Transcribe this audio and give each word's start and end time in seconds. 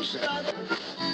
no 0.00 0.06
sense. 0.06 1.09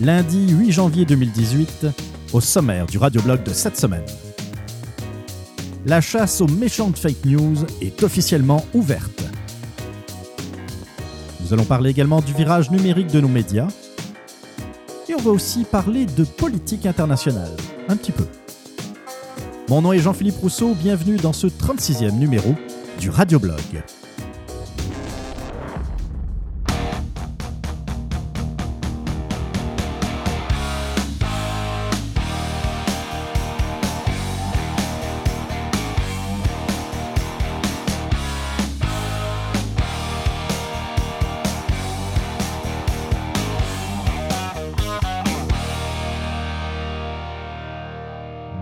Lundi 0.00 0.52
8 0.52 0.72
janvier 0.72 1.04
2018, 1.04 1.86
au 2.32 2.40
sommaire 2.40 2.86
du 2.86 2.98
radioblog 2.98 3.42
de 3.42 3.52
cette 3.52 3.76
semaine. 3.76 4.04
La 5.86 6.00
chasse 6.00 6.40
aux 6.40 6.46
méchantes 6.46 6.98
fake 6.98 7.24
news 7.24 7.56
est 7.80 8.02
officiellement 8.02 8.64
ouverte. 8.74 9.24
Nous 11.40 11.52
allons 11.52 11.64
parler 11.64 11.90
également 11.90 12.20
du 12.20 12.32
virage 12.32 12.70
numérique 12.70 13.08
de 13.08 13.20
nos 13.20 13.28
médias. 13.28 13.68
Et 15.08 15.14
on 15.14 15.22
va 15.22 15.30
aussi 15.30 15.64
parler 15.64 16.04
de 16.04 16.24
politique 16.24 16.86
internationale, 16.86 17.50
un 17.88 17.96
petit 17.96 18.12
peu. 18.12 18.26
Mon 19.68 19.82
nom 19.82 19.92
est 19.92 19.98
Jean-Philippe 19.98 20.38
Rousseau, 20.40 20.74
bienvenue 20.74 21.16
dans 21.16 21.32
ce 21.32 21.46
36e 21.46 22.12
numéro 22.18 22.54
du 23.00 23.10
Radioblog. 23.10 23.82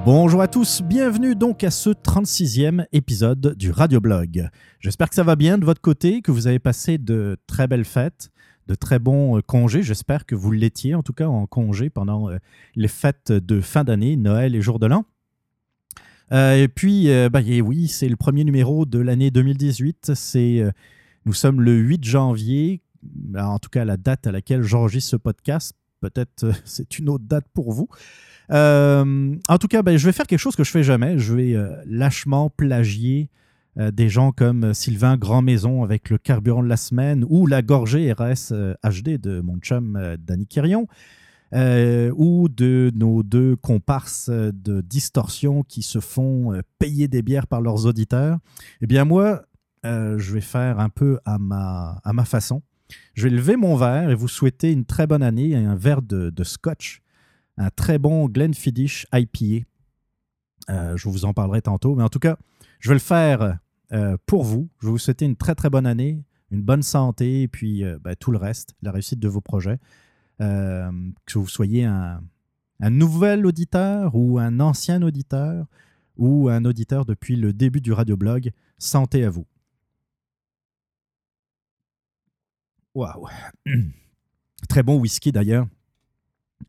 Bonjour 0.07 0.41
à 0.41 0.47
tous, 0.47 0.83
bienvenue 0.83 1.35
donc 1.35 1.65
à 1.65 1.73
ce 1.73 1.91
36e 1.91 2.87
épisode 2.93 3.57
du 3.57 3.73
Radioblog. 3.73 4.49
J'espère 4.79 5.09
que 5.09 5.17
ça 5.17 5.25
va 5.25 5.35
bien 5.35 5.59
de 5.59 5.65
votre 5.65 5.81
côté, 5.81 6.23
que 6.23 6.31
vous 6.31 6.47
avez 6.47 6.61
passé 6.61 6.97
de 6.97 7.37
très 7.49 7.67
belles 7.67 7.85
fêtes, 7.85 8.31
de 8.69 8.77
très 8.77 9.01
bons 9.01 9.37
euh, 9.37 9.41
congés. 9.41 9.83
J'espère 9.83 10.25
que 10.25 10.37
vous 10.37 10.53
l'étiez 10.53 10.95
en 10.95 11.03
tout 11.03 11.13
cas 11.13 11.27
en 11.27 11.49
congé 11.49 11.91
pendant 11.91 12.31
euh, 12.31 12.37
les 12.77 12.87
fêtes 12.87 13.33
de 13.33 13.61
fin 13.61 13.83
d'année, 13.83 14.17
Noël 14.17 14.55
et 14.55 14.63
jour 14.63 14.79
de 14.79 14.87
l'an. 14.87 15.07
Euh, 16.31 16.55
et 16.55 16.69
puis, 16.69 17.09
bah, 17.33 17.41
oui, 17.65 17.89
c'est 17.89 18.09
le 18.09 18.15
premier 18.15 18.45
numéro 18.45 18.87
de 18.87 19.01
l'année 19.01 19.33
2018. 19.33 20.13
C'est, 20.15 20.63
nous 21.25 21.33
sommes 21.33 21.61
le 21.61 21.75
8 21.75 22.05
janvier, 22.05 22.81
en 23.37 23.59
tout 23.59 23.71
cas 23.71 23.85
la 23.85 23.97
date 23.97 24.29
à 24.29 24.31
laquelle 24.31 24.63
j'enregistre 24.63 25.11
ce 25.11 25.17
podcast. 25.17 25.75
Peut-être 26.01 26.51
c'est 26.65 26.99
une 26.99 27.09
autre 27.09 27.25
date 27.25 27.47
pour 27.53 27.73
vous. 27.73 27.89
Euh, 28.51 29.35
en 29.49 29.59
tout 29.59 29.69
cas, 29.69 29.83
ben, 29.83 29.97
je 29.97 30.07
vais 30.07 30.13
faire 30.13 30.27
quelque 30.27 30.39
chose 30.39 30.57
que 30.57 30.65
je 30.65 30.71
fais 30.71 30.83
jamais. 30.83 31.19
Je 31.19 31.35
vais 31.35 31.55
euh, 31.55 31.75
lâchement 31.87 32.51
plagier 32.51 33.29
euh, 33.79 33.91
des 33.91 34.09
gens 34.09 34.33
comme 34.33 34.73
Sylvain 34.73 35.17
Grandmaison 35.17 35.83
avec 35.83 36.11
le 36.11 36.19
carburant 36.19 36.63
de 36.63 36.69
la 36.69 36.77
semaine 36.77 37.25
ou 37.29 37.47
la 37.47 37.63
gorgée 37.63 38.13
RS 38.13 38.53
HD 38.85 39.19
de 39.21 39.41
mon 39.41 39.59
chum 39.59 40.17
Danny 40.19 40.47
Quirion. 40.47 40.87
ou 41.53 42.49
de 42.49 42.93
nos 42.95 43.23
deux 43.23 43.57
comparses 43.57 44.31
de 44.31 44.81
distorsion 44.81 45.63
qui 45.63 45.83
se 45.83 46.01
font 46.01 46.61
payer 46.79 47.09
des 47.09 47.23
bières 47.23 47.47
par 47.47 47.61
leurs 47.61 47.87
auditeurs, 47.87 48.39
eh 48.81 48.87
bien 48.87 49.05
moi, 49.05 49.43
je 49.85 50.33
vais 50.33 50.41
faire 50.41 50.79
un 50.79 50.89
peu 50.89 51.19
à 51.25 51.39
ma 51.39 52.25
façon. 52.25 52.63
Je 53.15 53.25
vais 53.25 53.31
lever 53.31 53.57
mon 53.57 53.77
verre 53.77 54.11
et 54.11 54.15
vous 54.15 54.29
souhaiter 54.29 54.73
une 54.73 54.85
très 54.85 55.07
bonne 55.07 55.23
année 55.23 55.51
et 55.51 55.57
un 55.57 55.75
verre 55.75 56.03
de, 56.03 56.33
scotch 56.45 57.03
un 57.59 57.71
très 57.71 57.99
bon 57.99 58.27
Glenfiddich 58.29 59.07
IPA. 59.15 59.67
Euh, 60.69 60.97
je 60.97 61.09
vous 61.09 61.25
en 61.25 61.33
parlerai 61.33 61.63
tantôt, 61.63 61.95
mais 61.95 62.03
en 62.03 62.09
tout 62.09 62.19
cas, 62.19 62.37
je 62.81 62.91
vais 62.91 62.95
le 62.95 63.01
faire 63.01 63.59
euh, 63.93 64.17
pour 64.27 64.45
vous. 64.45 64.69
Je 64.81 64.87
vais 64.87 64.91
vous 64.91 64.99
souhaiter 64.99 65.25
une 65.25 65.37
très 65.37 65.55
très 65.55 65.71
bonne 65.71 65.87
année, 65.87 66.23
une 66.51 66.63
bonne 66.63 66.83
santé, 66.83 67.43
et 67.43 67.49
puis 67.49 67.83
euh, 67.83 67.99
ben, 67.99 68.15
tout 68.15 68.31
le 68.31 68.39
reste, 68.39 68.75
la 68.83 68.93
réussite 68.93 69.19
de 69.19 69.29
vos 69.29 69.41
projets. 69.41 69.79
que 70.39 71.39
vous 71.39 71.49
soyez 71.49 71.85
un, 71.85 72.21
un, 72.81 72.91
nouvel 72.91 73.47
auditeur 73.47 74.15
ou 74.15 74.39
un 74.39 74.61
ancien 74.61 75.01
auditeur 75.01 75.67
ou 76.19 76.51
un 76.51 76.65
auditeur 76.67 77.07
depuis 77.07 77.37
le 77.37 77.55
début 77.55 77.81
du 77.81 77.93
radioblog, 77.93 78.51
santé 78.79 79.25
à 79.25 79.31
vous. 79.31 79.47
Waouh! 82.97 83.27
Très 84.71 84.83
bon 84.83 84.99
whisky 84.99 85.31
d'ailleurs. 85.31 85.67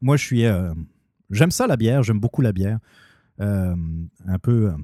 Moi, 0.02 0.18
je 0.18 0.26
suis. 0.26 0.46
Euh, 0.46 0.74
j'aime 1.30 1.52
ça, 1.52 1.68
la 1.68 1.78
bière. 1.78 2.04
J'aime 2.04 2.20
beaucoup 2.20 2.42
la 2.42 2.52
bière. 2.52 2.80
Euh, 3.40 3.74
un 4.26 4.38
peu. 4.38 4.68
Euh, 4.68 4.78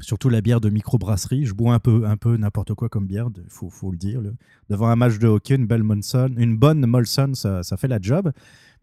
surtout 0.00 0.28
la 0.28 0.40
bière 0.40 0.60
de 0.60 0.70
microbrasserie. 0.70 1.46
Je 1.46 1.52
bois 1.52 1.74
un 1.74 1.80
peu, 1.80 2.06
un 2.06 2.16
peu 2.16 2.36
n'importe 2.36 2.74
quoi 2.74 2.88
comme 2.88 3.08
bière, 3.08 3.28
il 3.36 3.42
faut, 3.48 3.90
le 3.90 3.96
dire. 3.96 4.22
Devant 4.70 4.86
un 4.86 4.94
match 4.94 5.18
de 5.18 5.26
hockey, 5.26 5.56
une 5.56 5.66
belle 5.66 5.82
une 5.82 6.56
bonne 6.56 6.86
Molson, 6.86 7.32
ça, 7.34 7.76
fait 7.76 7.88
la 7.88 7.98
job. 8.00 8.32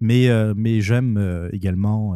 Mais, 0.02 0.30
mais 0.56 0.82
j'aime 0.82 1.50
également 1.52 2.16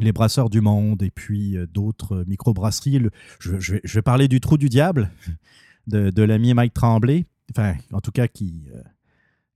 les 0.00 0.12
brasseurs 0.12 0.50
du 0.50 0.60
monde 0.60 1.02
et 1.02 1.10
puis 1.10 1.56
d'autres 1.72 2.24
microbrasseries. 2.26 3.08
je, 3.38 3.60
je, 3.60 3.94
vais, 3.94 4.02
parler 4.02 4.26
du 4.26 4.40
trou 4.40 4.56
du 4.56 4.68
diable 4.68 5.12
de 5.86 6.22
l'ami 6.22 6.54
Mike 6.54 6.74
Tremblay, 6.74 7.24
enfin, 7.50 7.74
en 7.92 8.00
tout 8.00 8.12
cas, 8.12 8.28
qui, 8.28 8.68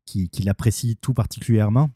qui, 0.04 0.28
qui 0.28 0.42
l'apprécie 0.42 0.96
tout 0.96 1.14
particulièrement. 1.14 1.90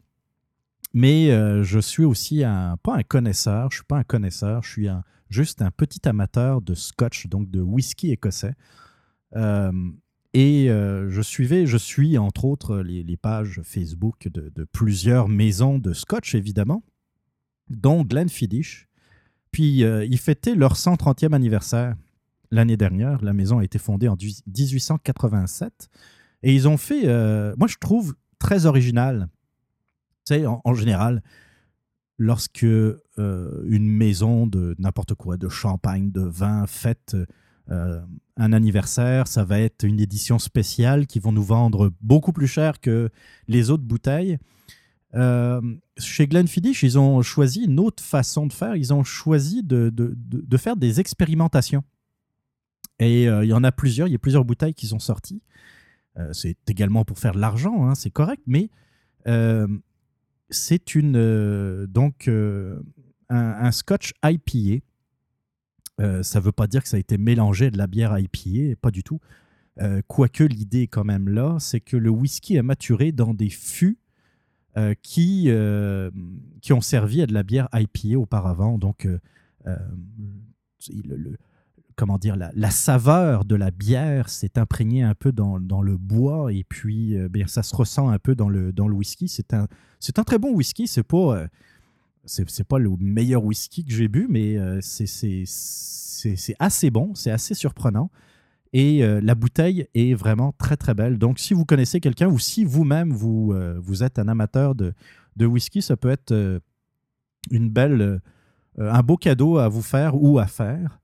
Mais 0.93 1.31
euh, 1.31 1.63
je 1.63 1.79
suis 1.79 2.05
aussi 2.05 2.43
un, 2.43 2.77
pas 2.81 2.95
un 2.95 3.03
connaisseur, 3.03 3.69
je 3.71 3.77
suis 3.77 3.85
pas 3.85 3.97
un 3.97 4.03
connaisseur, 4.03 4.63
je 4.63 4.69
suis 4.69 4.87
un, 4.87 5.03
juste 5.29 5.61
un 5.61 5.71
petit 5.71 6.07
amateur 6.07 6.61
de 6.61 6.73
scotch, 6.73 7.27
donc 7.27 7.49
de 7.49 7.61
whisky 7.61 8.11
écossais. 8.11 8.53
Euh, 9.35 9.71
et 10.33 10.69
euh, 10.69 11.09
je 11.09 11.21
suivais, 11.21 11.65
je 11.65 11.77
suis 11.77 12.17
entre 12.17 12.45
autres 12.45 12.79
les, 12.79 13.17
pages 13.17 13.61
Facebook 13.63 14.27
de, 14.29 14.63
plusieurs 14.71 15.27
maisons 15.27 15.77
de 15.79 15.93
scotch, 15.93 16.35
évidemment, 16.35 16.83
dont 17.69 18.03
Glenfiddich. 18.03 18.87
Puis 19.51 19.79
ils 19.79 20.19
fêtaient 20.19 20.55
leur 20.55 20.75
130e 20.75 21.33
anniversaire 21.33 21.95
l'année 22.51 22.77
dernière. 22.77 23.23
La 23.23 23.33
maison 23.33 23.59
a 23.59 23.63
été 23.63 23.79
fondée 23.79 24.07
en 24.07 24.15
1887. 24.15 25.89
Et 26.43 26.53
ils 26.53 26.67
ont 26.67 26.77
fait, 26.77 27.03
moi 27.57 27.67
je 27.67 27.77
trouve, 27.79 28.15
très 28.39 28.65
original 28.65 29.29
sais, 30.27 30.45
en, 30.45 30.73
général, 30.73 31.23
lorsque 32.17 32.63
euh, 32.63 33.63
une 33.65 33.89
maison 33.89 34.47
de 34.47 34.75
n'importe 34.77 35.15
quoi, 35.15 35.37
de 35.37 35.49
champagne, 35.49 36.11
de 36.11 36.21
vin, 36.21 36.67
fête 36.67 37.15
euh, 37.69 38.01
un 38.35 38.53
anniversaire, 38.53 39.27
ça 39.27 39.43
va 39.43 39.59
être 39.59 39.83
une 39.83 39.99
édition 39.99 40.39
spéciale 40.39 41.07
qui 41.07 41.19
vont 41.19 41.31
nous 41.31 41.43
vendre 41.43 41.91
beaucoup 42.01 42.33
plus 42.33 42.47
cher 42.47 42.79
que 42.79 43.09
les 43.47 43.69
autres 43.69 43.83
bouteilles. 43.83 44.37
Euh, 45.15 45.61
chez 45.97 46.27
Glenfiddich, 46.27 46.83
ils 46.83 46.99
ont 46.99 47.21
choisi 47.21 47.63
une 47.63 47.79
autre 47.79 48.03
façon 48.03 48.45
de 48.45 48.53
faire. 48.53 48.75
Ils 48.75 48.93
ont 48.93 49.03
choisi 49.03 49.63
de, 49.63 49.91
faire 50.57 50.75
des 50.75 50.99
expérimentations. 50.99 51.83
Et 52.99 53.23
il 53.23 53.45
y 53.45 53.53
en 53.53 53.63
a 53.63 53.71
plusieurs. 53.71 54.07
Il 54.07 54.11
y 54.11 54.15
a 54.15 54.19
plusieurs 54.19 54.45
bouteilles 54.45 54.73
qui 54.73 54.87
sont 54.87 54.99
sorties. 54.99 55.41
c'est 56.31 56.57
également 56.67 57.05
pour 57.05 57.19
faire 57.19 57.33
de 57.33 57.39
l'argent, 57.39 57.87
hein, 57.87 57.95
c'est 57.95 58.09
correct. 58.09 58.41
Mais 58.47 58.69
c'est 60.49 60.95
une 60.95 61.15
euh, 61.17 61.87
donc 61.87 62.27
euh, 62.27 62.79
un, 63.29 63.71
scotch 63.71 64.13
IPA. 64.23 64.83
Euh, 65.99 66.23
ça 66.23 66.39
ne 66.39 66.45
veut 66.45 66.51
pas 66.51 66.67
dire 66.67 66.83
que 66.83 66.89
ça 66.89 66.97
a 66.97 66.99
été 66.99 67.17
mélangé 67.17 67.71
de 67.71 67.77
la 67.77 67.87
bière 67.87 68.17
IPA, 68.17 68.75
pas 68.81 68.91
du 68.91 69.03
tout. 69.03 69.19
quoique 70.07 70.43
l'idée 70.43 70.83
est 70.83 70.87
quand 70.87 71.03
même 71.03 71.29
là, 71.29 71.57
c'est 71.59 71.81
que 71.81 71.97
le 71.97 72.09
whisky 72.09 72.57
a 72.57 72.63
maturé 72.63 73.11
dans 73.11 73.33
des 73.33 73.49
fûts 73.49 73.99
qui, 75.01 75.49
qui 76.61 76.73
ont 76.73 76.81
servi 76.81 77.21
à 77.21 77.27
de 77.27 77.33
la 77.33 77.43
bière 77.43 77.67
IPA 77.73 78.17
auparavant. 78.17 78.77
Donc, 78.77 79.07
le, 79.65 81.37
comment 81.97 82.19
dire, 82.19 82.37
la, 82.37 82.69
saveur 82.69 83.43
de 83.43 83.55
la 83.55 83.71
bière 83.71 84.29
s'est 84.29 84.57
imprégnée 84.57 85.01
un 85.01 85.15
peu 85.15 85.31
dans, 85.31 85.57
le 85.57 85.97
bois 85.97 86.53
et 86.53 86.63
puis 86.63 87.17
euh, 87.17 87.27
ça 87.47 87.63
se 87.63 87.75
ressent 87.75 88.07
un 88.09 88.19
peu 88.19 88.35
dans 88.35 88.49
le, 88.49 88.71
dans 88.71 88.87
le 88.87 88.93
whisky. 88.93 89.27
C'est 89.27 89.53
un, 89.53 89.67
c'est 89.99 90.19
un 90.19 90.23
très 90.23 90.37
bon 90.37 90.53
whisky. 90.53 90.87
C'est 90.87 91.03
pas, 91.03 91.35
euh, 91.35 91.47
c'est 92.25 92.67
pas 92.67 92.77
le 92.77 92.91
meilleur 92.99 93.43
whisky 93.43 93.83
que 93.83 93.91
j'ai 93.91 94.07
bu, 94.07 94.27
mais 94.29 94.57
euh, 94.57 94.79
c'est 94.81 95.43
assez 96.59 96.91
bon, 96.91 97.15
c'est 97.15 97.31
assez 97.31 97.55
surprenant. 97.55 98.11
Et 98.73 98.99
la 98.99 99.33
bouteille 99.33 99.87
est 99.95 100.13
vraiment 100.13 100.51
très 100.51 100.77
très 100.77 100.93
belle. 100.93 101.17
Donc 101.17 101.39
si 101.39 101.55
vous 101.55 101.65
connaissez 101.65 101.99
quelqu'un 101.99 102.27
ou 102.27 102.37
si 102.37 102.63
vous-même 102.63 103.11
vous, 103.11 103.55
vous 103.77 104.03
êtes 104.03 104.19
un 104.19 104.27
amateur 104.27 104.75
de, 104.75 104.93
de 105.35 105.45
whisky, 105.47 105.81
ça 105.81 105.97
peut 105.97 106.11
être 106.11 106.61
une 107.49 107.69
belle, 107.69 108.21
un 108.77 109.01
beau 109.01 109.15
cadeau 109.15 109.57
à 109.57 109.67
vous 109.69 109.81
faire 109.81 110.21
ou 110.21 110.37
à 110.37 110.45
faire. 110.45 110.99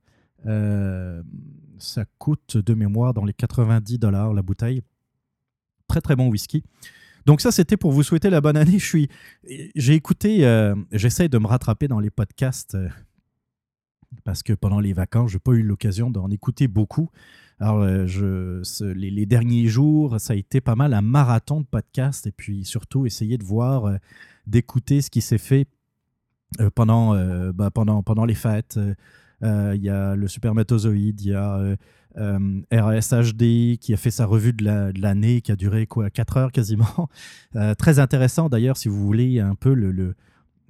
Ça 0.45 2.05
coûte 2.17 2.57
de 2.57 2.73
mémoire 2.73 3.13
dans 3.13 3.25
les 3.25 3.33
90 3.33 3.99
dollars 3.99 4.33
la 4.33 4.41
bouteille. 4.41 4.81
Très 5.87 6.01
très 6.01 6.15
bon 6.15 6.29
whisky. 6.29 6.63
Donc 7.25 7.41
ça, 7.41 7.51
c'était 7.51 7.77
pour 7.77 7.91
vous 7.91 8.03
souhaiter 8.03 8.29
la 8.29 8.41
bonne 8.41 8.57
année. 8.57 8.79
Je 8.79 8.85
suis, 8.85 9.09
j'ai 9.75 9.93
écouté, 9.93 10.45
euh, 10.45 10.75
j'essaie 10.91 11.29
de 11.29 11.37
me 11.37 11.47
rattraper 11.47 11.87
dans 11.87 11.99
les 11.99 12.09
podcasts 12.09 12.75
euh, 12.75 12.89
parce 14.23 14.43
que 14.43 14.53
pendant 14.53 14.79
les 14.79 14.93
vacances, 14.93 15.31
je 15.31 15.37
n'ai 15.37 15.39
pas 15.39 15.51
eu 15.53 15.63
l'occasion 15.63 16.09
d'en 16.09 16.29
écouter 16.29 16.67
beaucoup. 16.67 17.09
Alors, 17.59 17.81
euh, 17.81 18.07
je, 18.07 18.91
les, 18.91 19.25
derniers 19.25 19.67
jours, 19.67 20.19
ça 20.19 20.33
a 20.33 20.35
été 20.35 20.59
pas 20.59 20.75
mal 20.75 20.93
un 20.93 21.01
marathon 21.01 21.61
de 21.61 21.65
podcasts 21.65 22.27
et 22.27 22.31
puis 22.31 22.65
surtout 22.65 23.05
essayer 23.05 23.37
de 23.37 23.43
voir, 23.43 23.97
d'écouter 24.45 25.01
ce 25.01 25.09
qui 25.09 25.21
s'est 25.21 25.37
fait 25.37 25.67
pendant, 26.75 27.15
bah, 27.53 27.71
pendant, 27.71 28.03
pendant 28.03 28.25
les 28.25 28.35
fêtes. 28.35 28.77
Il 29.43 29.81
y 29.81 29.89
a 29.89 30.15
le 30.15 30.27
Supermatozoïde, 30.27 31.21
il 31.21 31.31
y 31.31 31.33
a 31.33 31.75
euh, 32.17 32.61
RSHD 32.71 33.77
qui 33.79 33.91
a 33.91 33.97
fait 33.97 34.11
sa 34.11 34.27
revue 34.27 34.53
de 34.53 34.93
l'année 34.99 35.41
qui 35.41 35.51
a 35.51 35.55
duré 35.55 35.87
quoi 35.87 36.11
4 36.11 36.37
heures 36.37 36.51
quasiment. 36.51 37.09
Euh, 37.55 37.75
très 37.75 37.99
intéressant 37.99 38.49
d'ailleurs 38.49 38.77
si 38.77 38.89
vous 38.89 39.05
voulez 39.05 39.39
un 39.39 39.53
peu 39.53 39.75
le, 39.75 40.15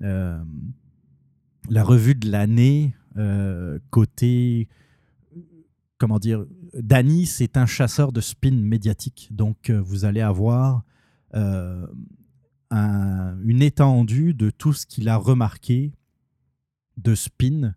euh, 0.01 0.37
la 1.69 1.81
revue 1.81 2.13
de 2.13 2.29
l'année 2.29 2.93
côté 3.89 4.67
comment 5.97 6.19
dire 6.19 6.45
Danny 6.73 7.25
c'est 7.25 7.55
un 7.55 7.65
chasseur 7.65 8.11
de 8.11 8.19
spin 8.19 8.51
médiatique 8.51 9.29
donc 9.31 9.69
vous 9.69 10.03
allez 10.03 10.19
avoir 10.19 10.83
une 11.33 11.87
étendue 13.61 14.33
de 14.33 14.49
tout 14.49 14.73
ce 14.73 14.85
qu'il 14.85 15.07
a 15.07 15.15
remarqué 15.15 15.93
de 16.97 17.15
spin 17.15 17.75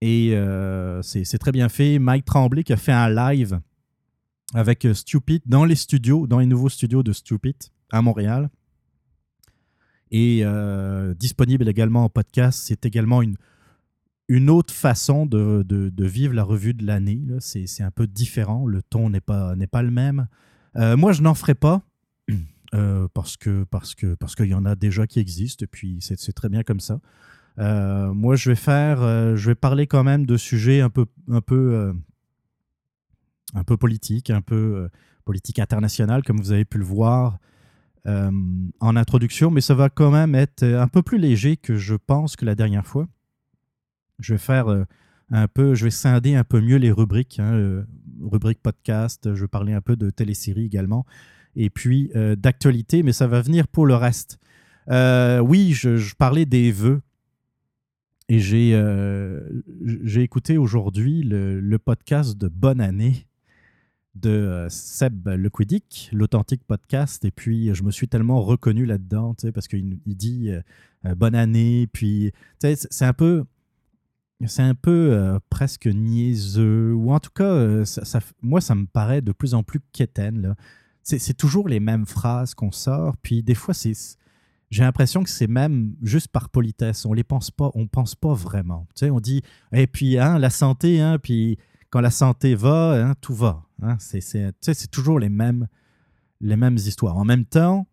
et 0.00 0.34
euh, 0.34 1.02
c'est 1.02 1.38
très 1.38 1.52
bien 1.52 1.68
fait. 1.68 1.98
Mike 1.98 2.24
Tremblay 2.24 2.62
qui 2.62 2.72
a 2.72 2.76
fait 2.76 2.92
un 2.92 3.08
live 3.08 3.60
avec 4.54 4.84
euh, 4.84 4.94
Stupid 4.94 5.42
dans 5.46 5.64
les 5.64 5.74
studios, 5.74 6.26
dans 6.26 6.38
les 6.38 6.46
nouveaux 6.46 6.68
studios 6.68 7.02
de 7.02 7.12
Stupid 7.12 7.56
à 7.90 8.00
Montréal. 8.00 8.50
Et 10.10 10.40
euh, 10.42 11.14
disponible 11.14 11.68
également 11.68 12.04
en 12.04 12.08
podcast. 12.08 12.62
C'est 12.64 12.86
également 12.86 13.22
une, 13.22 14.50
autre 14.50 14.72
façon 14.72 15.26
de, 15.26 15.90
vivre 15.98 16.32
la 16.32 16.44
revue 16.44 16.74
de 16.74 16.86
l'année. 16.86 17.20
C'est 17.40 17.82
un 17.82 17.90
peu 17.90 18.06
différent. 18.06 18.66
Le 18.66 18.82
ton 18.82 19.10
n'est 19.10 19.20
pas, 19.20 19.54
pas 19.70 19.82
le 19.82 19.90
même. 19.90 20.28
moi, 20.74 21.12
je 21.12 21.22
n'en 21.22 21.34
ferai 21.34 21.54
pas. 21.54 21.82
parce 23.12 23.36
que 23.36 23.64
parce 23.64 23.94
que 23.94 24.14
parce 24.14 24.34
qu'il 24.34 24.46
y 24.46 24.54
en 24.54 24.64
a 24.64 24.76
déjà 24.76 25.06
qui 25.06 25.18
existent 25.18 25.64
et 25.64 25.66
puis 25.66 25.98
c'est 26.00 26.32
très 26.32 26.48
bien 26.48 26.62
comme 26.62 26.80
ça. 26.80 27.00
Euh, 27.58 28.12
moi, 28.14 28.36
je 28.36 28.50
vais 28.50 28.56
faire, 28.56 29.02
euh, 29.02 29.36
je 29.36 29.50
vais 29.50 29.54
parler 29.54 29.86
quand 29.86 30.04
même 30.04 30.26
de 30.26 30.36
sujets 30.36 30.80
un 30.80 30.90
peu, 30.90 31.06
un 31.28 31.40
peu, 31.40 31.74
euh, 31.74 31.92
un 33.54 33.64
peu 33.64 33.76
politiques, 33.76 34.30
un 34.30 34.40
peu 34.40 34.88
politique 35.24 35.58
internationale, 35.58 36.22
comme 36.22 36.38
vous 36.38 36.52
avez 36.52 36.64
pu 36.64 36.78
le 36.78 36.84
voir 36.84 37.38
en 38.80 38.96
introduction, 38.96 39.50
mais 39.50 39.60
ça 39.60 39.74
va 39.74 39.90
quand 39.90 40.10
même 40.10 40.34
être 40.34 40.62
un 40.62 40.88
peu 40.88 41.02
plus 41.02 41.18
léger 41.18 41.58
que 41.58 41.76
je 41.76 41.94
pense 41.94 42.36
que 42.36 42.46
la 42.46 42.54
dernière 42.54 42.86
fois. 42.86 43.06
Je 44.18 44.32
vais 44.32 44.38
faire 44.38 44.66
un 45.30 45.46
peu, 45.46 45.74
je 45.74 45.84
vais 45.84 45.90
scinder 45.90 46.34
un 46.34 46.42
peu 46.42 46.62
mieux 46.62 46.78
les 46.78 46.90
rubriques, 46.90 47.38
hein, 47.38 47.84
rubrique 48.22 48.62
podcast. 48.62 49.34
Je 49.34 49.42
vais 49.42 49.48
parler 49.48 49.74
un 49.74 49.82
peu 49.82 49.94
de 49.94 50.08
téléséries 50.08 50.64
également, 50.64 51.04
et 51.54 51.68
puis 51.68 52.10
d'actualité, 52.38 53.02
mais 53.02 53.12
ça 53.12 53.26
va 53.26 53.42
venir 53.42 53.68
pour 53.68 53.84
le 53.84 53.94
reste. 53.94 54.38
oui, 54.88 55.72
je, 55.74 55.98
je, 55.98 56.14
parlais 56.14 56.46
des 56.46 56.72
vœux 56.72 57.02
et 58.28 58.40
j'ai 58.40 58.72
euh, 58.74 59.40
écouté 60.16 60.58
aujourd'hui 60.58 61.22
le, 61.22 61.78
podcast 61.78 62.36
de 62.36 62.48
Bonne 62.48 62.80
Année 62.80 63.26
de 64.14 64.28
euh, 64.28 64.68
Seb 64.68 65.28
Lequidic, 65.28 66.10
l'authentique 66.12 66.62
podcast. 66.64 67.24
Et 67.24 67.30
puis, 67.30 67.74
je 67.74 67.82
me 67.82 67.90
suis 67.90 68.06
tellement 68.06 68.42
reconnu 68.42 68.84
là-dedans, 68.84 69.34
parce 69.54 69.66
qu'il 69.66 69.98
il 70.04 70.16
dit 70.16 70.50
euh, 70.50 71.14
Bonne 71.14 71.34
Année. 71.34 71.88
Puis, 71.90 72.32
c'est 72.58 73.04
un 73.04 73.14
peu. 73.14 73.44
C'est 74.46 74.62
un 74.62 74.76
peu 74.76 75.36
presque 75.50 75.86
niaiseux, 75.86 76.94
ou 76.94 77.10
en 77.10 77.18
tout 77.18 77.32
cas, 77.34 77.84
ça, 77.84 78.20
moi, 78.40 78.60
ça 78.60 78.76
me 78.76 78.86
paraît 78.86 79.20
de 79.20 79.32
plus 79.32 79.54
en 79.54 79.64
plus 79.64 79.80
quétaine. 79.92 80.54
C'est 81.02 81.36
toujours 81.36 81.68
les 81.68 81.80
mêmes 81.80 82.06
phrases 82.06 82.54
qu'on 82.54 82.70
sort, 82.70 83.16
puis 83.16 83.42
des 83.42 83.56
fois, 83.56 83.74
c'est 83.74 83.94
j'ai 84.70 84.82
l'impression 84.82 85.22
que 85.22 85.30
c'est 85.30 85.46
même 85.46 85.94
juste 86.02 86.28
par 86.28 86.50
politesse. 86.50 87.06
On 87.06 87.12
les 87.12 87.24
pense 87.24 87.50
pas, 87.50 87.70
on 87.74 87.86
pense 87.86 88.14
pas 88.14 88.34
vraiment. 88.34 88.86
Tu 88.94 89.06
sais, 89.06 89.10
on 89.10 89.20
dit, 89.20 89.42
et 89.72 89.86
puis 89.86 90.18
hein, 90.18 90.38
la 90.38 90.50
santé, 90.50 91.00
hein, 91.00 91.18
puis 91.18 91.58
quand 91.90 92.00
la 92.00 92.10
santé 92.10 92.54
va, 92.54 92.92
hein, 92.92 93.14
tout 93.20 93.34
va. 93.34 93.64
Hein, 93.82 93.96
c'est, 93.98 94.20
c'est, 94.20 94.52
c'est 94.60 94.90
toujours 94.90 95.18
les 95.18 95.30
mêmes, 95.30 95.68
les 96.40 96.56
mêmes 96.56 96.76
histoires. 96.76 97.16
En 97.16 97.24
même 97.24 97.44
temps, 97.44 97.86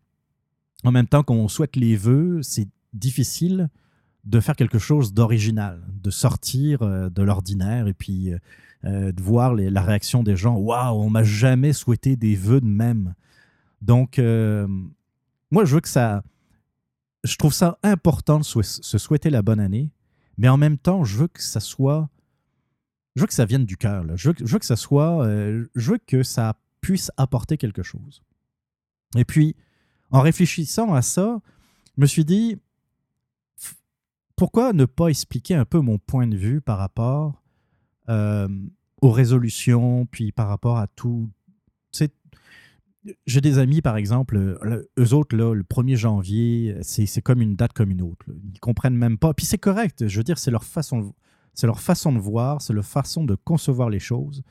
en 0.84 0.92
même 0.92 1.06
temps 1.06 1.22
qu'on 1.22 1.48
souhaite 1.48 1.76
les 1.76 1.96
vœux, 1.96 2.42
c'est 2.42 2.68
difficile 2.92 3.70
de 4.24 4.40
faire 4.40 4.56
quelque 4.56 4.78
chose 4.78 5.14
d'original, 5.14 5.82
de 6.02 6.10
sortir 6.10 6.82
euh, 6.82 7.08
de 7.08 7.22
l'ordinaire 7.22 7.86
et 7.86 7.94
puis 7.94 8.32
euh, 8.32 8.38
euh, 8.84 9.12
de 9.12 9.22
voir 9.22 9.54
la 9.54 9.82
réaction 9.82 10.22
des 10.22 10.36
gens. 10.36 10.56
Waouh, 10.56 11.00
on 11.00 11.10
m'a 11.10 11.22
jamais 11.22 11.72
souhaité 11.72 12.16
des 12.16 12.34
vœux 12.34 12.60
de 12.60 12.66
même. 12.66 13.14
Donc, 13.82 14.18
moi, 14.18 15.64
je 15.64 15.74
veux 15.74 15.80
que 15.80 15.88
ça, 15.88 16.22
je 17.26 17.36
trouve 17.36 17.52
ça 17.52 17.78
important 17.82 18.38
de 18.38 18.44
se 18.44 18.98
souhaiter 18.98 19.30
la 19.30 19.42
bonne 19.42 19.60
année, 19.60 19.90
mais 20.38 20.48
en 20.48 20.56
même 20.56 20.78
temps, 20.78 21.04
je 21.04 21.16
veux 21.16 21.28
que 21.28 21.42
ça 21.42 21.60
soit. 21.60 22.08
Je 23.14 23.22
veux 23.22 23.26
que 23.26 23.34
ça 23.34 23.46
vienne 23.46 23.64
du 23.64 23.76
cœur. 23.76 24.04
Je, 24.16 24.28
veux, 24.28 24.58
que 24.58 24.66
ça 24.66 24.76
soit. 24.76 25.24
Euh, 25.24 25.66
je 25.74 25.92
veux 25.92 25.98
que 25.98 26.22
ça 26.22 26.58
puisse 26.80 27.10
apporter 27.16 27.56
quelque 27.56 27.82
chose. 27.82 28.22
Et 29.16 29.24
puis, 29.24 29.56
en 30.10 30.20
réfléchissant 30.20 30.92
à 30.92 31.02
ça, 31.02 31.40
je 31.96 32.02
me 32.02 32.06
suis 32.06 32.24
dit 32.24 32.58
pourquoi 34.36 34.74
ne 34.74 34.84
pas 34.84 35.08
expliquer 35.08 35.54
un 35.54 35.64
peu 35.64 35.80
mon 35.80 35.98
point 35.98 36.26
de 36.26 36.36
vue 36.36 36.60
par 36.60 36.76
rapport 36.78 37.42
euh, 38.10 38.48
aux 39.00 39.10
résolutions, 39.10 40.06
puis 40.06 40.30
par 40.30 40.48
rapport 40.48 40.76
à 40.76 40.86
tout, 40.86 41.30
j'ai 43.26 43.40
des 43.40 43.58
amis, 43.58 43.82
par 43.82 43.96
exemple, 43.96 44.36
euh, 44.36 44.88
eux 44.98 45.14
autres, 45.14 45.36
là, 45.36 45.54
le 45.54 45.62
1er 45.62 45.96
janvier, 45.96 46.76
c'est 46.82 47.22
comme 47.22 47.40
une 47.40 47.56
date 47.56 47.72
comme 47.72 47.90
une 47.90 48.02
autre. 48.02 48.26
Ils 48.52 48.60
comprennent 48.60 48.96
même 48.96 49.18
pas. 49.18 49.34
Puis 49.34 49.46
c'est 49.46 49.58
correct. 49.58 50.06
Je 50.06 50.16
veux 50.16 50.24
dire, 50.24 50.38
c'est 50.38 50.50
leur 50.50 50.64
façon, 50.64 51.14
c'est 51.54 51.66
leur 51.66 51.80
façon 51.80 52.12
de 52.12 52.18
voir, 52.18 52.62
c'est 52.62 52.72
leur 52.72 52.84
façon 52.84 53.24
de 53.24 53.34
concevoir 53.34 53.90
les 53.90 53.98
choses. 53.98 54.42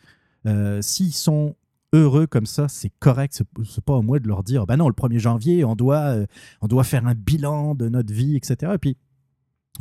Euh, 0.45 0.81
s'ils 0.81 1.13
sont 1.13 1.55
heureux 1.93 2.27
comme 2.27 2.45
ça, 2.45 2.67
c'est 2.67 2.91
correct. 2.99 3.41
C'est 3.65 3.83
pas 3.83 3.97
à 3.97 4.01
moi 4.01 4.19
de 4.19 4.27
leur 4.27 4.43
dire, 4.43 4.65
ben 4.65 4.77
non, 4.77 4.87
le 4.87 4.93
1er 4.93 5.19
janvier, 5.19 5.65
on 5.65 5.75
doit, 5.75 6.01
euh, 6.01 6.25
on 6.61 6.67
doit 6.67 6.83
faire 6.83 7.05
un 7.07 7.15
bilan 7.15 7.75
de 7.75 7.89
notre 7.89 8.13
vie, 8.13 8.35
etc. 8.35 8.73
Et 8.75 8.77
puis, 8.77 8.97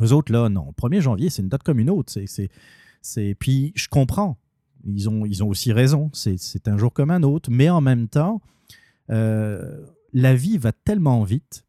eux 0.01 0.11
autres, 0.11 0.31
là, 0.31 0.49
non, 0.49 0.67
le 0.67 0.89
1er 0.89 1.01
janvier, 1.01 1.29
c'est 1.29 1.41
une 1.41 1.49
date 1.49 1.63
comme 1.63 1.79
une 1.79 1.89
autre. 1.89 2.13
Puis, 3.39 3.73
je 3.75 3.87
comprends. 3.87 4.37
Ils 4.85 5.09
ont, 5.09 5.25
ils 5.25 5.43
ont 5.43 5.47
aussi 5.47 5.73
raison. 5.73 6.09
C'est 6.13 6.67
un 6.67 6.77
jour 6.77 6.93
comme 6.93 7.11
un 7.11 7.23
autre. 7.23 7.49
Mais 7.51 7.69
en 7.69 7.81
même 7.81 8.07
temps, 8.07 8.41
euh, 9.09 9.85
la 10.13 10.35
vie 10.35 10.57
va 10.57 10.71
tellement 10.71 11.23
vite. 11.23 11.65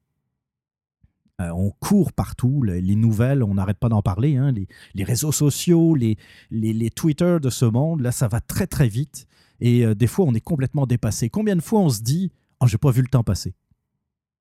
Euh, 1.41 1.51
on 1.51 1.71
court 1.71 2.13
partout, 2.15 2.63
les, 2.63 2.97
nouvelles, 2.97 3.43
on 3.43 3.55
n'arrête 3.55 3.79
pas 3.79 3.91
d'en 3.91 4.01
parler, 4.01 4.37
hein, 4.37 4.55
les, 4.95 5.05
réseaux 5.05 5.33
sociaux, 5.33 5.95
les, 5.95 6.17
les, 6.51 6.91
Twitter 6.91 7.37
de 7.43 7.51
ce 7.51 7.67
monde, 7.67 8.01
là, 8.01 8.11
ça 8.11 8.27
va 8.27 8.41
très 8.41 8.67
très 8.67 8.89
vite. 8.89 9.27
Et 9.61 9.85
euh, 9.85 9.95
des 9.95 10.07
fois, 10.07 10.25
on 10.25 10.33
est 10.33 10.41
complètement 10.41 10.87
dépassé. 10.87 11.29
Combien 11.29 11.55
de 11.55 11.61
fois 11.61 11.81
on 11.81 11.91
se 11.91 12.01
dit 12.01 12.33
Oh, 12.61 12.67
j'ai 12.67 12.79
pas 12.79 12.91
vu 12.91 13.03
le 13.03 13.09
temps 13.09 13.23
passer 13.23 13.55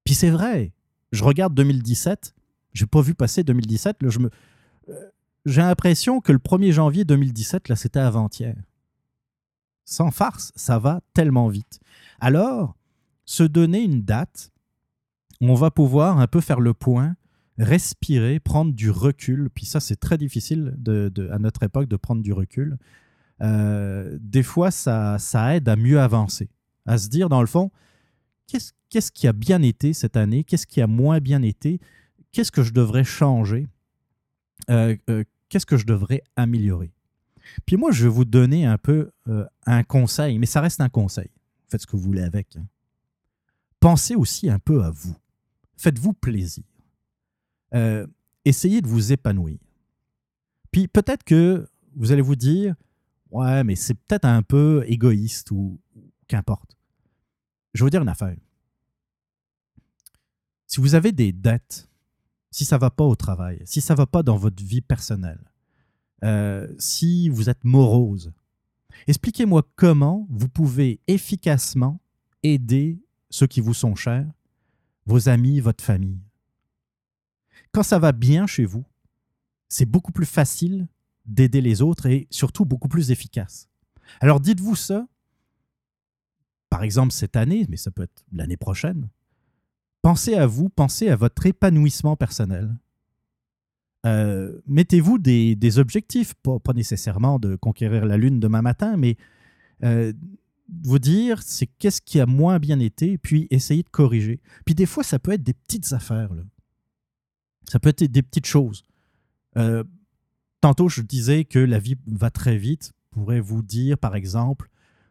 Puis 0.05 0.13
c'est 0.13 0.29
vrai, 0.29 0.71
je 1.11 1.25
regarde 1.25 1.53
2017, 1.53 2.33
j'ai 2.73 2.85
pas 2.85 3.01
vu 3.01 3.13
passer 3.13 3.43
2017. 3.43 4.01
Là, 4.01 4.09
je 4.09 4.19
me, 4.19 4.29
j'ai 5.45 5.61
l'impression 5.61 6.21
que 6.21 6.31
le 6.31 6.39
1er 6.39 6.71
janvier 6.71 7.05
2017, 7.05 7.69
là, 7.69 7.75
c'était 7.75 7.99
avant-hier. 7.99 8.55
Sans 9.85 10.11
farce, 10.11 10.51
ça 10.55 10.79
va 10.79 11.01
tellement 11.13 11.47
vite. 11.47 11.79
Alors, 12.19 12.75
se 13.25 13.43
donner 13.43 13.83
une 13.83 14.03
date, 14.03 14.51
on 15.41 15.53
va 15.53 15.71
pouvoir 15.71 16.19
un 16.19 16.27
peu 16.27 16.41
faire 16.41 16.59
le 16.59 16.73
point, 16.73 17.15
respirer, 17.57 18.39
prendre 18.39 18.73
du 18.73 18.89
recul. 18.89 19.49
Puis 19.49 19.65
ça, 19.65 19.79
c'est 19.79 19.95
très 19.95 20.17
difficile 20.17 20.77
à 21.31 21.39
notre 21.39 21.63
époque 21.63 21.87
de 21.87 21.97
prendre 21.97 22.21
du 22.21 22.33
recul. 22.33 22.77
Euh, 23.41 24.17
des 24.21 24.43
fois, 24.43 24.71
ça, 24.71 25.17
aide 25.55 25.67
à 25.67 25.75
mieux 25.75 25.99
avancer, 25.99 26.49
à 26.85 26.97
se 26.97 27.09
dire, 27.09 27.29
dans 27.29 27.41
le 27.41 27.47
fond, 27.47 27.71
qu'est-ce, 28.47 29.11
qui 29.11 29.27
a 29.27 29.33
bien 29.33 29.61
été 29.61 29.93
cette 29.93 30.15
année, 30.15 30.43
qu'est-ce 30.43 30.67
qui 30.67 30.81
a 30.81 30.87
moins 30.87 31.19
bien 31.19 31.41
été, 31.41 31.79
qu'est-ce 32.31 32.51
que 32.51 32.63
je 32.63 32.71
devrais 32.71 33.03
changer? 33.03 33.67
Qu'est-ce 34.67 35.65
que 35.65 35.77
je 35.77 35.85
devrais 35.85 36.23
améliorer? 36.35 36.91
Puis 37.65 37.75
moi, 37.75 37.91
je 37.91 38.03
vais 38.03 38.09
vous 38.09 38.25
donner 38.25 38.65
un 38.65 38.77
peu 38.77 39.11
un 39.65 39.83
conseil, 39.83 40.39
mais 40.39 40.45
ça 40.45 40.61
reste 40.61 40.81
un 40.81 40.89
conseil. 40.89 41.29
Faites 41.67 41.81
ce 41.81 41.87
que 41.87 41.95
vous 41.95 42.03
voulez 42.03 42.23
avec. 42.23 42.55
Hein. 42.55 42.65
Pensez 43.85 44.15
aussi 44.15 44.49
un 44.49 44.57
peu 44.57 44.83
à 44.83 44.89
vous. 44.89 45.15
Faites-vous 45.77 46.13
plaisir. 46.13 46.63
essayez 48.43 48.81
de 48.81 48.87
vous 48.87 49.11
épanouir. 49.11 49.59
Puis 50.71 50.87
peut-être 50.87 51.23
que 51.23 51.69
vous 51.95 52.11
allez 52.11 52.23
vous 52.23 52.35
dire, 52.35 52.73
ouais, 53.29 53.63
mais 53.63 53.75
c'est 53.75 53.93
peut-être 53.93 54.25
un 54.25 54.41
peu 54.41 54.83
égoïste 54.87 55.51
ou 55.51 55.79
qu'importe. 56.27 56.75
Je 57.75 57.83
vous 57.83 57.91
dire 57.91 58.01
une 58.01 58.09
affaire. 58.09 58.35
Si 60.65 60.81
vous 60.81 60.95
avez 60.95 61.11
des 61.11 61.31
dettes, 61.31 61.87
si 62.49 62.65
ça 62.65 62.77
ne 62.77 62.81
va 62.81 62.89
pas 62.89 63.03
au 63.03 63.15
travail, 63.15 63.61
si 63.65 63.81
ça 63.81 63.93
ne 63.93 63.97
va 63.97 64.07
pas 64.07 64.23
dans 64.23 64.35
votre 64.35 64.63
vie 64.63 64.81
personnelle, 64.81 65.51
euh, 66.23 66.73
si 66.79 67.29
vous 67.29 67.51
êtes 67.51 67.63
morose, 67.63 68.33
expliquez-moi 69.05 69.61
comment 69.75 70.25
vous 70.31 70.49
pouvez 70.49 71.01
efficacement 71.05 72.01
aider 72.41 73.04
ceux 73.29 73.47
qui 73.47 73.61
vous 73.61 73.73
sont 73.73 73.95
chers, 73.95 74.27
vos 75.05 75.29
amis, 75.29 75.59
votre 75.59 75.83
famille. 75.83 76.19
Quand 77.71 77.83
ça 77.83 77.99
va 77.99 78.11
bien 78.11 78.47
chez 78.47 78.65
vous, 78.65 78.85
c'est 79.69 79.85
beaucoup 79.85 80.11
plus 80.11 80.25
facile 80.25 80.87
d'aider 81.25 81.61
les 81.61 81.81
autres 81.81 82.05
et 82.05 82.27
surtout 82.29 82.65
beaucoup 82.65 82.87
plus 82.87 83.11
efficace. 83.11 83.69
Alors 84.19 84.39
dites-vous 84.39 84.75
ça, 84.75 85.07
par 86.69 86.83
exemple 86.83 87.11
cette 87.11 87.35
année, 87.35 87.65
mais 87.69 87.77
ça 87.77 87.91
peut 87.91 88.03
être 88.03 88.23
l'année 88.31 88.57
prochaine. 88.57 89.09
Pensez 90.01 90.35
à 90.35 90.45
vous, 90.45 90.69
pensez 90.69 91.09
à 91.09 91.15
votre 91.15 91.45
épanouissement 91.45 92.15
personnel. 92.15 92.75
Euh, 94.05 94.61
mettez-vous 94.67 95.17
des, 95.17 95.79
objectifs, 95.79 96.35
pas, 96.35 96.73
nécessairement 96.75 97.39
de 97.39 97.55
conquérir 97.55 98.05
la 98.05 98.17
Lune 98.17 98.39
demain 98.39 98.61
matin, 98.61 98.97
mais 98.97 99.17
euh, 99.83 100.13
vous 100.83 100.99
dire 100.99 101.41
c'est 101.41 101.67
qu'est-ce 101.67 102.01
qui 102.01 102.19
a 102.19 102.25
moins 102.25 102.59
bien 102.59 102.79
été, 102.79 103.17
puis 103.17 103.47
essayez 103.49 103.83
de 103.83 103.89
corriger. 103.89 104.41
Puis 104.65 104.75
des 104.75 104.85
fois, 104.85 105.03
ça 105.03 105.19
peut 105.19 105.31
être 105.31 105.43
des 105.43 105.53
petites 105.53 105.93
affaires. 105.93 106.29
Ça 107.69 107.79
peut 107.79 107.89
être 107.89 108.03
des 108.03 108.21
petites 108.21 108.45
choses. 108.45 108.83
Euh, 109.57 109.83
tantôt, 110.61 110.89
je 110.89 111.01
disais 111.01 111.45
que 111.45 111.59
la 111.59 111.79
vie 111.79 111.95
va 112.07 112.29
très 112.29 112.57
vite. 112.57 112.93
Je 113.11 113.19
pourrais 113.19 113.39
vous 113.39 113.61
dire, 113.61 113.97
par 113.97 114.15
exemple, 114.15 114.69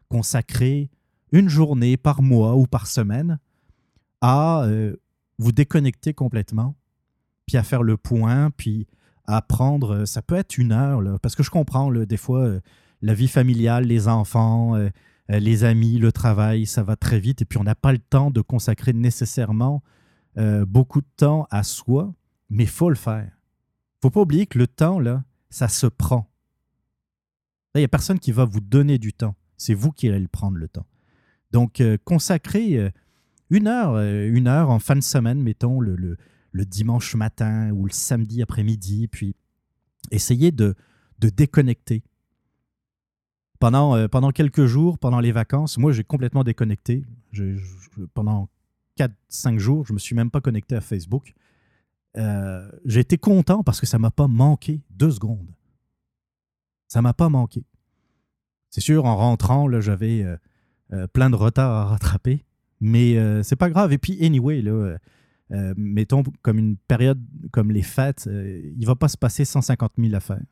consacrer 0.09 0.89
une 1.31 1.49
journée 1.49 1.97
par 1.97 2.21
mois 2.21 2.55
ou 2.55 2.67
par 2.67 2.87
semaine 2.87 3.39
à 4.21 4.63
euh, 4.63 4.95
vous 5.37 5.51
déconnecter 5.51 6.13
complètement, 6.13 6.75
puis 7.45 7.57
à 7.57 7.63
faire 7.63 7.83
le 7.83 7.97
point, 7.97 8.51
puis 8.51 8.87
à 9.25 9.41
prendre, 9.41 9.95
euh, 9.95 10.05
ça 10.05 10.21
peut 10.21 10.35
être 10.35 10.57
une 10.57 10.71
heure, 10.71 11.01
parce 11.19 11.35
que 11.35 11.43
je 11.43 11.49
comprends, 11.49 11.91
des 11.91 12.17
fois, 12.17 12.59
la 13.01 13.13
vie 13.13 13.27
familiale, 13.27 13.85
les 13.85 14.07
enfants, 14.07 14.75
les 15.29 15.63
amis, 15.63 15.97
le 15.97 16.11
travail, 16.11 16.65
ça 16.65 16.83
va 16.83 16.95
très 16.95 17.19
vite, 17.19 17.41
et 17.41 17.45
puis 17.45 17.57
on 17.57 17.63
n'a 17.63 17.75
pas 17.75 17.91
le 17.91 17.97
temps 17.97 18.31
de 18.31 18.41
consacrer 18.41 18.93
nécessairement 18.93 19.81
beaucoup 20.67 21.01
de 21.01 21.07
temps 21.17 21.47
à 21.49 21.63
soi, 21.63 22.13
mais 22.49 22.63
il 22.63 22.69
faut 22.69 22.89
le 22.89 22.95
faire 22.95 23.35
faut 24.05 24.11
pas 24.11 24.21
oublier 24.21 24.45
que 24.45 24.59
le 24.59 24.67
temps, 24.67 24.99
là, 24.99 25.23
ça 25.49 25.67
se 25.67 25.87
prend. 25.87 26.31
Il 27.73 27.79
n'y 27.79 27.85
a 27.85 27.87
personne 27.87 28.19
qui 28.19 28.31
va 28.31 28.45
vous 28.45 28.61
donner 28.61 28.99
du 28.99 29.13
temps. 29.13 29.35
C'est 29.57 29.73
vous 29.73 29.91
qui 29.91 30.07
allez 30.07 30.19
le 30.19 30.27
prendre, 30.27 30.57
le 30.57 30.67
temps. 30.67 30.85
Donc, 31.49 31.81
euh, 31.81 31.97
consacrez 32.03 32.77
euh, 32.77 32.91
une 33.49 33.65
heure, 33.65 33.95
euh, 33.95 34.29
une 34.31 34.47
heure 34.47 34.69
en 34.69 34.77
fin 34.77 34.95
de 34.95 35.01
semaine, 35.01 35.41
mettons, 35.41 35.79
le, 35.79 35.95
le, 35.95 36.65
dimanche 36.65 37.15
matin 37.15 37.71
ou 37.71 37.87
le 37.87 37.91
samedi 37.91 38.43
après-midi, 38.43 39.07
puis 39.07 39.35
essayez 40.11 40.51
de, 40.51 40.75
de 41.17 41.29
déconnecter. 41.29 42.03
Pendant, 43.59 44.07
pendant 44.09 44.31
quelques 44.31 44.65
jours, 44.65 44.97
pendant 44.97 45.19
les 45.19 45.31
vacances, 45.31 45.77
moi, 45.77 45.91
j'ai 45.91 46.03
complètement 46.03 46.43
déconnecté. 46.43 47.03
pendant 48.13 48.49
4-5 48.97 49.57
jours, 49.57 49.85
je 49.85 49.93
ne 49.93 49.95
me 49.95 49.99
suis 49.99 50.15
même 50.15 50.31
pas 50.31 50.41
connecté 50.41 50.75
à 50.75 50.81
Facebook. 50.81 51.33
Euh, 52.17 52.69
j'ai 52.85 53.01
été 53.01 53.17
content 53.17 53.63
parce 53.63 53.81
que 53.81 53.85
ça 53.85 53.99
m'a 53.99 54.11
pas 54.11 54.27
manqué 54.27 54.81
deux 54.89 55.11
secondes. 55.11 55.51
Ça 56.87 57.01
m'a 57.01 57.13
pas 57.13 57.29
manqué. 57.29 57.63
C'est 58.69 58.81
sûr, 58.81 59.05
en 59.05 59.15
rentrant, 59.15 59.67
là, 59.67 59.81
j'avais 59.81 60.23
euh, 60.23 60.37
euh, 60.93 61.07
plein 61.07 61.29
de 61.29 61.35
retard 61.35 61.71
à 61.71 61.85
rattraper, 61.85 62.45
mais 62.79 63.43
c'est 63.43 63.55
pas 63.55 63.69
grave. 63.69 63.93
Et 63.93 63.97
puis, 63.97 64.23
anyway, 64.23 64.61
là, 64.61 64.97
mettons 65.77 66.23
comme 66.41 66.59
une 66.59 66.77
période 66.77 67.21
comme 67.51 67.71
les 67.71 67.81
fêtes, 67.81 68.29
il 68.29 68.85
va 68.85 68.95
pas 68.95 69.07
se 69.07 69.17
passer 69.17 69.45
150 69.45 69.93
000 69.97 70.13
affaires. 70.13 70.43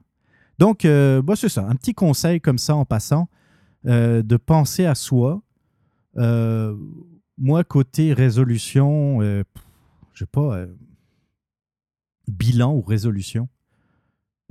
Donc, 0.60 0.86
bah, 0.86 1.36
c'est 1.36 1.50
ça, 1.50 1.68
un 1.68 1.76
petit 1.76 1.94
conseil 1.94 2.40
comme 2.40 2.58
ça 2.58 2.76
en 2.76 2.86
passant, 2.86 3.28
de 3.84 4.38
penser 4.38 4.86
à 4.86 4.96
soi. 4.96 5.42
moi, 6.16 7.64
côté 7.64 8.14
résolution, 8.14 9.22
je 9.22 9.44
sais 10.20 10.26
pas 10.26 10.66
bilan 12.28 12.74
ou 12.76 12.82
résolution. 12.82 13.50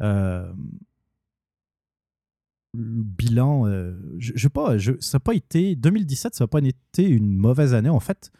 Euh, 0.00 0.52
bilan, 2.74 3.66
euh, 3.66 3.94
je, 4.18 4.36
sais 4.36 4.48
pas, 4.48 4.78
ça 4.78 4.92
n'a 5.14 5.20
pas 5.20 5.34
été. 5.34 5.76
2017, 5.76 6.34
ça 6.34 6.44
n'a 6.44 6.48
pas 6.48 6.60
été 6.60 7.08
une 7.08 7.36
mauvaise 7.36 7.74
année. 7.74 7.88
En 7.88 8.00
fait, 8.00 8.30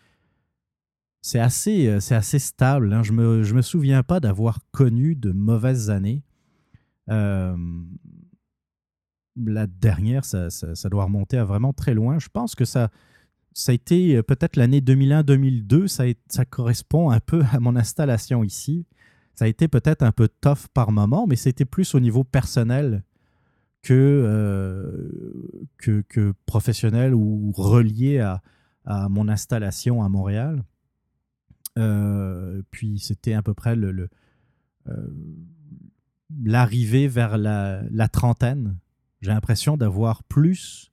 c'est 1.21 1.39
assez, 1.39 1.89
euh, 1.89 2.01
c'est 2.01 2.15
assez 2.15 2.39
stable. 2.39 2.93
Hein. 2.93 3.03
Je 3.03 3.13
ne 3.13 3.17
me, 3.19 3.43
je 3.43 3.55
me 3.55 3.63
souviens 3.63 4.03
pas 4.03 4.21
d'avoir 4.21 4.61
connu 4.73 5.15
de 5.15 5.33
mauvaises 5.33 5.91
années. 5.91 6.23
La 7.09 7.57
dernière, 9.67 10.25
ça, 10.25 10.49
doit 10.91 11.05
remonter 11.05 11.39
à 11.39 11.45
vraiment 11.45 11.73
très 11.73 11.95
loin. 11.95 12.19
Je 12.19 12.29
pense 12.29 12.55
que 12.55 12.65
ça, 12.65 12.91
a 13.69 13.73
été 13.73 14.23
peut-être 14.23 14.57
l'année 14.57 14.81
2001-2002. 14.81 15.87
Ça, 15.89 16.05
ça 16.29 16.45
correspond 16.45 17.11
un 17.11 17.21
peu 17.21 17.43
à 17.53 17.61
mon 17.61 17.77
installation 17.77 18.45
ici 18.45 18.87
ça 19.35 19.47
a 19.47 19.49
été 19.49 19.69
peut-être 19.69 20.03
un 20.03 20.13
peu 20.13 20.29
tough 20.41 20.69
par 20.73 20.93
moment, 20.93 21.27
mais 21.27 21.37
c'était 21.37 21.65
plus 21.65 21.95
au 21.95 22.01
niveau 22.01 22.25
personnel 22.25 23.03
que, 23.83 23.93
euh, 25.87 26.33
professionnel 26.47 27.15
ou 27.15 27.53
relié 27.53 28.21
à, 28.21 28.43
mon 29.09 29.29
installation 29.29 30.03
à 30.03 30.09
Montréal. 30.09 30.65
Euh, 31.79 32.63
puis 32.71 32.99
c'était 32.99 33.33
à 33.33 33.43
peu 33.43 33.55
près 33.55 33.77
le, 33.77 34.09
euh, 34.89 35.07
l'arrivée 36.45 37.09
vers 37.09 37.39
la, 37.39 37.83
la 37.91 38.09
trentaine. 38.09 38.77
J'ai 39.21 39.31
l'impression 39.31 39.77
d'avoir 39.77 40.23
plus 40.25 40.93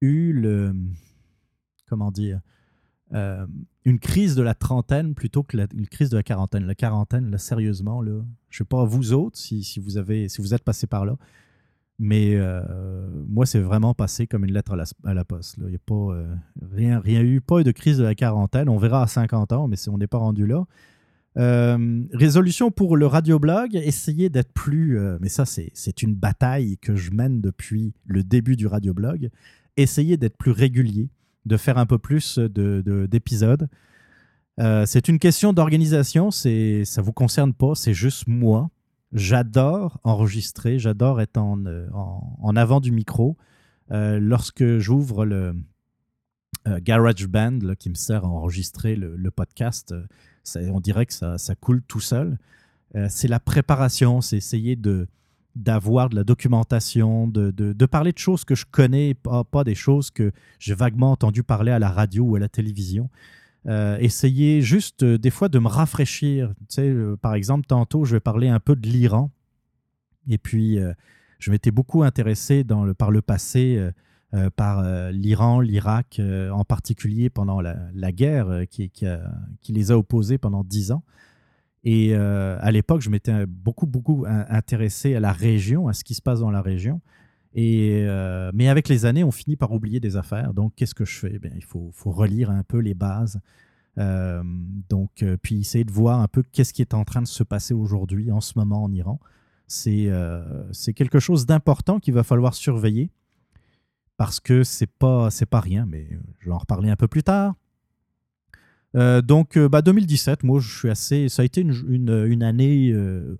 eu 0.00 0.32
le. 0.32 0.74
Comment 1.86 2.10
dire 2.10 2.40
euh, 3.14 3.46
une 3.84 3.98
crise 3.98 4.36
de 4.36 4.42
la 4.42 4.54
trentaine 4.54 5.14
plutôt 5.14 5.42
que 5.42 5.56
la, 5.56 5.66
une 5.74 5.88
crise 5.88 6.08
de 6.08 6.16
la 6.16 6.22
quarantaine. 6.22 6.64
La 6.64 6.76
quarantaine, 6.76 7.30
là, 7.30 7.38
sérieusement, 7.38 8.00
là, 8.00 8.22
je 8.48 8.58
sais 8.58 8.64
pas 8.64 8.84
vous 8.84 9.12
autres 9.12 9.36
si, 9.36 9.64
si, 9.64 9.80
vous 9.80 9.98
avez, 9.98 10.28
si 10.28 10.40
vous 10.40 10.54
êtes 10.54 10.62
passé 10.62 10.86
par 10.86 11.04
là, 11.04 11.16
mais 11.98 12.36
euh, 12.36 12.62
moi, 13.28 13.44
c'est 13.44 13.58
vraiment 13.58 13.92
passé 13.92 14.28
comme 14.28 14.44
une 14.44 14.52
lettre 14.52 14.72
à 15.04 15.14
la, 15.14 15.24
poste. 15.24 15.56
Il 15.58 15.66
n'y 15.66 15.74
a 15.74 15.78
pas 15.84 15.94
euh, 15.94 16.32
rien, 16.72 17.00
rien 17.00 17.22
eu, 17.22 17.40
pas 17.40 17.60
eu 17.60 17.64
de 17.64 17.72
crise 17.72 17.98
de 17.98 18.04
la 18.04 18.14
quarantaine. 18.14 18.68
On 18.68 18.78
verra 18.78 19.02
à 19.02 19.06
50 19.08 19.52
ans, 19.52 19.68
mais 19.68 19.76
on 19.88 19.98
n'est 19.98 20.06
pas 20.06 20.18
rendu 20.18 20.46
là. 20.46 20.64
Résolution 21.36 22.70
pour 22.70 22.96
le 22.96 23.06
radioblog, 23.06 23.74
essayer 23.74 24.28
d'être 24.28 24.52
plus. 24.52 24.98
mais 25.20 25.28
ça, 25.28 25.44
c'est 25.46 26.02
une 26.02 26.14
bataille 26.14 26.78
que 26.78 26.94
je 26.94 27.10
mène 27.10 27.40
depuis 27.40 27.94
le 28.06 28.22
début 28.22 28.56
du 28.56 28.66
radioblog. 28.66 29.30
Essayer 29.76 30.16
d'être 30.16 30.36
plus 30.36 30.50
régulier 30.50 31.08
de 31.46 31.56
faire 31.56 31.78
un 31.78 31.86
peu 31.86 31.98
plus 31.98 32.38
d'épisodes. 32.38 33.62
De, 33.62 33.68
euh, 34.60 34.84
c'est 34.86 35.08
une 35.08 35.18
question 35.18 35.52
d'organisation, 35.52 36.30
ça 36.30 37.02
vous 37.02 37.12
concerne 37.12 37.54
pas, 37.54 37.74
c'est 37.74 37.94
juste 37.94 38.26
moi. 38.26 38.70
J'adore 39.12 40.00
enregistrer, 40.04 40.78
j'adore 40.78 41.20
être 41.20 41.36
en, 41.36 41.66
euh, 41.66 41.86
en, 41.92 42.56
avant 42.56 42.80
du 42.80 42.92
micro. 42.92 43.36
Euh, 43.90 44.18
lorsque 44.18 44.78
j'ouvre 44.78 45.24
le 45.26 45.54
Garage 46.66 47.26
Band 47.26 47.58
qui 47.78 47.90
me 47.90 47.94
sert 47.94 48.24
à 48.24 48.28
enregistrer 48.28 48.94
le, 48.94 49.30
podcast, 49.30 49.94
on 50.56 50.80
dirait 50.80 51.06
que 51.06 51.12
ça, 51.12 51.38
ça 51.38 51.54
coule 51.54 51.82
tout 51.82 52.00
seul. 52.00 52.38
c'est 53.08 53.28
la 53.28 53.40
préparation, 53.40 54.20
c'est 54.20 54.36
essayer 54.36 54.76
de, 54.76 55.06
d'avoir 55.54 56.08
de 56.08 56.16
la 56.16 56.24
documentation, 56.24 57.28
de, 57.28 57.50
de, 57.50 57.86
parler 57.86 58.12
de 58.12 58.18
choses 58.18 58.44
que 58.44 58.54
je 58.54 58.64
connais, 58.70 59.14
pas, 59.14 59.44
pas 59.44 59.64
des 59.64 59.74
choses 59.74 60.10
que 60.10 60.32
j'ai 60.58 60.74
vaguement 60.74 61.12
entendu 61.12 61.42
parler 61.42 61.72
à 61.72 61.78
la 61.78 61.90
radio 61.90 62.24
ou 62.24 62.36
à 62.36 62.38
la 62.38 62.48
télévision. 62.48 63.10
Euh, 63.68 63.96
essayer 63.98 64.60
juste 64.60 65.04
euh, 65.04 65.18
des 65.18 65.30
fois 65.30 65.48
de 65.48 65.58
me 65.58 65.68
rafraîchir. 65.68 66.52
Tu 66.60 66.64
sais, 66.68 66.88
euh, 66.88 67.16
par 67.16 67.34
exemple, 67.34 67.66
tantôt, 67.66 68.04
je 68.04 68.16
vais 68.16 68.20
parler 68.20 68.48
un 68.48 68.58
peu 68.58 68.74
de 68.74 68.88
l'Iran. 68.88 69.30
Et 70.28 70.38
puis, 70.38 70.78
je 71.40 71.50
m'étais 71.50 71.72
beaucoup 71.72 72.04
intéressé 72.04 72.62
dans 72.62 72.84
le, 72.84 72.94
par 72.94 73.10
le 73.10 73.22
passé 73.22 73.90
par 74.56 75.10
l'Iran, 75.12 75.60
l'Irak, 75.60 76.20
en 76.52 76.64
particulier 76.64 77.30
pendant 77.30 77.60
la, 77.60 78.12
guerre 78.12 78.62
qui, 78.70 78.90
les 79.68 79.90
a 79.90 79.98
opposés 79.98 80.38
pendant 80.38 80.64
dix 80.64 80.90
ans. 80.92 81.04
Et 81.84 82.14
à 82.14 82.70
l'époque, 82.70 83.02
je 83.02 83.10
m'étais 83.10 83.46
beaucoup, 83.46 83.86
beaucoup 83.86 84.24
intéressé 84.26 85.14
à 85.14 85.20
la 85.20 85.32
région, 85.32 85.88
à 85.88 85.92
ce 85.92 86.04
qui 86.04 86.14
se 86.14 86.22
passe 86.22 86.40
dans 86.40 86.50
la 86.50 86.62
région. 86.62 87.00
Et, 87.54 88.06
mais 88.54 88.68
avec 88.68 88.88
les 88.88 89.04
années, 89.04 89.24
on 89.24 89.30
finit 89.30 89.56
par 89.56 89.72
oublier 89.72 90.00
des 90.00 90.16
affaires. 90.16 90.54
Donc, 90.54 90.72
qu'est-ce 90.76 90.94
que 90.94 91.04
je 91.04 91.18
fais? 91.18 91.38
Bien, 91.38 91.52
Il 91.54 91.64
faut, 91.64 91.90
faut, 91.92 92.10
relire 92.10 92.50
un 92.50 92.62
peu 92.62 92.78
les 92.78 92.94
bases. 92.94 93.40
donc, 93.96 95.24
puis 95.42 95.60
essayer 95.60 95.84
de 95.84 95.92
voir 95.92 96.20
un 96.20 96.28
peu 96.28 96.42
qu'est-ce 96.42 96.72
qui 96.72 96.82
est 96.82 96.94
en 96.94 97.04
train 97.04 97.22
de 97.22 97.26
se 97.26 97.42
passer 97.42 97.74
aujourd'hui, 97.74 98.30
en 98.30 98.40
ce 98.40 98.54
moment, 98.56 98.82
en 98.82 98.92
Iran. 98.92 99.20
C'est 99.66 100.08
quelque 100.94 101.18
chose 101.18 101.46
d'important 101.46 101.98
qu'il 101.98 102.14
va 102.14 102.22
falloir 102.22 102.54
surveiller 102.54 103.10
parce 104.22 104.38
que 104.38 104.62
c'est 104.62 104.86
pas 104.86 105.32
c'est 105.32 105.46
pas 105.46 105.58
rien, 105.58 105.84
mais 105.84 106.06
je 106.38 106.46
vais 106.46 106.52
en 106.52 106.58
reparler 106.58 106.88
un 106.90 106.94
peu 106.94 107.08
plus 107.08 107.24
tard. 107.24 107.56
Euh, 108.94 109.20
donc, 109.20 109.56
euh, 109.56 109.68
bah, 109.68 109.82
2017, 109.82 110.44
moi, 110.44 110.60
je 110.60 110.78
suis 110.78 110.90
assez. 110.90 111.28
Ça 111.28 111.42
a 111.42 111.44
été 111.44 111.60
une, 111.60 111.72
une, 111.88 112.42
année 112.44 112.92
euh, 112.92 113.36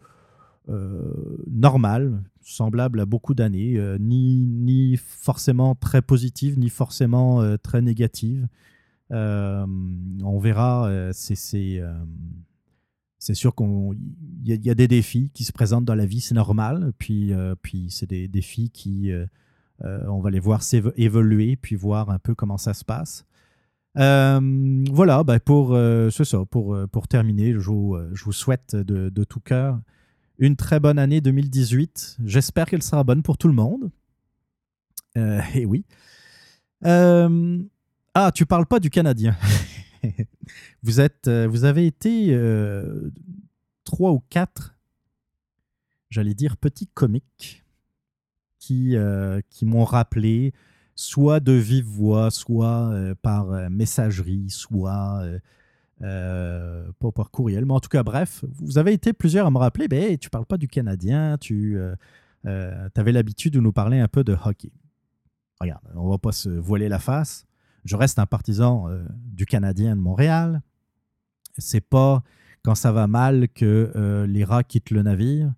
normale, 1.48 2.20
semblable 2.40 2.98
à 2.98 3.06
beaucoup 3.06 3.32
d'années, 3.32 3.80
ni, 4.00 4.44
ni 4.44 4.96
forcément 4.96 5.76
très 5.76 6.02
positive, 6.02 6.58
ni 6.58 6.68
forcément 6.68 7.56
très 7.58 7.80
négative. 7.80 8.48
on 9.10 10.38
verra. 10.40 11.12
c'est 11.12 11.80
c'est 13.20 13.34
sûr 13.34 13.54
qu'il 13.54 13.68
y, 14.44 14.66
y, 14.66 14.70
a 14.70 14.74
des 14.74 14.88
défis 14.88 15.30
qui 15.32 15.44
se 15.44 15.52
présentent 15.52 15.84
dans 15.84 15.94
la 15.94 16.06
vie, 16.06 16.20
c'est 16.20 16.34
normal. 16.34 16.92
Puis, 16.98 17.32
puis 17.62 17.86
c'est 17.88 18.08
des 18.08 18.26
défis 18.26 18.70
qui 18.70 19.12
euh, 19.12 19.26
on 19.82 20.20
va 20.20 20.30
les 20.30 20.40
voir 20.40 20.62
évoluer, 20.96 21.56
puis 21.56 21.76
voir 21.76 22.10
un 22.10 22.18
peu 22.18 22.34
comment 22.34 22.58
ça 22.58 22.74
se 22.74 22.84
passe. 22.84 23.26
Euh, 23.98 24.84
voilà, 24.90 25.22
ben 25.22 25.38
pour, 25.38 25.74
euh, 25.74 26.10
ça, 26.10 26.44
pour, 26.50 26.76
pour 26.90 27.08
terminer, 27.08 27.52
je 27.52 27.58
vous, 27.58 27.96
je 28.12 28.24
vous 28.24 28.32
souhaite 28.32 28.74
de, 28.74 29.10
de, 29.10 29.24
tout 29.24 29.40
cœur 29.40 29.80
une 30.38 30.56
très 30.56 30.80
bonne 30.80 30.98
année 30.98 31.20
2018. 31.20 32.18
J'espère 32.24 32.66
qu'elle 32.66 32.82
sera 32.82 33.04
bonne 33.04 33.22
pour 33.22 33.38
tout 33.38 33.48
le 33.48 33.54
monde. 33.54 33.90
et 35.16 35.66
oui. 35.66 35.84
ah, 36.84 38.30
tu 38.34 38.46
parles 38.46 38.66
pas 38.66 38.80
du 38.80 38.90
Canadien. 38.90 39.36
vous, 40.82 41.00
êtes, 41.00 41.28
vous 41.28 41.64
avez 41.64 41.86
été 41.86 42.36
trois 43.84 44.12
ou 44.12 44.22
quatre, 44.30 44.74
j'allais 46.10 46.34
dire, 46.34 46.56
petits 46.56 46.88
comiques 46.88 47.61
qui, 48.72 48.96
euh, 48.96 49.40
qui 49.50 49.64
m'ont 49.66 49.84
rappelé, 49.84 50.52
soit 50.94 51.40
de 51.40 51.52
vive 51.52 51.84
voix, 51.84 52.30
soit 52.30 52.90
euh, 52.90 53.14
par 53.20 53.50
euh, 53.50 53.68
messagerie, 53.68 54.46
soit 54.48 55.22
pas 56.00 57.12
par 57.14 57.30
courriel, 57.30 57.64
mais 57.64 57.74
en 57.74 57.80
tout 57.80 57.88
cas, 57.88 58.02
bref, 58.02 58.44
vous 58.54 58.78
avez 58.78 58.92
été 58.92 59.12
plusieurs 59.12 59.46
à 59.46 59.50
me 59.50 59.58
rappeler, 59.58 59.86
ben, 59.88 60.18
tu 60.18 60.30
parles 60.30 60.46
pas 60.46 60.58
du 60.58 60.66
Canadien, 60.66 61.36
tu 61.38 61.78
avais 62.44 63.12
l'habitude 63.12 63.52
de 63.52 63.60
nous 63.60 63.72
parler 63.72 64.00
un 64.00 64.08
peu 64.08 64.24
de 64.24 64.36
hockey. 64.44 64.72
Regarde, 65.60 65.82
on 65.94 66.08
va 66.08 66.18
pas 66.18 66.32
se 66.32 66.48
voiler 66.48 66.88
la 66.88 66.98
face. 66.98 67.46
Je 67.84 67.94
reste 67.94 68.18
un 68.18 68.26
partisan 68.26 68.88
du 69.16 69.46
Canadien 69.46 69.94
de 69.94 70.00
Montréal. 70.00 70.62
C'est 71.56 71.86
pas 71.88 72.24
quand 72.64 72.74
ça 72.74 72.90
va 72.90 73.06
mal 73.06 73.48
que 73.48 74.26
les 74.28 74.42
rats 74.42 74.64
quittent 74.64 74.90
le 74.90 75.02
navire. 75.02 75.52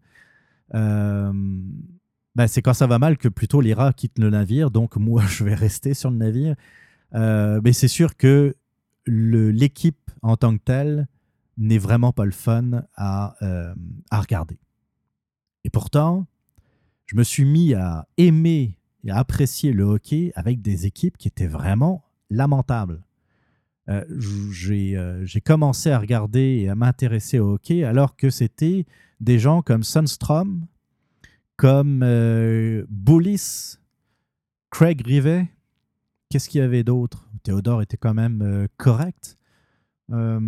Ben, 2.37 2.49
c'est 2.49 2.63
quand 2.63 2.75
ça 2.75 2.87
va 2.87 2.99
mal 2.99 3.17
que 3.17 3.29
plutôt 3.29 3.61
les 3.61 3.75
rats 3.75 3.93
quittent 3.93 4.19
le 4.19 4.31
navire, 4.31 4.71
donc 4.71 4.97
moi 4.99 5.25
je 5.27 5.45
vais 5.45 5.55
rester 5.55 5.95
sur 5.95 6.11
le 6.11 6.17
navire. 6.17 6.57
Euh, 7.15 7.61
mais 7.63 7.73
c'est 7.73 7.89
sûr 7.89 8.17
que 8.17 8.57
l'équipe 9.07 10.11
en 10.23 10.37
tant 10.37 10.57
que 10.57 10.63
telle 10.63 11.07
n'est 11.57 11.79
vraiment 11.79 12.13
pas 12.13 12.25
le 12.25 12.33
fun 12.33 12.83
à, 12.97 13.37
euh, 13.43 13.75
à, 14.11 14.21
regarder. 14.21 14.59
Et 15.63 15.71
pourtant, 15.71 16.27
je 17.07 17.17
me 17.17 17.23
suis 17.23 17.45
mis 17.45 17.75
à 17.75 18.09
aimer 18.17 18.79
et 19.05 19.11
à 19.11 19.19
apprécier 19.19 19.73
le 19.73 19.85
hockey 19.85 20.33
avec 20.35 20.63
des 20.63 20.87
équipes 20.87 21.17
qui 21.17 21.29
étaient 21.29 21.47
vraiment 21.47 22.03
lamentables. 22.31 23.05
Euh, 23.89 24.05
J'ai 24.51 25.41
commencé 25.45 25.91
à 25.91 25.99
regarder 25.99 26.63
et 26.63 26.69
à 26.69 26.75
m'intéresser 26.75 27.39
au 27.39 27.55
hockey 27.55 27.85
alors 27.85 28.17
que 28.17 28.31
c'était 28.31 28.87
des 29.21 29.39
gens 29.39 29.63
comme 29.63 29.85
Sunstrom, 29.85 30.67
comme 31.57 32.03
euh, 32.03 32.85
Boulis, 32.89 33.79
Craig 34.71 35.03
Rivet. 35.07 35.49
Qu'est-ce 36.29 36.49
qu'il 36.49 36.61
y 36.61 36.65
avait 36.65 36.85
d'autre? 36.85 37.29
Théodore 37.43 37.83
était 37.83 37.97
quand 37.97 38.15
même 38.15 38.43
euh, 38.43 38.67
correct. 38.77 39.39
Euh, 40.11 40.41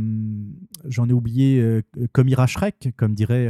j'en 0.84 1.08
ai 1.08 1.12
oublié 1.12 1.80
Comira 2.12 2.46
Shrek, 2.46 2.92
comme 2.96 3.14
dirait 3.14 3.48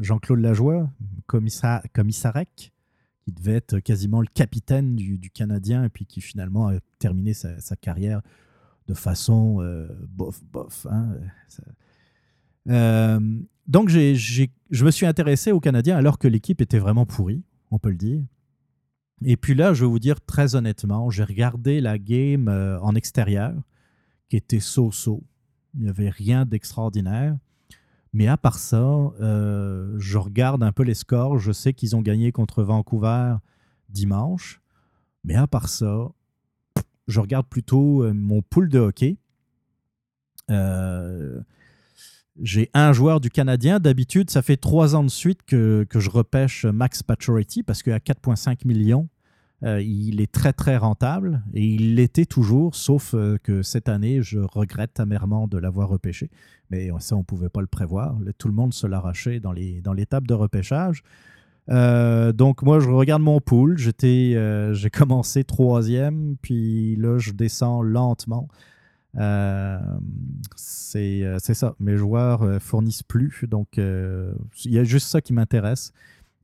Jean-Claude 0.00 0.40
Lajoie, 0.40 0.90
Commissarek, 1.26 2.72
qui 3.20 3.32
devait 3.32 3.54
être 3.54 3.78
quasiment 3.78 4.20
le 4.20 4.26
capitaine 4.26 4.96
du, 4.96 5.30
Canadien 5.30 5.84
et 5.84 5.88
puis 5.90 6.06
qui 6.06 6.20
finalement 6.20 6.68
a 6.68 6.80
terminé 6.98 7.34
sa, 7.34 7.76
carrière 7.76 8.20
de 8.88 8.94
façon 8.94 9.62
bof, 10.08 10.42
bof. 10.42 10.88
Hein, 10.90 11.20
donc, 13.68 13.90
je 14.70 14.84
me 14.84 14.90
suis 14.90 15.06
intéressé 15.06 15.52
aux 15.52 15.60
Canadiens 15.60 15.96
alors 15.96 16.18
que 16.18 16.28
l'équipe 16.28 16.60
était 16.60 16.78
vraiment 16.78 17.06
pourrie, 17.06 17.42
on 17.70 17.78
peut 17.78 17.90
le 17.90 17.96
dire. 17.96 18.22
Et 19.22 19.36
puis 19.36 19.54
là, 19.54 19.74
je 19.74 19.84
vais 19.84 19.90
vous 19.90 19.98
dire 19.98 20.20
très 20.20 20.54
honnêtement, 20.54 21.10
j'ai 21.10 21.24
regardé 21.24 21.80
la 21.80 21.98
game 21.98 22.48
euh, 22.48 22.78
en 22.80 22.94
extérieur, 22.94 23.54
qui 24.28 24.36
était 24.36 24.60
so-so. 24.60 25.24
Il 25.74 25.82
n'y 25.82 25.88
avait 25.88 26.10
rien 26.10 26.44
d'extraordinaire. 26.44 27.36
Mais 28.12 28.26
à 28.26 28.36
part 28.36 28.58
ça, 28.58 28.84
euh, 29.20 29.94
je 29.98 30.18
regarde 30.18 30.62
un 30.62 30.72
peu 30.72 30.82
les 30.82 30.94
scores. 30.94 31.38
Je 31.38 31.52
sais 31.52 31.74
qu'ils 31.74 31.94
ont 31.94 32.02
gagné 32.02 32.32
contre 32.32 32.62
Vancouver 32.62 33.36
dimanche. 33.88 34.60
Mais 35.24 35.34
à 35.34 35.46
part 35.46 35.68
ça, 35.68 36.08
je 37.06 37.20
regarde 37.20 37.46
plutôt 37.46 38.04
euh, 38.04 38.12
mon 38.12 38.42
pool 38.42 38.68
de 38.68 38.78
hockey. 38.78 39.18
Euh, 40.50 41.40
j'ai 42.40 42.70
un 42.74 42.92
joueur 42.92 43.20
du 43.20 43.30
Canadien. 43.30 43.80
D'habitude, 43.80 44.30
ça 44.30 44.42
fait 44.42 44.56
trois 44.56 44.94
ans 44.94 45.04
de 45.04 45.10
suite 45.10 45.42
que, 45.44 45.86
je 45.92 46.10
repêche 46.10 46.64
Max 46.64 47.02
Pacioretty 47.02 47.62
parce 47.62 47.82
qu'à 47.82 47.98
4,5 47.98 48.66
millions, 48.66 49.08
euh, 49.64 49.82
il 49.82 50.20
est 50.20 50.30
très 50.30 50.52
très 50.52 50.76
rentable 50.76 51.42
et 51.52 51.64
il 51.64 51.96
l'était 51.96 52.26
toujours, 52.26 52.76
sauf 52.76 53.12
euh, 53.14 53.38
que 53.42 53.62
cette 53.62 53.88
année, 53.88 54.22
je 54.22 54.38
regrette 54.38 55.00
amèrement 55.00 55.48
de 55.48 55.58
l'avoir 55.58 55.88
repêché. 55.88 56.30
Mais 56.70 56.90
ça, 57.00 57.16
on 57.16 57.20
ne 57.20 57.24
pouvait 57.24 57.48
pas 57.48 57.60
le 57.60 57.66
prévoir. 57.66 58.16
Tout 58.38 58.48
le 58.48 58.54
monde 58.54 58.72
se 58.72 58.86
l'arrachait 58.86 59.40
dans 59.40 59.52
l'étape 59.52 60.26
de 60.26 60.34
repêchage. 60.34 61.02
Euh, 61.70 62.32
donc 62.32 62.62
moi, 62.62 62.78
je 62.78 62.88
regarde 62.88 63.22
mon 63.22 63.40
pool. 63.40 63.78
J'étais, 63.78 64.36
j'ai 64.74 64.90
commencé 64.90 65.44
troisième, 65.44 66.36
puis 66.40 66.94
là, 66.96 67.18
je 67.18 67.32
descends 67.32 67.82
lentement. 67.82 68.48
Euh, 69.18 69.78
euh, 70.96 71.36
c'est 71.38 71.54
ça. 71.54 71.74
Mes 71.80 71.96
joueurs 71.96 72.42
euh, 72.42 72.58
fournissent 72.58 73.02
plus. 73.02 73.44
Donc, 73.48 73.76
il 73.76 74.72
y 74.72 74.78
a 74.78 74.84
juste 74.84 75.08
ça 75.08 75.20
qui 75.20 75.32
m'intéresse. 75.32 75.92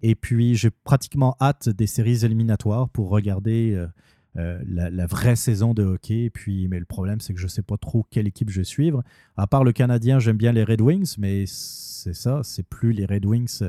Et 0.02 0.14
puis, 0.14 0.54
j'ai 0.54 0.70
pratiquement 0.70 1.36
hâte 1.40 1.68
des 1.68 1.86
séries 1.86 2.24
éliminatoires 2.24 2.88
pour 2.88 3.08
regarder 3.08 3.86
la, 4.34 5.06
vraie 5.06 5.36
saison 5.36 5.72
de 5.72 5.82
hockey. 5.82 6.30
Puis, 6.30 6.68
mais 6.68 6.78
le 6.78 6.84
problème, 6.84 7.20
c'est 7.20 7.32
que 7.32 7.40
je 7.40 7.46
ne 7.46 7.50
sais 7.50 7.62
pas 7.62 7.78
trop 7.78 8.04
quelle 8.10 8.26
équipe 8.26 8.50
je 8.50 8.60
vais 8.60 8.64
suivre. 8.64 9.02
À 9.36 9.46
part 9.46 9.64
le 9.64 9.72
Canadien, 9.72 10.18
j'aime 10.18 10.36
bien 10.36 10.52
les 10.52 10.64
Red 10.64 10.82
Wings, 10.82 11.14
mais 11.18 11.44
c'est 11.46 12.14
ça, 12.14 12.40
c'est 12.42 12.64
plus 12.64 12.92
les 12.92 13.06
Red 13.06 13.24
Wings 13.24 13.62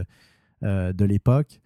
de 0.61 1.05
l'époque. 1.05 1.61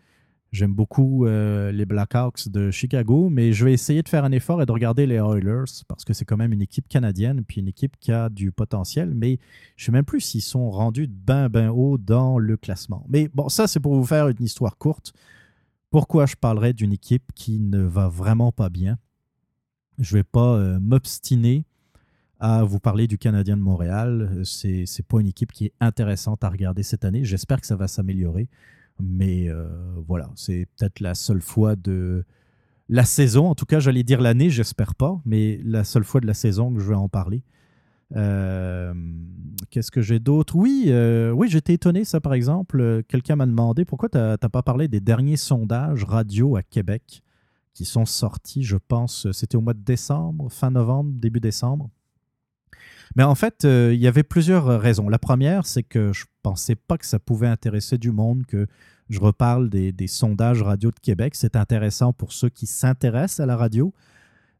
J'aime 0.51 0.73
beaucoup 0.73 1.25
euh, 1.25 1.71
les 1.71 1.85
Blackhawks 1.85 2.49
de 2.49 2.71
Chicago, 2.71 3.29
mais 3.29 3.53
je 3.53 3.65
vais 3.65 3.73
essayer 3.73 4.01
de 4.01 4.09
faire 4.09 4.23
un 4.23 4.31
effort 4.31 4.61
et 4.61 4.65
de 4.65 4.71
regarder 4.71 5.05
les 5.05 5.17
Oilers 5.17 5.83
parce 5.87 6.03
que 6.03 6.13
c'est 6.13 6.25
quand 6.25 6.37
même 6.37 6.53
une 6.53 6.61
équipe 6.61 6.87
canadienne, 6.87 7.43
puis 7.47 7.61
une 7.61 7.67
équipe 7.67 7.97
qui 7.99 8.11
a 8.11 8.29
du 8.29 8.51
potentiel, 8.51 9.13
mais 9.13 9.37
je 9.75 9.83
ne 9.83 9.85
sais 9.85 9.91
même 9.91 10.05
plus 10.05 10.21
s'ils 10.21 10.41
sont 10.41 10.71
rendus 10.71 11.07
ben 11.07 11.49
ben 11.49 11.69
haut 11.69 11.99
dans 11.99 12.39
le 12.39 12.57
classement. 12.57 13.05
Mais 13.09 13.29
bon, 13.31 13.47
ça 13.47 13.67
c'est 13.67 13.79
pour 13.79 13.93
vous 13.93 14.05
faire 14.05 14.27
une 14.27 14.43
histoire 14.43 14.77
courte. 14.77 15.13
Pourquoi 15.91 16.25
je 16.25 16.35
parlerais 16.35 16.73
d'une 16.73 16.93
équipe 16.93 17.31
qui 17.35 17.59
ne 17.59 17.81
va 17.81 18.07
vraiment 18.07 18.51
pas 18.51 18.69
bien? 18.69 18.97
Je 19.99 20.15
ne 20.15 20.19
vais 20.19 20.23
pas 20.23 20.55
euh, 20.55 20.79
m'obstiner 20.79 21.65
à 22.39 22.63
vous 22.63 22.79
parler 22.79 23.05
du 23.05 23.17
Canadien 23.19 23.55
de 23.55 23.61
Montréal. 23.61 24.41
C'est 24.45 24.85
n'est 24.85 25.05
pas 25.07 25.19
une 25.19 25.27
équipe 25.27 25.51
qui 25.51 25.65
est 25.65 25.73
intéressante 25.79 26.43
à 26.43 26.49
regarder 26.49 26.83
cette 26.83 27.05
année. 27.05 27.23
J'espère 27.23 27.61
que 27.61 27.67
ça 27.67 27.75
va 27.75 27.87
s'améliorer. 27.87 28.49
Mais 28.99 29.49
euh, 29.49 29.67
voilà, 30.07 30.29
c'est 30.35 30.67
peut-être 30.75 30.99
la 30.99 31.15
seule 31.15 31.41
fois 31.41 31.75
de 31.75 32.25
la 32.89 33.05
saison, 33.05 33.47
en 33.47 33.55
tout 33.55 33.65
cas 33.65 33.79
j'allais 33.79 34.03
dire 34.03 34.19
l'année, 34.19 34.49
j'espère 34.49 34.95
pas, 34.95 35.21
mais 35.25 35.59
la 35.63 35.83
seule 35.83 36.03
fois 36.03 36.21
de 36.21 36.27
la 36.27 36.33
saison 36.33 36.73
que 36.73 36.79
je 36.79 36.89
vais 36.89 36.95
en 36.95 37.07
parler. 37.07 37.43
Euh, 38.15 38.93
qu'est-ce 39.69 39.91
que 39.91 40.01
j'ai 40.01 40.19
d'autre? 40.19 40.55
Oui, 40.55 40.85
euh, 40.87 41.31
oui 41.31 41.47
j'étais 41.49 41.73
étonné, 41.73 42.03
ça 42.03 42.19
par 42.19 42.33
exemple. 42.33 43.03
Quelqu'un 43.07 43.35
m'a 43.35 43.45
demandé 43.45 43.85
pourquoi 43.85 44.09
tu 44.09 44.17
n'as 44.17 44.37
pas 44.37 44.63
parlé 44.63 44.87
des 44.87 44.99
derniers 44.99 45.37
sondages 45.37 46.03
radio 46.03 46.55
à 46.55 46.63
Québec 46.63 47.21
qui 47.73 47.85
sont 47.85 48.05
sortis, 48.05 48.63
je 48.63 48.75
pense, 48.75 49.31
c'était 49.31 49.55
au 49.55 49.61
mois 49.61 49.75
de 49.75 49.83
décembre, 49.83 50.51
fin 50.51 50.71
novembre, 50.71 51.11
début 51.13 51.39
décembre? 51.39 51.89
Mais 53.15 53.23
en 53.23 53.35
fait, 53.35 53.63
il 53.63 53.99
y 53.99 54.07
avait 54.07 54.23
plusieurs 54.23 54.79
raisons. 54.79 55.09
La 55.09 55.19
première, 55.19 55.65
c'est 55.65 55.83
que 55.83 56.13
je 56.13 56.25
pensais 56.43 56.75
pas 56.75 56.97
que 56.97 57.05
ça 57.05 57.19
pouvait 57.19 57.47
intéresser 57.47 57.97
du 57.97 58.11
monde 58.11 58.45
que 58.45 58.67
je 59.09 59.19
reparle 59.19 59.69
des, 59.69 60.07
sondages 60.07 60.61
radio 60.61 60.91
de 60.91 60.99
Québec. 60.99 61.35
C'est 61.35 61.55
intéressant 61.55 62.13
pour 62.13 62.31
ceux 62.31 62.49
qui 62.49 62.67
s'intéressent 62.67 63.39
à 63.39 63.45
la 63.45 63.57
radio. 63.57 63.93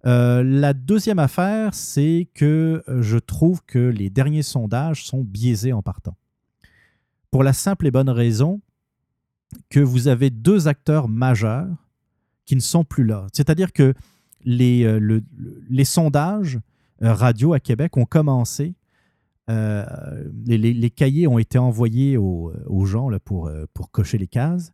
Euh, 0.06 0.44
la 0.44 0.74
deuxième 0.74 1.20
affaire, 1.20 1.74
c'est 1.74 2.30
que 2.34 2.84
euh, 2.88 3.02
je 3.02 3.18
trouve 3.18 3.62
que 3.66 3.80
les 3.80 4.10
derniers 4.10 4.44
sondages 4.44 5.06
sont 5.06 5.24
biaisés 5.24 5.74
en 5.74 5.84
partant. 5.84 6.16
Pour 7.32 7.44
la 7.44 7.54
simple 7.54 7.86
et 7.86 7.92
bonne 7.92 8.10
raison 8.10 8.62
que 9.70 9.80
vous 9.80 10.08
avez 10.08 10.30
deux 10.30 10.68
acteurs 10.68 11.10
majeurs 11.10 11.68
qui 12.46 12.56
ne 12.56 12.62
sont 12.62 12.86
plus 12.86 13.04
là. 13.04 13.28
C'est-à-dire 13.34 13.74
que 13.74 13.94
euh, 14.48 15.22
les 15.70 15.86
sondages 15.86 16.60
radio 17.02 17.54
à 17.54 17.60
Québec 17.60 17.98
ont 17.98 18.06
commencé 18.06 18.76
euh, 19.50 19.84
les, 20.46 20.90
cahiers 20.92 21.28
ont 21.28 21.40
été 21.40 21.58
envoyés 21.58 22.18
aux, 22.18 22.86
gens 22.86 23.10
là, 23.10 23.20
pour, 23.20 23.48
euh, 23.48 23.66
pour 23.74 23.90
cocher 23.90 24.18
les 24.18 24.28
cases, 24.28 24.72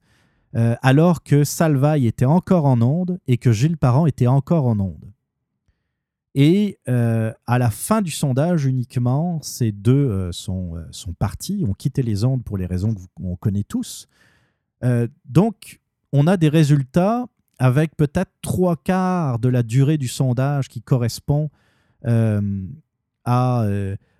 euh, 0.55 0.75
alors 0.81 1.23
que 1.23 1.43
Salvaille 1.43 2.07
était 2.07 2.25
encore 2.25 2.65
en 2.65 2.81
onde 2.81 3.19
et 3.27 3.37
que 3.37 3.51
Gilles 3.51 3.77
Parent 3.77 4.05
était 4.05 4.27
encore 4.27 4.65
en 4.65 4.79
onde. 4.79 5.11
Et 6.37 6.79
à 6.85 7.57
la 7.57 7.69
fin 7.69 8.01
du 8.01 8.11
sondage 8.11 8.65
uniquement, 8.65 9.39
ces 9.41 9.71
deux 9.71 10.33
sont, 10.33 10.73
sont 10.91 11.13
partis, 11.13 11.63
ont 11.65 11.73
quitté 11.73 12.03
les 12.03 12.25
ondes 12.25 12.43
pour 12.43 12.57
les 12.57 12.65
raisons 12.65 12.93
qu'on 13.15 13.37
connaît 13.37 13.63
tous. 13.63 14.09
donc, 15.23 15.79
on 16.11 16.27
a 16.27 16.35
des 16.35 16.49
résultats 16.49 17.27
avec 17.57 17.95
peut-être 17.95 18.33
trois 18.41 18.75
quarts 18.75 19.39
de 19.39 19.47
la 19.47 19.63
durée 19.63 19.97
du 19.97 20.09
sondage 20.09 20.67
qui 20.67 20.81
correspond 20.81 21.49
à 22.05 23.67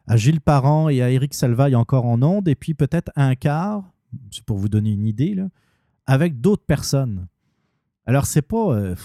à 0.08 0.18
Gilles 0.18 0.42
Parent 0.42 0.90
et 0.90 1.02
à 1.02 1.10
Éric 1.10 1.34
Salvaille 1.34 1.76
encore 1.76 2.06
en 2.06 2.22
ondes, 2.22 2.48
et 2.48 2.56
puis 2.56 2.74
peut-être 2.74 3.12
un 3.16 3.36
quart, 3.36 3.92
c'est 4.32 4.44
pour 4.44 4.58
vous 4.58 4.70
donner 4.70 4.92
une 4.92 5.08
idée, 5.08 5.34
là, 5.34 5.50
avec 6.06 6.40
d'autres 6.42 6.66
personnes. 6.66 7.28
Alors, 8.06 8.26
c'est 8.26 8.44
pas. 8.44 8.76
Euh, 8.76 8.96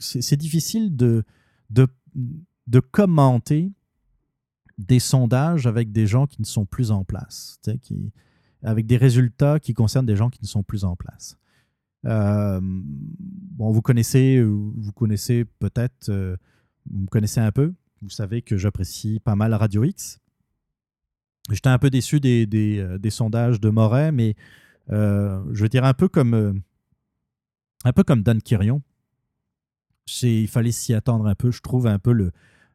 c'est 0.00 0.36
difficile 0.36 0.96
de, 0.96 1.22
de, 1.70 1.86
de, 2.66 2.80
commenter 2.80 3.70
des 4.78 4.98
sondages 4.98 5.68
avec 5.68 5.92
des 5.92 6.08
gens 6.08 6.26
qui 6.26 6.40
ne 6.40 6.46
sont 6.46 6.66
plus 6.66 6.90
en 6.90 7.04
place, 7.04 7.60
avec 8.62 8.86
des 8.86 8.96
résultats 8.96 9.60
qui 9.60 9.74
concernent 9.74 10.06
des 10.06 10.16
gens 10.16 10.28
qui 10.28 10.40
ne 10.42 10.48
sont 10.48 10.64
plus 10.64 10.82
en 10.82 10.96
place. 10.96 11.38
Euh, 12.04 12.58
bon, 12.60 13.70
vous 13.70 13.80
connaissez, 13.80 14.42
vous 14.42 14.92
connaissez 14.92 15.44
peut-être, 15.44 16.08
euh, 16.08 16.36
vous 16.90 17.06
connaissez 17.06 17.38
un 17.38 17.52
peu, 17.52 17.72
vous 18.06 18.10
savez 18.10 18.40
que 18.40 18.56
j'apprécie 18.56 19.18
pas 19.18 19.34
mal 19.34 19.52
Radio 19.52 19.82
X. 19.82 20.20
J'étais 21.50 21.68
un 21.68 21.78
peu 21.78 21.90
déçu 21.90 22.20
des, 22.20 22.78
euh, 22.78 23.10
sondages 23.10 23.60
de 23.60 23.68
Moret, 23.68 24.12
mais 24.12 24.36
euh, 24.92 25.42
je 25.52 25.62
veux 25.62 25.68
dire 25.68 25.84
un 25.84 25.92
peu 25.92 26.06
comme, 26.06 26.34
euh, 26.34 26.52
un 27.84 27.92
peu 27.92 28.04
comme 28.04 28.22
Dan 28.22 28.40
Quirion. 28.40 28.80
Il 30.22 30.46
fallait 30.46 30.70
s'y 30.70 30.94
attendre 30.94 31.26
un 31.26 31.34
peu, 31.34 31.50
je 31.50 31.60
trouve, 31.62 31.88
un 31.88 31.98
peu 31.98 32.30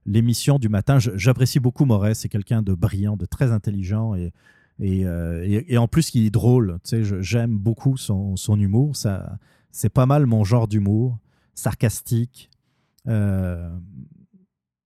l'émission 0.06 0.60
du 0.60 0.68
matin. 0.68 1.00
J'apprécie 1.00 1.62
beaucoup 1.62 1.86
Moret, 1.86 2.14
c'est 2.14 2.28
quelqu'un 2.28 2.62
de 2.62 2.74
brillant, 2.74 3.16
de 3.16 3.26
très 3.26 3.54
intelligent 3.54 4.16
et, 4.16 4.34
et, 4.80 5.78
en 5.78 5.88
plus 5.88 6.14
il 6.14 6.26
est 6.26 6.30
drôle. 6.30 6.78
J'aime 7.22 7.58
beaucoup 7.58 7.96
son, 7.96 8.36
son 8.36 8.60
humour. 8.60 8.98
C'est 9.72 9.90
pas 9.94 10.06
mal 10.06 10.26
mon 10.26 10.44
genre 10.44 10.68
d'humour, 10.68 11.20
sarcastique. 11.56 12.50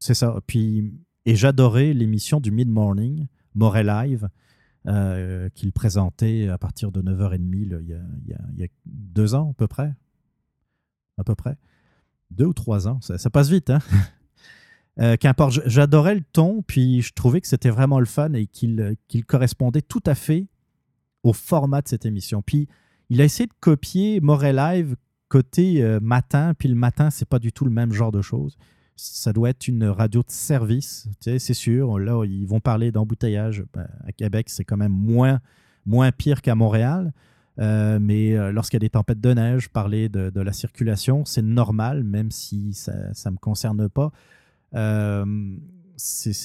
C'est 0.05 0.13
ça. 0.13 0.39
Puis, 0.45 0.93
et 1.25 1.35
j'adorais 1.35 1.91
l'émission 1.91 2.39
du 2.39 2.51
mid-morning, 2.51 3.25
Morel 3.55 3.87
Live, 3.87 4.29
euh, 4.85 5.49
qu'il 5.55 5.71
présentait 5.71 6.47
à 6.47 6.59
partir 6.59 6.91
de 6.91 7.01
9h30 7.01 7.81
il, 7.81 7.99
y 8.27 8.63
a, 8.63 8.67
deux 8.85 9.33
ans 9.33 9.49
à 9.49 9.53
peu 9.55 9.67
près. 9.67 9.95
À 11.17 11.23
peu 11.23 11.33
près. 11.33 11.57
Deux 12.29 12.45
ou 12.45 12.53
trois 12.53 12.87
ans. 12.87 12.99
Ça, 13.01 13.29
passe 13.31 13.49
vite, 13.49 13.69
hein? 13.71 13.79
Euh, 15.01 15.17
qu'importe, 15.17 15.59
j'adorais 15.65 16.15
le 16.15 16.23
ton, 16.23 16.61
puis 16.61 17.01
je 17.01 17.11
trouvais 17.11 17.41
que 17.41 17.49
c'était 17.49 17.69
vraiment 17.69 17.99
le 17.99 18.05
fun 18.05 18.31
et 18.31 18.47
qu'il 18.47 19.25
correspondait 19.27 19.81
tout 19.81 20.01
à 20.05 20.15
fait 20.15 20.47
au 21.21 21.33
format 21.33 21.81
de 21.81 21.89
cette 21.89 22.05
émission. 22.05 22.41
Puis 22.41 22.69
il 23.09 23.19
a 23.19 23.25
essayé 23.25 23.45
de 23.45 23.53
copier 23.59 24.21
Morel 24.21 24.55
Live 24.55 24.95
côté 25.27 25.83
euh, 25.83 25.99
matin, 25.99 26.53
puis 26.53 26.69
le 26.69 26.75
matin, 26.75 27.09
c'est 27.09 27.27
pas 27.27 27.39
du 27.39 27.51
tout 27.51 27.65
le 27.65 27.71
même 27.71 27.91
genre 27.91 28.13
de 28.13 28.21
choses 28.21 28.57
ça 28.95 29.33
doit 29.33 29.49
être 29.49 29.67
une 29.67 29.85
radio 29.85 30.21
de 30.21 30.31
service, 30.31 31.09
c'est 31.19 31.53
sûr. 31.53 31.99
Là, 31.99 32.23
ils 32.25 32.45
vont 32.45 32.59
parler 32.59 32.91
d'embouteillage. 32.91 33.63
Ben, 33.73 33.87
à 34.05 34.11
Québec, 34.11 34.49
c'est 34.49 34.63
quand 34.63 34.77
même 34.77 34.93
moins, 34.93 35.39
moins 35.85 36.11
pire 36.11 36.41
qu'à 36.41 36.55
Montréal. 36.55 37.11
Euh, 37.59 37.99
mais 38.01 38.33
euh, 38.33 38.51
lorsqu'il 38.51 38.75
y 38.75 38.83
a 38.83 38.85
des 38.85 38.89
tempêtes 38.89 39.21
de 39.21 39.33
neige, 39.33 39.69
parler 39.69 40.09
de, 40.09 40.41
la 40.41 40.53
circulation, 40.53 41.25
c'est 41.25 41.41
normal, 41.41 42.03
même 42.03 42.31
si 42.31 42.73
ça 42.73 42.91
ne 43.25 43.31
me 43.31 43.37
concerne 43.37 43.89
pas. 43.89 44.11
Euh, 44.75 45.25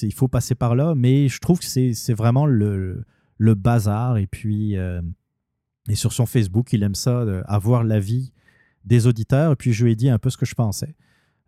il 0.01 0.13
faut 0.13 0.27
passer 0.27 0.55
par 0.55 0.75
là, 0.75 0.93
mais 0.95 1.27
je 1.27 1.39
trouve 1.39 1.59
que 1.59 1.65
c'est 1.65 2.13
vraiment 2.13 2.45
le, 2.45 3.03
le, 3.37 3.55
bazar. 3.55 4.17
Et 4.17 4.27
puis, 4.27 4.75
et 4.75 5.95
sur 5.95 6.13
son 6.13 6.25
Facebook, 6.25 6.71
il 6.73 6.83
aime 6.83 6.95
ça, 6.95 7.25
avoir 7.45 7.83
l'avis 7.83 8.31
des 8.85 9.07
auditeurs. 9.07 9.53
Et 9.53 9.55
puis, 9.55 9.73
je 9.73 9.83
lui 9.83 9.91
ai 9.91 9.95
dit 9.95 10.09
un 10.09 10.19
peu 10.19 10.29
ce 10.29 10.37
que 10.37 10.45
je 10.45 10.55
pensais. 10.55 10.95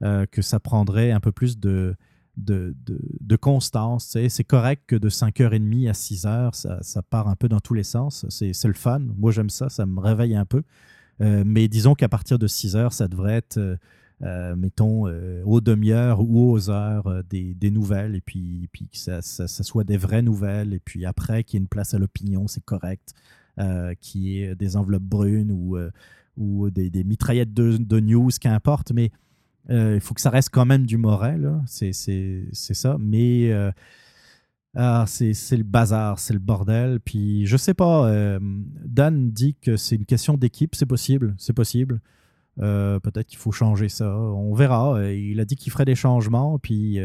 Euh, 0.02 0.26
que 0.26 0.42
ça 0.42 0.60
prendrait 0.60 1.12
un 1.12 1.22
peu 1.22 1.32
plus 1.32 1.60
de, 1.60 1.96
de, 2.36 3.36
constance. 3.38 4.18
C'est 4.28 4.44
correct 4.44 4.84
que 4.88 4.96
de 4.98 5.10
5h30 5.10 5.88
à 5.88 5.94
6h, 5.94 6.54
ça, 6.54 6.82
ça, 6.82 7.02
part 7.04 7.30
un 7.30 7.36
peu 7.36 7.48
dans 7.48 7.62
tous 7.62 7.74
les 7.74 7.84
sens. 7.84 8.26
C'est 8.30 8.68
le 8.68 8.74
fun. 8.74 9.00
Moi, 9.00 9.32
j'aime 9.32 9.50
ça. 9.50 9.70
Ça 9.70 9.86
me 9.86 10.00
réveille 10.00 10.36
un 10.36 10.46
peu. 10.46 10.64
Euh, 11.22 11.44
mais 11.46 11.68
disons 11.70 11.94
qu'à 11.94 12.10
partir 12.10 12.38
de 12.38 12.48
6h, 12.48 12.92
ça 12.92 13.08
devrait 13.08 13.36
être, 13.36 13.78
euh, 14.24 14.56
mettons, 14.58 15.06
aux 15.46 15.62
demi-heures 15.62 16.20
ou 16.20 16.52
aux 16.52 16.70
heures 16.70 17.24
des, 17.30 17.54
des, 17.54 17.72
nouvelles. 17.72 18.16
Et 18.16 18.22
puis, 18.22 18.68
puis 18.74 18.90
que 18.90 18.98
ça, 18.98 19.22
soit 19.22 19.86
des 19.86 19.98
vraies 19.98 20.24
nouvelles. 20.24 20.74
Et 20.74 20.80
puis 20.80 21.06
après, 21.06 21.46
qu'il 21.46 21.60
y 21.60 21.62
ait 21.62 21.64
une 21.64 21.70
place 21.70 21.94
à 21.94 22.00
l'opinion, 22.00 22.48
c'est 22.48 22.66
correct. 22.66 23.14
qu'il 24.02 24.22
y 24.22 24.42
ait 24.42 24.56
des 24.56 24.76
enveloppes 24.76 25.04
brunes 25.04 25.52
ou, 25.52 25.78
ou 26.36 26.70
des, 26.72 26.90
des 26.90 27.04
mitraillettes 27.06 27.54
de, 27.54 27.78
de 27.78 28.00
news, 28.02 28.32
qu'importe. 28.42 28.92
Mais 28.92 29.06
euh, 29.06 29.23
il 29.70 30.00
faut 30.02 30.14
que 30.14 30.22
ça 30.22 30.30
reste 30.30 30.50
quand 30.52 30.66
même 30.66 30.86
du 30.86 30.98
Moret, 30.98 31.38
c'est 31.66 31.94
ça. 31.94 32.98
Mais 33.00 33.52
euh, 33.52 33.72
ah, 34.76 35.06
c'est 35.08 35.58
le 35.58 35.64
bazar, 35.64 36.20
c'est 36.20 36.34
le 36.34 36.40
bordel. 36.40 37.00
Puis 37.00 37.46
je 37.46 37.58
sais 37.58 37.74
pas, 37.74 38.08
euh, 38.08 38.40
Dan 38.42 39.32
dit 39.32 39.56
que 39.62 39.78
c'est 39.78 39.96
une 39.96 40.06
question 40.06 40.36
d'équipe, 40.38 40.76
c'est 40.76 40.86
possible, 40.86 41.36
c'est 41.38 41.54
possible. 41.54 42.02
Peut-être 42.58 43.26
qu'il 43.26 43.40
faut 43.40 43.52
changer 43.52 43.90
ça, 43.90 44.16
on 44.16 44.54
verra. 44.54 45.12
Il 45.12 45.40
a 45.40 45.46
dit 45.46 45.56
qu'il 45.56 45.72
ferait 45.72 45.86
des 45.86 45.96
changements, 45.96 46.60
puis 46.60 47.00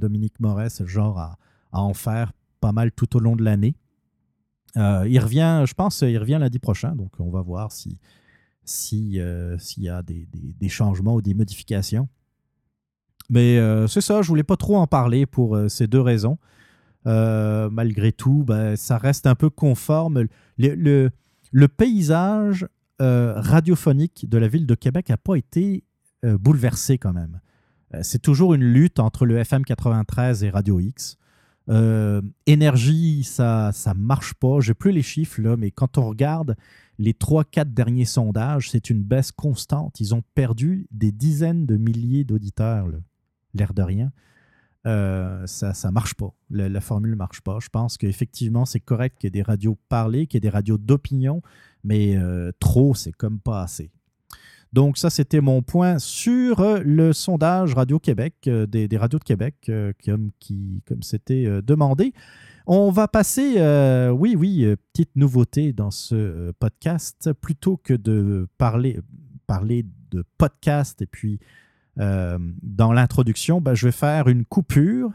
Dominique 0.00 0.40
Moret, 0.40 0.70
c'est 0.70 0.82
le 0.82 0.88
genre 0.88 1.18
à, 1.18 1.38
à, 1.72 1.80
en 1.80 1.94
faire 1.94 2.32
pas 2.60 2.72
mal 2.72 2.90
tout 2.90 3.16
au 3.16 3.20
long 3.20 3.36
de 3.36 3.44
l'année. 3.44 3.76
il 4.76 5.18
revient, 5.20 5.64
je 5.66 5.74
pense, 5.74 6.00
il 6.00 6.18
revient 6.18 6.38
lundi 6.40 6.58
prochain, 6.58 6.96
donc 6.96 7.12
on 7.20 7.30
va 7.30 7.42
voir 7.42 7.70
si, 7.70 7.96
euh, 9.16 9.56
s'il 9.58 9.82
y 9.82 9.88
a 9.88 10.02
des, 10.02 10.68
changements 10.68 11.14
ou 11.14 11.22
des 11.22 11.34
modifications. 11.34 12.08
Mais 13.30 13.58
euh, 13.58 13.86
c'est 13.86 14.00
ça, 14.00 14.22
je 14.22 14.28
voulais 14.28 14.42
pas 14.42 14.56
trop 14.56 14.76
en 14.76 14.86
parler 14.86 15.26
pour 15.26 15.56
euh, 15.56 15.68
ces 15.68 15.86
deux 15.86 16.00
raisons. 16.00 16.38
malgré 17.04 18.12
tout, 18.12 18.44
ben, 18.46 18.76
ça 18.76 18.98
reste 18.98 19.26
un 19.26 19.34
peu 19.34 19.50
conforme. 19.50 20.26
Le, 20.58 21.10
le, 21.52 21.68
paysage 21.68 22.66
radiophonique 22.98 24.28
de 24.28 24.38
la 24.38 24.48
ville 24.48 24.66
de 24.66 24.74
Québec 24.74 25.08
n'a 25.08 25.16
pas 25.16 25.36
été 25.36 25.84
bouleversé 26.22 26.98
quand 26.98 27.12
même. 27.12 27.40
c'est 28.02 28.20
toujours 28.20 28.54
une 28.54 28.64
lutte 28.64 28.98
entre 28.98 29.24
le 29.24 29.38
FM 29.38 29.64
93 29.64 30.44
et 30.44 30.50
Radio 30.50 30.80
X. 30.80 31.16
énergie, 32.46 33.24
ça 33.24 33.70
ça 33.72 33.94
marche 33.94 34.34
pas. 34.34 34.60
J'ai 34.60 34.74
plus 34.74 34.92
les 34.92 35.02
chiffres 35.02 35.40
là, 35.40 35.56
mais 35.56 35.70
quand 35.70 35.96
on 35.96 36.08
regarde 36.08 36.56
les 36.98 37.14
trois, 37.14 37.44
quatre 37.44 37.72
derniers 37.72 38.04
sondages, 38.04 38.70
c'est 38.70 38.90
une 38.90 39.02
baisse 39.02 39.32
constante. 39.32 40.00
Ils 40.00 40.14
ont 40.14 40.22
perdu 40.34 40.88
des 40.90 41.12
dizaines 41.12 41.64
de 41.64 41.76
milliers 41.76 42.24
d'auditeurs, 42.24 42.88
l'air 43.54 43.72
de 43.72 43.82
rien. 43.82 44.10
Euh, 44.86 45.46
ça 45.46 45.72
ne 45.84 45.90
marche 45.90 46.14
pas. 46.14 46.32
La, 46.50 46.80
formule 46.80 47.10
ne 47.10 47.16
marche 47.16 47.40
pas. 47.40 47.58
Je 47.60 47.68
pense 47.68 47.96
qu'effectivement, 47.98 48.64
c'est 48.64 48.80
correct 48.80 49.16
qu'il 49.18 49.26
y 49.26 49.28
ait 49.28 49.30
des 49.30 49.42
radios 49.42 49.76
parlées, 49.88 50.26
qu'il 50.26 50.36
y 50.36 50.38
ait 50.38 50.48
des 50.48 50.54
radios 50.54 50.78
d'opinion, 50.78 51.42
mais 51.84 52.16
euh, 52.16 52.52
trop, 52.58 52.94
c'est 52.94 53.12
comme 53.12 53.38
pas 53.38 53.62
assez. 53.62 53.90
Donc 54.72 54.98
ça, 54.98 55.08
c'était 55.08 55.40
mon 55.40 55.62
point 55.62 55.98
sur 55.98 56.60
euh, 56.60 56.80
le 56.84 57.12
sondage 57.12 57.74
Radio-Québec, 57.74 58.34
des, 58.44 58.96
radios 58.96 59.18
de 59.18 59.24
Québec, 59.24 59.70
comme, 60.04 60.32
c'était 61.02 61.62
demandé. 61.62 62.12
On 62.70 62.90
va 62.90 63.08
passer, 63.08 63.54
euh, 63.56 64.10
oui, 64.10 64.36
oui, 64.36 64.62
euh, 64.62 64.76
petite 64.92 65.16
nouveauté 65.16 65.72
dans 65.72 65.90
ce 65.90 66.14
euh, 66.14 66.52
podcast. 66.58 67.32
Plutôt 67.32 67.78
que 67.78 67.94
de 67.94 68.46
parler, 68.58 69.00
parler 69.46 69.86
de 70.10 70.22
podcast 70.36 71.00
et 71.00 71.06
puis 71.06 71.40
dans 71.96 72.92
l'introduction, 72.92 73.60
ben, 73.60 73.74
je 73.74 73.86
vais 73.86 73.92
faire 73.92 74.28
une 74.28 74.44
coupure 74.44 75.10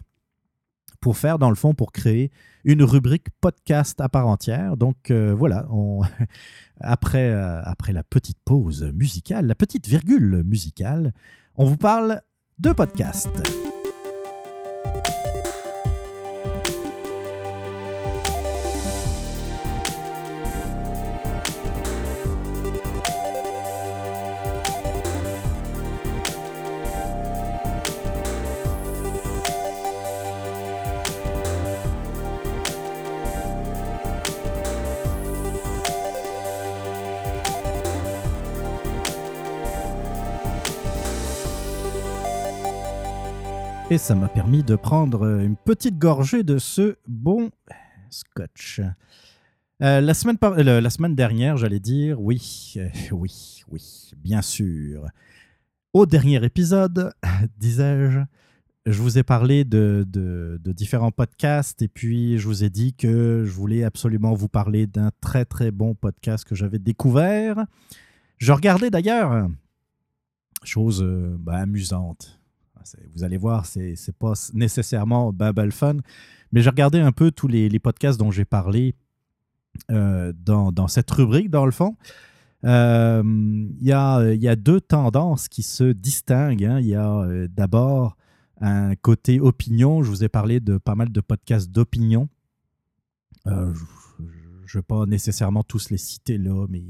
pour 1.00 1.16
faire, 1.16 1.40
dans 1.40 1.50
le 1.50 1.56
fond, 1.56 1.74
pour 1.74 1.94
créer 1.94 2.30
une 2.66 2.84
rubrique 2.84 3.28
podcast 3.40 4.02
à 4.02 4.10
part 4.10 4.28
entière. 4.28 4.76
Donc 4.76 5.10
voilà, 5.10 5.66
après, 6.82 7.32
après 7.32 7.94
la 7.94 8.04
petite 8.04 8.40
pause 8.44 8.92
musicale, 8.94 9.46
la 9.46 9.56
petite 9.56 9.88
virgule 9.88 10.44
musicale, 10.44 11.14
on 11.56 11.64
vous 11.64 11.78
parle 11.78 12.20
de 12.60 12.74
podcast. 12.74 13.30
Ça 43.98 44.16
m'a 44.16 44.28
permis 44.28 44.64
de 44.64 44.76
prendre 44.76 45.40
une 45.40 45.56
petite 45.56 46.00
gorgée 46.00 46.42
de 46.42 46.58
ce 46.58 46.96
bon 47.08 47.52
scotch. 48.10 48.82
Euh, 49.82 50.02
la, 50.02 50.14
semaine 50.16 50.38
euh, 50.42 50.82
la 50.82 50.90
semaine 50.90 51.16
dernière, 51.16 51.58
j'allais 51.58 51.80
dire, 51.80 52.20
oui, 52.20 52.74
euh, 52.78 52.90
oui, 53.12 53.62
oui, 53.70 54.12
bien 54.18 54.42
sûr. 54.42 55.06
Au 55.94 56.08
dernier 56.08 56.44
épisode, 56.44 57.14
disais-je, 57.60 58.20
je 58.88 59.02
vous 59.02 59.20
ai 59.20 59.24
parlé 59.24 59.64
de, 59.64 60.06
de, 60.08 60.72
différents 60.72 61.12
podcasts 61.12 61.84
et 61.84 61.88
puis 61.88 62.40
je 62.40 62.48
vous 62.48 62.64
ai 62.64 62.72
dit 62.72 62.96
que 62.96 63.44
je 63.46 63.52
voulais 63.52 63.84
absolument 63.84 64.34
vous 64.34 64.50
parler 64.50 64.88
d'un 64.88 65.12
très 65.22 65.46
très 65.46 65.70
bon 65.70 65.94
podcast 65.94 66.46
que 66.46 66.56
j'avais 66.56 66.80
découvert. 66.80 67.64
Je 68.40 68.52
regardais 68.54 68.90
d'ailleurs, 68.90 69.48
chose 70.64 71.06
bah, 71.40 71.58
amusante, 71.58 72.43
vous 73.16 73.24
allez 73.24 73.38
voir, 73.38 73.66
c'est 73.66 74.18
pas 74.18 74.34
nécessairement 74.54 75.32
Babel 75.34 75.72
Fun, 75.72 75.98
mais 76.52 76.62
j'ai 76.62 76.70
regardé 76.70 77.00
un 77.00 77.12
peu 77.12 77.32
tous 77.32 77.48
les, 77.48 77.80
podcasts 77.80 78.20
dont 78.20 78.32
j'ai 78.32 78.46
parlé 78.46 78.96
euh, 79.92 80.34
dans, 80.36 80.88
cette 80.88 81.10
rubrique, 81.12 81.50
dans 81.50 81.66
le 81.66 81.72
fond. 81.72 81.96
Euh, 82.66 83.24
il 83.26 83.88
y, 83.88 83.92
a, 83.92 84.56
deux 84.56 84.80
tendances 84.80 85.48
qui 85.50 85.64
se 85.64 85.84
distinguent. 85.92 86.64
Hein. 86.64 86.80
Il 86.80 86.88
y 86.88 86.96
a 86.96 87.12
euh, 87.12 87.48
d'abord 87.50 88.16
un 88.62 88.96
côté 88.96 89.40
opinion. 89.40 90.04
Je 90.04 90.10
vous 90.10 90.24
ai 90.24 90.30
parlé 90.30 90.60
de 90.60 90.78
pas 90.78 90.96
mal 90.96 91.12
de 91.12 91.22
podcasts 91.22 91.70
d'opinion. 91.70 92.30
Je 94.74 94.80
ne 94.80 94.82
vais 94.82 94.86
pas 94.88 95.06
nécessairement 95.06 95.62
tous 95.62 95.92
les 95.92 95.98
citer 95.98 96.40
là, 96.40 96.66
mais 96.68 96.82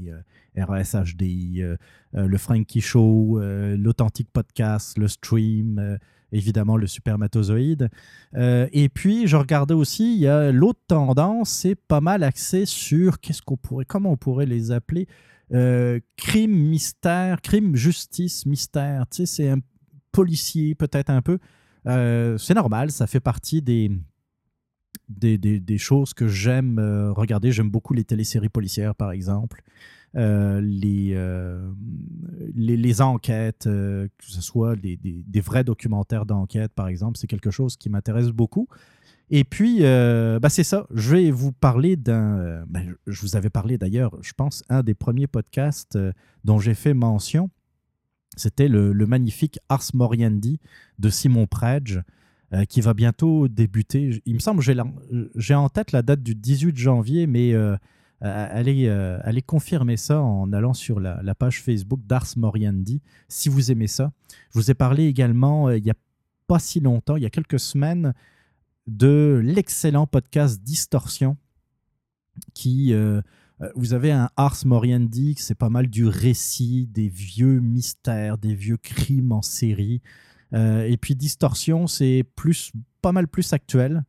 RSHD, 0.56 1.22
euh, 1.58 1.76
euh, 2.14 2.26
le 2.26 2.38
Frankie 2.38 2.80
Show, 2.80 3.40
euh, 3.40 3.76
l'Authentique 3.76 4.30
Podcast, 4.32 4.96
le 4.96 5.06
Stream, 5.06 5.98
évidemment 6.32 6.78
le 6.78 6.86
Supermatozoïde. 6.86 7.90
et 8.34 8.88
puis, 8.88 9.26
je 9.26 9.36
regardais 9.36 9.74
aussi, 9.74 10.14
il 10.14 10.20
y 10.20 10.26
a 10.26 10.50
l'autre 10.50 10.80
tendance, 10.88 11.50
c'est 11.50 11.74
pas 11.74 12.00
mal 12.00 12.22
axé 12.22 12.64
sur, 12.64 13.20
qu'est-ce 13.20 13.42
qu'on 13.42 13.58
pourrait, 13.58 13.84
comment 13.84 14.12
on 14.12 14.16
pourrait 14.16 14.46
les 14.46 14.70
appeler 14.72 15.06
crime, 16.16 16.52
mystère, 16.52 17.42
crime, 17.42 17.76
justice, 17.76 18.46
mystère. 18.46 19.06
Tu 19.10 19.18
sais, 19.18 19.26
c'est 19.26 19.50
un 19.50 19.58
policier 20.10 20.74
peut-être 20.74 21.10
un 21.10 21.20
peu. 21.20 21.38
c'est 21.84 22.54
normal, 22.54 22.90
ça 22.90 23.06
fait 23.06 23.20
partie 23.20 23.60
des, 23.60 23.92
des, 25.08 25.38
des, 25.38 25.78
choses 25.78 26.14
que 26.14 26.26
j'aime 26.26 26.78
regarder. 27.14 27.52
J'aime 27.52 27.70
beaucoup 27.70 27.94
les 27.94 28.04
téléséries 28.04 28.48
policières, 28.48 28.94
par 28.94 29.12
exemple. 29.12 29.62
Euh, 30.16 30.60
euh, 30.84 31.72
les, 32.54 32.76
les, 32.76 33.00
enquêtes, 33.02 33.66
euh, 33.66 34.06
que 34.18 34.24
ce 34.26 34.40
soit 34.40 34.76
des, 34.76 34.96
des, 34.96 35.40
vrais 35.40 35.64
documentaires 35.64 36.24
d'enquête, 36.24 36.72
par 36.72 36.88
exemple, 36.88 37.18
c'est 37.18 37.26
quelque 37.26 37.50
chose 37.50 37.76
qui 37.76 37.90
m'intéresse 37.90 38.28
beaucoup. 38.28 38.68
Et 39.30 39.42
puis, 39.42 39.80
bah 39.80 40.50
c'est 40.50 40.64
ça, 40.64 40.86
je 40.94 41.16
vais 41.16 41.30
vous 41.30 41.50
parler 41.50 41.96
d'un... 41.96 42.64
Ben, 42.68 42.94
je 43.06 43.20
vous 43.22 43.36
avais 43.36 43.50
parlé 43.50 43.78
d'ailleurs, 43.78 44.16
je 44.22 44.32
pense, 44.34 44.62
un 44.68 44.82
des 44.82 44.94
premiers 44.94 45.26
podcasts 45.26 45.98
dont 46.44 46.58
j'ai 46.58 46.74
fait 46.74 46.94
mention, 46.94 47.50
c'était 48.36 48.68
le, 48.68 48.92
le, 48.92 49.06
magnifique 49.06 49.58
Ars 49.68 49.88
Moriendi 49.94 50.60
de 50.98 51.08
Simon 51.08 51.46
Predge, 51.46 52.00
qui 52.68 52.80
va 52.80 52.94
bientôt 52.94 53.48
débuter. 53.48 54.22
Il 54.26 54.34
me 54.34 54.38
semble 54.38 54.62
que 54.62 54.72
j'ai 55.34 55.54
en 55.54 55.68
tête 55.68 55.92
la 55.92 56.02
date 56.02 56.22
du 56.22 56.34
18 56.34 56.76
janvier, 56.76 57.26
mais 57.26 57.52
euh, 58.24 58.46
allez, 58.50 58.86
euh, 58.86 59.18
allez, 59.22 59.42
confirmer 59.42 59.98
ça 59.98 60.22
en 60.22 60.50
allant 60.52 60.72
sur 60.72 60.98
la, 60.98 61.34
page 61.34 61.62
Facebook 61.62 62.00
d'Ars 62.06 62.28
Moriendi, 62.36 63.02
si 63.28 63.50
vous 63.50 63.70
aimez 63.70 63.86
ça. 63.86 64.12
Je 64.54 64.58
vous 64.58 64.70
ai 64.70 64.74
parlé 64.74 65.04
également, 65.04 65.68
euh, 65.68 65.76
il 65.76 65.84
n'y 65.84 65.90
a 65.90 65.96
pas 66.46 66.58
si 66.58 66.80
longtemps, 66.80 67.16
il 67.16 67.22
y 67.22 67.26
a 67.26 67.30
quelques 67.30 67.60
semaines, 67.60 68.14
de 68.86 69.42
l'excellent 69.44 70.06
podcast 70.06 70.62
Distorsion, 70.62 71.36
qui... 72.52 72.94
vous 73.76 73.94
avez 73.94 74.12
un 74.12 74.28
Ars 74.36 74.66
Moriendi, 74.66 75.36
c'est 75.38 75.54
pas 75.54 75.70
mal 75.70 75.86
du 75.86 76.06
récit, 76.06 76.86
des 76.92 77.08
vieux 77.08 77.60
mystères, 77.60 78.36
des 78.36 78.54
vieux 78.54 78.76
crimes 78.76 79.32
en 79.32 79.40
série. 79.40 80.02
Et 80.54 80.96
puis 80.96 81.16
Distorsion, 81.16 81.86
c'est 81.86 82.24
plus, 82.36 82.72
pas 83.02 83.12
mal 83.12 83.28
plus 83.28 83.52
actuel 83.52 84.04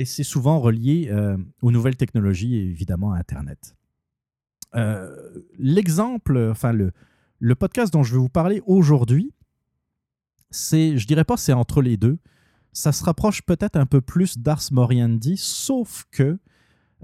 et 0.00 0.04
c'est 0.06 0.24
souvent 0.24 0.60
relié 0.60 1.08
euh, 1.10 1.36
aux 1.60 1.70
nouvelles 1.70 1.96
technologies 1.96 2.56
et 2.56 2.64
évidemment 2.64 3.12
à 3.12 3.18
Internet. 3.18 3.76
Euh, 4.74 5.14
l'exemple, 5.58 6.48
enfin 6.50 6.72
le, 6.72 6.92
le 7.38 7.54
podcast 7.54 7.92
dont 7.92 8.02
je 8.02 8.14
vais 8.14 8.18
vous 8.18 8.30
parler 8.30 8.62
aujourd'hui, 8.66 9.34
c'est, 10.50 10.96
je 10.96 11.06
dirais 11.06 11.24
pas 11.24 11.36
c'est 11.36 11.52
entre 11.52 11.82
les 11.82 11.98
deux, 11.98 12.18
ça 12.72 12.92
se 12.92 13.04
rapproche 13.04 13.42
peut-être 13.42 13.76
un 13.76 13.86
peu 13.86 14.00
plus 14.00 14.38
d'Ars 14.38 14.62
Moriendi, 14.70 15.36
sauf 15.36 16.04
que 16.10 16.38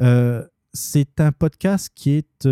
euh, 0.00 0.46
c'est 0.72 1.20
un 1.20 1.32
podcast 1.32 1.90
qui 1.94 2.12
est, 2.12 2.46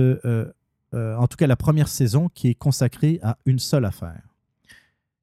en 0.93 1.27
tout 1.27 1.37
cas 1.37 1.47
la 1.47 1.57
première 1.57 1.89
saison, 1.89 2.29
qui 2.29 2.49
est 2.49 2.55
consacrée 2.55 3.19
à 3.23 3.39
une 3.47 3.59
seule 3.59 3.85
affaire. 3.85 4.34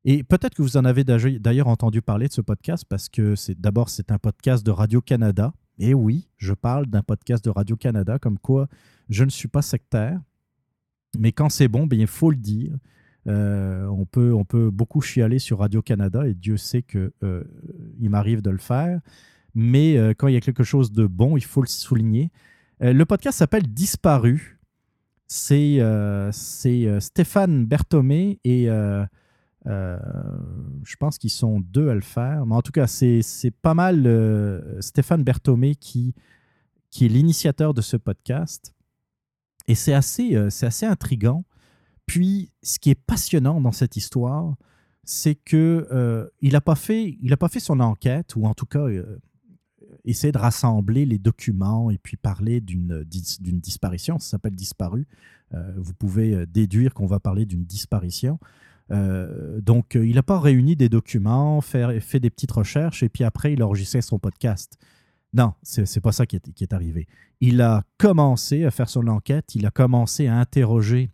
Et 0.03 0.23
peut-être 0.23 0.55
que 0.55 0.61
vous 0.61 0.77
en 0.77 0.85
avez 0.85 1.03
d'ailleurs 1.03 1.67
entendu 1.67 2.01
parler 2.01 2.27
de 2.27 2.33
ce 2.33 2.41
podcast 2.41 2.85
parce 2.89 3.07
que 3.07 3.35
c'est 3.35 3.59
d'abord 3.59 3.89
c'est 3.89 4.11
un 4.11 4.17
podcast 4.17 4.65
de 4.65 4.71
Radio-Canada. 4.71 5.53
Et 5.77 5.93
oui, 5.93 6.27
je 6.37 6.53
parle 6.53 6.87
d'un 6.87 7.03
podcast 7.03 7.45
de 7.45 7.49
Radio-Canada 7.49 8.17
comme 8.17 8.39
quoi 8.39 8.67
je 9.09 9.23
ne 9.23 9.29
suis 9.29 9.47
pas 9.47 9.61
sectaire. 9.61 10.19
Mais 11.19 11.31
quand 11.31 11.49
c'est 11.49 11.67
bon, 11.67 11.85
bien, 11.85 11.99
il 11.99 12.07
faut 12.07 12.31
le 12.31 12.37
dire. 12.37 12.73
Euh, 13.27 13.85
on, 13.87 14.05
peut, 14.05 14.33
on 14.33 14.45
peut 14.45 14.71
beaucoup 14.71 15.01
chialer 15.01 15.37
sur 15.37 15.59
Radio-Canada 15.59 16.27
et 16.27 16.33
Dieu 16.33 16.57
sait 16.57 16.81
qu'il 16.81 17.11
euh, 17.23 17.43
m'arrive 17.99 18.41
de 18.41 18.49
le 18.49 18.57
faire. 18.57 18.99
Mais 19.53 19.97
euh, 19.97 20.13
quand 20.17 20.27
il 20.27 20.33
y 20.33 20.37
a 20.37 20.41
quelque 20.41 20.63
chose 20.63 20.91
de 20.91 21.05
bon, 21.05 21.37
il 21.37 21.43
faut 21.43 21.61
le 21.61 21.67
souligner. 21.67 22.31
le 22.79 23.03
podcast 23.03 23.37
s'appelle 23.37 23.67
Disparu. 23.67 24.59
C'est 25.27 25.79
Stéphane 26.31 27.65
Berthomé 27.65 28.39
et 28.43 28.69
euh, 29.67 29.99
je 30.83 30.95
pense 30.95 31.17
qu'ils 31.17 31.31
sont 31.31 31.59
deux 31.59 31.89
à 31.89 31.95
le 31.95 32.01
faire. 32.01 32.45
Mais 32.45 32.55
en 32.55 32.61
tout 32.61 32.71
cas, 32.71 32.87
c'est 32.87 33.23
pas 33.61 33.73
mal 33.73 34.05
euh, 34.05 34.79
Stéphane 34.81 35.23
Berthomé 35.23 35.75
qui, 35.75 36.13
qui 36.89 37.05
est 37.05 37.09
l'initiateur 37.09 37.73
de 37.73 37.81
ce 37.81 37.97
podcast. 37.97 38.73
Et 39.67 39.75
c'est 39.75 39.93
assez, 39.93 40.35
euh, 40.35 40.49
assez 40.61 40.85
intriguant. 40.85 41.45
Puis, 42.05 42.51
ce 42.63 42.79
qui 42.79 42.89
est 42.89 42.95
passionnant 42.95 43.61
dans 43.61 43.71
cette 43.71 43.95
histoire, 43.95 44.55
c'est 45.03 45.35
que 45.35 46.29
il 46.41 46.53
n'a 46.53 46.61
pas 46.61 46.75
fait, 46.75 47.17
pas 47.39 47.47
fait 47.47 47.59
son 47.59 47.79
enquête, 47.79 48.35
ou 48.35 48.45
en 48.45 48.53
tout 48.53 48.65
cas 48.65 48.87
essayer 50.03 50.31
de 50.31 50.37
rassembler 50.37 51.05
les 51.05 51.17
documents 51.17 51.89
et 51.89 51.97
puis 51.97 52.17
parler 52.17 52.59
d'une 52.59 53.03
disparition. 53.61 54.19
Ça 54.19 54.31
s'appelle 54.31 54.55
disparu. 54.55 55.07
vous 55.77 55.93
pouvez 55.93 56.45
déduire 56.47 56.93
qu'on 56.93 57.05
va 57.05 57.19
parler 57.19 57.45
d'une 57.45 57.63
disparition. 57.63 58.39
Euh, 58.91 59.61
donc, 59.61 59.95
euh, 59.95 60.05
il 60.05 60.15
n'a 60.15 60.23
pas 60.23 60.39
réuni 60.39 60.75
des 60.75 60.89
documents, 60.89 61.61
fait, 61.61 62.19
des 62.19 62.29
petites 62.29 62.51
recherches 62.51 63.03
et 63.03 63.09
puis 63.09 63.23
après, 63.23 63.53
il 63.53 63.61
a 63.61 63.67
enregistré 63.67 64.01
son 64.01 64.19
podcast. 64.19 64.77
Non, 65.33 65.53
c'est 65.63 66.01
pas 66.01 66.11
ça 66.11 66.25
qui 66.25 66.35
est, 66.35 66.73
arrivé. 66.73 67.07
Il 67.39 67.61
a 67.61 67.83
commencé 67.97 68.65
à 68.65 68.71
faire 68.71 68.89
son 68.89 69.07
enquête, 69.07 69.55
il 69.55 69.65
a 69.65 69.71
commencé 69.71 70.27
à 70.27 70.37
interroger 70.37 71.09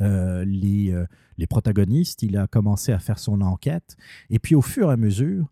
euh, 0.00 0.44
les, 0.44 1.46
protagonistes, 1.50 2.22
il 2.22 2.36
a 2.36 2.46
commencé 2.46 2.92
à 2.92 3.00
faire 3.00 3.18
son 3.18 3.40
enquête, 3.40 3.96
et 4.30 4.38
puis 4.38 4.54
au 4.54 4.62
fur 4.62 4.90
et 4.90 4.92
à 4.92 4.96
mesure, 4.96 5.50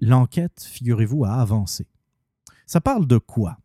l'enquête, 0.00 0.66
figurez-vous, 0.66 1.26
a 1.26 1.34
avancé. 1.34 1.86
Ça 2.64 2.80
parle 2.80 3.06
de 3.06 3.18
quoi? 3.18 3.58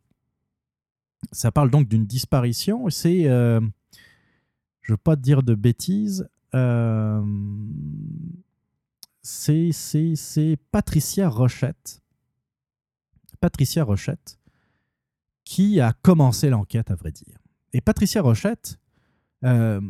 Ça 1.32 1.50
parle 1.50 1.70
donc 1.70 1.88
d'une 1.88 2.04
disparition, 2.04 2.90
c'est, 2.90 3.22
je 3.22 3.58
ne 3.58 3.70
veux 4.90 4.96
pas 4.98 5.16
dire 5.16 5.42
de 5.42 5.54
bêtises, 5.54 6.28
euh, 6.54 7.22
c'est 9.22 10.56
Patricia 10.70 11.28
Rochette. 11.28 12.02
Patricia 13.40 13.84
Rochette 13.84 14.38
qui 15.44 15.80
a 15.80 15.92
commencé 15.92 16.48
l'enquête, 16.48 16.90
à 16.90 16.94
vrai 16.94 17.12
dire. 17.12 17.38
Et 17.72 17.80
Patricia 17.80 18.22
Rochette, 18.22 18.78
euh, 19.44 19.80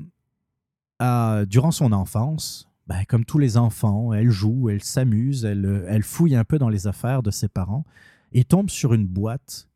durant 1.46 1.70
son 1.70 1.92
enfance, 1.92 2.68
ben, 2.86 3.04
comme 3.04 3.24
tous 3.24 3.38
les 3.38 3.56
enfants, 3.56 4.12
elle 4.12 4.30
joue, 4.30 4.70
elle 4.70 4.82
s'amuse, 4.82 5.44
elle 5.44 6.02
fouille 6.02 6.34
un 6.34 6.44
peu 6.44 6.58
dans 6.58 6.68
les 6.68 6.86
affaires 6.86 7.22
de 7.22 7.30
ses 7.30 7.48
parents 7.48 7.84
et 8.32 8.44
tombe 8.44 8.70
sur 8.70 8.94
une 8.94 9.06
boîte. 9.06 9.68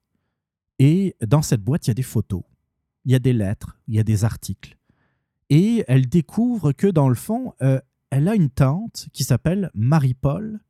Et 0.79 1.17
dans 1.27 1.43
cette 1.43 1.63
boîte, 1.63 1.87
il 1.87 1.91
y 1.91 1.93
a 1.93 1.95
des 1.95 2.03
photos, 2.03 2.43
il 3.05 3.13
y 3.13 3.15
a 3.15 3.19
des 3.19 3.33
lettres, 3.33 3.79
il 3.87 3.95
y 3.95 3.99
a 3.99 4.05
des 4.05 4.25
articles. 4.25 4.77
Et 5.51 5.85
elle 5.87 6.09
découvre 6.09 6.73
que 6.73 6.87
dans 6.87 7.09
le 7.09 7.15
fond, 7.15 7.55
euh, 7.63 7.81
elle 8.11 8.29
a 8.29 8.35
une 8.35 8.51
tante 8.51 9.09
qui 9.13 9.25
s'appelle 9.25 9.71
Marie-Paul 9.75 10.61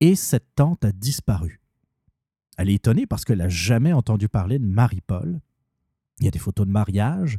et 0.00 0.14
cette 0.14 0.54
tante 0.54 0.84
a 0.84 0.92
disparu. 0.92 1.60
Elle 2.58 2.70
est 2.70 2.74
étonnée 2.74 3.06
parce 3.06 3.24
qu'elle 3.24 3.38
n'a 3.38 3.48
jamais 3.48 3.92
entendu 3.92 4.28
parler 4.28 4.58
de 4.58 4.66
Marie-Paul. 4.66 5.40
Il 6.20 6.24
y 6.24 6.28
a 6.28 6.30
des 6.30 6.38
photos 6.38 6.66
de 6.66 6.70
mariage, 6.70 7.38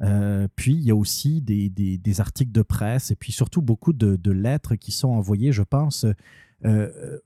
euh, 0.00 0.48
puis 0.56 0.72
il 0.72 0.82
y 0.82 0.90
a 0.90 0.96
aussi 0.96 1.42
des, 1.42 2.20
articles 2.20 2.52
de 2.52 2.62
presse 2.62 3.10
et 3.10 3.16
puis 3.16 3.32
surtout 3.32 3.60
beaucoup 3.60 3.92
de, 3.92 4.30
lettres 4.30 4.76
qui 4.76 4.92
sont 4.92 5.08
envoyées, 5.08 5.52
je 5.52 5.62
pense, 5.62 6.06
euh, 6.64 7.18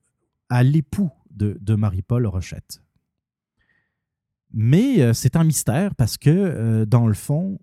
à 0.48 0.62
l'époux 0.62 1.11
de, 1.31 1.74
Marie-Paul 1.74 2.26
Rochette. 2.26 2.83
Mais 4.52 5.12
c'est 5.12 5.37
un 5.37 5.44
mystère 5.44 5.94
parce 5.94 6.16
que, 6.16 6.85
dans 6.85 7.07
le 7.07 7.14
fond, 7.14 7.59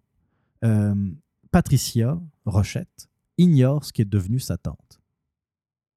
Patricia 1.52 2.20
Rochette 2.46 3.10
ignore 3.38 3.86
ce 3.86 3.94
qui 3.94 4.02
est 4.02 4.10
devenu 4.10 4.40
sa 4.40 4.58
tante. 4.58 5.02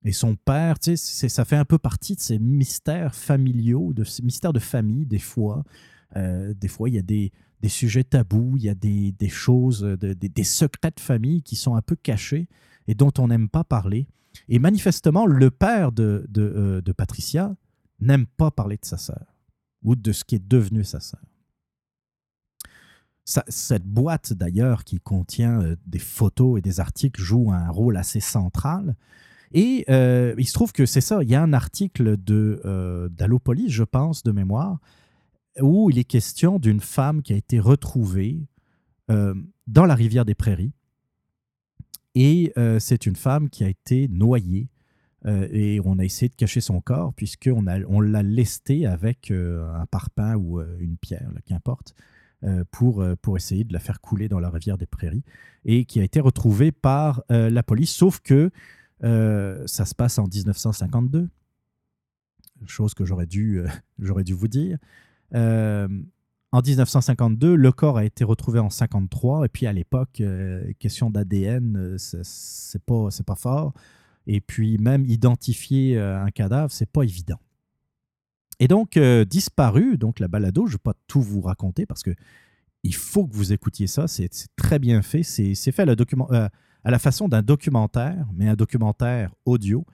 Et 0.04 0.12
son 0.12 0.36
père, 0.36 0.78
tu 0.78 0.96
sais, 0.96 1.28
ça 1.28 1.44
fait 1.44 1.56
un 1.56 1.64
peu 1.64 1.78
partie 1.78 2.14
de 2.14 2.20
ces 2.20 2.38
mystères 2.38 3.14
familiaux, 3.14 3.92
de 3.92 4.04
ces 4.04 4.22
mystères 4.22 4.52
de 4.52 4.60
famille, 4.60 5.04
des 5.04 5.18
fois. 5.18 5.64
Euh, 6.14 6.54
des 6.54 6.68
fois, 6.68 6.88
il 6.88 6.94
y 6.94 6.98
a 6.98 7.02
des, 7.02 7.32
sujets 7.66 8.04
tabous, 8.04 8.54
il 8.56 8.62
y 8.62 8.68
a 8.68 8.74
des, 8.74 9.28
choses, 9.28 9.82
des, 9.82 10.44
secrets 10.44 10.92
de 10.92 11.00
famille 11.00 11.42
qui 11.42 11.56
sont 11.56 11.74
un 11.74 11.82
peu 11.82 11.96
cachés 11.96 12.48
et 12.86 12.94
dont 12.94 13.12
on 13.18 13.26
n'aime 13.26 13.48
pas 13.48 13.64
parler. 13.64 14.06
Et 14.48 14.60
manifestement, 14.60 15.26
le 15.26 15.50
père 15.50 15.90
de, 15.90 16.24
de, 16.28 16.42
euh, 16.42 16.92
Patricia 16.96 17.56
n'aime 17.98 18.26
pas 18.26 18.52
parler 18.52 18.76
de 18.76 18.84
sa 18.84 18.98
sœur 18.98 19.34
ou 19.82 19.96
de 19.96 20.12
ce 20.12 20.22
qui 20.22 20.36
est 20.36 20.48
devenu 20.48 20.84
sa 20.84 21.00
sœur. 21.00 21.22
Cette 23.26 23.84
boîte, 23.84 24.32
d'ailleurs, 24.32 24.84
qui 24.84 25.00
contient 25.00 25.60
euh, 25.60 25.76
des 25.86 25.98
photos 25.98 26.58
et 26.58 26.62
des 26.62 26.78
articles, 26.78 27.20
joue 27.20 27.50
un 27.52 27.68
rôle 27.68 27.96
assez 27.96 28.20
central 28.20 28.94
et 29.52 29.84
euh, 29.88 30.34
il 30.38 30.46
se 30.46 30.52
trouve 30.52 30.72
que 30.72 30.86
c'est 30.86 31.00
ça, 31.00 31.22
il 31.22 31.30
y 31.30 31.34
a 31.34 31.42
un 31.42 31.52
article 31.52 32.16
de 32.16 32.60
euh, 32.64 33.08
d'Allopolis, 33.08 33.70
je 33.70 33.84
pense, 33.84 34.22
de 34.22 34.32
mémoire, 34.32 34.78
où 35.60 35.90
il 35.90 35.98
est 35.98 36.04
question 36.04 36.58
d'une 36.58 36.80
femme 36.80 37.22
qui 37.22 37.32
a 37.32 37.36
été 37.36 37.58
retrouvée 37.58 38.46
dans 39.08 39.86
la 39.86 39.94
rivière 39.94 40.24
des 40.24 40.34
Prairies. 40.34 40.72
Et 42.16 42.52
c'est 42.78 43.06
une 43.06 43.14
femme 43.14 43.48
qui 43.48 43.62
a 43.64 43.68
été 43.68 44.08
noyée 44.08 44.68
et 45.24 45.80
on 45.84 45.98
a 45.98 46.04
essayé 46.04 46.28
de 46.28 46.34
cacher 46.34 46.60
son 46.60 46.80
corps 46.80 47.14
puisqu'on 47.14 47.64
on 47.88 48.00
l'a 48.00 48.22
lesté 48.22 48.84
avec 48.84 49.30
un 49.30 49.86
parpaing 49.86 50.34
ou 50.34 50.60
une 50.60 50.98
pierre, 50.98 51.30
qu'importe, 51.46 51.94
pour, 52.70 53.04
pour 53.22 53.36
essayer 53.36 53.64
de 53.64 53.72
la 53.72 53.78
faire 53.78 54.00
couler 54.00 54.28
dans 54.28 54.38
la 54.38 54.50
rivière 54.50 54.78
des 54.78 54.86
Prairies 54.86 55.24
et 55.64 55.84
qui 55.84 56.00
a 56.00 56.04
été 56.04 56.20
retrouvée 56.20 56.70
par 56.70 57.22
la 57.28 57.62
police, 57.62 57.90
sauf 57.90 58.20
que 58.20 58.50
euh, 59.04 59.62
ça 59.66 59.84
se 59.84 59.94
passe 59.94 60.18
en 60.18 60.26
1952, 60.26 61.28
chose 62.66 62.94
que 62.94 63.04
j'aurais 63.04 63.26
dû, 63.26 63.60
euh, 63.60 63.68
j'aurais 63.98 64.24
dû 64.24 64.32
vous 64.32 64.48
dire. 64.48 64.78
Euh, 65.34 65.88
en 66.52 66.62
1952, 66.62 67.54
le 67.54 67.72
corps 67.72 67.98
a 67.98 68.04
été 68.04 68.24
retrouvé 68.24 68.58
en 68.58 68.70
53, 68.70 69.44
et 69.44 69.48
puis 69.48 69.66
à 69.66 69.72
l'époque, 69.72 70.22
question 70.78 71.10
d'ADN, 71.10 71.96
c'est 71.98 72.82
pas, 72.82 73.08
pas 73.26 73.34
fort. 73.34 73.74
Et 74.28 74.40
puis 74.40 74.78
même 74.78 75.04
identifier 75.04 75.98
un 75.98 76.30
cadavre, 76.30 76.72
c'est 76.72 76.90
pas 76.90 77.02
évident. 77.02 77.38
Et 78.58 78.68
donc, 78.68 78.98
disparu, 78.98 79.98
donc 79.98 80.18
la 80.18 80.28
balado, 80.28 80.66
je 80.66 80.72
ne 80.72 80.76
vais 80.76 80.82
pas 80.82 80.94
tout 81.06 81.20
vous 81.20 81.40
raconter 81.42 81.84
parce 81.86 82.02
que 82.02 82.14
il 82.82 82.94
faut 82.94 83.26
que 83.26 83.34
vous 83.34 83.52
écoutiez 83.52 83.86
ça, 83.86 84.06
c'est 84.08 84.30
très 84.56 84.78
bien 84.78 85.02
fait. 85.02 85.22
C'est 85.22 85.54
fait 85.72 85.86
document, 85.96 86.28
à 86.86 86.90
la 86.90 87.00
façon 87.00 87.26
d'un 87.26 87.42
documentaire, 87.42 88.26
mais 88.32 88.48
un 88.48 88.54
documentaire 88.54 89.34
audio. 89.44 89.84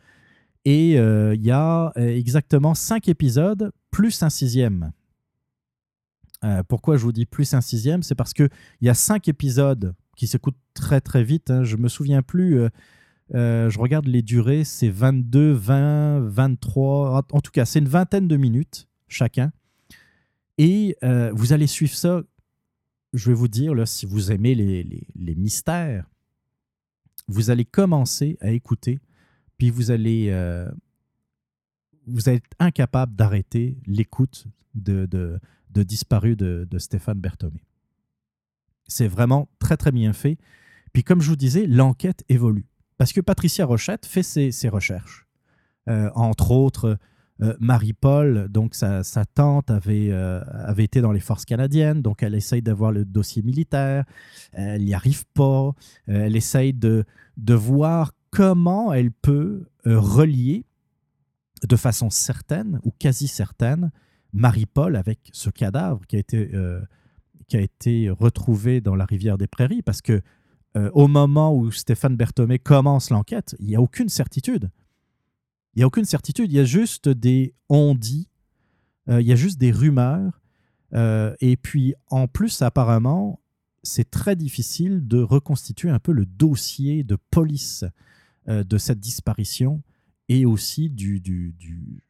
Et 0.66 0.98
euh, 0.98 1.35
il 1.35 1.42
y 1.42 1.51
a 1.51 1.90
euh, 1.96 2.07
exactement 2.07 2.75
cinq 2.75 3.09
épisodes, 3.09 3.72
plus 3.90 4.22
un 4.22 4.29
sixième. 4.29 4.92
Euh, 6.44 6.62
pourquoi 6.68 6.98
je 6.98 7.03
vous 7.03 7.12
dis 7.12 7.25
plus 7.25 7.55
un 7.55 7.62
sixième? 7.62 8.03
C'est 8.03 8.14
parce 8.14 8.35
qu'il 8.35 8.51
y 8.83 8.90
a 8.90 8.94
cinq 8.94 9.27
épisodes 9.27 9.94
qui 10.16 10.27
s'écoutent 10.27 10.59
très 10.75 11.01
très 11.01 11.25
vite. 11.25 11.51
Hein. 11.51 11.64
Je 11.64 11.79
me 11.79 11.88
souviens 11.88 12.20
plus. 12.20 12.61
Je 13.33 13.79
regarde 13.79 14.07
les 14.07 14.23
durées, 14.23 14.64
c'est 14.64 14.90
22, 14.90 15.53
20, 15.53 16.21
23. 16.29 17.25
En 17.33 17.40
tout 17.40 17.51
cas, 17.51 17.64
c'est 17.64 17.79
une 17.79 17.88
vingtaine 17.88 18.29
de 18.29 18.37
minutes 18.37 18.88
chacun. 19.09 19.53
Et 20.59 20.97
vous 21.33 21.53
allez 21.53 21.66
suivre 21.66 21.95
ça. 21.95 22.23
Je 23.14 23.31
vais 23.31 23.35
vous 23.35 23.49
dire, 23.49 23.75
là, 23.75 23.85
si 23.85 24.07
vous 24.07 24.33
aimez 24.33 24.55
les, 24.55 25.07
les 25.14 25.35
mystères, 25.35 26.07
vous 27.29 27.51
allez 27.51 27.64
commencer 27.64 28.37
à 28.40 28.51
écouter, 28.51 29.01
puis 29.59 29.71
vous 29.71 29.90
allez, 29.90 30.29
euh, 30.31 30.71
vous 32.07 32.29
êtes 32.29 32.45
incapable 32.59 33.14
d'arrêter 33.14 33.79
l'écoute 33.87 34.47
de, 34.75 35.07
de, 35.07 35.83
Disparu 35.83 36.37
de, 36.37 36.79
Stéphane 36.79 37.21
Berthomé. 37.21 37.64
C'est 38.87 39.09
vraiment 39.09 39.49
très, 39.59 39.77
très 39.77 39.92
bien 39.92 40.12
fait. 40.12 40.38
Puis 40.92 41.03
comme 41.03 41.23
je 41.23 41.31
vous 41.31 41.37
disais, 41.37 41.66
l'enquête 41.66 42.25
évolue. 42.29 42.66
Parce 43.03 43.12
que 43.12 43.21
Patricia 43.21 43.67
Rochette 43.67 44.07
fait 44.07 44.23
ses, 44.23 44.69
recherches. 44.69 45.27
Euh, 45.88 46.09
entre 46.15 46.53
autres, 46.53 46.99
euh, 47.41 47.53
Marie-Paul, 47.59 48.47
donc 48.49 48.77
sa, 48.77 49.03
tante, 49.35 49.73
avait, 49.73 50.12
avait 50.12 50.85
été 50.85 51.01
dans 51.01 51.11
les 51.11 51.19
forces 51.19 51.45
canadiennes, 51.45 52.01
donc 52.01 52.23
elle 52.23 52.37
essaye 52.37 52.62
d'avoir 52.62 52.93
le 52.93 53.05
dossier 53.05 53.43
militaire, 53.43 54.05
elle 54.53 54.85
n'y 54.85 54.95
arrive 54.95 55.25
pas, 55.35 55.73
elle 56.07 56.37
essaye 56.37 56.75
de, 56.75 57.05
voir 57.49 58.12
comment 58.31 58.93
elle 58.93 59.11
peut 59.11 59.67
euh, 59.88 59.99
relier 59.99 60.65
de 61.69 61.75
façon 61.75 62.09
certaine 62.09 62.79
ou 62.85 62.93
quasi 62.97 63.27
certaine 63.27 63.91
Marie-Paul 64.33 64.95
avec 64.95 65.19
ce 65.33 65.51
cadavre 65.51 66.07
qui 66.07 66.15
a 66.15 66.21
été, 66.21 66.55
euh, 66.55 66.81
qui 67.49 67.57
a 67.57 67.62
été 67.62 68.11
retrouvé 68.11 68.81
dans 68.81 68.95
la 68.95 69.07
rivière 69.07 69.38
des 69.38 69.49
Prairies. 69.49 69.83
Parce 69.83 70.03
que 70.03 70.23
euh, 70.77 70.91
au 70.95 71.09
moment 71.09 71.55
où 71.55 71.71
Stéphane 71.71 72.17
Berthomé 72.17 72.59
commence 72.59 73.11
l'enquête, 73.11 73.57
il 73.59 73.67
n'y 73.67 73.77
a 73.77 73.81
aucune 73.81 74.09
certitude. 74.09 74.71
Il 75.75 75.79
n'y 75.79 75.83
a 75.85 75.87
aucune 75.87 76.05
certitude, 76.05 76.53
il 76.53 76.57
y 76.57 76.61
a 76.61 76.65
juste 76.65 77.09
des 77.09 77.55
on-dit, 77.69 78.29
il 79.09 79.23
y 79.23 79.33
a 79.33 79.37
juste 79.37 79.59
des 79.59 79.73
rumeurs. 79.73 80.43
et 80.93 81.57
puis 81.57 81.95
en 82.09 82.29
plus, 82.29 82.61
apparemment, 82.61 83.41
c'est 83.83 84.11
très 84.11 84.37
difficile 84.37 85.07
de 85.07 85.21
reconstituer 85.21 85.91
un 85.91 85.99
peu 85.99 86.13
le 86.13 86.27
dossier 86.27 87.05
de 87.05 87.17
police 87.31 87.85
euh, 88.49 88.65
de 88.65 88.79
cette 88.79 89.01
disparition 89.01 89.83
et 90.29 90.47
aussi 90.47 90.89
du, 90.89 91.21
du, 91.21 91.55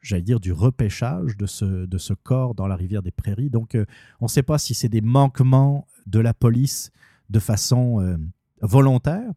j'allais 0.00 0.22
dire, 0.22 0.38
du 0.38 0.52
repêchage 0.52 1.36
de 1.36 1.46
ce, 1.46 1.86
de 1.86 1.98
ce 1.98 2.12
corps 2.12 2.54
dans 2.54 2.66
la 2.66 2.76
rivière 2.76 3.02
des 3.02 3.10
Prairies. 3.10 3.50
Donc, 3.50 3.74
euh, 3.74 3.86
on 4.20 4.26
ne 4.26 4.30
sait 4.30 4.42
pas 4.42 4.58
si 4.58 4.74
c'est 4.74 4.88
des 4.88 5.00
manquements 5.00 5.88
de 6.06 6.20
la 6.20 6.34
police 6.34 6.90
de 7.30 7.38
façon 7.38 8.18
euh, 8.62 8.66
volontaire 8.66 9.30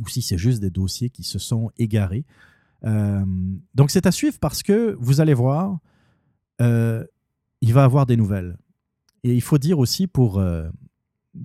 ou 0.00 0.08
si 0.08 0.22
c'est 0.22 0.38
juste 0.38 0.60
des 0.60 0.70
dossiers 0.70 1.10
qui 1.10 1.24
se 1.24 1.38
sont 1.38 1.72
égarés. 1.76 2.24
donc, 3.74 3.90
c'est 3.90 4.06
à 4.06 4.12
suivre 4.12 4.38
parce 4.40 4.62
que 4.62 4.96
vous 5.00 5.20
allez 5.20 5.34
voir, 5.34 5.80
il 6.60 7.72
va 7.72 7.82
avoir 7.82 8.06
des 8.06 8.16
nouvelles. 8.16 8.56
Et 9.24 9.34
il 9.34 9.42
faut 9.42 9.58
dire 9.58 9.80
aussi 9.80 10.06
pour 10.06 10.40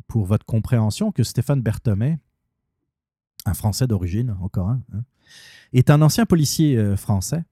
pour 0.07 0.25
votre 0.25 0.45
compréhension 0.45 1.11
que 1.11 1.23
Stéphane 1.23 1.61
Berthomé, 1.61 2.19
un 3.45 3.53
Français 3.53 3.87
d'origine, 3.87 4.35
encore 4.41 4.69
un, 4.69 4.81
hein, 4.93 5.03
est 5.73 5.89
un 5.89 6.01
ancien 6.01 6.25
policier 6.25 6.77
euh, 6.77 6.95
français 6.95 7.43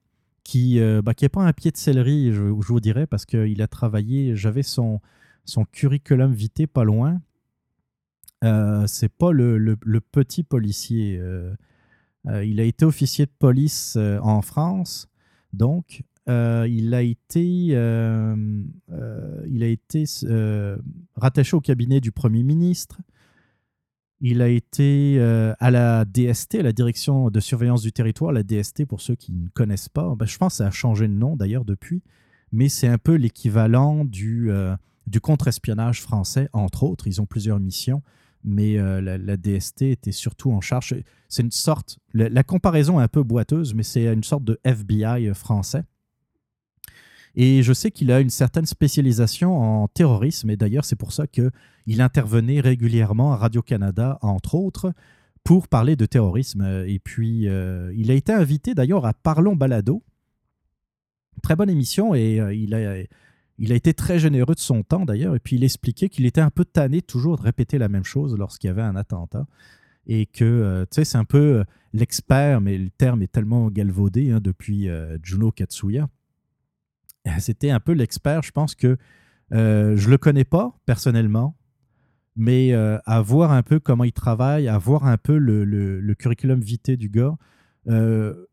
qui 0.43 0.75
n'est 0.75 0.81
euh, 0.81 1.01
bah, 1.01 1.13
pas 1.13 1.43
un 1.43 1.53
pied 1.53 1.71
de 1.71 1.77
céleri, 1.77 2.31
je, 2.31 2.41
vous 2.41 2.79
dirais, 2.79 3.05
parce 3.05 3.25
qu'il 3.25 3.61
a 3.61 3.67
travaillé, 3.67 4.35
j'avais 4.35 4.63
son, 4.63 4.99
son 5.45 5.65
curriculum 5.65 6.33
vitae 6.33 6.67
pas 6.67 6.83
loin. 6.83 7.21
Euh, 8.43 8.87
c'est 8.87 9.09
pas 9.09 9.31
le, 9.31 9.75
petit 10.11 10.43
policier. 10.43 11.17
Euh, 11.17 11.53
il 12.25 12.59
a 12.59 12.63
été 12.63 12.85
officier 12.85 13.25
de 13.25 13.31
police 13.39 13.97
en 14.21 14.41
France, 14.41 15.09
donc 15.53 16.03
euh, 16.29 16.67
il 16.69 16.93
a 16.93 17.01
été, 17.01 17.69
euh, 17.71 18.35
euh, 18.91 19.45
il 19.49 19.63
a 19.63 19.67
été 19.67 20.05
rattaché 21.15 21.55
au 21.55 21.61
cabinet 21.61 21.99
du 21.99 22.11
Premier 22.11 22.43
ministre. 22.43 23.01
Il 24.23 24.43
a 24.43 24.47
été 24.47 25.19
à 25.59 25.71
la 25.71 26.05
DST, 26.05 26.55
à 26.55 26.61
la 26.61 26.73
Direction 26.73 27.31
de 27.31 27.39
surveillance 27.39 27.81
du 27.81 27.91
territoire, 27.91 28.31
la 28.31 28.43
DST 28.43 28.85
pour 28.85 29.01
ceux 29.01 29.15
qui 29.15 29.31
ne 29.31 29.47
connaissent 29.49 29.89
pas. 29.89 30.13
Ben, 30.15 30.27
je 30.27 30.37
pense 30.37 30.53
que 30.53 30.57
ça 30.57 30.67
a 30.67 30.71
changé 30.71 31.07
de 31.07 31.13
nom 31.13 31.35
d'ailleurs 31.35 31.65
depuis, 31.65 32.03
mais 32.51 32.69
c'est 32.69 32.87
un 32.87 32.99
peu 32.99 33.15
l'équivalent 33.15 34.05
du, 34.05 34.51
du 35.07 35.21
contre-espionnage 35.21 36.03
français, 36.03 36.49
entre 36.53 36.83
autres. 36.83 37.07
Ils 37.07 37.19
ont 37.19 37.25
plusieurs 37.25 37.59
missions, 37.59 38.03
mais 38.43 38.77
la, 38.77 39.37
DST 39.37 39.83
était 39.83 40.11
surtout 40.11 40.51
en 40.51 40.61
charge. 40.61 40.95
C'est 41.29 41.43
une 41.43 41.51
sorte, 41.51 41.99
la 42.13 42.43
comparaison 42.43 42.99
est 42.99 43.03
un 43.03 43.07
peu 43.07 43.23
boiteuse, 43.23 43.73
mais 43.73 43.83
c'est 43.83 44.05
une 44.05 44.23
sorte 44.23 44.43
de 44.43 44.59
FBI 44.63 45.33
français. 45.33 45.83
Et 47.35 47.63
je 47.63 47.73
sais 47.73 47.91
qu'il 47.91 48.11
a 48.11 48.19
une 48.19 48.29
certaine 48.29 48.65
spécialisation 48.65 49.57
en 49.57 49.87
terrorisme, 49.87 50.49
et 50.49 50.57
d'ailleurs 50.57 50.85
c'est 50.85 50.95
pour 50.95 51.13
ça 51.13 51.27
qu'il 51.27 52.01
intervenait 52.01 52.59
régulièrement 52.59 53.33
à 53.33 53.37
Radio-Canada, 53.37 54.19
entre 54.21 54.55
autres, 54.55 54.93
pour 55.43 55.67
parler 55.67 55.95
de 55.95 56.05
terrorisme. 56.05 56.83
Et 56.87 56.99
puis 56.99 57.47
euh, 57.47 57.93
il 57.95 58.11
a 58.11 58.15
été 58.15 58.33
invité 58.33 58.75
d'ailleurs 58.75 59.05
à 59.05 59.13
Parlons 59.13 59.55
Balado. 59.55 60.03
Très 61.41 61.55
bonne 61.55 61.69
émission, 61.69 62.13
et 62.13 62.39
euh, 62.39 62.53
il, 62.53 62.75
a, 62.75 62.95
il 63.57 63.71
a 63.71 63.75
été 63.75 63.93
très 63.93 64.19
généreux 64.19 64.55
de 64.55 64.59
son 64.59 64.83
temps 64.83 65.05
d'ailleurs, 65.05 65.35
et 65.35 65.39
puis 65.39 65.55
il 65.55 65.63
expliquait 65.63 66.09
qu'il 66.09 66.25
était 66.25 66.41
un 66.41 66.49
peu 66.49 66.65
tanné 66.65 67.01
toujours 67.01 67.37
de 67.37 67.43
répéter 67.43 67.77
la 67.77 67.89
même 67.89 68.03
chose 68.03 68.35
lorsqu'il 68.37 68.67
y 68.67 68.71
avait 68.71 68.81
un 68.81 68.95
attentat 68.95 69.45
et 70.07 70.25
que, 70.25 70.43
euh, 70.43 70.85
tu 70.85 70.95
sais, 70.95 71.05
c'est 71.05 71.17
un 71.17 71.25
peu 71.25 71.63
l'expert, 71.93 72.59
mais 72.59 72.77
le 72.77 72.89
terme 72.89 73.21
est 73.21 73.31
tellement 73.31 73.69
galvaudé 73.69 74.31
hein, 74.31 74.39
depuis 74.41 74.89
Juno 75.21 75.51
Katsuya. 75.51 76.09
C'était 77.39 77.69
un 77.69 77.79
peu 77.79 77.91
l'expert. 77.91 78.41
Je 78.41 78.51
pense 78.51 78.75
que 78.75 78.97
euh, 79.53 79.97
je 79.97 80.05
ne 80.05 80.11
le 80.11 80.17
connais 80.17 80.45
pas 80.45 80.73
personnellement, 80.85 81.57
mais 82.35 82.73
euh, 82.73 82.97
à 83.05 83.21
voir 83.21 83.51
un 83.51 83.63
peu 83.63 83.79
comment 83.79 84.03
il 84.03 84.13
travaille, 84.13 84.67
à 84.67 84.77
voir 84.77 85.05
un 85.05 85.17
peu 85.17 85.37
le, 85.37 86.15
curriculum 86.17 86.61
vitae 86.61 86.95
du 86.95 87.09
gars, 87.09 87.35
euh, 87.87 88.45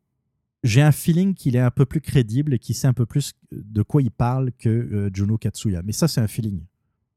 j'ai 0.62 0.82
un 0.82 0.92
feeling 0.92 1.34
qu'il 1.34 1.56
est 1.56 1.60
un 1.60 1.70
peu 1.70 1.86
plus 1.86 2.00
crédible 2.00 2.54
et 2.54 2.58
qu'il 2.58 2.74
sait 2.74 2.88
un 2.88 2.92
peu 2.92 3.06
plus 3.06 3.32
de 3.52 3.82
quoi 3.82 4.02
il 4.02 4.10
parle 4.10 4.52
que 4.52 5.10
Juno 5.12 5.38
Katsuya. 5.38 5.82
Mais 5.82 5.92
ça, 5.92 6.08
c'est 6.08 6.20
un 6.20 6.26
feeling. 6.26 6.62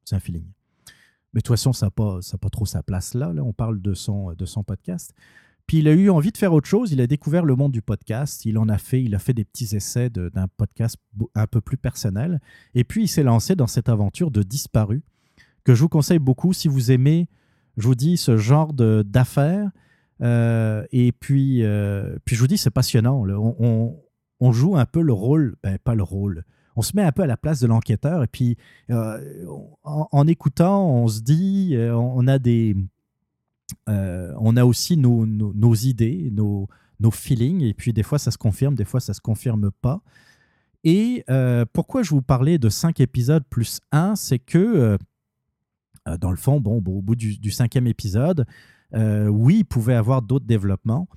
C'est 0.05 0.15
un 0.15 0.19
feeling. 0.19 0.45
Mais 1.33 1.39
de 1.39 1.43
toute 1.43 1.55
façon, 1.55 1.73
ça 1.73 1.87
n'a 1.87 1.91
pas, 1.91 2.19
pas 2.39 2.49
trop 2.49 2.65
sa 2.65 2.83
place 2.83 3.13
là, 3.13 3.33
là. 3.33 3.43
On 3.43 3.53
parle 3.53 3.81
de 3.81 3.93
son, 3.93 4.33
de 4.33 4.45
son 4.45 4.63
podcast. 4.63 5.13
Puis 5.65 5.77
il 5.77 5.87
a 5.87 5.93
eu 5.93 6.09
envie 6.09 6.31
de 6.31 6.37
faire 6.37 6.53
autre 6.53 6.67
chose. 6.67 6.91
Il 6.91 6.99
a 6.99 7.07
découvert 7.07 7.45
le 7.45 7.55
monde 7.55 7.71
du 7.71 7.81
podcast. 7.81 8.45
Il 8.45 8.57
en 8.57 8.67
a 8.67 8.77
fait, 8.77 9.01
il 9.01 9.15
a 9.15 9.19
fait 9.19 9.33
des 9.33 9.45
petits 9.45 9.75
essais 9.75 10.09
d'un 10.09 10.47
podcast 10.57 10.97
un 11.33 11.47
peu 11.47 11.61
plus 11.61 11.77
personnel. 11.77 12.41
Et 12.75 12.83
puis 12.83 13.03
il 13.03 13.07
s'est 13.07 13.23
lancé 13.23 13.55
dans 13.55 13.67
cette 13.67 13.87
aventure 13.87 14.31
de 14.31 14.43
disparu 14.43 15.03
que 15.63 15.73
je 15.73 15.81
vous 15.81 15.89
conseille 15.89 16.19
beaucoup 16.19 16.53
si 16.53 16.67
vous 16.67 16.91
aimez, 16.91 17.29
je 17.77 17.87
vous 17.87 17.95
dis, 17.95 18.17
ce 18.17 18.35
genre 18.37 18.73
d'affaires. 18.73 19.71
Euh, 20.21 20.85
et 20.91 21.11
puis, 21.11 21.63
euh, 21.63 22.17
puis 22.25 22.35
je 22.35 22.41
vous 22.41 22.47
dis, 22.47 22.57
c'est 22.57 22.71
passionnant. 22.71 23.25
On, 24.39 24.51
joue 24.51 24.75
un 24.75 24.85
peu 24.85 25.01
le 25.01 25.13
rôle, 25.13 25.55
ben, 25.63 25.77
pas 25.79 25.95
le 25.95 26.03
rôle. 26.03 26.45
On 26.75 26.81
se 26.81 26.95
met 26.95 27.03
un 27.03 27.11
peu 27.11 27.23
à 27.23 27.27
la 27.27 27.37
place 27.37 27.59
de 27.59 27.67
l'enquêteur 27.67 28.23
et 28.23 28.27
puis 28.27 28.57
euh, 28.89 29.45
en, 29.83 30.27
écoutant, 30.27 30.89
on 30.89 31.07
se 31.07 31.19
dit, 31.19 31.75
on 31.77 32.27
a 32.27 32.39
des, 32.39 32.75
on 33.87 34.57
a 34.57 34.65
aussi 34.65 34.95
nos, 34.95 35.75
idées, 35.75 36.31
nos, 36.31 36.67
feelings, 37.11 37.61
et 37.61 37.73
puis 37.73 37.91
des 37.91 38.03
fois 38.03 38.19
ça 38.19 38.31
se 38.31 38.37
confirme, 38.37 38.75
des 38.75 38.85
fois 38.85 38.99
ça 38.99 39.13
se 39.13 39.21
confirme 39.21 39.69
pas. 39.81 40.01
Et 40.85 41.25
pourquoi 41.73 42.03
je 42.03 42.11
vous 42.11 42.21
parlais 42.21 42.57
de 42.57 42.69
cinq 42.69 43.01
épisodes 43.01 43.43
plus 43.49 43.81
un, 43.91 44.15
c'est 44.15 44.39
que 44.39 44.97
dans 46.19 46.31
le 46.31 46.37
fond, 46.37 46.61
bon, 46.61 46.77
au 46.77 47.01
bout 47.01 47.15
du, 47.15 47.51
cinquième 47.51 47.85
épisode, 47.85 48.45
oui, 48.93 49.59
il 49.59 49.65
pouvait 49.65 49.95
avoir 49.95 50.21
d'autres 50.21 50.45
développements, 50.45 51.07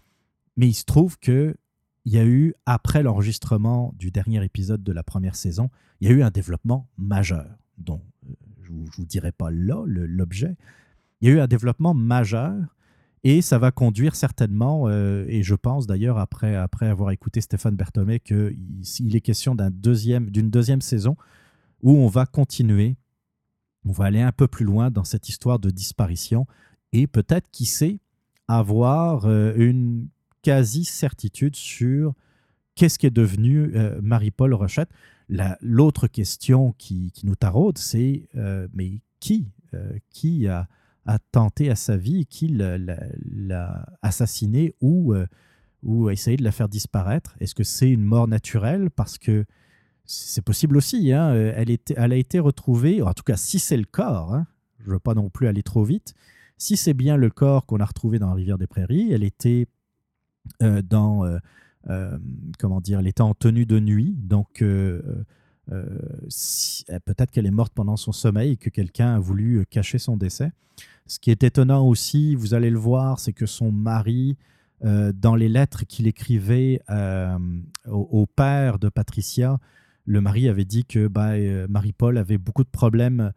mais 0.56 0.68
il 0.68 0.74
se 0.74 0.84
trouve 0.84 1.18
que 1.18 1.56
il 2.04 2.12
y 2.12 2.18
a 2.18 2.24
eu, 2.24 2.54
après 2.66 3.02
l'enregistrement 3.02 3.94
du 3.98 4.10
dernier 4.10 4.44
épisode 4.44 4.82
de 4.82 4.92
la 4.92 5.02
première 5.02 5.36
saison, 5.36 5.70
il 6.00 6.08
y 6.08 6.12
a 6.12 6.14
eu 6.14 6.22
un 6.22 6.30
développement 6.30 6.88
majeur, 6.98 7.46
dont 7.78 8.02
je 8.62 8.72
ne 8.72 8.84
vous, 8.96 9.04
dirai 9.06 9.32
pas 9.32 9.50
là 9.50 9.82
l'objet, 9.86 10.56
il 11.20 11.28
y 11.28 11.32
a 11.32 11.34
eu 11.34 11.40
un 11.40 11.46
développement 11.46 11.94
majeur 11.94 12.54
et 13.22 13.40
ça 13.40 13.58
va 13.58 13.70
conduire 13.70 14.14
certainement, 14.16 14.86
euh, 14.86 15.24
et 15.28 15.42
je 15.42 15.54
pense 15.54 15.86
d'ailleurs 15.86 16.18
après, 16.18 16.54
après 16.56 16.86
avoir 16.86 17.10
écouté 17.10 17.40
Stéphane 17.40 17.74
Berthomé, 17.74 18.20
qu'il 18.20 19.16
est 19.16 19.20
question 19.22 19.54
d'une 19.54 19.70
deuxième, 19.70 20.30
deuxième 20.30 20.82
saison 20.82 21.16
où 21.82 21.96
on 21.96 22.08
va 22.08 22.26
continuer, 22.26 22.96
on 23.86 23.92
va 23.92 24.04
aller 24.04 24.20
un 24.20 24.32
peu 24.32 24.46
plus 24.46 24.66
loin 24.66 24.90
dans 24.90 25.04
cette 25.04 25.30
histoire 25.30 25.58
de 25.58 25.70
disparition 25.70 26.46
et 26.94 27.06
peut-être, 27.06 27.50
qui 27.50 27.66
sait, 27.66 27.98
avoir 28.48 29.26
euh, 29.26 29.52
une 29.56 30.08
quasi-certitude 30.42 31.56
sur 31.56 32.14
qu'est-ce 32.74 32.98
qui 32.98 33.06
est 33.06 33.10
devenu 33.10 33.76
euh, 33.76 34.00
Marie-Paul 34.02 34.54
Rochette. 34.54 34.90
L'autre 35.60 36.06
question 36.06 36.72
qui, 36.78 37.12
nous 37.24 37.34
taraude, 37.34 37.78
c'est 37.78 38.28
mais 38.74 39.00
qui, 39.20 39.48
qui 40.10 40.46
a 41.06 41.18
tenté 41.32 41.70
à 41.70 41.76
sa 41.76 41.96
vie, 41.96 42.26
qui 42.26 42.48
l'a 42.48 43.86
assassinée 44.02 44.74
ou, 44.80 45.14
euh, 45.14 45.26
ou 45.82 46.08
a 46.08 46.12
essayé 46.12 46.36
de 46.36 46.44
la 46.44 46.52
faire 46.52 46.68
disparaître? 46.68 47.36
Est-ce 47.40 47.54
que 47.54 47.64
c'est 47.64 47.90
une 47.90 48.04
mort 48.04 48.28
naturelle? 48.28 48.90
Parce 48.90 49.18
que 49.18 49.44
c'est 50.04 50.42
possible 50.42 50.76
aussi. 50.76 51.12
Hein, 51.12 51.34
euh, 51.34 51.64
elle 51.96 52.12
a 52.12 52.16
été 52.16 52.38
retrouvée, 52.38 53.02
en 53.02 53.12
tout 53.12 53.22
cas 53.22 53.36
si 53.36 53.58
c'est 53.58 53.76
le 53.76 53.84
corps, 53.84 54.34
hein, 54.34 54.46
je 54.80 54.88
ne 54.88 54.92
veux 54.92 54.98
pas 55.00 55.14
non 55.14 55.30
plus 55.30 55.46
aller 55.46 55.62
trop 55.62 55.84
vite, 55.84 56.14
si 56.64 56.76
c'est 56.76 56.94
bien 56.94 57.16
le 57.16 57.30
corps 57.30 57.66
qu'on 57.66 57.78
a 57.78 57.84
retrouvé 57.84 58.18
dans 58.18 58.28
la 58.28 58.34
rivière 58.34 58.58
des 58.58 58.66
Prairies, 58.66 59.12
elle 59.12 59.24
était 59.24 59.66
euh, 60.62 60.82
dans... 60.82 61.24
comment 62.58 62.80
dire, 62.80 63.00
elle 63.00 63.06
était 63.06 63.20
en 63.20 63.34
tenue 63.34 63.66
de 63.66 63.78
nuit, 63.78 64.16
donc 64.18 64.64
peut-être 65.68 67.30
qu'elle 67.30 67.46
est 67.46 67.50
morte 67.50 67.72
pendant 67.74 67.96
son 67.96 68.12
sommeil 68.12 68.52
et 68.52 68.56
que 68.56 68.70
quelqu'un 68.70 69.16
a 69.16 69.18
voulu 69.18 69.66
cacher 69.66 69.98
son 69.98 70.16
décès. 70.16 70.52
Ce 71.06 71.18
qui 71.18 71.30
est 71.30 71.42
étonnant 71.42 71.86
aussi, 71.86 72.34
vous 72.34 72.54
allez 72.54 72.70
le 72.70 72.78
voir, 72.78 73.18
c'est 73.18 73.34
que 73.34 73.46
son 73.46 73.70
mari, 73.70 74.36
euh, 74.84 75.12
dans 75.12 75.34
les 75.34 75.48
lettres 75.48 75.84
qu'il 75.86 76.06
écrivait 76.06 76.80
euh, 76.90 77.38
au, 77.86 78.26
père 78.26 78.78
de 78.78 78.88
Patricia, 78.88 79.58
le 80.06 80.20
mari 80.20 80.48
avait 80.48 80.64
dit 80.64 80.84
que 80.84 81.06
bah, 81.08 81.32
euh, 81.32 81.66
Marie-Paul 81.68 82.18
avait 82.18 82.38
beaucoup 82.38 82.64
de 82.64 82.68
problèmes 82.68 83.32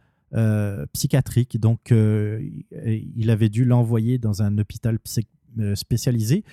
psychiatriques, 0.94 1.60
donc 1.60 1.92
il 1.92 3.30
avait 3.30 3.50
dû 3.50 3.66
l'envoyer 3.66 4.18
dans 4.18 4.42
un 4.42 4.58
hôpital 4.58 4.98
spécialisé. 5.76 6.44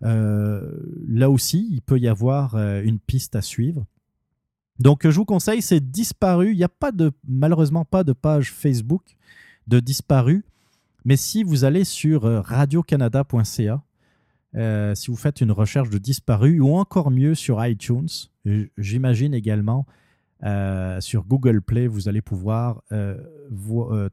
là 0.00 1.30
aussi, 1.30 1.68
il 1.70 1.82
peut 1.82 1.98
y 1.98 2.08
avoir 2.08 2.56
une 2.56 2.98
piste 2.98 3.36
à 3.36 3.42
suivre. 3.42 3.86
Donc, 4.78 5.08
je 5.08 5.14
vous 5.14 5.24
conseille, 5.24 5.60
c'est 5.60 5.90
disparu. 5.90 6.52
Il 6.52 6.56
n'y 6.56 6.64
a 6.64 6.68
pas 6.68 6.92
de, 6.92 7.10
malheureusement 7.26 7.84
pas 7.84 8.04
de 8.04 8.12
page 8.12 8.52
Facebook 8.52 9.16
de 9.66 9.80
disparu. 9.80 10.44
Mais 11.04 11.16
si 11.16 11.42
vous 11.42 11.64
allez 11.64 11.84
sur 11.84 12.24
euh, 12.24 12.40
radiocanada.ca, 12.40 13.82
euh, 14.54 14.94
si 14.94 15.10
vous 15.10 15.16
faites 15.16 15.40
une 15.40 15.52
recherche 15.52 15.90
de 15.90 15.98
disparu 15.98 16.60
ou 16.60 16.76
encore 16.76 17.10
mieux 17.10 17.34
sur 17.34 17.64
iTunes, 17.64 18.08
j'imagine 18.78 19.34
également 19.34 19.86
euh, 20.44 21.00
sur 21.00 21.24
Google 21.24 21.60
Play, 21.62 21.86
vous 21.86 22.08
allez 22.08 22.22
pouvoir 22.22 22.82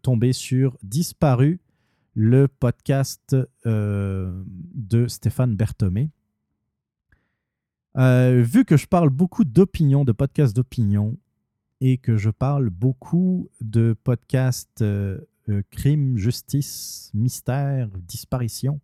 tomber 0.01 0.33
sur 0.33 0.77
Disparu, 0.83 1.59
le 2.13 2.47
podcast 2.47 3.35
de 3.65 5.07
Stéphane 5.07 5.55
Berthomé. 5.55 6.09
vu 7.95 8.65
que 8.65 8.77
je 8.77 8.87
parle 8.87 9.09
beaucoup 9.09 9.43
d'opinion, 9.43 10.05
de 10.05 10.11
podcasts 10.11 10.55
d'opinion, 10.55 11.17
et 11.81 11.97
que 11.97 12.15
je 12.17 12.29
parle 12.29 12.69
beaucoup 12.69 13.49
de 13.61 13.95
podcasts 14.03 14.83
euh, 15.49 15.61
crime, 15.69 16.17
justice, 16.17 17.11
mystère, 17.13 17.89
disparition. 17.99 18.79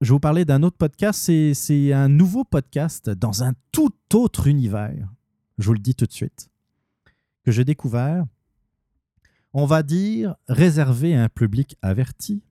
Je 0.00 0.06
vais 0.06 0.14
vous 0.14 0.20
parler 0.20 0.46
d'un 0.46 0.62
autre 0.62 0.78
podcast. 0.78 1.30
C'est 1.52 1.92
un 1.92 2.08
nouveau 2.08 2.42
podcast 2.42 3.10
dans 3.10 3.44
un 3.44 3.52
tout 3.70 3.92
autre 4.14 4.46
univers. 4.46 5.06
Je 5.58 5.66
vous 5.66 5.74
le 5.74 5.78
dis 5.78 5.94
tout 5.94 6.06
de 6.06 6.12
suite. 6.12 6.48
Que 7.44 7.50
j'ai 7.50 7.66
découvert. 7.66 8.24
On 9.52 9.66
va 9.66 9.82
dire 9.82 10.36
réservé 10.48 11.14
à 11.14 11.24
un 11.24 11.28
public 11.28 11.76
averti. 11.82 12.42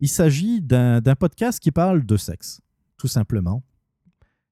Il 0.00 0.08
s'agit 0.08 0.62
d'un 0.62 1.02
podcast 1.18 1.60
qui 1.60 1.72
parle 1.72 2.06
de 2.06 2.16
sexe, 2.16 2.62
tout 2.96 3.08
simplement. 3.08 3.62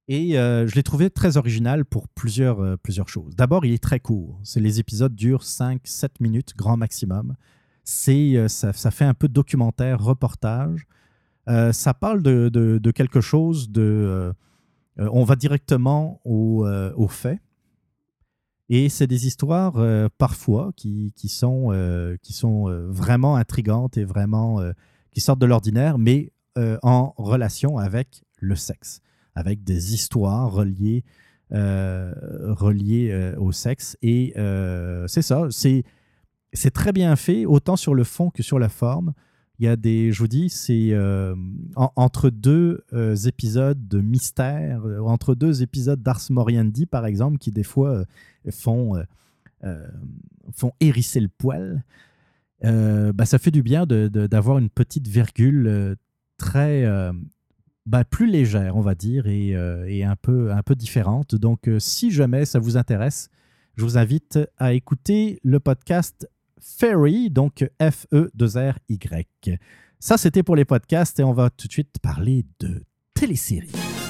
Et 0.08 0.38
euh, 0.38 0.66
je 0.66 0.74
l'ai 0.74 0.82
trouvé 0.82 1.08
très 1.08 1.38
original 1.38 1.86
pour 1.86 2.06
plusieurs, 2.08 2.60
euh, 2.60 2.76
choses. 3.06 3.34
D'abord, 3.34 3.64
il 3.64 3.72
est 3.72 3.82
très 3.82 4.00
court. 4.00 4.42
Les 4.56 4.78
épisodes 4.78 5.14
durent 5.14 5.42
5-7 5.42 6.08
minutes, 6.20 6.54
grand 6.54 6.76
maximum. 6.76 7.34
C'est, 7.82 8.36
euh, 8.36 8.48
ça, 8.48 8.74
ça, 8.74 8.90
fait 8.90 9.06
un 9.06 9.14
peu 9.14 9.28
documentaire, 9.28 10.02
reportage. 10.02 10.86
Ça 11.72 11.94
parle 11.94 12.22
de, 12.22 12.48
de, 12.50 12.90
quelque 12.90 13.20
chose 13.20 13.70
de... 13.70 14.32
on 14.98 15.24
va 15.24 15.36
directement 15.36 16.20
au, 16.24 16.66
au 16.96 17.08
fait. 17.08 17.40
Et 18.68 18.90
c'est 18.90 19.06
des 19.06 19.26
histoires 19.26 19.82
parfois 20.18 20.72
qui, 20.76 21.12
qui 21.16 21.28
sont, 21.28 21.72
qui 22.22 22.32
sont 22.34 22.66
vraiment 22.88 23.36
intrigantes 23.36 23.96
et 23.96 24.04
vraiment 24.04 24.60
qui 25.10 25.20
sortent 25.20 25.40
de 25.40 25.46
l'ordinaire, 25.46 25.98
mais 25.98 26.32
en 26.82 27.14
relation 27.16 27.78
avec 27.78 28.24
le 28.40 28.56
sexe, 28.56 29.00
avec 29.34 29.64
des 29.64 29.94
histoires 29.94 30.52
reliées, 30.52 31.02
reliées 31.50 33.34
au 33.38 33.52
sexe. 33.52 33.96
Et 34.02 34.34
c'est 35.06 35.22
ça, 35.22 35.46
c'est 35.50 35.84
c'est 36.52 36.70
très 36.70 36.92
bien 36.92 37.14
fait, 37.16 37.46
autant 37.46 37.76
sur 37.76 37.94
le 37.94 38.04
fond 38.04 38.30
que 38.30 38.42
sur 38.42 38.58
la 38.58 38.68
forme. 38.68 39.12
Il 39.58 39.64
y 39.64 39.68
a 39.68 39.74
des, 39.74 40.12
je 40.12 40.20
vous 40.20 40.28
dis, 40.28 40.50
c'est 40.50 40.90
euh, 40.92 41.34
entre 41.74 42.30
deux 42.30 42.84
euh, 42.92 43.16
épisodes 43.16 43.88
de 43.88 44.00
mystère, 44.00 44.86
euh, 44.86 45.00
entre 45.00 45.34
deux 45.34 45.62
épisodes 45.62 46.00
d'Ars 46.00 46.20
Moriendi, 46.30 46.86
par 46.86 47.06
exemple, 47.06 47.38
qui 47.38 47.50
des 47.50 47.64
fois 47.64 48.04
font, 48.50 49.02
font 50.52 50.72
hérisser 50.78 51.20
le 51.20 51.28
poil. 51.28 51.82
bah, 52.62 53.24
ça 53.24 53.38
fait 53.38 53.50
du 53.50 53.62
bien 53.64 53.84
d'avoir 53.86 54.58
une 54.58 54.70
petite 54.70 55.08
virgule 55.08 55.96
très 56.36 56.86
bah, 57.84 58.04
plus 58.04 58.30
légère, 58.30 58.76
on 58.76 58.80
va 58.80 58.94
dire, 58.94 59.26
et, 59.26 59.56
et, 59.88 60.04
un, 60.04 60.16
peu, 60.16 60.52
un 60.52 60.62
peu 60.62 60.76
différente. 60.76 61.34
Donc, 61.34 61.68
si 61.80 62.12
jamais 62.12 62.44
ça 62.44 62.60
vous 62.60 62.76
intéresse, 62.76 63.28
je 63.76 63.82
vous 63.82 63.98
invite 63.98 64.38
à 64.56 64.72
écouter 64.72 65.40
le 65.42 65.58
podcast 65.58 66.28
Fairy, 66.60 67.30
donc 67.30 67.68
F-E-2-R-Y. 67.80 69.58
Ça, 70.00 70.16
c'était 70.16 70.42
pour 70.42 70.56
les 70.56 70.64
podcasts 70.64 71.18
et 71.18 71.24
on 71.24 71.32
va 71.32 71.50
tout 71.50 71.66
de 71.66 71.72
suite 71.72 71.96
parler 72.00 72.46
de 72.60 72.84
téléséries. 73.14 74.07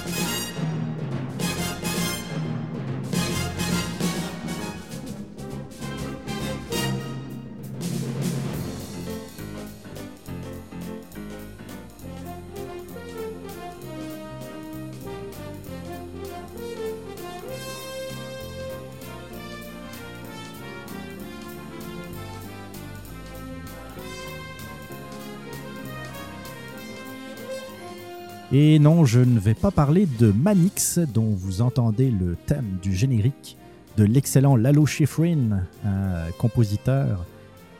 Et 28.61 28.81
non, 28.81 29.05
je 29.05 29.21
ne 29.21 29.39
vais 29.39 29.55
pas 29.55 29.71
parler 29.71 30.09
de 30.19 30.33
Manix, 30.33 30.99
dont 30.99 31.31
vous 31.31 31.63
entendez 31.63 32.11
le 32.11 32.35
thème 32.47 32.79
du 32.83 32.93
générique 32.93 33.57
de 33.97 34.03
l'excellent 34.03 34.57
Lalo 34.57 34.85
Schifrin, 34.85 35.61
un 35.85 36.29
compositeur 36.39 37.25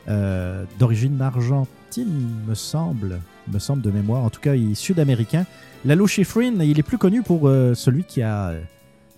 euh, 0.07 0.63
d'origine 0.79 1.21
argentine, 1.21 2.33
me 2.47 2.55
semble, 2.55 3.19
me 3.51 3.59
semble 3.59 3.81
de 3.81 3.91
mémoire. 3.91 4.23
En 4.23 4.29
tout 4.29 4.39
cas, 4.39 4.53
sud-américain. 4.73 5.45
Lalo 5.83 6.07
Schifrin, 6.07 6.53
il 6.61 6.79
est 6.79 6.83
plus 6.83 6.97
connu 6.97 7.23
pour 7.23 7.49
euh, 7.49 7.73
celui 7.73 8.05
qui 8.05 8.21
a 8.21 8.53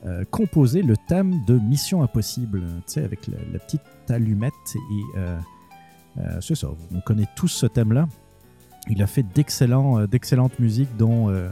euh, 0.07 0.23
composé 0.31 0.81
le 0.81 0.95
thème 0.97 1.45
de 1.45 1.59
Mission 1.59 2.01
Impossible, 2.01 2.61
tu 2.87 2.93
sais, 2.93 3.03
avec 3.03 3.27
la, 3.27 3.59
petite 3.59 3.81
allumette. 4.09 4.53
Et 4.73 5.19
c'est 6.39 6.55
ça, 6.55 6.69
on 6.91 7.01
connaît 7.01 7.27
tous 7.35 7.49
ce 7.49 7.67
thème-là. 7.67 8.07
Il 8.89 9.01
a 9.03 9.07
fait 9.07 9.25
euh, 9.25 10.07
d'excellentes 10.07 10.59
musiques, 10.59 10.95
dont 10.97 11.29
euh, 11.29 11.49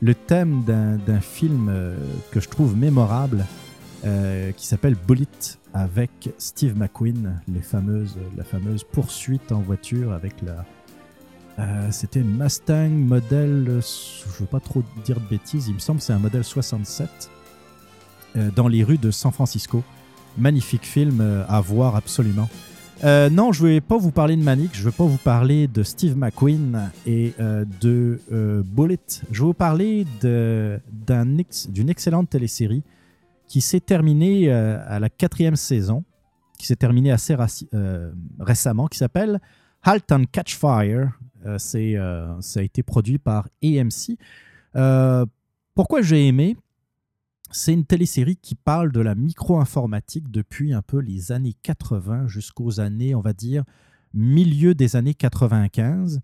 le 0.00 0.14
thème 0.14 0.62
d'un 0.64 1.20
film 1.20 1.68
euh, 1.70 1.96
que 2.30 2.40
je 2.40 2.48
trouve 2.48 2.76
mémorable, 2.76 3.44
qui 4.56 4.68
s'appelle 4.68 4.94
Bullet, 4.94 5.26
avec 5.74 6.30
Steve 6.38 6.78
McQueen, 6.78 7.40
la 7.52 7.62
fameuse 8.44 8.84
poursuite 8.84 9.50
en 9.50 9.58
voiture 9.58 10.12
avec 10.12 10.34
la. 10.42 10.64
C'était 11.90 12.20
une 12.20 12.40
Mustang 12.40 12.90
modèle, 12.90 13.80
je 13.80 14.38
veux 14.38 14.46
pas 14.46 14.60
trop 14.60 14.84
dire 15.04 15.18
de 15.18 15.26
bêtises, 15.26 15.66
il 15.66 15.74
me 15.74 15.80
semble 15.80 16.00
c'est 16.00 16.12
un 16.12 16.20
modèle 16.20 16.44
67, 16.44 17.08
dans 18.54 18.68
les 18.68 18.84
rues 18.84 18.98
de 18.98 19.10
San 19.10 19.32
Francisco. 19.32 19.82
Magnifique 20.38 20.86
film 20.86 21.44
à 21.48 21.60
voir 21.60 21.96
absolument. 21.96 22.48
Euh, 23.04 23.28
non, 23.28 23.52
je 23.52 23.62
ne 23.62 23.68
vais 23.68 23.80
pas 23.80 23.98
vous 23.98 24.10
parler 24.10 24.36
de 24.36 24.42
Manic, 24.42 24.70
je 24.72 24.80
ne 24.80 24.86
vais 24.86 24.96
pas 24.96 25.04
vous 25.04 25.18
parler 25.18 25.68
de 25.68 25.82
Steve 25.82 26.16
McQueen 26.16 26.90
et 27.04 27.34
euh, 27.38 27.64
de 27.80 28.20
euh, 28.32 28.62
Bullet. 28.62 28.98
Je 29.30 29.40
vais 29.40 29.46
vous 29.46 29.54
parler 29.54 30.06
d'une 30.22 31.90
excellente 31.90 32.30
télésérie 32.30 32.82
qui 33.48 33.60
s'est 33.60 33.80
terminée 33.80 34.50
à 34.50 34.98
la 34.98 35.08
quatrième 35.08 35.56
saison, 35.56 36.04
qui 36.58 36.66
s'est 36.66 36.76
terminée 36.76 37.12
assez 37.12 37.36
récemment, 38.40 38.88
qui 38.88 38.98
s'appelle 38.98 39.40
Halt 39.84 40.10
and 40.10 40.24
Catch 40.32 40.56
Fire. 40.56 41.10
ça 41.58 41.78
a 41.78 42.62
été 42.62 42.82
produit 42.82 43.18
par 43.18 43.48
AMC. 43.62 44.16
pourquoi 45.74 46.02
j'ai 46.02 46.26
aimé? 46.26 46.56
C'est 47.50 47.72
une 47.72 47.84
télésérie 47.84 48.36
qui 48.36 48.54
parle 48.54 48.92
de 48.92 49.00
la 49.00 49.14
micro-informatique 49.14 50.30
depuis 50.30 50.72
un 50.72 50.82
peu 50.82 50.98
les 50.98 51.32
années 51.32 51.54
80 51.62 52.26
jusqu'aux 52.28 52.80
années, 52.80 53.14
on 53.14 53.20
va 53.20 53.32
dire, 53.32 53.64
milieu 54.14 54.74
des 54.74 54.96
années 54.96 55.14
95. 55.14 56.20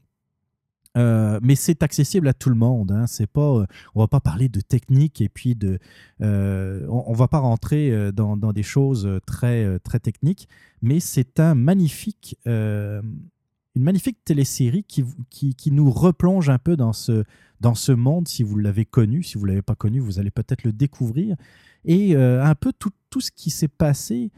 Euh, 0.98 1.40
mais 1.42 1.54
c'est 1.54 1.82
accessible 1.82 2.28
à 2.28 2.34
tout 2.34 2.50
le 2.50 2.54
monde. 2.54 2.92
Hein. 2.92 3.06
C'est 3.06 3.26
pas, 3.26 3.60
euh, 3.60 3.66
on 3.94 4.00
va 4.00 4.08
pas 4.08 4.20
parler 4.20 4.48
de 4.48 4.60
technique 4.60 5.22
et 5.22 5.28
puis 5.28 5.54
de, 5.54 5.78
euh, 6.20 6.86
on, 6.88 7.12
ne 7.12 7.16
va 7.16 7.28
pas 7.28 7.38
rentrer 7.38 8.12
dans, 8.12 8.36
des 8.36 8.62
choses 8.62 9.08
très 9.26 9.78
très 9.80 10.00
techniques. 10.00 10.48
Mais 10.82 11.00
c'est 11.00 11.40
un 11.40 11.54
magnifique, 11.54 12.36
une 13.74 13.84
magnifique 13.84 14.18
télésérie 14.24 14.84
qui, 14.84 15.04
qui, 15.30 15.54
qui, 15.54 15.70
nous 15.70 15.90
replonge 15.90 16.50
un 16.50 16.58
peu 16.58 16.76
dans 16.76 16.92
ce 16.92 17.24
dans 17.62 17.74
ce 17.76 17.92
monde, 17.92 18.26
si 18.26 18.42
vous 18.42 18.58
l'avez 18.58 18.84
connu, 18.84 19.22
si 19.22 19.38
vous 19.38 19.44
ne 19.44 19.50
l'avez 19.50 19.62
pas 19.62 19.76
connu, 19.76 20.00
vous 20.00 20.18
allez 20.18 20.32
peut-être 20.32 20.64
le 20.64 20.72
découvrir. 20.72 21.36
Et 21.84 22.16
euh, 22.16 22.44
un 22.44 22.56
peu 22.56 22.72
tout, 22.76 22.90
tout 23.08 23.20
ce 23.20 23.30
qui 23.30 23.50
s'est 23.50 23.68
passé, 23.68 24.32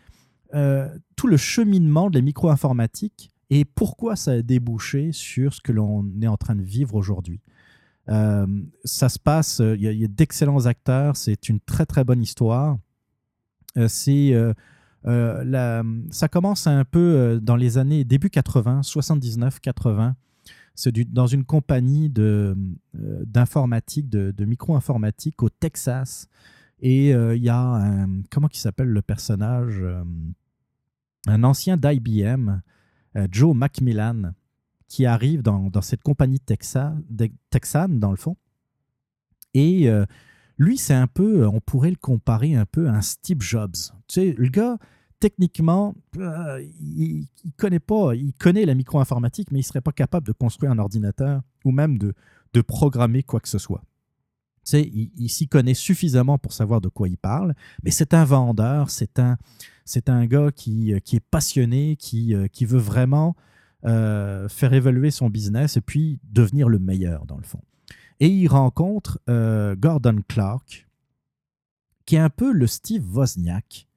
euh, 0.54 0.88
tout 1.16 1.26
le 1.26 1.38
cheminement 1.38 2.10
de 2.10 2.18
la 2.18 2.22
micro-informatique 2.22 3.30
et 3.48 3.64
pourquoi 3.64 4.14
ça 4.14 4.32
a 4.32 4.42
débouché 4.42 5.10
sur 5.12 5.54
ce 5.54 5.62
que 5.62 5.72
l'on 5.72 6.06
est 6.20 6.26
en 6.26 6.36
train 6.36 6.54
de 6.54 6.62
vivre 6.62 6.94
aujourd'hui. 6.94 7.40
Euh, 8.10 8.46
ça 8.84 9.08
se 9.08 9.18
passe, 9.18 9.62
il 9.64 9.80
y 9.80 10.04
a, 10.04 10.08
d'excellents 10.08 10.66
acteurs, 10.66 11.16
c'est 11.16 11.48
une 11.48 11.60
très 11.60 11.86
très 11.86 12.04
bonne 12.04 12.22
histoire. 12.22 12.76
c'est 13.88 14.34
ça 15.04 16.28
commence 16.28 16.66
un 16.66 16.84
peu 16.84 17.38
dans 17.42 17.56
les 17.56 17.78
années 17.78 18.04
début 18.04 18.30
80, 18.30 18.82
79, 18.82 19.60
80 19.60 20.16
c'est 20.74 20.92
dans 21.12 21.26
une 21.26 21.44
compagnie 21.44 22.12
euh, 22.18 22.54
d'informatique, 22.92 24.08
de, 24.08 24.32
de 24.32 24.44
micro-informatique 24.44 25.42
au 25.42 25.48
Texas. 25.48 26.28
Et 26.80 27.14
euh, 27.14 27.36
il 27.36 27.42
y 27.42 27.48
a 27.48 27.60
un, 27.60 28.22
comment 28.30 28.48
qui 28.48 28.58
s'appelle 28.58 28.88
le 28.88 29.02
personnage 29.02 29.80
euh, 29.80 30.02
Un 31.26 31.44
ancien 31.44 31.76
d'IBM, 31.76 32.60
Joe 33.30 33.54
Macmillan, 33.54 34.32
qui 34.88 35.06
arrive 35.06 35.42
dans, 35.42 35.70
cette 35.80 36.02
compagnie 36.02 36.40
texane, 36.40 37.04
dans 38.00 38.10
le 38.10 38.16
fond. 38.16 38.36
Et 39.54 39.88
lui, 40.58 40.78
c'est 40.78 40.94
un 40.94 41.06
peu, 41.06 41.46
on 41.46 41.60
pourrait 41.60 41.90
le 41.90 41.96
comparer 41.96 42.54
un 42.54 42.66
peu 42.66 42.88
à 42.88 42.92
un 42.92 43.00
Steve 43.00 43.40
Jobs. 43.40 43.74
Tu 44.06 44.14
sais, 44.14 44.34
le 44.38 44.48
gars, 44.48 44.78
techniquement, 45.20 45.94
euh, 46.18 46.64
il, 46.80 47.26
connaît 47.56 47.80
pas, 47.80 48.14
il 48.14 48.32
connaît 48.34 48.64
la 48.64 48.74
micro-informatique, 48.74 49.50
mais 49.50 49.60
il 49.60 49.64
serait 49.64 49.80
pas 49.80 49.92
capable 49.92 50.26
de 50.26 50.32
construire 50.32 50.72
un 50.72 50.78
ordinateur 50.78 51.42
ou 51.64 51.72
même 51.72 51.98
de, 51.98 52.14
de 52.52 52.60
programmer 52.60 53.22
quoi 53.22 53.40
que 53.40 53.48
ce 53.48 53.58
soit. 53.58 53.82
Tu 54.64 54.78
il, 54.78 55.28
s'y 55.28 55.46
connaît 55.46 55.74
suffisamment 55.74 56.38
pour 56.38 56.54
savoir 56.54 56.80
de 56.80 56.88
quoi 56.88 57.08
il 57.08 57.18
parle, 57.18 57.54
mais 57.82 57.90
c'est 57.90 58.14
un 58.14 58.24
vendeur, 58.24 58.88
c'est 58.88 59.18
un, 59.18 59.36
c'est 59.84 60.08
un 60.08 60.24
gars 60.24 60.50
qui, 60.52 60.94
qui 61.04 61.16
est 61.16 61.24
passionné, 61.30 61.96
qui, 61.96 62.34
qui 62.50 62.64
veut 62.64 62.78
vraiment 62.78 63.36
euh, 63.86 64.48
faire 64.48 64.72
évoluer 64.72 65.10
son 65.10 65.28
business 65.28 65.76
et 65.76 65.82
puis 65.82 66.18
devenir 66.32 66.70
le 66.70 66.78
meilleur 66.78 67.26
dans 67.26 67.36
le 67.36 67.42
fond. 67.42 67.60
Et 68.20 68.28
il 68.28 68.48
rencontre 68.48 69.20
euh, 69.28 69.74
Gordon 69.76 70.20
Clark, 70.28 70.86
qui 72.06 72.16
est 72.16 72.20
un 72.20 72.30
peu 72.30 72.52
le 72.52 72.66
Steve 72.66 73.04
Wozniak 73.16 73.88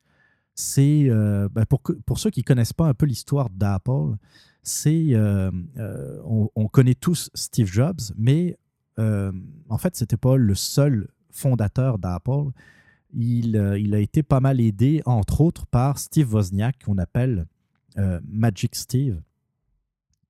c'est 0.59 1.05
euh, 1.07 1.47
ben, 1.49 1.65
pour, 1.65 2.18
ceux 2.18 2.32
qui 2.32 2.39
ne 2.39 2.43
connaissent 2.43 2.74
pas 2.74 2.88
un 2.88 2.95
peu 2.95 3.05
l'histoire 3.05 3.51
d'Apple, 3.51 4.15
euh, 4.88 5.51
on, 6.26 6.68
connaît 6.68 6.95
tous 6.95 7.30
Steve 7.36 7.68
Jobs, 7.68 8.01
mais 8.18 8.57
en 8.97 9.78
fait, 9.78 9.95
ce 9.95 10.03
n'était 10.03 10.18
pas 10.18 10.36
le 10.36 10.55
seul 10.55 11.09
fondateur 11.30 11.99
d'Apple. 11.99 12.49
Il, 13.13 13.55
a 13.55 13.99
été 13.99 14.24
pas 14.24 14.39
mal 14.39 14.59
aidé, 14.59 15.03
entre 15.05 15.41
autres, 15.41 15.68
par 15.68 15.99
Steve 15.99 16.34
Wozniak, 16.34 16.84
qu'on 16.84 16.97
appelle 16.97 17.45
Magic 18.28 18.76
Steve, 18.76 19.22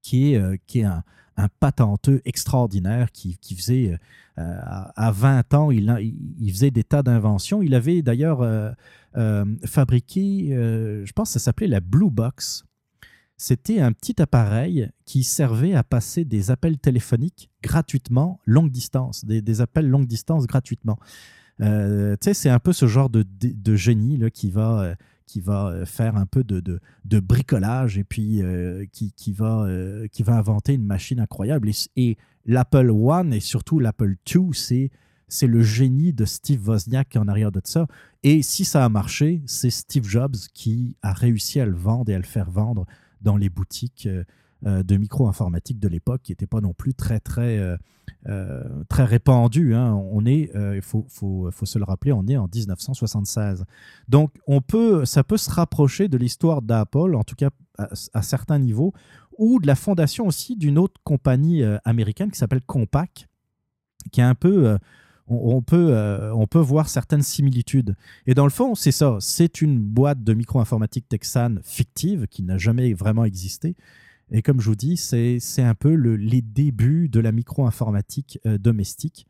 qui 0.07 0.33
est, 0.33 0.61
qui 0.67 0.79
est 0.79 0.85
un, 0.85 1.03
un 1.35 1.49
patenteux 1.59 2.21
extraordinaire 2.23 3.11
qui, 3.11 3.37
faisait, 3.55 3.97
à 4.37 5.11
20 5.11 5.53
ans, 5.53 5.71
il, 5.71 6.15
il, 6.39 6.51
faisait 6.51 6.71
des 6.71 6.85
tas 6.85 7.03
d'inventions. 7.03 7.61
Il 7.61 7.75
avait 7.75 8.01
d'ailleurs 8.01 8.39
fabriqué, 9.65 10.49
je 10.51 11.11
pense 11.11 11.29
que 11.29 11.33
ça 11.33 11.39
s'appelait 11.39 11.67
la 11.67 11.81
Blue 11.81 12.09
Box. 12.09 12.63
C'était 13.39 13.81
un 13.81 13.91
petit 13.91 14.19
appareil 14.19 14.89
qui 15.05 15.23
servait 15.23 15.75
à 15.75 15.83
passer 15.83 16.25
des 16.25 16.49
appels 16.49 16.79
téléphoniques 16.79 17.51
gratuitement, 17.61 18.39
longue 18.45 18.71
distance, 18.71 19.25
des, 19.25 19.61
appels 19.61 19.87
longue 19.87 20.07
distance 20.07 20.47
gratuitement. 20.47 20.97
Euh, 21.61 22.15
c'est 22.19 22.49
un 22.49 22.59
peu 22.59 22.73
ce 22.73 22.87
genre 22.87 23.11
de, 23.11 23.75
génie 23.75 24.17
là, 24.17 24.31
qui 24.31 24.49
va, 24.49 24.81
euh, 24.81 24.95
qui 25.27 25.41
va 25.41 25.67
euh, 25.67 25.85
faire 25.85 26.15
un 26.17 26.25
peu 26.25 26.43
de, 26.43 26.61
de 26.61 27.19
bricolage 27.19 27.97
et 27.99 28.03
puis 28.03 28.41
qui, 28.91 29.11
qui, 29.11 29.31
va, 29.33 29.67
qui 30.11 30.23
va 30.23 30.37
inventer 30.37 30.73
une 30.73 30.85
machine 30.85 31.19
incroyable. 31.19 31.69
Et, 31.95 32.17
l'Apple 32.47 32.89
One 32.89 33.33
et 33.33 33.41
surtout 33.41 33.77
l'Apple 33.77 34.15
II, 34.33 34.49
c'est 34.53 34.89
c'est 35.29 35.47
le 35.47 35.61
génie 35.61 36.13
de 36.13 36.23
Steve 36.23 36.69
Wozniak 36.69 37.17
en 37.17 37.27
arrière 37.27 37.51
de 37.51 37.59
ça. 37.61 37.85
Et 38.23 38.41
si 38.41 38.63
ça 38.63 38.85
a 38.85 38.87
marché, 38.87 39.41
c'est 39.45 39.69
Steve 39.69 40.05
Jobs 40.05 40.37
qui 40.53 40.95
a 41.01 41.11
réussi 41.11 41.59
à 41.59 41.65
le 41.65 41.75
vendre 41.75 42.09
et 42.09 42.15
à 42.15 42.17
le 42.17 42.23
faire 42.23 42.49
vendre 42.49 42.85
dans 43.19 43.35
les 43.35 43.49
boutiques 43.49 44.07
de 44.63 44.97
micro-informatique 44.97 45.79
de 45.79 45.87
l'époque, 45.87 46.21
qui 46.23 46.31
n'étaient 46.31 46.47
pas 46.47 46.61
non 46.61 46.73
plus 46.73 46.93
très, 46.93 47.19
très 47.19 47.77
euh, 48.27 48.61
très 48.89 49.05
répandu. 49.05 49.73
Hein. 49.73 49.93
On 50.11 50.25
est, 50.25 50.53
euh, 50.53 50.75
il 50.75 50.81
faut, 50.81 51.05
se 51.09 51.79
le 51.79 51.85
rappeler, 51.85 52.11
on 52.11 52.27
est 52.27 52.35
en 52.35 52.49
1976. 52.53 53.63
Donc, 54.09 54.33
on 54.47 54.59
peut, 54.59 55.05
ça 55.05 55.23
peut 55.23 55.37
se 55.37 55.49
rapprocher 55.49 56.09
de 56.09 56.17
l'histoire 56.17 56.61
d'Apple, 56.61 57.15
en 57.15 57.23
tout 57.23 57.35
cas 57.35 57.51
à, 57.77 58.21
certains 58.21 58.59
niveaux, 58.59 58.91
ou 59.37 59.61
de 59.61 59.67
la 59.67 59.75
fondation 59.75 60.27
aussi 60.27 60.57
d'une 60.57 60.77
autre 60.77 60.99
compagnie 61.05 61.63
euh, 61.63 61.77
américaine 61.85 62.29
qui 62.29 62.37
s'appelle 62.37 62.61
Compaq, 62.61 63.29
qui 64.11 64.19
est 64.19 64.25
un 64.25 64.35
peu 64.35 64.77
on, 65.27 65.61
peut, 65.61 65.93
on 66.33 66.47
peut 66.47 66.59
voir 66.59 66.87
certaines 66.89 67.21
similitudes. 67.21 67.95
Et 68.25 68.33
dans 68.33 68.45
le 68.45 68.49
fond, 68.49 68.75
c'est 68.75 68.91
ça. 68.91 69.17
C'est 69.19 69.61
une 69.61 69.79
boîte 69.79 70.23
de 70.23 70.33
micro-informatique 70.33 71.07
texane 71.07 71.59
fictive 71.63 72.27
qui 72.27 72.43
n'a 72.43 72.57
jamais 72.57 72.93
vraiment 72.93 73.25
existé, 73.25 73.75
et 74.31 74.41
comme 74.41 74.59
je 74.59 74.69
vous 74.69 74.75
dis, 74.75 74.97
c'est 74.97 75.61
un 75.61 75.75
peu 75.75 75.93
les 75.93 76.41
débuts 76.41 77.07
de 77.07 77.19
la 77.19 77.31
micro-informatique 77.31 78.39
euh, 78.45 78.57
domestique. 78.57 79.25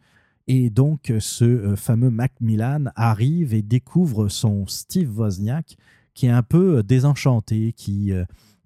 Et 0.47 0.69
donc, 0.69 1.13
ce 1.19 1.45
euh, 1.45 1.75
fameux 1.75 2.09
Macmillan 2.09 2.85
arrive 2.95 3.53
et 3.53 3.61
découvre 3.61 4.27
son 4.27 4.65
Steve 4.65 5.19
Wozniak, 5.19 5.77
qui 6.13 6.25
est 6.25 6.31
un 6.31 6.41
peu 6.41 6.77
euh, 6.77 6.83
désenchanté, 6.83 7.73
qui, 7.73 8.11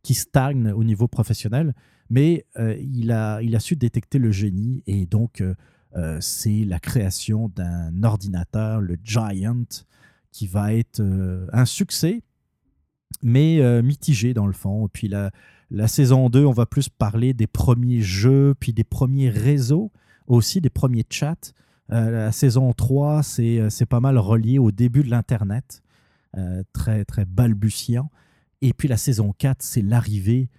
qui 0.04 0.14
stagne 0.14 0.72
au 0.72 0.84
niveau 0.84 1.08
professionnel, 1.08 1.74
mais 2.10 2.46
il, 2.58 3.12
a, 3.12 3.42
il 3.42 3.56
a 3.56 3.60
su 3.62 3.78
détecter 3.78 4.20
le 4.20 4.32
génie. 4.32 4.84
Et 4.86 5.06
donc, 5.06 5.42
c'est 6.20 6.66
la 6.66 6.78
création 6.78 7.48
d'un 7.48 8.04
ordinateur, 8.04 8.82
le 8.82 8.98
Giant, 9.02 9.86
qui 10.34 10.46
va 10.46 10.74
être 10.74 11.02
un 11.54 11.64
succès, 11.64 12.22
mais 13.24 13.82
mitigé 13.82 14.34
dans 14.34 14.46
le 14.46 14.52
fond. 14.52 14.88
Et 14.88 14.90
puis, 14.92 15.08
la, 15.08 15.32
la 15.72 15.88
saison 15.88 16.30
2, 16.30 16.46
on 16.46 16.52
va 16.52 16.66
plus 16.66 16.90
parler 16.90 17.34
des 17.34 17.48
premiers 17.48 18.02
jeux, 18.02 18.54
puis 18.60 18.74
des 18.74 18.84
premiers 18.84 19.30
réseaux, 19.30 19.92
aussi 20.28 20.60
des 20.60 20.70
premiers 20.70 21.06
chats. 21.10 21.54
Euh, 21.92 22.12
la 22.12 22.32
saison 22.32 22.74
3, 22.74 23.22
euh, 23.40 23.70
c'est 23.70 23.86
pas 23.86 24.02
mal 24.02 24.18
relié 24.18 24.60
au 24.60 24.72
début 24.72 25.04
de 25.04 25.10
l'Internet, 25.10 25.82
euh, 26.38 26.64
très, 26.74 27.06
très 27.06 27.26
balbutiant. 27.26 28.12
Et 28.62 28.74
puis 28.74 28.90
la 28.90 28.98
saison 28.98 29.34
4, 29.38 29.62
c'est 29.62 29.82
l'arrivée 29.82 30.50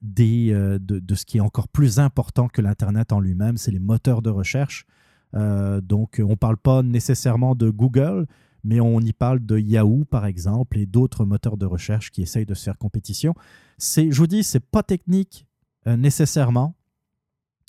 des 0.00 0.50
de, 0.80 1.14
ce 1.14 1.26
qui 1.26 1.36
est 1.36 1.42
encore 1.42 1.68
plus 1.68 1.98
important 1.98 2.48
que 2.48 2.62
l'Internet 2.62 3.12
en 3.12 3.20
lui-même, 3.20 3.58
c'est 3.58 3.70
les 3.70 3.78
moteurs 3.78 4.22
de 4.22 4.30
recherche. 4.30 4.86
donc, 5.34 6.22
on 6.24 6.30
ne 6.30 6.34
parle 6.36 6.56
pas 6.56 6.82
nécessairement 6.82 7.54
de 7.54 7.68
Google, 7.68 8.26
mais 8.64 8.80
on 8.80 9.00
y 9.00 9.12
parle 9.12 9.44
de 9.44 9.58
Yahoo, 9.58 10.04
par 10.04 10.26
exemple, 10.26 10.78
et 10.78 10.86
d'autres 10.86 11.24
moteurs 11.24 11.56
de 11.56 11.66
recherche 11.66 12.10
qui 12.10 12.22
essayent 12.22 12.46
de 12.46 12.54
se 12.54 12.64
faire 12.64 12.78
compétition. 12.78 13.34
C'est, 13.76 14.10
je 14.10 14.18
vous 14.18 14.26
dis, 14.26 14.42
c'est 14.42 14.64
pas 14.64 14.82
technique 14.82 15.46
euh, 15.86 15.96
nécessairement. 15.96 16.74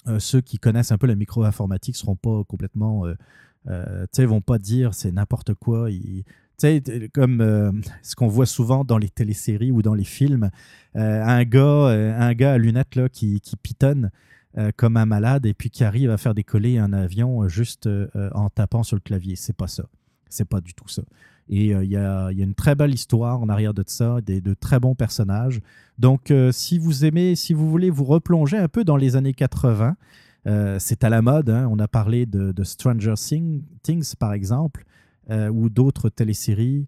Euh, 0.07 0.19
ceux 0.19 0.41
qui 0.41 0.57
connaissent 0.57 0.91
un 0.91 0.97
peu 0.97 1.07
la 1.07 1.15
micro-informatique 1.15 1.95
seront 1.95 2.15
pas 2.15 2.43
complètement, 2.45 3.05
euh, 3.05 3.15
euh 3.67 4.05
tu 4.13 4.25
vont 4.25 4.41
pas 4.41 4.57
dire 4.57 4.93
c'est 4.93 5.11
n'importe 5.11 5.53
quoi. 5.53 5.89
Sais, 6.57 6.81
comme 7.13 7.81
ce 8.01 8.15
qu'on 8.15 8.27
voit 8.27 8.45
souvent 8.45 8.83
dans 8.83 8.97
les 8.97 9.07
téléséries 9.09 9.71
ou 9.71 9.81
dans 9.81 9.93
les 9.93 10.03
films, 10.03 10.49
un 10.93 11.43
gars, 11.45 11.87
un 11.87 12.33
gars 12.33 12.53
à 12.53 12.57
lunettes 12.57 12.95
là 12.95 13.07
qui, 13.07 13.39
qui 13.39 13.55
pitonne. 13.55 14.11
comme 14.75 14.97
un 14.97 15.05
malade 15.05 15.45
et 15.45 15.53
puis 15.53 15.69
qui 15.69 15.85
arrive 15.85 16.11
à 16.11 16.17
faire 16.17 16.33
décoller 16.33 16.77
un 16.77 16.91
avion 16.91 17.47
juste 17.47 17.87
en 18.33 18.49
tapant 18.49 18.83
sur 18.83 18.97
le 18.97 19.01
clavier. 19.01 19.37
C'est 19.37 19.55
pas 19.55 19.67
ça. 19.67 19.85
C'est 20.29 20.47
pas 20.47 20.61
du 20.61 20.73
tout 20.73 20.87
ça. 20.87 21.01
Et 21.49 21.73
euh, 21.73 21.83
il 21.83 21.89
y, 21.89 21.97
a, 21.97 22.29
une 22.31 22.53
très 22.53 22.75
belle 22.75 22.93
histoire 22.93 23.41
en 23.41 23.49
arrière 23.49 23.73
de 23.73 23.83
ça, 23.85 24.21
des, 24.21 24.39
de 24.39 24.53
très 24.53 24.79
bons 24.79 24.93
personnages. 24.93 25.61
Donc, 25.97 26.29
euh, 26.29 26.51
si 26.51 26.77
vous 26.77 27.05
aimez, 27.05 27.35
si 27.35 27.53
vous 27.53 27.69
voulez 27.69 27.89
vous 27.89 28.05
replonger 28.05 28.57
un 28.57 28.67
peu 28.67 28.83
dans 28.83 28.95
les 28.95 29.15
années 29.15 29.33
80, 29.33 29.97
euh, 30.47 30.77
c'est 30.79 31.03
à 31.03 31.09
la 31.09 31.23
mode. 31.23 31.49
Hein. 31.49 31.67
On 31.71 31.79
a 31.79 31.87
parlé 31.87 32.27
de, 32.27 32.63
Stranger 32.63 33.15
Things, 33.15 34.15
par 34.17 34.33
exemple, 34.33 34.85
ou 35.51 35.69
d'autres 35.69 36.09
téléséries. 36.09 36.87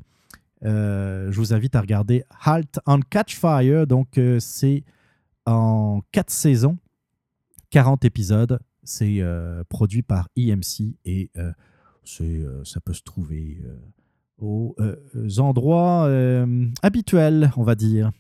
je 0.63 1.35
vous 1.35 1.53
invite 1.53 1.75
à 1.75 1.81
regarder 1.81 2.23
Halt 2.43 2.79
on 2.87 2.99
Catch 3.01 3.35
Fire. 3.35 3.85
Donc, 3.85 4.19
c'est 4.39 4.83
en 5.45 6.01
quatre 6.11 6.31
saisons, 6.31 6.77
40 7.69 8.05
épisodes. 8.05 8.59
C'est 8.83 9.21
produit 9.69 10.01
par 10.01 10.27
EMC 10.35 10.95
et 11.05 11.29
ça 12.03 12.81
peut 12.83 12.93
se 12.93 13.03
trouver 13.03 13.61
euh, 13.63 13.75
aux 14.37 14.75
euh, 14.79 15.37
endroits 15.37 16.09
habituels, 16.81 17.51
on 17.57 17.63
va 17.63 17.75
dire. 17.75 18.11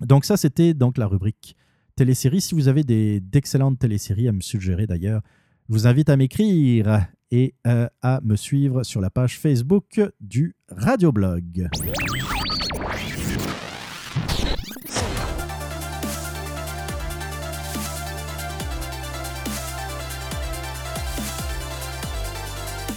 Donc 0.00 0.24
ça, 0.24 0.36
c'était 0.36 0.74
donc 0.74 0.98
la 0.98 1.06
rubrique 1.06 1.56
télésérie. 1.96 2.40
Si 2.40 2.54
vous 2.54 2.68
avez 2.68 2.84
d'excellentes 3.20 3.78
téléséries 3.78 4.28
à 4.28 4.32
me 4.32 4.40
suggérer 4.40 4.86
d'ailleurs, 4.86 5.22
je 5.68 5.74
vous 5.74 5.86
invite 5.86 6.08
à 6.08 6.16
m'écrire 6.16 7.06
et 7.30 7.54
à 7.64 8.20
me 8.22 8.36
suivre 8.36 8.82
sur 8.84 9.00
la 9.00 9.10
page 9.10 9.38
Facebook 9.38 10.00
du 10.20 10.54
Radioblog. 10.68 11.68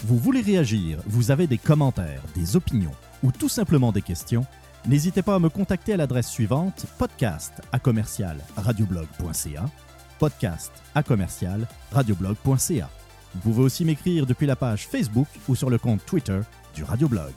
Vous 0.08 0.18
voulez 0.18 0.40
réagir, 0.40 1.00
vous 1.06 1.32
avez 1.32 1.48
des 1.48 1.58
commentaires, 1.58 2.22
des 2.34 2.56
opinions 2.56 2.94
ou 3.24 3.34
tout 3.34 3.50
simplement 3.50 3.92
des 3.92 4.02
questions 4.02 4.46
N'hésitez 4.88 5.22
pas 5.22 5.36
à 5.36 5.40
me 5.40 5.50
contacter 5.50 5.92
à 5.92 5.98
l'adresse 5.98 6.30
suivante 6.30 6.86
podcast 6.98 7.52
à 7.74 7.80
commercial 7.80 8.38
radioblog.ca 8.56 9.66
podcast 10.18 10.72
à 10.96 11.04
commercial 11.04 11.68
radioblog.ca. 11.92 12.90
Vous 13.36 13.42
pouvez 13.42 13.64
aussi 13.64 13.84
m'écrire 13.84 14.26
depuis 14.26 14.48
la 14.48 14.56
page 14.56 14.88
Facebook 14.88 15.28
ou 15.50 15.56
sur 15.56 15.70
le 15.70 15.78
compte 15.78 16.06
Twitter 16.06 16.40
du 16.74 16.86
Radioblog. 16.86 17.34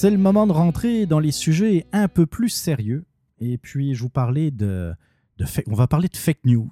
C'est 0.00 0.10
le 0.10 0.16
moment 0.16 0.46
de 0.46 0.52
rentrer 0.52 1.04
dans 1.04 1.18
les 1.18 1.30
sujets 1.30 1.84
un 1.92 2.08
peu 2.08 2.24
plus 2.24 2.48
sérieux. 2.48 3.04
Et 3.38 3.58
puis, 3.58 3.94
je 3.94 4.00
vous 4.00 4.08
parlais 4.08 4.50
de, 4.50 4.94
on 5.66 5.74
va 5.74 5.88
parler 5.88 6.08
de 6.08 6.16
fake 6.16 6.46
news. 6.46 6.70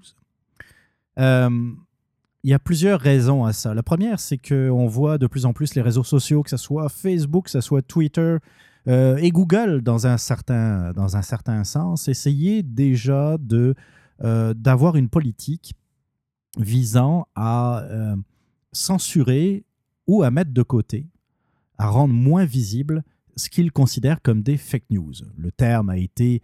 Euh, 1.18 1.50
il 2.42 2.50
y 2.50 2.54
a 2.54 2.58
plusieurs 2.58 2.98
raisons 2.98 3.44
à 3.44 3.52
ça. 3.52 3.74
La 3.74 3.82
première, 3.82 4.18
c'est 4.18 4.38
qu'on 4.38 4.86
voit 4.86 5.18
de 5.18 5.26
plus 5.26 5.44
en 5.44 5.52
plus 5.52 5.74
les 5.74 5.82
réseaux 5.82 6.04
sociaux, 6.04 6.42
que 6.42 6.48
ce 6.48 6.56
soit 6.56 6.88
Facebook, 6.88 7.44
que 7.44 7.50
ce 7.50 7.60
soit 7.60 7.82
Twitter 7.82 8.38
euh, 8.86 9.18
et 9.18 9.28
Google, 9.28 9.82
dans 9.82 10.06
un, 10.06 10.16
certain, 10.16 10.94
dans 10.94 11.18
un 11.18 11.22
certain 11.22 11.64
sens, 11.64 12.08
essayer 12.08 12.62
déjà 12.62 13.36
de, 13.36 13.74
euh, 14.24 14.54
d'avoir 14.54 14.96
une 14.96 15.10
politique 15.10 15.74
visant 16.56 17.26
à 17.36 17.84
censurer 18.72 19.66
ou 20.06 20.22
à 20.22 20.30
mettre 20.30 20.54
de 20.54 20.62
côté, 20.62 21.06
à 21.76 21.90
rendre 21.90 22.14
moins 22.14 22.46
visible 22.46 23.04
ce 23.38 23.48
qu'ils 23.48 23.72
considèrent 23.72 24.20
comme 24.20 24.42
des 24.42 24.58
fake 24.58 24.90
news. 24.90 25.14
Le 25.36 25.50
terme 25.50 25.88
a 25.88 25.96
été 25.96 26.42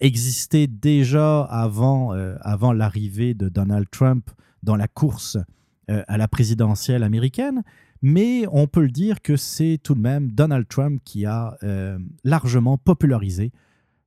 existait 0.00 0.66
déjà 0.66 1.42
avant, 1.42 2.10
avant 2.40 2.72
l'arrivée 2.72 3.34
de 3.34 3.48
Donald 3.48 3.86
Trump 3.90 4.28
dans 4.62 4.76
la 4.76 4.88
course 4.88 5.36
à 5.86 6.18
la 6.18 6.28
présidentielle 6.28 7.02
américaine. 7.02 7.62
Mais 8.02 8.44
on 8.50 8.66
peut 8.66 8.82
le 8.82 8.90
dire 8.90 9.22
que 9.22 9.36
c'est 9.36 9.78
tout 9.82 9.94
de 9.94 10.00
même 10.00 10.30
Donald 10.32 10.66
Trump 10.68 11.00
qui 11.04 11.26
a 11.26 11.56
largement 12.24 12.76
popularisé 12.76 13.52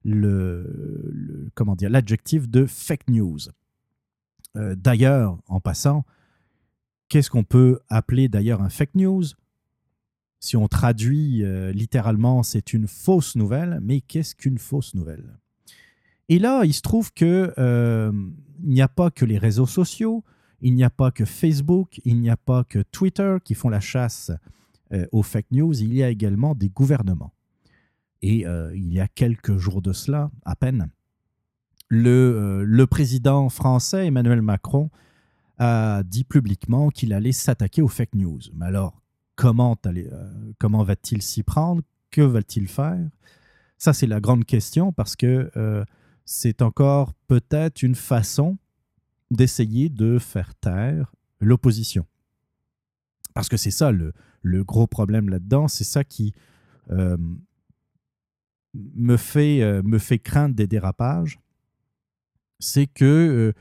le, 0.03 1.49
comment 1.55 1.76
dire 1.76 1.89
l'adjectif 1.89 2.49
de 2.49 2.65
fake 2.65 3.09
news. 3.09 3.39
d'ailleurs, 4.55 5.38
en 5.47 5.61
passant, 5.61 6.03
qu'est-ce 7.07 7.30
qu'on 7.30 7.43
peut 7.43 7.80
appeler 7.88 8.28
d'ailleurs 8.28 8.61
un 8.61 8.69
fake 8.69 8.95
news? 8.95 9.24
Si 10.42 10.58
on 10.58 10.68
traduit 10.68 11.44
euh, 11.44 11.72
littéralement, 11.72 12.42
c'est 12.42 12.74
une 12.74 12.88
fausse 12.88 13.36
nouvelle, 13.36 13.80
mais 13.84 14.02
qu'est-ce 14.02 14.36
qu'une 14.36 14.58
fausse 14.58 14.96
nouvelle? 14.96 15.38
Et 16.30 16.39
là, 16.39 16.64
il 16.66 16.74
se 16.74 16.82
trouve 16.82 17.14
que 17.14 17.54
euh, 17.60 18.12
il 18.64 18.70
n'y 18.70 18.82
a 18.82 18.88
pas 18.88 19.12
que 19.12 19.24
les 19.24 19.38
réseaux 19.38 19.68
sociaux, 19.68 20.24
il 20.62 20.74
n'y 20.74 20.84
a 20.84 20.89
pas 20.89 21.12
que 21.12 21.26
Facebook, 21.26 22.02
il 22.06 22.20
n'y 22.20 22.30
a 22.30 22.38
pas 22.38 22.64
que 22.64 22.80
Twitter 22.80 23.38
qui 23.44 23.54
font 23.54 23.70
la 23.70 23.80
chasse 23.80 24.32
euh, 24.94 25.06
aux 25.12 25.22
fake 25.22 25.52
news, 25.52 25.80
il 25.80 25.94
y 25.94 26.02
a 26.02 26.10
également 26.10 26.56
des 26.56 26.70
gouvernements. 26.70 27.34
Et 28.24 28.46
il 28.76 28.94
y 28.94 29.00
a 29.00 29.08
quelques 29.08 29.58
jours 29.58 29.82
de 29.82 29.94
cela, 29.94 30.30
à 30.46 30.56
peine, 30.56 30.92
le, 31.89 32.64
le 32.64 32.86
président 32.86 33.50
français 33.50 34.06
Emmanuel 34.06 34.44
Macron 34.44 34.92
a 35.58 36.04
dit 36.04 36.24
publiquement 36.24 36.89
qu'il 36.89 37.14
allait 37.14 37.32
s'attaquer 37.32 37.82
aux 37.82 37.88
fake 37.88 38.14
news. 38.14 38.39
Mais 38.54 38.68
alors, 38.68 39.01
comment, 39.42 39.76
euh, 39.88 40.54
comment 40.60 40.84
va-t-il 40.84 41.24
s'y 41.24 41.42
prendre? 41.42 41.82
Que 42.12 42.22
va-t-il 42.22 42.68
faire? 42.68 43.10
Ça, 43.80 43.92
c'est 43.92 44.06
la 44.06 44.20
grande 44.20 44.46
question 44.46 44.94
parce 44.94 45.16
que 45.16 45.50
euh, 45.58 45.84
c'est 46.26 46.62
encore 46.62 47.16
peut-être 47.28 47.82
une 47.82 47.96
façon 47.96 48.60
d'essayer 49.32 49.89
de 49.89 50.20
faire 50.20 50.54
taire 50.54 51.16
l'opposition. 51.39 52.06
Parce 53.34 53.50
que 53.50 53.58
c'est 53.58 53.72
ça 53.72 53.92
le, 53.92 54.14
gros 54.64 54.86
problème 54.86 55.28
là-dedans, 55.28 55.68
c'est 55.68 55.86
ça 55.86 56.04
qui 56.04 56.34
euh, 56.92 57.18
me, 58.76 59.18
fait, 59.18 59.82
me 59.82 59.98
fait 59.98 60.20
craindre 60.20 60.54
des 60.54 60.68
dérapages. 60.68 61.39
C'est 62.60 62.86
que 62.86 63.56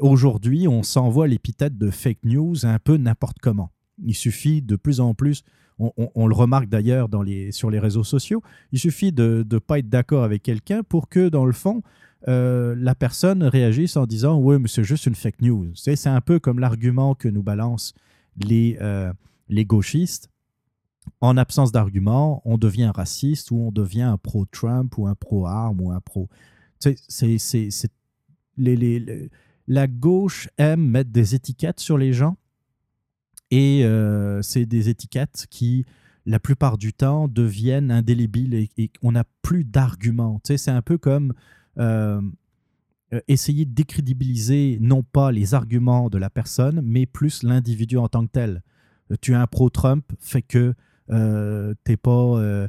aujourd'hui, 0.00 0.68
on 0.68 0.82
s'envoie 0.82 1.26
l'épithète 1.26 1.76
de 1.76 1.90
fake 1.90 2.24
news 2.24 2.64
un 2.64 2.78
peu 2.78 2.96
n'importe 2.96 3.38
comment. 3.40 3.70
Il 4.04 4.14
suffit 4.14 4.62
de 4.62 4.76
plus 4.76 5.00
en 5.00 5.14
plus, 5.14 5.44
on, 5.78 6.26
le 6.26 6.34
remarque 6.34 6.68
d'ailleurs 6.68 7.08
sur 7.50 7.70
les 7.70 7.78
réseaux 7.78 8.04
sociaux, 8.04 8.42
il 8.72 8.78
suffit 8.78 9.12
de 9.12 9.46
ne 9.50 9.58
pas 9.58 9.78
être 9.78 9.88
d'accord 9.88 10.24
avec 10.24 10.42
quelqu'un 10.42 10.82
pour 10.82 11.08
que, 11.08 11.28
dans 11.28 11.44
le 11.44 11.52
fond, 11.52 11.82
euh, 12.26 12.74
la 12.76 12.94
personne 12.94 13.44
réagisse 13.44 13.96
en 13.96 14.06
disant 14.06 14.38
Oui, 14.38 14.58
mais 14.58 14.68
c'est 14.68 14.82
juste 14.82 15.06
une 15.06 15.14
fake 15.14 15.40
news. 15.40 15.70
C'est 15.74 16.06
un 16.06 16.20
peu 16.20 16.40
comme 16.40 16.58
l'argument 16.58 17.14
que 17.14 17.28
nous 17.28 17.42
balancent 17.42 17.94
les, 18.36 18.76
euh, 18.80 19.12
les 19.48 19.64
gauchistes. 19.64 20.28
En 21.20 21.36
absence 21.36 21.72
d'argument, 21.72 22.42
on 22.44 22.58
devient 22.58 22.90
raciste 22.94 23.50
ou 23.50 23.60
on 23.60 23.72
devient 23.72 24.02
un 24.02 24.18
pro-Trump 24.18 24.98
ou 24.98 25.06
un 25.06 25.14
pro-arme 25.14 25.80
ou 25.80 25.92
un 25.92 26.00
pro. 26.00 26.28
La 29.68 29.86
gauche 29.86 30.48
aime 30.58 30.86
mettre 30.86 31.10
des 31.10 31.34
étiquettes 31.34 31.80
sur 31.80 31.98
les 31.98 32.12
gens 32.12 32.36
et 33.50 33.84
euh, 33.84 34.42
c'est 34.42 34.66
des 34.66 34.88
étiquettes 34.88 35.46
qui, 35.50 35.86
la 36.26 36.38
plupart 36.38 36.76
du 36.76 36.92
temps, 36.92 37.28
deviennent 37.28 37.90
indélébiles 37.90 38.54
et, 38.54 38.90
on 39.02 39.12
n'a 39.12 39.24
plus 39.42 39.64
d'arguments. 39.64 40.40
Tu 40.44 40.52
sais, 40.52 40.58
c'est 40.58 40.70
un 40.70 40.82
peu 40.82 40.98
comme 40.98 41.32
euh, 41.78 42.20
euh, 43.14 43.20
essayer 43.26 43.64
de 43.64 43.72
décrédibiliser 43.72 44.78
non 44.82 45.02
pas 45.02 45.32
les 45.32 45.54
arguments 45.54 46.10
de 46.10 46.18
la 46.18 46.28
personne, 46.28 46.82
mais 46.84 47.06
plus 47.06 47.42
l'individu 47.42 47.96
en 47.96 48.08
tant 48.08 48.26
que 48.26 48.32
tel. 48.32 48.62
tu 49.22 49.32
es 49.32 49.34
un 49.34 49.46
pro-Trump, 49.46 50.04
fait 50.20 50.42
que 50.42 50.74
euh, 51.10 51.74
t'es 51.84 51.96
pas... 51.96 52.68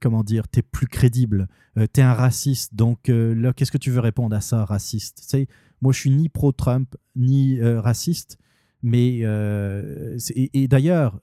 comment 0.00 0.22
dire, 0.22 0.46
t'es 0.48 0.62
plus 0.62 0.86
crédible, 0.86 1.48
tu 1.76 2.00
es 2.00 2.02
un 2.02 2.12
raciste. 2.12 2.74
Donc 2.74 3.04
qu'est-ce 3.04 3.72
que 3.72 3.78
tu 3.78 3.90
veux 3.90 4.00
répondre 4.00 4.36
à 4.36 4.42
ça, 4.42 4.66
raciste? 4.66 5.22
Tu 5.22 5.28
sais, 5.28 5.48
Moi, 5.80 5.94
je 5.94 6.00
suis 6.00 6.10
ni 6.10 6.28
pro-Trump, 6.28 6.94
ni 7.14 7.58
raciste. 7.62 8.36
Mais 8.82 9.20
euh, 9.22 10.18
et, 10.34 10.68
d'ailleurs, 10.68 11.20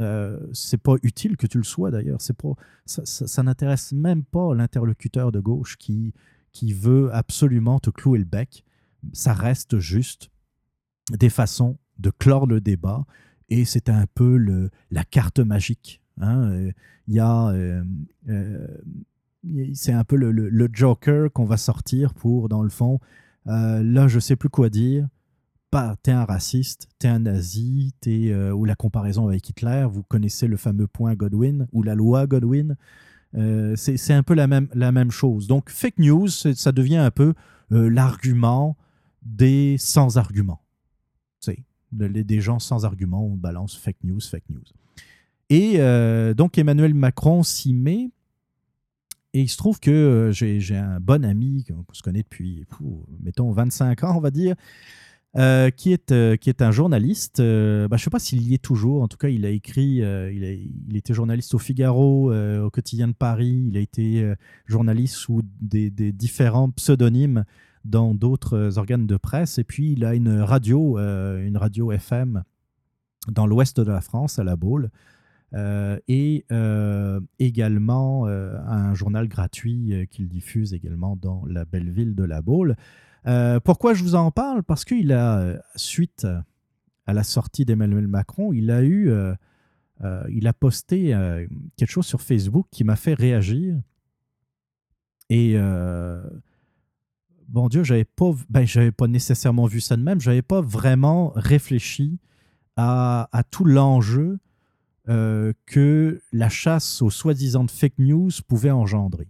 euh, 0.00 0.38
c'est 0.52 0.80
pas 0.80 0.94
utile 1.02 1.36
que 1.36 1.46
tu 1.46 1.58
le 1.58 1.64
sois 1.64 1.90
d'ailleurs. 1.90 2.20
Ça, 2.84 3.42
n'intéresse 3.42 3.92
même 3.92 4.24
pas 4.24 4.54
l'interlocuteur 4.54 5.32
de 5.32 5.40
gauche 5.40 5.76
qui, 5.76 6.12
qui 6.52 6.72
veut 6.72 7.12
absolument 7.14 7.80
te 7.80 7.90
clouer 7.90 8.18
le 8.18 8.24
bec. 8.24 8.64
Ça 9.12 9.32
reste 9.32 9.78
juste 9.78 10.30
des 11.10 11.30
façons 11.30 11.78
de 11.98 12.10
clore 12.10 12.46
le 12.46 12.60
débat 12.60 13.04
et 13.48 13.64
c'est 13.64 13.88
un 13.88 14.06
peu 14.14 14.36
le, 14.36 14.70
la 14.90 15.04
carte 15.04 15.38
magique. 15.38 16.02
Hein. 16.20 16.70
Y 17.08 17.20
a, 17.20 17.48
euh, 17.50 17.84
c'est 19.74 19.92
un 19.92 20.04
peu 20.04 20.16
le, 20.16 20.32
le 20.32 20.68
joker 20.72 21.32
qu'on 21.32 21.44
va 21.44 21.56
sortir 21.56 22.14
pour, 22.14 22.48
dans 22.48 22.62
le 22.62 22.70
fond, 22.70 23.00
là, 23.44 24.08
je 24.08 24.18
sais 24.18 24.36
plus 24.36 24.48
quoi 24.48 24.68
dire 24.68 25.08
pas 25.70 25.96
t'es 26.02 26.12
un 26.12 26.24
raciste, 26.24 26.88
t'es 26.98 27.08
un 27.08 27.20
nazi, 27.20 27.94
t'es, 28.00 28.30
euh, 28.30 28.52
ou 28.52 28.64
la 28.64 28.74
comparaison 28.74 29.28
avec 29.28 29.48
Hitler, 29.48 29.86
vous 29.90 30.02
connaissez 30.02 30.46
le 30.46 30.56
fameux 30.56 30.86
point 30.86 31.14
Godwin 31.14 31.66
ou 31.72 31.82
la 31.82 31.94
loi 31.94 32.26
Godwin. 32.26 32.76
Euh, 33.34 33.74
c'est 33.76 34.14
un 34.14 34.22
peu 34.22 34.34
la 34.34 34.46
même, 34.46 35.10
chose. 35.10 35.46
Donc, 35.46 35.68
fake 35.68 35.98
news, 35.98 36.28
ça 36.28 36.72
devient 36.72 36.96
un 36.96 37.10
peu 37.10 37.34
euh, 37.72 37.90
l'argument 37.90 38.76
des 39.22 39.76
sans-arguments. 39.78 40.62
Des 41.92 42.40
gens 42.40 42.58
sans 42.58 42.84
arguments, 42.84 43.24
on 43.24 43.36
balance 43.36 43.76
fake 43.76 44.02
news, 44.02 44.20
fake 44.20 44.50
news. 44.50 44.64
Et 45.48 45.78
donc, 46.34 46.58
Emmanuel 46.58 46.94
Macron 46.94 47.42
s'y 47.42 47.72
met. 47.72 48.10
Et 49.32 49.42
il 49.42 49.48
se 49.48 49.56
trouve 49.56 49.80
que 49.80 50.30
j'ai 50.32 50.76
un 50.76 50.98
bon 51.00 51.24
ami 51.24 51.64
qu'on 51.64 51.94
se 51.94 52.02
connaît 52.02 52.22
depuis, 52.22 52.64
mettons, 53.20 53.52
25 53.52 54.04
ans, 54.04 54.16
on 54.16 54.20
va 54.20 54.30
dire, 54.30 54.56
euh, 55.38 55.68
qui, 55.68 55.92
est, 55.92 56.12
euh, 56.12 56.36
qui 56.36 56.48
est 56.48 56.62
un 56.62 56.70
journaliste. 56.70 57.40
Euh, 57.40 57.88
bah, 57.88 57.98
je 57.98 58.02
ne 58.02 58.04
sais 58.04 58.10
pas 58.10 58.18
s'il 58.18 58.48
y 58.48 58.54
est 58.54 58.62
toujours. 58.62 59.02
En 59.02 59.08
tout 59.08 59.18
cas, 59.18 59.28
il 59.28 59.44
a 59.44 59.50
écrit, 59.50 59.96
il, 59.96 60.70
il, 60.88 60.96
était 60.96 61.12
journaliste 61.12 61.54
au 61.54 61.58
Figaro, 61.58 62.32
au 62.32 62.70
quotidien 62.70 63.08
de 63.08 63.12
Paris. 63.12 63.66
Il 63.68 63.76
a 63.76 63.80
été 63.80 64.34
journaliste 64.64 65.16
sous 65.16 65.42
des, 65.60 65.90
des, 65.90 66.12
différents 66.12 66.70
pseudonymes 66.70 67.44
dans 67.84 68.14
d'autres 68.14 68.78
organes 68.78 69.06
de 69.06 69.16
presse. 69.16 69.58
Et 69.58 69.64
puis, 69.64 69.92
il 69.92 70.04
a 70.04 70.14
une 70.14 70.40
radio, 70.40 70.98
une 70.98 71.56
radio 71.56 71.92
FM 71.92 72.42
dans 73.28 73.46
l'ouest 73.46 73.78
de 73.78 73.90
la 73.90 74.00
France, 74.00 74.38
à 74.38 74.44
La 74.44 74.56
Baule. 74.56 74.90
et 75.54 76.44
également 77.38 78.26
un 78.26 78.94
journal 78.94 79.28
gratuit 79.28 80.08
qu'il 80.10 80.28
diffuse 80.28 80.72
également 80.72 81.16
dans 81.16 81.44
la 81.46 81.66
belle 81.66 81.90
ville 81.90 82.14
de 82.14 82.24
La 82.24 82.40
Baule. 82.40 82.76
Euh, 83.26 83.58
pourquoi 83.60 83.94
je 83.94 84.02
vous 84.02 84.14
en 84.14 84.30
parle? 84.30 84.62
Parce 84.62 84.84
qu'il 84.84 85.12
a, 85.12 85.38
euh, 85.38 85.58
suite 85.74 86.26
à 87.06 87.12
la 87.12 87.24
sortie 87.24 87.64
d'Emmanuel 87.64 88.06
Macron, 88.06 88.52
il 88.52 88.70
a 88.70 88.82
eu, 88.82 89.10
euh, 89.10 89.34
il 90.30 90.46
a 90.46 90.52
posté 90.52 91.14
quelque 91.76 91.90
chose 91.90 92.06
sur 92.06 92.20
Facebook 92.20 92.66
qui 92.70 92.84
m'a 92.84 92.96
fait 92.96 93.14
réagir. 93.14 93.80
Et 95.30 95.56
bon 97.48 97.68
Dieu, 97.68 97.84
j'avais 97.84 98.04
pas, 98.04 98.32
ben, 98.48 98.66
j'avais 98.66 98.92
pas 98.92 99.06
nécessairement 99.06 99.66
vu 99.66 99.80
ça 99.80 99.96
de 99.96 100.02
même. 100.02 100.20
J'avais 100.20 100.42
pas 100.42 100.60
vraiment 100.60 101.32
réfléchi 101.36 102.18
à, 102.76 103.28
à 103.32 103.42
tout 103.44 103.64
l'enjeu 103.64 104.38
que 105.06 106.20
la 106.32 106.48
chasse 106.48 107.02
aux 107.02 107.10
soi-disant 107.10 107.68
fake 107.68 107.98
news 107.98 108.30
pouvait 108.48 108.72
engendrer. 108.72 109.28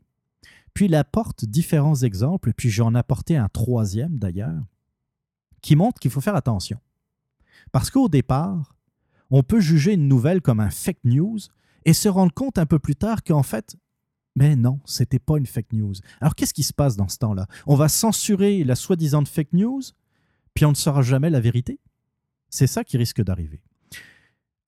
Puis 0.77 0.85
il 0.85 0.95
apporte 0.95 1.47
différents 1.47 2.03
exemples, 2.03 2.53
puis 2.53 2.68
j'en 2.68 2.95
apporté 2.95 3.35
un 3.35 3.49
troisième 3.49 4.18
d'ailleurs, 4.18 4.62
qui 5.62 5.74
montre 5.74 5.99
qu'il 5.99 6.11
faut 6.11 6.20
faire 6.20 6.37
attention. 6.37 6.79
Parce 7.72 7.89
qu'au 7.89 8.11
départ, 8.11 8.77
on 9.31 9.43
peut 9.43 9.59
juger 9.59 9.95
une 9.95 10.07
nouvelle 10.07 10.43
comme 10.43 10.61
un 10.61 10.68
fake 10.68 11.03
news 11.05 11.39
et 11.87 11.95
se 11.95 12.11
rendre 12.11 12.35
compte 12.35 12.59
un 12.59 12.66
peu 12.66 12.79
plus 12.79 12.95
tard 12.95 13.24
qu'en 13.24 13.43
fait, 13.43 13.74
mais 14.35 14.55
non, 14.55 14.81
c'était 14.85 15.18
pas 15.18 15.39
une 15.39 15.47
fake 15.47 15.72
news. 15.72 15.95
Alors 16.20 16.35
qu'est-ce 16.35 16.53
qui 16.53 16.62
se 16.62 16.74
passe 16.74 16.95
dans 16.95 17.09
ce 17.09 17.16
temps-là? 17.20 17.47
On 17.66 17.74
va 17.74 17.89
censurer 17.89 18.62
la 18.62 18.74
soi-disant 18.74 19.24
fake 19.24 19.55
news, 19.55 19.81
puis 20.53 20.66
on 20.66 20.70
ne 20.72 20.74
saura 20.74 21.01
jamais 21.01 21.31
la 21.31 21.41
vérité? 21.41 21.81
C'est 22.51 22.66
ça 22.66 22.85
qui 22.85 22.99
risque 22.99 23.22
d'arriver. 23.22 23.62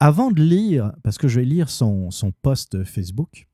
Avant 0.01 0.31
de 0.31 0.41
lire, 0.41 0.95
parce 1.03 1.19
que 1.19 1.29
je 1.29 1.41
vais 1.41 1.45
lire 1.45 1.69
son, 1.69 2.11
son 2.11 2.33
post 2.33 2.83
Facebook, 2.85 3.48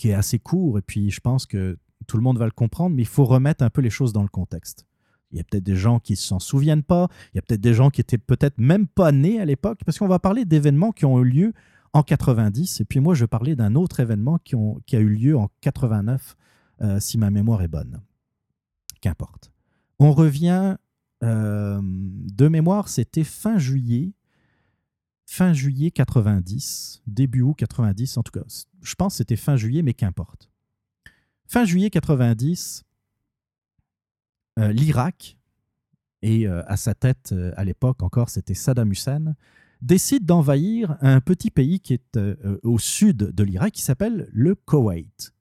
qui 0.00 0.08
est 0.08 0.14
assez 0.14 0.38
court, 0.38 0.78
et 0.78 0.82
puis 0.82 1.10
je 1.10 1.20
pense 1.20 1.44
que 1.44 1.78
tout 2.06 2.16
le 2.16 2.22
monde 2.22 2.38
va 2.38 2.46
le 2.46 2.52
comprendre, 2.52 2.96
mais 2.96 3.02
il 3.02 3.08
faut 3.08 3.26
remettre 3.26 3.62
un 3.62 3.68
peu 3.68 3.82
les 3.82 3.90
choses 3.90 4.14
dans 4.14 4.22
le 4.22 4.30
contexte. 4.30 4.86
Il 5.30 5.36
y 5.36 5.40
a 5.42 5.44
peut-être 5.44 5.62
des 5.62 5.76
gens 5.76 5.98
qui 6.00 6.14
ne 6.14 6.16
s'en 6.16 6.38
souviennent 6.38 6.82
pas, 6.82 7.08
il 7.34 7.36
y 7.36 7.38
a 7.38 7.42
peut-être 7.42 7.60
des 7.60 7.74
gens 7.74 7.90
qui 7.90 8.00
étaient 8.00 8.16
peut-être 8.16 8.56
même 8.56 8.86
pas 8.86 9.12
nés 9.12 9.38
à 9.38 9.44
l'époque, 9.44 9.80
parce 9.84 9.98
qu'on 9.98 10.08
va 10.08 10.18
parler 10.18 10.46
d'événements 10.46 10.92
qui 10.92 11.04
ont 11.04 11.20
eu 11.20 11.24
lieu 11.24 11.52
en 11.92 12.02
90, 12.02 12.80
et 12.80 12.84
puis 12.86 12.98
moi 12.98 13.12
je 13.12 13.24
vais 13.24 13.28
parler 13.28 13.56
d'un 13.56 13.74
autre 13.74 14.00
événement 14.00 14.38
qui, 14.38 14.56
a 14.56 15.00
eu 15.00 15.08
lieu 15.10 15.36
en 15.36 15.50
89 15.60 16.34
si 16.98 17.18
ma 17.18 17.28
mémoire 17.28 17.60
est 17.60 17.68
bonne. 17.68 18.00
Qu'importe. 19.02 19.52
On 19.98 20.12
revient 20.12 20.76
de 21.20 22.48
mémoire, 22.48 22.88
c'était 22.88 23.24
fin 23.24 23.58
juillet 23.58 24.14
fin 25.30 25.52
juillet 25.52 25.92
90, 25.92 27.02
début 27.06 27.42
août 27.42 27.54
90, 27.56 28.16
en 28.16 28.24
tout 28.24 28.32
cas, 28.32 28.44
je 28.82 28.94
pense 28.96 29.14
que 29.14 29.18
c'était 29.18 29.36
fin 29.36 29.56
juillet, 29.56 29.80
mais 29.82 29.94
qu'importe. 29.94 30.50
Fin 31.46 31.64
juillet 31.64 31.88
90, 31.88 32.82
euh, 34.58 34.72
l'Irak, 34.72 35.38
et 36.22 36.48
euh, 36.48 36.64
à 36.66 36.76
sa 36.76 36.94
tête 36.94 37.30
euh, 37.30 37.52
à 37.56 37.62
l'époque 37.62 38.02
encore, 38.02 38.28
c'était 38.28 38.54
Saddam 38.54 38.90
Hussein, 38.90 39.36
décide 39.82 40.26
d'envahir 40.26 40.96
un 41.00 41.20
petit 41.20 41.52
pays 41.52 41.78
qui 41.78 41.94
est 41.94 42.18
au 42.64 42.80
sud 42.80 43.16
de 43.18 43.44
l'Irak, 43.44 43.72
qui 43.72 43.82
s'appelle 43.82 44.28
le 44.32 44.56
Koweït. 44.56 45.32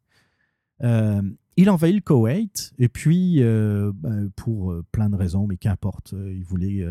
il 0.82 1.70
envahit 1.70 1.96
le 1.96 2.02
Koweït, 2.02 2.74
et 2.78 2.90
puis, 2.90 3.42
ben, 3.42 4.30
pour 4.36 4.74
plein 4.92 5.10
de 5.10 5.16
raisons, 5.16 5.48
mais 5.48 5.58
qu'importe, 5.58 6.14
il 6.14 6.46
voulait 6.46 6.86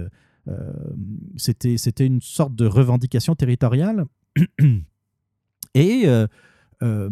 c'était, 1.37 1.77
c'était 1.77 2.07
une 2.07 2.21
sorte 2.21 2.55
de 2.55 2.67
revendication 2.67 3.35
territoriale. 3.35 4.05
Et 5.75 6.03
euh, 6.07 6.27
euh, 6.83 7.11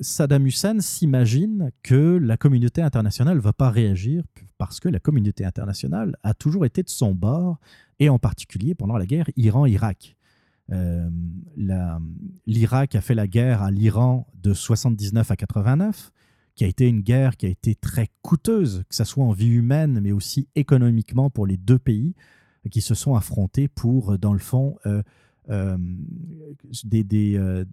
Saddam 0.00 0.46
Hussein 0.46 0.80
s'imagine 0.80 1.70
que 1.82 2.18
la 2.18 2.36
communauté 2.36 2.82
internationale 2.82 3.36
ne 3.36 3.42
va 3.42 3.52
pas 3.52 3.70
réagir 3.70 4.24
parce 4.58 4.78
que 4.80 4.88
la 4.88 5.00
communauté 5.00 5.44
internationale 5.44 6.16
a 6.22 6.34
toujours 6.34 6.64
été 6.64 6.82
de 6.82 6.88
son 6.88 7.14
bord, 7.14 7.58
et 7.98 8.08
en 8.08 8.18
particulier 8.18 8.74
pendant 8.74 8.96
la 8.96 9.06
guerre 9.06 9.28
Iran-Irak. 9.36 10.16
L'Irak 12.46 12.94
a 12.94 13.00
fait 13.00 13.14
la 13.14 13.26
guerre 13.26 13.62
à 13.62 13.70
l'Iran 13.70 14.26
de 14.34 14.54
79 14.54 15.30
à 15.30 15.36
89, 15.36 16.12
qui 16.54 16.64
a 16.64 16.66
été 16.66 16.88
une 16.88 17.00
guerre 17.00 17.36
qui 17.36 17.46
a 17.46 17.48
été 17.48 17.74
très 17.74 18.08
coûteuse, 18.22 18.84
que 18.88 18.94
ce 18.94 19.04
soit 19.04 19.24
en 19.24 19.32
vie 19.32 19.48
humaine, 19.48 20.00
mais 20.02 20.12
aussi 20.12 20.48
économiquement 20.54 21.28
pour 21.30 21.46
les 21.46 21.56
deux 21.56 21.78
pays 21.78 22.14
qui 22.70 22.80
se 22.80 22.94
sont 22.94 23.14
affrontés 23.14 23.68
pour, 23.68 24.18
dans 24.18 24.32
le 24.32 24.38
fond, 24.38 24.76
euh, 24.86 25.02
euh, 25.50 25.76
euh, 26.94 27.64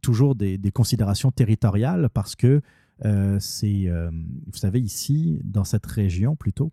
toujours 0.00 0.34
des, 0.34 0.58
considérations 0.72 1.30
territoriales 1.30 2.08
parce 2.10 2.34
que 2.34 2.60
c'est, 3.38 3.88
vous 3.88 4.58
savez, 4.58 4.80
ici, 4.80 5.40
dans 5.44 5.64
cette 5.64 5.86
région 5.86 6.36
plutôt, 6.36 6.72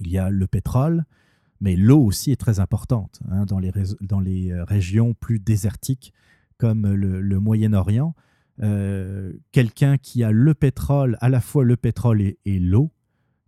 il 0.00 0.08
y 0.08 0.18
a 0.18 0.30
le 0.30 0.46
pétrole, 0.46 1.04
mais 1.60 1.76
l'eau 1.76 2.02
aussi 2.02 2.32
est 2.32 2.40
très 2.40 2.60
importante. 2.60 3.20
Hein, 3.30 3.44
dans, 3.46 3.58
les, 3.58 3.72
dans 4.00 4.20
les 4.20 4.52
régions 4.62 5.14
plus 5.14 5.38
désertiques 5.38 6.12
comme 6.58 6.90
le, 6.90 7.40
Moyen-Orient, 7.40 8.14
quelqu'un 9.52 9.98
qui 9.98 10.24
a 10.24 10.30
le 10.30 10.54
pétrole, 10.54 11.18
à 11.20 11.28
la 11.28 11.40
fois 11.40 11.64
le 11.64 11.76
pétrole 11.76 12.22
et 12.22 12.58
l'eau, 12.58 12.92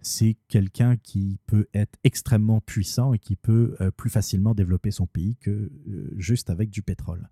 c'est 0.01 0.36
quelqu'un 0.49 0.96
qui 0.96 1.38
peut 1.46 1.66
être 1.74 1.99
extrêmement 2.05 2.61
puissant 2.61 3.12
et 3.12 3.18
qui 3.18 3.36
peut 3.36 3.76
euh, 3.80 3.90
plus 3.90 4.11
facilement 4.11 4.55
développer 4.55 4.90
son 4.90 5.07
pays 5.07 5.36
que 5.40 5.51
euh, 5.51 6.14
juste 6.16 6.51
avec 6.51 6.70
du 6.70 6.82
pétrole. 6.82 7.28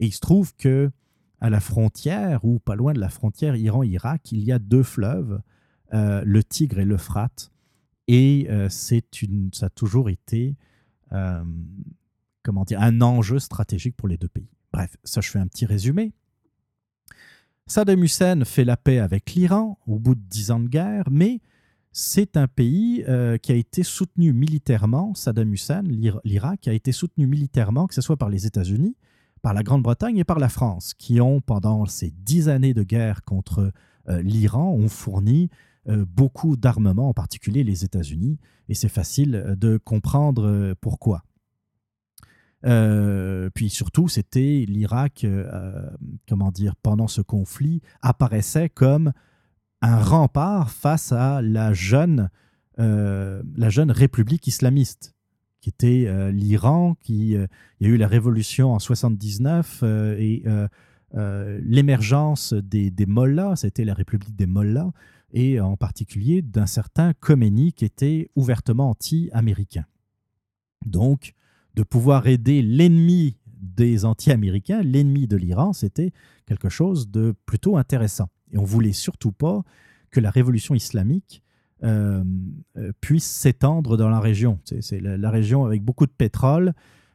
Et 0.00 0.06
il 0.06 0.12
se 0.12 0.20
trouve 0.20 0.54
que 0.56 0.90
à 1.40 1.48
la 1.48 1.60
frontière 1.60 2.44
ou 2.44 2.58
pas 2.58 2.76
loin 2.76 2.92
de 2.92 3.00
la 3.00 3.08
frontière 3.08 3.56
Iran-Irak, 3.56 4.32
il 4.32 4.40
y 4.40 4.52
a 4.52 4.58
deux 4.58 4.82
fleuves, 4.82 5.40
euh, 5.94 6.22
le 6.24 6.44
Tigre 6.44 6.78
et 6.80 6.84
l'Euphrate, 6.84 7.50
et 8.08 8.48
c'est 8.70 9.22
une, 9.22 9.50
ça 9.52 9.66
a 9.66 9.70
toujours 9.70 10.10
été 10.10 10.56
comment 12.42 12.64
dire, 12.64 12.80
un 12.80 13.00
enjeu 13.00 13.38
stratégique 13.38 13.96
pour 13.96 14.08
les 14.08 14.16
deux 14.16 14.28
pays. 14.28 14.50
Bref, 14.72 14.96
ça 15.04 15.20
je 15.20 15.30
fais 15.30 15.38
un 15.38 15.46
petit 15.46 15.66
résumé. 15.66 16.12
Saddam 17.66 18.02
Hussein 18.02 18.44
fait 18.44 18.64
la 18.64 18.76
paix 18.76 18.98
avec 18.98 19.32
l'Iran 19.34 19.78
au 19.86 19.98
bout 19.98 20.16
de 20.16 20.24
dix 20.28 20.50
ans 20.50 20.58
de 20.58 20.68
guerre, 20.68 21.04
mais 21.10 21.40
c'est 21.92 22.36
un 22.36 22.46
pays 22.46 23.04
euh, 23.08 23.36
qui 23.36 23.50
a 23.52 23.56
été 23.56 23.82
soutenu 23.82 24.32
militairement, 24.32 25.14
Saddam 25.14 25.52
Hussein, 25.52 25.82
l'Irak, 26.24 26.68
a 26.68 26.72
été 26.72 26.92
soutenu 26.92 27.26
militairement, 27.26 27.86
que 27.86 27.94
ce 27.94 28.00
soit 28.00 28.16
par 28.16 28.28
les 28.28 28.46
États-Unis, 28.46 28.96
par 29.42 29.54
la 29.54 29.62
Grande-Bretagne 29.62 30.18
et 30.18 30.24
par 30.24 30.38
la 30.38 30.48
France, 30.48 30.94
qui 30.94 31.20
ont, 31.20 31.40
pendant 31.40 31.86
ces 31.86 32.10
dix 32.10 32.48
années 32.48 32.74
de 32.74 32.84
guerre 32.84 33.24
contre 33.24 33.72
euh, 34.08 34.22
l'Iran, 34.22 34.72
ont 34.72 34.88
fourni 34.88 35.50
euh, 35.88 36.04
beaucoup 36.06 36.56
d'armements, 36.56 37.08
en 37.08 37.14
particulier 37.14 37.64
les 37.64 37.84
États-Unis, 37.84 38.38
et 38.68 38.74
c'est 38.74 38.88
facile 38.88 39.56
de 39.58 39.76
comprendre 39.76 40.74
pourquoi. 40.80 41.24
puis 42.62 43.68
surtout, 43.68 44.06
c'était 44.06 44.64
l'Irak, 44.68 45.26
comment 46.28 46.52
dire, 46.52 46.76
pendant 46.76 47.08
ce 47.08 47.20
conflit, 47.20 47.82
apparaissait 48.00 48.68
comme 48.68 49.12
un 49.82 49.98
rempart 49.98 50.70
face 50.70 51.12
à 51.12 51.40
la 51.42 51.72
jeune, 51.72 52.30
euh, 52.78 53.42
la 53.56 53.70
jeune 53.70 53.90
république 53.90 54.46
islamiste, 54.46 55.14
qui 55.60 55.68
était 55.68 56.04
euh, 56.06 56.30
l'Iran, 56.30 56.96
qui 57.00 57.36
euh, 57.36 57.46
y 57.80 57.86
a 57.86 57.88
eu 57.88 57.96
la 57.96 58.08
révolution 58.08 58.72
en 58.72 58.78
79 58.78 59.82
et 60.18 60.44
l'émergence 61.12 62.52
des, 62.52 62.90
des 62.90 63.06
mollahs, 63.06 63.56
c'était 63.56 63.84
la 63.84 63.94
république 63.94 64.36
des 64.36 64.46
mollahs, 64.46 64.92
et 65.32 65.60
en 65.60 65.76
particulier 65.76 66.42
d'un 66.42 66.66
certain 66.66 67.12
Khomeini 67.14 67.72
qui 67.72 67.84
était 67.84 68.30
ouvertement 68.36 68.90
anti-américain. 68.90 69.86
Donc, 70.86 71.34
de 71.74 71.82
pouvoir 71.82 72.26
aider 72.26 72.62
l'ennemi 72.62 73.36
des 73.60 74.04
anti-américains, 74.04 74.82
l'ennemi 74.82 75.26
de 75.26 75.36
l'Iran, 75.36 75.72
c'était 75.72 76.12
quelque 76.46 76.68
chose 76.68 77.10
de 77.10 77.34
plutôt 77.46 77.76
intéressant. 77.76 78.28
Et 78.52 78.58
on 78.58 78.64
voulait 78.64 78.92
surtout 78.92 79.32
pas 79.32 79.62
que 80.10 80.20
la 80.20 80.30
révolution 80.30 80.74
islamique 80.74 81.42
euh, 81.82 82.22
euh, 82.76 82.92
puisse 83.00 83.24
s'étendre 83.24 83.96
dans 83.96 84.10
la 84.10 84.20
région. 84.20 84.58
C'est 84.64 85.00
la, 85.00 85.30
région 85.30 85.64
avec 85.64 85.82
beaucoup 85.82 86.04
de 86.04 86.12
pétrole. 86.12 86.74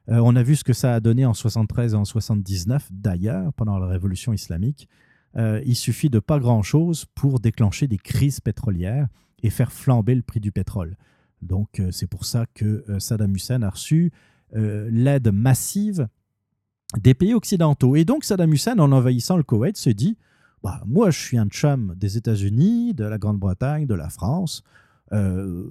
Euh, 0.10 0.20
on 0.24 0.36
a 0.36 0.42
vu 0.42 0.56
ce 0.56 0.64
que 0.64 0.74
ça 0.74 0.96
a 0.96 1.00
donné 1.00 1.24
en 1.24 1.36
73 1.36 1.94
et 1.94 1.96
en 1.96 2.06
79, 2.06 2.90
d'ailleurs, 2.92 3.54
pendant 3.54 3.78
la 3.78 3.88
révolution 3.88 4.34
islamique. 4.34 4.88
il 5.38 5.76
suffit 5.76 6.10
de 6.10 6.20
pas 6.20 6.40
grand-chose 6.40 7.06
pour 7.14 7.40
déclencher 7.40 7.88
des 7.88 7.98
crises 7.98 8.40
pétrolières 8.40 9.08
et 9.44 9.50
faire 9.50 9.72
flamber 9.72 10.16
le 10.16 10.22
prix 10.24 10.40
du 10.40 10.52
pétrole. 10.52 10.96
Donc 11.42 11.82
c'est 11.92 12.08
pour 12.08 12.26
ça 12.26 12.46
que 12.54 12.86
Saddam 13.00 13.36
Hussein 13.36 13.62
a 13.62 13.70
reçu 13.70 14.12
l'aide 14.54 15.32
massive 15.32 16.08
des 16.98 17.14
pays 17.14 17.34
occidentaux. 17.34 17.98
Et 17.98 18.06
donc 18.06 18.24
Saddam 18.24 18.54
Hussein, 18.54 18.80
en 18.80 18.94
envahissant 18.94 19.36
le 19.36 19.44
Koweït, 19.44 19.76
se 19.76 19.90
dit 19.90 20.18
bah, 20.66 20.82
moi, 20.88 21.12
je 21.12 21.20
suis 21.20 21.38
un 21.38 21.46
chum 21.46 21.94
des 21.96 22.18
États-Unis, 22.18 22.96
de 22.96 23.06
la 23.06 23.20
Grande-Bretagne, 23.20 23.86
de 23.86 23.94
la 23.94 24.10
France. 24.10 24.64
Euh, 25.14 25.70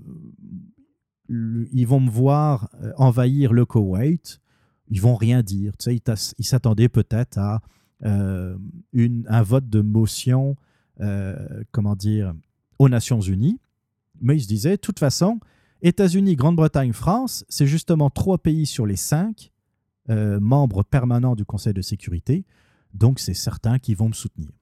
ils 1.28 1.84
vont 1.84 1.98
me 1.98 2.08
voir 2.08 2.70
euh, 2.80 2.92
envahir 2.96 3.52
le 3.52 3.64
Koweït. 3.64 4.40
Ils 4.86 5.00
vont 5.00 5.16
rien 5.16 5.42
dire. 5.42 5.76
Tu 5.78 5.98
sais, 5.98 6.34
ils 6.38 6.44
s'attendaient 6.44 6.88
peut-être 6.88 7.38
à 7.38 7.60
euh, 8.04 8.56
un 8.94 9.42
vote 9.42 9.68
de 9.68 9.80
motion, 9.80 10.54
comment 11.72 11.96
dire, 11.96 12.32
aux 12.78 12.88
Nations 12.88 13.20
Unies. 13.20 13.58
Mais 14.20 14.36
ils 14.36 14.42
se 14.42 14.48
disaient, 14.48 14.76
de 14.76 14.80
toute 14.80 15.00
façon, 15.00 15.40
États-Unis, 15.82 16.36
Grande-Bretagne, 16.36 16.92
France, 16.92 17.44
c'est 17.48 17.66
justement 17.66 18.10
trois 18.10 18.38
pays 18.38 18.64
sur 18.64 18.86
les 18.86 18.94
cinq 18.94 19.50
membres 20.08 20.84
permanents 20.84 21.34
du 21.34 21.44
Conseil 21.44 21.74
de 21.74 21.82
sécurité. 21.82 22.44
Donc, 22.92 23.18
c'est 23.18 23.34
certains 23.34 23.80
qui 23.80 23.96
vont 23.96 24.06
me 24.06 24.14
soutenir. 24.14 24.52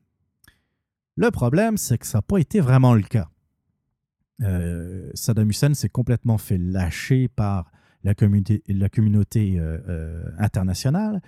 Le 1.16 1.30
problème, 1.30 1.76
c'est 1.76 1.98
que 1.98 2.06
ça 2.06 2.18
n'a 2.18 2.22
pas 2.22 2.38
été 2.38 2.60
vraiment 2.60 2.94
le 2.94 3.02
cas. 3.02 3.28
Euh, 4.42 5.10
Saddam 5.14 5.50
Hussein 5.50 5.74
s'est 5.74 5.88
complètement 5.88 6.38
fait 6.38 6.58
lâcher 6.58 7.28
par 7.28 7.70
la 8.02 8.14
communauté, 8.14 8.62
euh, 9.58 9.78
euh, 9.88 10.24
internationale 10.38 11.22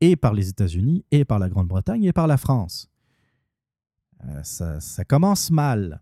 et 0.00 0.14
par 0.16 0.34
les 0.34 0.48
États-Unis 0.48 1.04
et 1.10 1.24
par 1.24 1.38
la 1.38 1.48
Grande-Bretagne 1.48 2.04
et 2.04 2.12
par 2.12 2.26
la 2.26 2.36
France. 2.36 2.90
Ça, 4.42 5.04
commence 5.06 5.50
mal. 5.50 6.00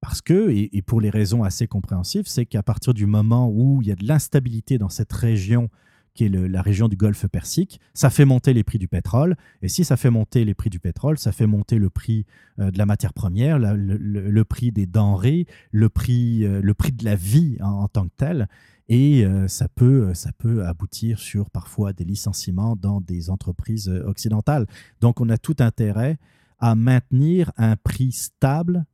Parce 0.00 0.22
que, 0.22 0.48
et, 0.50 0.80
pour 0.82 1.00
les 1.00 1.10
raisons 1.10 1.42
assez 1.42 1.66
compréhensives, 1.66 2.26
c'est 2.26 2.46
qu'à 2.46 2.62
partir 2.62 2.94
du 2.94 3.04
moment 3.04 3.50
où 3.50 3.82
il 3.82 3.88
y 3.88 3.92
a 3.92 3.96
de 3.96 4.06
l'instabilité 4.06 4.78
dans 4.78 4.88
cette 4.88 5.12
région 5.12 5.68
qui 6.14 6.24
est 6.24 6.28
la 6.28 6.62
région 6.62 6.88
du 6.88 6.96
Golfe 6.96 7.26
Persique, 7.28 7.80
ça 7.94 8.10
fait 8.10 8.24
monter 8.24 8.52
les 8.52 8.64
prix 8.64 8.78
du 8.78 8.88
pétrole. 8.88 9.36
Et 9.62 9.68
si 9.68 9.84
ça 9.84 9.96
fait 9.96 10.10
monter 10.10 10.44
les 10.44 10.54
prix 10.54 10.70
du 10.70 10.80
pétrole, 10.80 11.18
ça 11.18 11.32
fait 11.32 11.46
monter 11.46 11.78
le 11.78 11.90
prix 11.90 12.26
euh, 12.58 12.70
de 12.70 12.78
la 12.78 12.86
matière 12.86 13.12
première, 13.12 13.58
le, 13.58 14.42
prix 14.44 14.72
des 14.72 14.86
denrées, 14.86 15.46
le 15.70 15.88
prix, 15.88 16.44
euh, 16.44 16.60
le 16.60 16.74
prix 16.74 16.92
de 16.92 17.04
la 17.04 17.14
vie 17.14 17.58
en, 17.60 17.88
tant 17.88 18.04
que 18.04 18.14
tel. 18.16 18.48
Et 18.88 19.24
euh, 19.24 19.48
ça, 19.48 19.68
peut, 19.68 20.14
ça 20.14 20.32
peut 20.32 20.64
aboutir 20.64 21.18
sur 21.18 21.50
parfois 21.50 21.92
des 21.92 22.04
licenciements 22.04 22.74
dans 22.74 23.00
des 23.00 23.30
entreprises 23.30 23.88
occidentales. 23.88 24.66
Donc 25.00 25.20
on 25.20 25.28
a 25.28 25.38
tout 25.38 25.56
intérêt 25.60 26.18
à 26.58 26.74
maintenir 26.74 27.52
un 27.56 27.76
prix 27.76 28.12
stable 28.12 28.84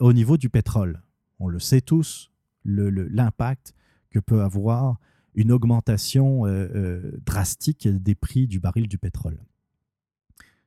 au 0.00 0.14
niveau 0.14 0.38
du 0.38 0.48
pétrole. 0.48 1.02
On 1.38 1.48
le 1.48 1.60
sait 1.60 1.82
tous, 1.82 2.30
l'impact 2.64 3.74
que 4.10 4.18
peut 4.18 4.42
avoir 4.42 4.98
une 5.36 5.52
augmentation 5.52 6.46
euh, 6.46 6.68
euh, 6.74 7.12
drastique 7.24 7.86
des 7.86 8.14
prix 8.14 8.48
du 8.48 8.58
baril 8.58 8.88
du 8.88 8.98
pétrole. 8.98 9.38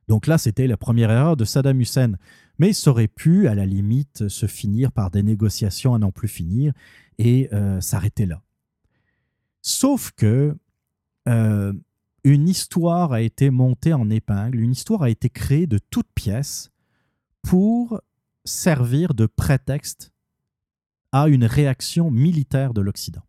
Donc 0.08 0.26
là, 0.26 0.38
c'était 0.38 0.66
la 0.66 0.76
première 0.76 1.10
erreur 1.10 1.36
de 1.36 1.44
Saddam 1.44 1.80
Hussein. 1.80 2.12
Mais 2.58 2.72
ça 2.72 2.90
aurait 2.90 3.08
pu, 3.08 3.48
à 3.48 3.54
la 3.54 3.66
limite, 3.66 4.28
se 4.28 4.46
finir 4.46 4.92
par 4.92 5.10
des 5.10 5.22
négociations 5.22 5.94
à 5.94 5.98
n'en 5.98 6.12
plus 6.12 6.28
finir 6.28 6.72
et 7.18 7.48
euh, 7.52 7.80
s'arrêter 7.80 8.26
là. 8.26 8.42
Sauf 9.60 10.12
que 10.12 10.56
une 12.24 12.48
histoire 12.48 13.12
a 13.12 13.20
été 13.20 13.50
montée 13.50 13.92
en 13.92 14.10
épingle, 14.10 14.58
une 14.58 14.72
histoire 14.72 15.02
a 15.02 15.10
été 15.10 15.30
créée 15.30 15.68
de 15.68 15.78
toutes 15.78 16.10
pièces 16.12 16.72
pour 17.42 18.00
servir 18.44 19.14
de 19.14 19.26
prétexte 19.26 20.12
à 21.12 21.28
une 21.28 21.44
réaction 21.44 22.10
militaire 22.10 22.74
de 22.74 22.80
l'Occident. 22.80 23.22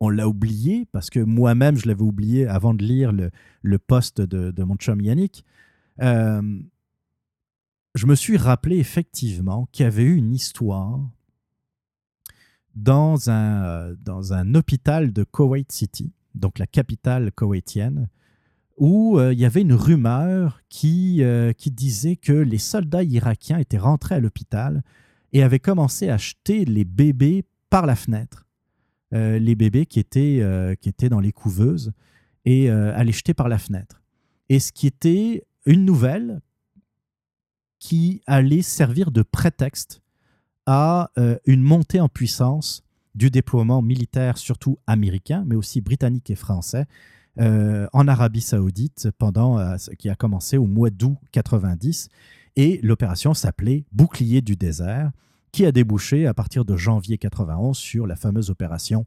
On 0.00 0.10
l'a 0.10 0.28
oublié 0.28 0.86
parce 0.92 1.10
que 1.10 1.20
moi-même, 1.20 1.76
je 1.76 1.88
l'avais 1.88 2.02
oublié 2.02 2.46
avant 2.46 2.74
de 2.74 2.84
lire 2.84 3.12
le, 3.12 3.30
le 3.62 3.78
post 3.78 4.20
de, 4.20 4.50
de, 4.50 4.62
mon 4.62 4.76
chum 4.76 5.00
Yannick. 5.00 5.44
Euh, 6.00 6.42
je 7.94 8.06
me 8.06 8.14
suis 8.14 8.36
rappelé 8.36 8.78
effectivement 8.78 9.68
qu'il 9.72 9.84
y 9.84 9.86
avait 9.86 10.04
eu 10.04 10.14
une 10.14 10.32
histoire 10.32 11.00
dans 12.76 13.28
un, 13.28 13.96
un 14.06 14.54
hôpital 14.54 15.12
de 15.12 15.24
Kuwait 15.24 15.66
City, 15.68 16.12
donc 16.34 16.60
la 16.60 16.66
capitale 16.66 17.32
koweïtienne, 17.32 18.08
où 18.76 19.18
euh, 19.18 19.32
il 19.32 19.38
y 19.40 19.44
avait 19.44 19.62
une 19.62 19.74
rumeur 19.74 20.60
qui, 20.68 21.22
euh, 21.22 21.52
qui 21.52 21.70
disait 21.72 22.16
que 22.16 22.32
les 22.32 22.58
soldats 22.58 23.02
irakiens 23.02 23.58
étaient 23.58 23.78
rentrés 23.78 24.14
à 24.14 24.20
l'hôpital 24.20 24.84
et 25.32 25.42
avaient 25.42 25.58
commencé 25.58 26.08
à 26.08 26.14
acheter 26.14 26.64
les 26.64 26.84
bébés 26.84 27.44
par 27.70 27.84
la 27.84 27.96
fenêtre. 27.96 28.47
Euh, 29.14 29.38
les 29.38 29.54
bébés 29.54 29.86
qui 29.86 30.00
étaient, 30.00 30.42
qui 30.80 30.88
étaient 30.88 31.08
dans 31.08 31.20
les 31.20 31.32
couveuses 31.32 31.92
et 32.44 32.70
à 32.70 33.04
les 33.04 33.12
jeter 33.12 33.34
par 33.34 33.48
la 33.48 33.58
fenêtre. 33.58 34.02
Et 34.48 34.58
ce 34.58 34.72
qui 34.72 34.86
était 34.86 35.44
une 35.66 35.84
nouvelle 35.84 36.40
qui 37.78 38.22
allait 38.26 38.62
servir 38.62 39.10
de 39.10 39.22
prétexte 39.22 40.02
à 40.66 41.10
une 41.46 41.62
montée 41.62 42.00
en 42.00 42.08
puissance 42.08 42.82
du 43.14 43.30
déploiement 43.30 43.82
militaire, 43.82 44.38
surtout 44.38 44.78
américain, 44.86 45.44
mais 45.46 45.56
aussi 45.56 45.80
britannique 45.80 46.30
et 46.30 46.36
français, 46.36 46.86
euh, 47.40 47.86
en 47.92 48.08
Arabie 48.08 48.40
Saoudite 48.40 49.10
pendant 49.16 49.58
euh, 49.58 49.76
qui 49.98 50.08
a 50.08 50.16
commencé 50.16 50.56
au 50.56 50.66
mois 50.66 50.90
d'août 50.90 51.16
90 51.30 52.08
et 52.56 52.80
l'opération 52.82 53.32
s'appelait 53.32 53.84
Bouclier 53.92 54.40
du 54.40 54.56
désert 54.56 55.12
qui 55.52 55.64
a 55.66 55.72
débouché 55.72 56.26
à 56.26 56.34
partir 56.34 56.64
de 56.64 56.76
janvier 56.76 57.18
91 57.18 57.76
sur 57.76 58.06
la 58.06 58.16
fameuse 58.16 58.50
opération 58.50 59.06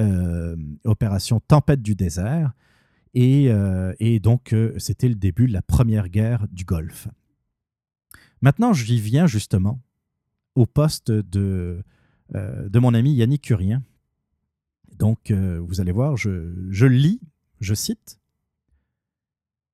euh, 0.00 0.56
opération 0.84 1.40
Tempête 1.40 1.82
du 1.82 1.94
désert 1.94 2.52
et, 3.14 3.50
et 3.98 4.20
donc 4.20 4.54
c'était 4.78 5.08
le 5.08 5.14
début 5.14 5.46
de 5.46 5.52
la 5.52 5.60
première 5.60 6.08
guerre 6.08 6.46
du 6.50 6.64
Golfe. 6.64 7.08
Maintenant, 8.40 8.72
j'y 8.72 8.98
viens 8.98 9.26
justement 9.26 9.82
au 10.54 10.64
poste 10.64 11.12
de, 11.12 11.84
de 12.32 12.78
mon 12.78 12.94
ami 12.94 13.12
Yannick 13.12 13.42
Curien. 13.42 13.82
Donc, 14.98 15.30
vous 15.30 15.82
allez 15.82 15.92
voir, 15.92 16.16
je, 16.16 16.54
je 16.70 16.86
lis 16.86 17.20
je 17.62 17.74
cite, 17.74 18.18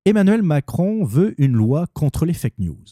Emmanuel 0.05 0.43
Macron 0.43 1.05
veut 1.05 1.35
une 1.43 1.53
loi 1.53 1.87
contre 1.93 2.25
les 2.25 2.35
fake 2.35 2.59
news. 2.59 2.85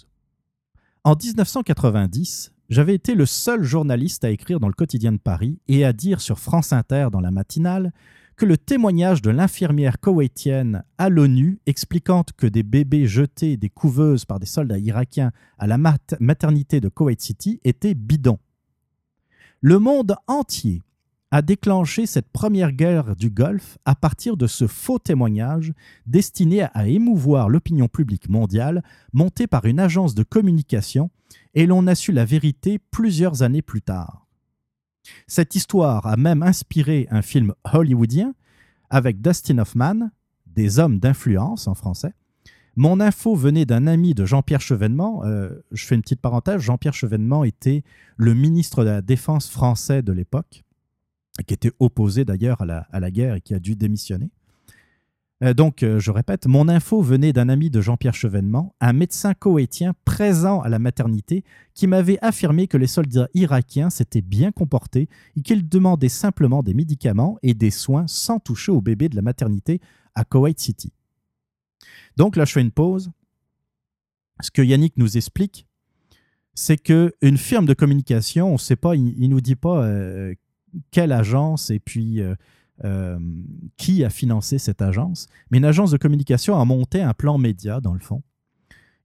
En 1.04 1.14
1990, 1.14 2.52
j'avais 2.68 2.94
été 2.94 3.14
le 3.14 3.26
seul 3.26 3.62
journaliste 3.62 4.24
à 4.24 4.30
écrire 4.30 4.60
dans 4.60 4.68
le 4.68 4.74
quotidien 4.74 5.12
de 5.12 5.18
Paris 5.18 5.58
et 5.68 5.84
à 5.84 5.92
dire 5.92 6.20
sur 6.20 6.38
France 6.38 6.72
Inter 6.72 7.08
dans 7.12 7.20
la 7.20 7.30
matinale 7.30 7.92
que 8.36 8.44
le 8.44 8.58
témoignage 8.58 9.22
de 9.22 9.30
l'infirmière 9.30 9.98
koweïtienne 9.98 10.84
à 10.98 11.08
l'ONU 11.08 11.58
expliquant 11.66 12.24
que 12.36 12.46
des 12.46 12.62
bébés 12.62 13.06
jetés 13.06 13.56
des 13.56 13.70
couveuses 13.70 14.26
par 14.26 14.38
des 14.38 14.46
soldats 14.46 14.78
irakiens 14.78 15.32
à 15.58 15.66
la 15.66 15.78
maternité 16.20 16.80
de 16.80 16.88
Koweït 16.88 17.20
City 17.20 17.60
était 17.64 17.94
bidon. 17.94 18.38
Le 19.62 19.78
monde 19.78 20.16
entier 20.26 20.82
a 21.30 21.40
déclenché 21.40 22.06
cette 22.06 22.30
première 22.30 22.72
guerre 22.72 23.16
du 23.16 23.30
Golfe 23.30 23.78
à 23.84 23.94
partir 23.94 24.36
de 24.36 24.46
ce 24.46 24.66
faux 24.66 24.98
témoignage 24.98 25.72
destiné 26.06 26.62
à 26.74 26.86
émouvoir 26.86 27.48
l'opinion 27.48 27.88
publique 27.88 28.28
mondiale 28.28 28.82
monté 29.12 29.46
par 29.46 29.64
une 29.64 29.80
agence 29.80 30.14
de 30.14 30.22
communication 30.22 31.10
et 31.57 31.66
l'on 31.66 31.88
a 31.88 31.96
su 31.96 32.12
la 32.12 32.24
vérité 32.24 32.78
plusieurs 32.78 33.42
années 33.42 33.62
plus 33.62 33.82
tard. 33.82 34.28
Cette 35.26 35.54
histoire 35.57 36.07
a 36.07 36.16
même 36.16 36.42
inspiré 36.42 37.09
un 37.11 37.22
film 37.22 37.54
hollywoodien 37.72 38.34
avec 38.90 39.20
Dustin 39.20 39.59
Hoffman, 39.59 40.11
Des 40.46 40.78
hommes 40.78 41.00
d'influence 41.00 41.66
en 41.66 41.74
français. 41.74 42.14
Mon 42.76 43.00
info 43.00 43.34
venait 43.34 43.64
d'un 43.64 43.86
ami 43.86 44.14
de 44.14 44.24
Jean-Pierre 44.24 44.61
Chevènement. 44.61 45.24
Euh, 45.24 45.50
je 45.72 45.86
fais 45.86 45.94
une 45.94 46.02
petite 46.02 46.20
parenthèse. 46.20 46.61
Jean-Pierre 46.61 46.94
Chevènement 46.94 47.44
était 47.44 47.84
le 48.16 48.34
ministre 48.34 48.84
de 48.84 48.90
la 48.90 49.02
Défense 49.02 49.50
français 49.50 50.02
de 50.02 50.12
l'époque 50.12 50.64
qui 51.46 51.54
était 51.54 51.72
opposé 51.78 52.24
d'ailleurs 52.24 52.62
à 52.62 53.00
la, 53.00 53.11
guerre 53.11 53.34
et 53.34 53.40
qui 53.40 53.54
a 53.54 53.59
dû 53.59 53.76
démissionner. 53.76 54.30
Euh, 55.45 55.53
donc, 55.53 55.82
euh, 55.82 55.99
je 55.99 56.11
répète, 56.11 56.47
mon 56.47 56.68
info 56.68 57.03
venait 57.03 57.32
d'un 57.32 57.49
ami 57.51 57.68
de 57.68 57.80
Jean-Pierre 57.80 58.14
Chevènement, 58.14 58.74
un 58.80 58.95
médecin 58.95 59.34
koweïtien 59.34 59.93
présent 60.05 60.61
à 60.61 60.68
la 60.68 60.78
maternité, 60.78 61.45
qui 61.74 61.87
m'avait 61.87 62.18
affirmé 62.22 62.68
que 62.68 62.78
les 62.78 62.87
soldats 62.87 63.28
irakiens 63.34 63.91
s'étaient 63.91 64.22
bien 64.22 64.51
comportés 64.51 65.09
et 65.37 65.43
qu'ils 65.43 65.68
demandaient 65.68 66.09
simplement 66.09 66.62
des 66.62 66.72
médicaments 66.72 67.39
et 67.43 67.53
des 67.53 67.70
soins 67.70 68.07
sans 68.07 68.41
toucher 68.41 68.72
au 68.72 68.80
bébé 68.80 69.11
de 69.11 69.16
la 69.16 69.22
maternité 69.22 69.80
à 70.14 70.24
Kuwait 70.24 70.55
City. 70.57 70.93
Donc 72.16 72.37
là, 72.37 72.47
je 72.47 72.53
fais 72.53 72.62
une 72.62 72.70
pause. 72.70 73.11
Ce 74.41 74.51
que 74.51 74.62
Yannick 74.62 74.97
nous 74.97 75.18
explique, 75.18 75.66
c'est 76.55 76.78
qu'une 76.78 77.37
firme 77.37 77.66
de 77.66 77.74
communication, 77.74 78.49
on 78.49 78.55
ne 78.55 78.59
sait 78.59 78.76
pas, 78.76 78.97
il 78.97 79.20
ne 79.20 79.26
nous 79.26 79.43
dit 79.43 79.57
pas 79.57 79.84
euh, 79.84 80.34
quelle 80.91 81.12
agence 81.12 81.68
et 81.68 81.78
puis 81.78 82.22
euh, 82.84 83.18
qui 83.76 84.04
a 84.04 84.10
financé 84.10 84.58
cette 84.58 84.82
agence? 84.82 85.28
Mais 85.50 85.58
une 85.58 85.64
agence 85.64 85.90
de 85.90 85.96
communication 85.96 86.60
a 86.60 86.64
monté 86.64 87.02
un 87.02 87.14
plan 87.14 87.38
média, 87.38 87.80
dans 87.80 87.94
le 87.94 88.00
fond, 88.00 88.22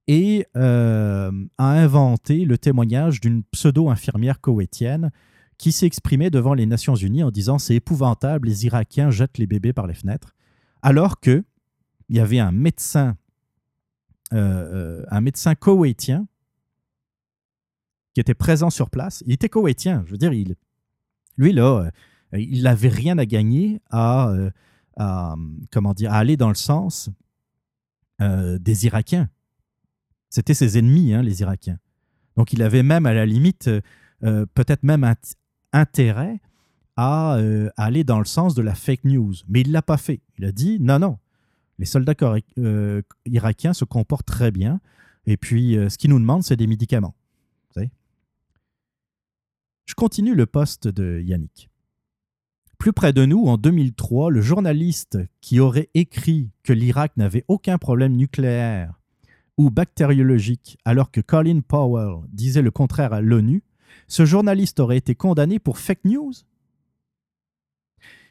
et 0.06 0.46
euh, 0.56 1.30
a 1.58 1.70
inventé 1.70 2.44
le 2.44 2.58
témoignage 2.58 3.20
d'une 3.20 3.44
pseudo-infirmière 3.44 4.40
koweïtienne 4.40 5.10
qui 5.58 5.70
s'est 5.70 5.86
exprimée 5.86 6.30
devant 6.30 6.54
les 6.54 6.66
Nations 6.66 6.96
Unies 6.96 7.22
en 7.22 7.30
disant 7.30 7.58
c'est 7.58 7.76
épouvantable, 7.76 8.48
les 8.48 8.66
Irakiens 8.66 9.10
jettent 9.10 9.38
les 9.38 9.46
bébés 9.46 9.72
par 9.72 9.86
les 9.86 9.94
fenêtres, 9.94 10.34
alors 10.82 11.20
que 11.20 11.44
il 12.08 12.16
y 12.16 12.20
avait 12.20 12.40
un 12.40 12.52
médecin, 12.52 13.16
un 14.32 15.20
médecin 15.20 15.54
koweïtien 15.54 16.26
qui 18.12 18.20
était 18.20 18.34
présent 18.34 18.70
sur 18.70 18.90
place. 18.90 19.22
Il 19.26 19.32
était 19.32 19.48
koweïtien, 19.48 20.02
je 20.06 20.10
veux 20.10 20.18
dire, 20.18 20.32
il 20.32 20.56
lui, 21.36 21.52
là, 21.52 21.84
euh, 21.84 21.90
il 22.32 22.62
n'avait 22.62 22.88
rien 22.88 23.18
à 23.18 23.26
gagner 23.26 23.80
à, 23.90 24.28
euh, 24.30 25.36
comment 25.70 25.94
dire, 25.94 26.12
aller 26.12 26.36
dans 26.36 26.48
le 26.48 26.54
sens 26.54 27.10
euh, 28.20 28.58
des 28.58 28.86
Irakiens. 28.86 29.28
C'était 30.30 30.54
ses 30.54 30.78
ennemis, 30.78 31.12
hein, 31.12 31.22
les 31.22 31.42
Irakiens. 31.42 31.78
Donc 32.36 32.52
il 32.52 32.62
avait 32.62 32.82
même, 32.82 33.04
à 33.04 33.12
la 33.12 33.26
limite, 33.26 33.70
peut-être 34.20 34.82
même 34.82 35.04
intérêt 35.72 36.40
à, 36.96 37.36
aller 37.76 38.04
dans 38.04 38.18
le 38.18 38.24
sens 38.24 38.54
de 38.54 38.62
la 38.62 38.74
fake 38.74 39.04
news. 39.04 39.34
Mais 39.48 39.60
il 39.60 39.68
ne 39.68 39.72
l'a 39.74 39.82
pas 39.82 39.98
fait. 39.98 40.22
Il 40.38 40.46
a 40.46 40.52
dit, 40.52 40.78
non, 40.80 40.98
non, 40.98 41.18
les 41.78 41.84
soldats 41.84 42.14
irakiens 43.26 43.74
se 43.74 43.84
comportent 43.84 44.26
très 44.26 44.50
bien. 44.50 44.80
Et 45.26 45.36
puis, 45.36 45.74
ce 45.74 45.98
qu'ils 45.98 46.08
nous 46.08 46.18
demandent, 46.18 46.44
c'est 46.44 46.56
des 46.56 46.66
médicaments. 46.66 47.14
Je 49.86 49.94
continue 49.94 50.34
le 50.34 50.46
poste 50.46 50.88
de 50.88 51.20
Yannick. 51.20 51.68
Plus 52.82 52.92
près 52.92 53.12
de 53.12 53.24
nous, 53.24 53.44
en 53.44 53.58
2003, 53.58 54.32
le 54.32 54.40
journaliste 54.40 55.16
qui 55.40 55.60
aurait 55.60 55.88
écrit 55.94 56.50
que 56.64 56.72
l'Irak 56.72 57.16
n'avait 57.16 57.44
aucun 57.46 57.78
problème 57.78 58.16
nucléaire 58.16 58.98
ou 59.56 59.70
bactériologique 59.70 60.78
alors 60.84 61.12
que 61.12 61.20
Colin 61.20 61.60
Powell 61.60 62.16
disait 62.32 62.60
le 62.60 62.72
contraire 62.72 63.12
à 63.12 63.20
l'ONU, 63.20 63.62
ce 64.08 64.24
journaliste 64.24 64.80
aurait 64.80 64.96
été 64.96 65.14
condamné 65.14 65.60
pour 65.60 65.78
fake 65.78 66.04
news? 66.06 66.32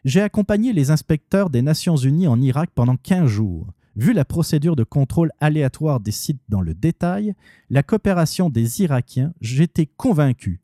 J'ai 0.04 0.20
accompagné 0.20 0.74
les 0.74 0.92
inspecteurs 0.92 1.50
des 1.50 1.62
Nations 1.62 1.96
Unies 1.96 2.28
en 2.28 2.42
Irak 2.42 2.72
pendant 2.76 2.98
15 2.98 3.28
jours. 3.28 3.72
Vu 3.96 4.12
la 4.12 4.26
procédure 4.26 4.76
de 4.76 4.84
contrôle 4.84 5.32
aléatoire 5.40 6.02
des 6.02 6.12
sites 6.12 6.44
dans 6.50 6.62
le 6.62 6.74
détail, 6.74 7.36
la 7.70 7.84
coopération 7.84 8.50
des 8.50 8.82
Irakiens, 8.82 9.34
j'étais 9.40 9.86
convaincu 9.86 10.60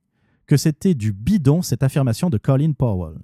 que 0.45 0.57
c'était 0.57 0.93
du 0.93 1.13
bidon 1.13 1.61
cette 1.61 1.83
affirmation 1.83 2.29
de 2.29 2.37
Colin 2.37 2.73
Powell. 2.73 3.15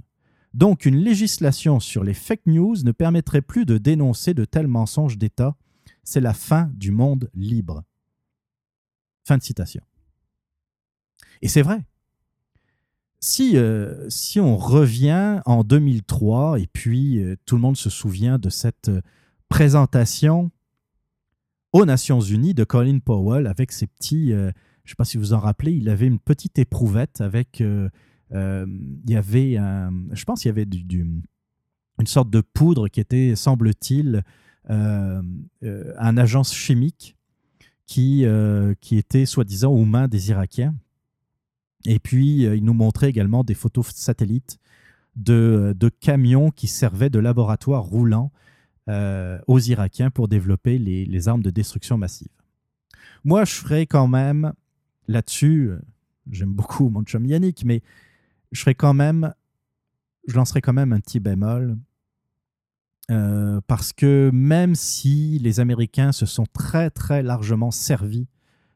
Donc 0.54 0.86
une 0.86 0.98
législation 0.98 1.80
sur 1.80 2.04
les 2.04 2.14
fake 2.14 2.46
news 2.46 2.78
ne 2.84 2.92
permettrait 2.92 3.42
plus 3.42 3.66
de 3.66 3.78
dénoncer 3.78 4.34
de 4.34 4.46
tels 4.46 4.68
mensonges 4.68 5.18
d'État. 5.18 5.56
C'est 6.04 6.22
la 6.22 6.34
fin 6.34 6.70
du 6.76 6.92
monde 6.92 7.30
libre. 7.34 7.84
Fin 9.26 9.38
de 9.38 9.44
citation. 9.44 9.82
Et 11.42 11.48
c'est 11.48 11.62
vrai. 11.62 11.84
Si, 13.20 13.58
euh, 13.58 14.10
si 14.10 14.40
on 14.40 14.58
revient 14.58 15.40
en 15.46 15.64
2003 15.64 16.60
et 16.60 16.68
puis 16.68 17.24
euh, 17.24 17.38
tout 17.46 17.56
le 17.56 17.62
monde 17.62 17.78
se 17.78 17.90
souvient 17.90 18.38
de 18.38 18.50
cette 18.50 18.90
euh, 18.90 19.02
présentation 19.48 20.52
aux 21.72 21.86
Nations 21.86 22.20
Unies 22.20 22.54
de 22.54 22.66
Colin 22.66 23.00
Powell 23.00 23.48
avec 23.48 23.72
ses 23.72 23.88
petits, 23.88 24.30
je 24.30 24.36
ne 24.36 24.52
sais 24.86 24.96
pas 24.96 25.06
si 25.06 25.18
vous 25.18 25.34
en 25.34 25.40
rappelez, 25.40 25.72
il 25.72 25.90
avait 25.90 26.06
une 26.06 26.20
petite 26.20 26.60
éprouvette 26.60 27.20
avec, 27.20 27.64
il 28.34 29.10
y 29.10 29.16
avait, 29.16 29.58
je 30.12 30.24
pense 30.26 30.42
qu'il 30.42 30.50
y 30.50 30.52
avait 30.52 30.66
du, 30.66 31.06
une 32.00 32.08
sorte 32.08 32.30
de 32.30 32.42
poudre 32.42 32.88
qui 32.88 33.00
était, 33.00 33.36
semble-t-il, 33.36 34.24
un 34.70 36.18
agent 36.18 36.44
chimique 36.44 37.16
qui, 37.86 38.26
qui 38.82 38.98
était 38.98 39.26
soi-disant 39.26 39.72
aux 39.72 39.86
mains 39.86 40.08
des 40.08 40.30
Irakiens. 40.30 40.76
Et 41.86 42.00
puis, 42.00 42.44
il 42.44 42.64
nous 42.64 42.74
montrait 42.74 43.10
également 43.10 43.44
des 43.44 43.54
photos 43.54 43.90
satellites 43.90 44.60
de, 45.16 45.90
camions 46.00 46.52
qui 46.52 46.68
servaient 46.68 47.10
de 47.10 47.20
laboratoire 47.20 47.84
roulant 47.84 48.32
euh, 48.90 49.40
aux 49.48 49.60
Irakiens 49.60 50.10
pour 50.10 50.28
développer 50.28 50.78
les, 50.78 51.28
armes 51.28 51.44
de 51.44 51.50
destruction 51.50 51.98
massive. 51.98 52.30
Moi, 53.24 53.46
je 53.46 53.54
ferais 53.54 53.86
quand 53.86 54.08
même 54.08 54.54
là-dessus, 55.08 55.70
euh, 55.70 55.80
j'aime 56.32 56.54
beaucoup 56.54 56.90
mon 56.90 57.04
chum 57.04 57.26
Yannick, 57.26 57.64
mais 57.66 57.82
je 58.54 58.70
quand 58.72 58.94
lancerai 60.34 60.62
quand 60.62 60.74
même 60.74 60.94
un 60.94 61.00
petit 61.00 61.20
bémol. 61.20 61.78
Euh, 63.12 63.60
parce 63.68 63.92
que 63.92 64.32
même 64.34 64.76
si 64.76 65.38
les 65.40 65.60
Américains 65.60 66.14
se 66.14 66.26
sont 66.26 66.46
très 66.54 66.90
très 66.90 67.22
largement 67.22 67.70
servis 67.70 68.28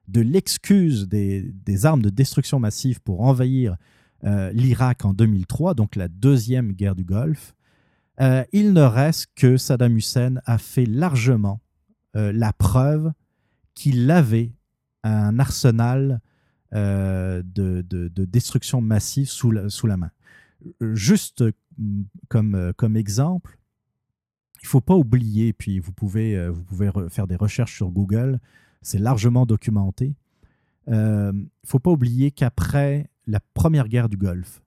de 0.09 0.19
l'excuse 0.19 1.07
des, 1.07 1.85
armes 1.85 2.01
de 2.01 2.09
destruction 2.09 2.59
massive 2.59 3.01
pour 3.01 3.21
envahir 3.21 3.77
euh, 4.25 4.51
l'Irak 4.51 5.05
en 5.05 5.13
2003, 5.13 5.75
donc 5.75 5.95
la 5.95 6.09
deuxième 6.09 6.73
guerre 6.73 6.95
du 6.95 7.05
Golfe, 7.05 7.55
euh, 8.19 8.43
il 8.51 8.73
ne 8.73 8.81
reste 8.81 9.27
que 9.35 9.55
Saddam 9.55 9.95
Hussein 9.95 10.41
a 10.45 10.57
fait 10.57 10.85
largement 10.85 11.61
la 12.13 12.51
preuve 12.51 13.11
qu'il 13.75 14.09
avait 14.09 14.55
un 15.03 15.37
arsenal 15.37 16.19
de, 16.71 18.25
destruction 18.25 18.81
massive 18.81 19.29
sous 19.29 19.51
la, 19.51 19.97
main. 19.97 20.11
Juste 20.81 21.43
comme, 22.27 22.73
comme 22.75 22.97
exemple, 22.97 23.57
il 24.61 24.65
ne 24.65 24.69
faut 24.69 24.81
pas 24.81 24.95
oublier, 24.95 25.53
puis 25.53 25.79
vous 25.79 25.93
pouvez, 25.93 26.49
vous 26.49 26.63
pouvez 26.63 26.89
faire 27.09 27.27
des 27.27 27.35
recherches 27.35 27.75
sur 27.75 27.89
Google, 27.89 28.39
c'est 28.81 28.99
largement 28.99 29.45
documenté. 29.45 30.15
Il 30.87 30.93
ne 30.93 31.45
faut 31.65 31.79
pas 31.79 31.91
oublier 31.91 32.31
qu'après 32.31 33.09
la 33.27 33.39
première 33.53 33.87
guerre 33.87 34.09
du 34.09 34.17
Golfe, 34.17 34.61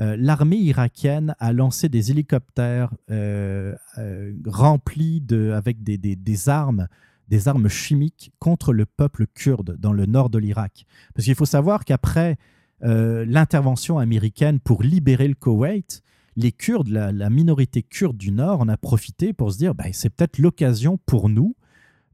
euh, 0.00 0.16
l'armée 0.18 0.56
irakienne 0.56 1.36
a 1.38 1.52
lancé 1.52 1.88
des 1.88 2.10
hélicoptères 2.10 2.92
euh, 3.10 3.76
euh, 3.98 4.32
remplis 4.44 5.20
de, 5.20 5.52
avec 5.52 5.84
des, 5.84 5.96
des, 5.98 6.48
armes, 6.48 6.88
des 7.28 7.48
armes 7.48 7.68
chimiques 7.68 8.32
contre 8.38 8.72
le 8.72 8.86
peuple 8.86 9.26
kurde 9.26 9.76
dans 9.78 9.92
le 9.92 10.06
nord 10.06 10.30
de 10.30 10.38
l'Irak. 10.38 10.86
Parce 11.14 11.24
qu'il 11.24 11.34
faut 11.34 11.46
savoir 11.46 11.84
qu'après 11.84 12.36
l'intervention 12.80 13.98
américaine 13.98 14.60
pour 14.60 14.82
libérer 14.82 15.26
le 15.26 15.34
Koweït, 15.34 16.02
les 16.36 16.52
Kurdes, 16.52 16.88
la, 16.88 17.30
minorité 17.30 17.82
kurde 17.82 18.16
du 18.16 18.30
nord, 18.30 18.60
en 18.60 18.68
a 18.68 18.76
profité 18.76 19.32
pour 19.32 19.52
se 19.52 19.58
dire 19.58 19.74
bah, 19.74 19.84
c'est 19.92 20.10
peut-être 20.10 20.38
l'occasion 20.38 20.98
pour 21.06 21.28
nous 21.28 21.56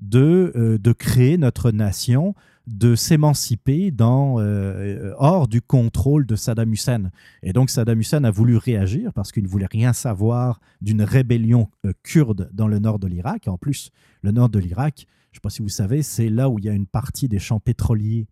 de, 0.00 0.78
de 0.80 0.92
créer 0.92 1.36
notre 1.38 1.70
nation 1.70 2.34
de 2.70 2.94
s'émanciper 2.94 3.90
dans, 3.90 4.38
euh, 4.38 5.12
hors 5.18 5.48
du 5.48 5.60
contrôle 5.60 6.24
de 6.24 6.36
Saddam 6.36 6.72
Hussein. 6.72 7.10
Et 7.42 7.52
donc 7.52 7.68
Saddam 7.68 7.98
Hussein 7.98 8.22
a 8.22 8.30
voulu 8.30 8.56
réagir 8.56 9.12
parce 9.12 9.32
qu'il 9.32 9.42
ne 9.42 9.48
voulait 9.48 9.68
rien 9.70 9.92
savoir 9.92 10.60
d'une 10.80 11.02
rébellion 11.02 11.68
euh, 11.84 11.92
kurde 12.04 12.48
dans 12.52 12.68
le 12.68 12.78
nord 12.78 13.00
de 13.00 13.08
l'Irak. 13.08 13.48
En 13.48 13.58
plus, 13.58 13.90
le 14.22 14.30
nord 14.30 14.48
de 14.50 14.60
l'Irak, 14.60 15.06
je 15.32 15.36
ne 15.36 15.38
sais 15.38 15.40
pas 15.42 15.50
si 15.50 15.62
vous 15.62 15.68
savez, 15.68 16.02
c'est 16.02 16.28
là 16.28 16.48
où 16.48 16.58
il 16.60 16.64
y 16.64 16.68
a 16.68 16.72
une 16.72 16.86
partie 16.86 17.28
des 17.28 17.40
champs 17.40 17.60
pétroliers 17.60 18.28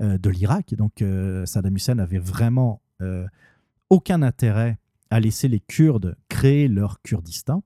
euh, 0.00 0.18
de 0.18 0.30
l'Irak. 0.30 0.72
Et 0.72 0.76
donc 0.76 1.02
Saddam 1.46 1.74
Hussein 1.74 1.98
avait 1.98 2.18
vraiment 2.18 2.82
aucun 3.90 4.22
intérêt 4.22 4.78
à 5.10 5.18
laisser 5.18 5.48
les 5.48 5.58
Kurdes 5.58 6.16
créer 6.28 6.68
leur 6.68 7.02
Kurdistan. 7.02 7.64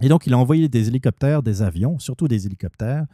Et 0.00 0.08
donc 0.08 0.26
il 0.26 0.32
a 0.32 0.38
envoyé 0.38 0.68
des 0.68 0.88
hélicoptères, 0.88 1.42
des 1.42 1.62
avions, 1.62 1.98
surtout 1.98 2.28
des 2.28 2.46
hélicoptères, 2.46 3.06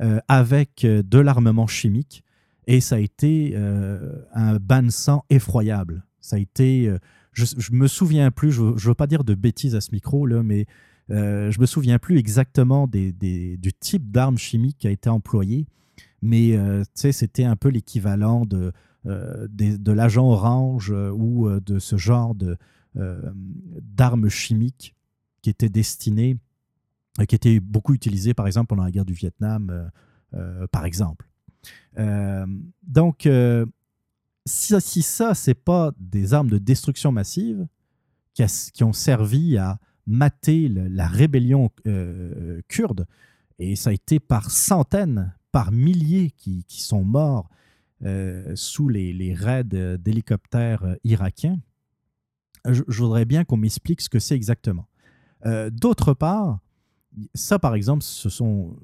euh, 0.00 0.18
avec 0.26 0.84
euh, 0.84 1.02
de 1.02 1.18
l'armement 1.18 1.66
chimique. 1.66 2.24
Et 2.66 2.80
ça 2.80 2.96
a 2.96 2.98
été 2.98 3.52
euh, 3.54 4.24
un 4.32 4.56
bain 4.56 4.82
de 4.82 4.90
sang 4.90 5.24
effroyable. 5.30 6.04
Ça 6.20 6.36
a 6.36 6.38
été. 6.38 6.90
je, 7.32 7.44
ne 7.70 7.76
me 7.76 7.86
souviens 7.86 8.30
plus, 8.30 8.50
je 8.50 8.62
ne 8.62 8.78
veux 8.78 8.94
pas 8.94 9.06
dire 9.06 9.24
de 9.24 9.34
bêtises 9.34 9.74
à 9.74 9.82
ce 9.82 9.90
micro, 9.92 10.24
là, 10.24 10.42
mais 10.42 10.66
je 11.10 11.60
me 11.60 11.66
souviens 11.66 11.98
plus 11.98 12.16
exactement 12.16 12.88
du 12.88 13.72
type 13.78 14.10
d'arme 14.10 14.38
chimique 14.38 14.78
qui 14.78 14.86
a 14.86 14.90
été 14.90 15.10
employé. 15.10 15.66
Mais 16.22 16.58
c'était 16.94 17.44
un 17.44 17.56
peu 17.56 17.68
l'équivalent 17.68 18.46
de, 18.46 18.72
de 19.04 19.92
l'agent 19.92 20.26
orange 20.26 20.90
ou 20.90 21.50
de 21.60 21.78
ce 21.78 21.98
genre 21.98 22.34
d'armes 22.94 24.30
chimiques 24.30 24.94
qui 25.44 25.50
étaient 25.50 25.68
destinées 25.68 26.38
euh, 27.20 27.26
qui 27.26 27.36
était 27.36 27.60
beaucoup 27.60 27.94
utilisé, 27.94 28.34
par 28.34 28.46
exemple, 28.46 28.68
pendant 28.68 28.82
la 28.82 28.90
guerre 28.90 29.04
du 29.04 29.12
Vietnam, 29.12 29.70
euh, 29.70 29.88
euh, 30.34 30.66
par 30.68 30.84
exemple. 30.84 31.28
donc, 32.82 33.28
si, 34.46 35.02
ça, 35.02 35.34
c'est 35.34 35.54
pas 35.54 35.92
des 35.98 36.34
armes 36.34 36.50
de 36.50 36.58
destruction 36.58 37.12
massive 37.12 37.66
qui, 38.34 38.82
ont 38.82 38.92
servi 38.92 39.56
à 39.56 39.78
mater 40.06 40.68
la 40.68 41.06
rébellion 41.06 41.70
kurde, 42.68 43.06
et 43.60 43.76
ça 43.76 43.90
a 43.90 43.92
été 43.92 44.18
par 44.18 44.50
centaines, 44.50 45.32
par 45.52 45.70
milliers 45.70 46.32
qui, 46.32 46.64
sont 46.68 47.04
morts 47.04 47.48
sous 48.56 48.88
les, 48.88 49.34
raids 49.34 49.64
d'hélicoptères 49.98 50.96
irakiens, 51.04 51.60
je, 52.66 52.82
voudrais 52.88 53.24
bien 53.24 53.44
qu'on 53.44 53.56
m'explique 53.56 54.00
ce 54.00 54.08
que 54.08 54.18
c'est 54.18 54.34
exactement. 54.34 54.88
D'autre 55.44 56.14
part, 56.14 56.60
ça, 57.34 57.58
par 57.58 57.74
exemple, 57.74 58.02
ce 58.02 58.28
sont 58.28 58.76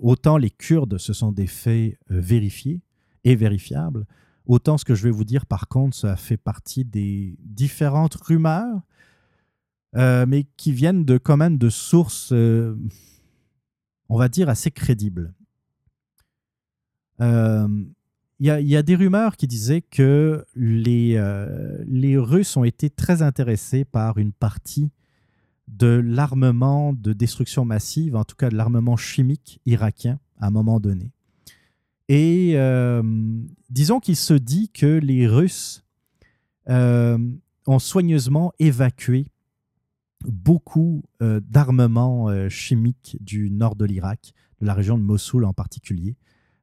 autant 0.00 0.36
les 0.36 0.50
Kurdes, 0.50 0.98
ce 0.98 1.12
sont 1.12 1.32
des 1.32 1.46
faits 1.46 1.98
euh, 2.10 2.20
vérifiés 2.20 2.80
et 3.24 3.34
vérifiables, 3.34 4.06
autant 4.46 4.78
ce 4.78 4.84
que 4.84 4.94
je 4.94 5.04
vais 5.04 5.10
vous 5.10 5.24
dire, 5.24 5.46
par 5.46 5.68
contre, 5.68 5.96
ça 5.96 6.16
fait 6.16 6.36
partie 6.36 6.84
des 6.84 7.36
différentes 7.40 8.14
rumeurs, 8.14 8.80
euh, 9.96 10.26
mais 10.26 10.44
qui 10.56 10.72
viennent 10.72 11.04
de 11.04 11.18
quand 11.18 11.36
même 11.36 11.58
de 11.58 11.70
sources, 11.70 12.32
euh, 12.32 12.76
on 14.08 14.16
va 14.16 14.28
dire, 14.28 14.48
assez 14.48 14.70
crédibles. 14.70 15.34
Il 17.20 18.46
y, 18.46 18.46
y, 18.46 18.76
a 18.76 18.82
des 18.84 18.94
rumeurs 18.94 19.36
qui 19.36 19.48
disaient 19.48 19.82
que 19.82 20.44
les, 20.54 21.20
les 21.84 22.16
Russes 22.16 22.56
ont 22.56 22.62
été 22.62 22.90
très 22.90 23.22
intéressés 23.22 23.84
par 23.84 24.18
une 24.18 24.32
partie 24.32 24.92
de 25.68 26.02
l'armement 26.04 26.92
de 26.92 27.12
destruction 27.12 27.64
massive, 27.64 28.16
en 28.16 28.24
tout 28.24 28.36
cas 28.36 28.50
de 28.50 28.56
l'armement 28.56 28.96
chimique 28.96 29.60
irakien 29.66 30.18
à 30.38 30.46
un 30.46 30.50
moment 30.50 30.80
donné. 30.80 31.12
Et 32.08 32.52
euh, 32.54 33.02
disons 33.68 34.00
qu'il 34.00 34.16
se 34.16 34.34
dit 34.34 34.70
que 34.70 34.86
les 34.86 35.26
Russes 35.26 35.84
euh, 36.68 37.18
ont 37.66 37.78
soigneusement 37.78 38.52
évacué 38.58 39.26
beaucoup 40.24 41.04
euh, 41.22 41.40
d'armements 41.40 42.48
chimiques 42.48 43.18
du 43.20 43.50
nord 43.50 43.76
de 43.76 43.84
l'Irak, 43.84 44.32
de 44.60 44.66
la 44.66 44.74
région 44.74 44.96
de 44.96 45.02
Mossoul 45.02 45.44
en 45.44 45.52
particulier, 45.52 46.16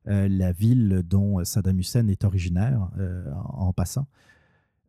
la 0.07 0.51
ville 0.51 1.01
dont 1.03 1.43
Saddam 1.43 1.79
Hussein 1.79 2.07
est 2.09 2.25
originaire 2.25 2.91
en, 3.33 3.73
passant. 3.73 4.07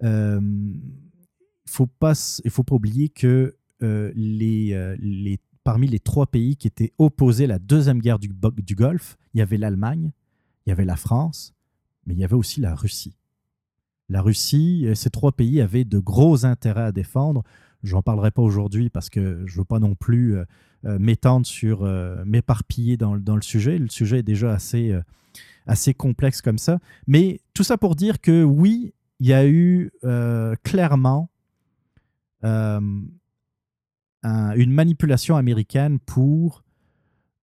Il 0.03 0.09
ne 0.09 0.75
faut, 1.67 1.87
pas, 1.87 2.13
oublier 2.71 3.09
que 3.09 3.57
euh, 3.83 4.13
les, 4.15 5.39
parmi 5.65 5.87
les 5.87 6.01
trois 6.01 6.27
pays 6.27 6.57
qui 6.57 6.67
étaient 6.67 6.93
opposés 6.99 7.45
à 7.45 7.49
la 7.49 7.59
deuxième 7.59 8.01
guerre 8.01 8.19
du, 8.19 8.29
Golfe, 8.75 9.19
il 9.35 9.39
y 9.39 9.43
avait 9.43 9.59
l'Allemagne, 9.59 10.13
il 10.65 10.71
y 10.71 10.73
avait 10.73 10.85
la 10.85 10.97
France, 10.97 11.55
mais 12.07 12.15
il 12.15 12.21
y 12.21 12.25
avait 12.25 12.35
aussi 12.35 12.61
la 12.61 12.75
Russie. 12.75 13.17
La 14.09 14.23
Russie, 14.23 14.85
euh, 14.87 14.95
ces 14.95 15.11
trois 15.11 15.33
pays 15.33 15.61
avaient 15.61 15.85
de 15.85 15.99
gros 15.99 16.45
intérêts 16.45 16.85
à 16.85 16.93
défendre. 16.93 17.43
J'en 17.83 18.03
parlerai 18.03 18.31
pas 18.31 18.43
aujourd'hui 18.43 18.89
parce 18.89 19.11
que 19.11 19.43
je 19.47 19.59
veux 19.59 19.65
pas 19.65 19.79
non 19.79 19.95
plus 19.95 20.37
m'étendre 20.83 21.47
sur, 21.47 21.83
m'éparpiller 22.25 22.97
dans, 22.97 23.17
dans, 23.17 23.37
le 23.37 23.43
sujet. 23.43 23.79
Le 23.79 23.89
sujet 23.89 24.21
est 24.21 24.25
déjà 24.25 24.53
assez, 24.53 24.99
assez 25.67 25.95
complexe 25.95 26.43
comme 26.43 26.59
ça. 26.59 26.81
Mais 27.07 27.41
tout 27.55 27.63
ça 27.63 27.77
pour 27.79 27.95
dire 27.95 28.21
que 28.21 28.43
oui, 28.43 28.93
il 29.21 29.27
y 29.27 29.33
a 29.35 29.47
eu 29.47 29.93
clairement 30.65 31.31
une 34.57 34.73
manipulation 34.73 35.37
américaine 35.37 35.99
pour 35.99 36.65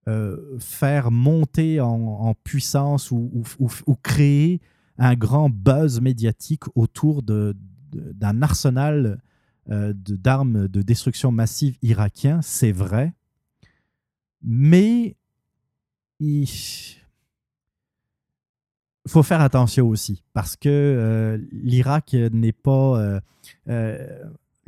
euh, 0.09 0.59
faire 0.59 1.11
monter 1.11 1.79
en, 1.79 2.35
puissance 2.43 3.09
ou, 3.11 3.45
créer 4.03 4.59
un 4.97 5.15
grand 5.15 5.49
buzz 5.49 6.01
médiatique 6.01 6.63
autour 6.75 7.23
d'un 7.23 8.41
arsenal 8.41 9.21
euh, 9.69 9.93
d'armes 9.95 10.67
de 10.67 10.81
destruction 10.81 11.31
massive 11.31 11.77
irakien, 11.81 12.41
c'est 12.41 12.73
vrai. 12.73 13.13
Mais 14.41 15.15
il 16.19 16.49
faut 19.07 19.23
faire 19.23 19.39
attention 19.39 19.87
aussi 19.87 20.21
parce 20.33 20.57
que 20.57 20.67
euh, 20.67 21.37
l'Irak 21.53 22.13
n'est 22.13 22.51
pas. 22.51 23.21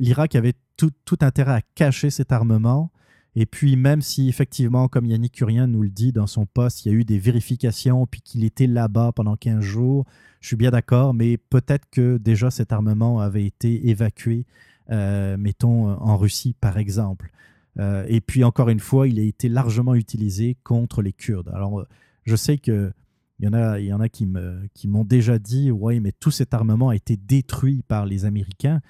Euh, 0.00 0.02
euh, 0.02 0.06
L'Irak 0.06 0.34
avait 0.34 0.54
tout, 0.76 0.92
intérêt 1.20 1.52
à 1.52 1.62
cacher 1.74 2.10
cet 2.10 2.32
armement. 2.32 2.90
Et 3.34 3.44
puis, 3.44 3.76
même 3.76 4.00
si 4.00 4.28
effectivement, 4.28 4.88
comme 4.88 5.04
Yannick 5.04 5.34
Curien 5.34 5.66
nous 5.66 5.82
le 5.82 5.90
dit 5.90 6.12
dans 6.12 6.26
son 6.26 6.46
poste, 6.46 6.84
il 6.84 6.92
y 6.92 6.94
a 6.94 6.98
eu 6.98 7.04
des 7.04 7.18
vérifications, 7.18 8.06
puis 8.06 8.22
qu'il 8.22 8.44
était 8.44 8.66
là-bas 8.66 9.12
pendant 9.12 9.36
15 9.36 9.60
jours, 9.60 10.06
je 10.40 10.48
suis 10.48 10.56
bien 10.56 10.70
d'accord, 10.70 11.12
mais 11.12 11.36
peut-être 11.36 11.84
que 11.90 12.16
déjà 12.16 12.50
cet 12.50 12.72
armement 12.72 13.20
avait 13.20 13.44
été 13.44 13.90
évacué, 13.90 14.46
mettons, 14.88 15.90
en 15.90 16.16
Russie, 16.16 16.54
par 16.58 16.78
exemple. 16.78 17.30
et 17.78 18.22
puis, 18.22 18.42
encore 18.42 18.70
une 18.70 18.80
fois, 18.80 19.06
il 19.06 19.18
a 19.18 19.22
été 19.22 19.50
largement 19.50 19.94
utilisé 19.94 20.56
contre 20.62 21.02
les 21.02 21.12
Kurdes. 21.12 21.50
Alors, 21.52 21.84
je 22.24 22.36
sais 22.36 22.56
que 22.56 22.90
il 23.38 23.44
y 23.44 23.48
en 23.48 23.52
a, 23.52 23.78
il 23.80 23.86
y 23.86 23.92
en 23.92 24.00
a 24.00 24.08
qui, 24.08 24.26
qui 24.72 24.88
m'ont 24.88 25.04
déjà 25.04 25.38
dit 25.38 25.70
Oui, 25.70 26.00
mais 26.00 26.12
tout 26.12 26.30
cet 26.30 26.54
armement 26.54 26.88
a 26.88 26.96
été 26.96 27.16
détruit 27.16 27.82
par 27.86 28.06
les 28.06 28.24
Américains. 28.24 28.80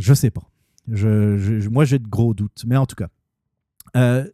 Je 0.00 0.14
sais 0.14 0.30
pas. 0.30 0.50
Moi, 0.86 1.84
j'ai 1.84 1.98
de 1.98 2.08
gros 2.08 2.34
doutes. 2.34 2.64
Mais 2.66 2.76
en 2.76 2.86
tout 2.86 2.96
cas, 2.96 3.08
euh, 3.96 4.28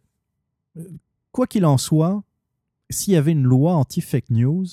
quoi 1.31 1.45
qu'il 1.45 1.65
en 1.65 1.77
soit, 1.77 2.23
s'il 2.89 3.13
y 3.13 3.17
avait 3.17 3.33
une 3.33 3.43
loi 3.43 3.73
anti-fake 3.73 4.29
news, 4.29 4.65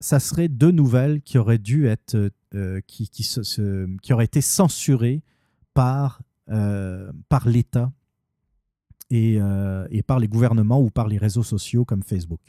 ça 0.00 0.20
serait 0.20 0.48
deux 0.48 0.70
nouvelles 0.70 1.22
qui 1.22 1.38
auraient 1.38 1.58
dû 1.58 1.86
être, 1.86 2.30
euh, 2.54 2.80
qui, 2.86 3.08
qui, 3.08 4.12
auraient 4.12 4.24
été 4.24 4.40
censurées 4.40 5.22
par, 5.74 6.22
euh, 6.50 7.12
par 7.28 7.48
l'État 7.48 7.92
euh, 9.12 9.86
et, 9.90 10.02
par 10.02 10.18
les 10.18 10.28
gouvernements 10.28 10.80
ou 10.80 10.90
par 10.90 11.08
les 11.08 11.18
réseaux 11.18 11.42
sociaux 11.42 11.84
comme 11.84 12.02
Facebook. 12.02 12.40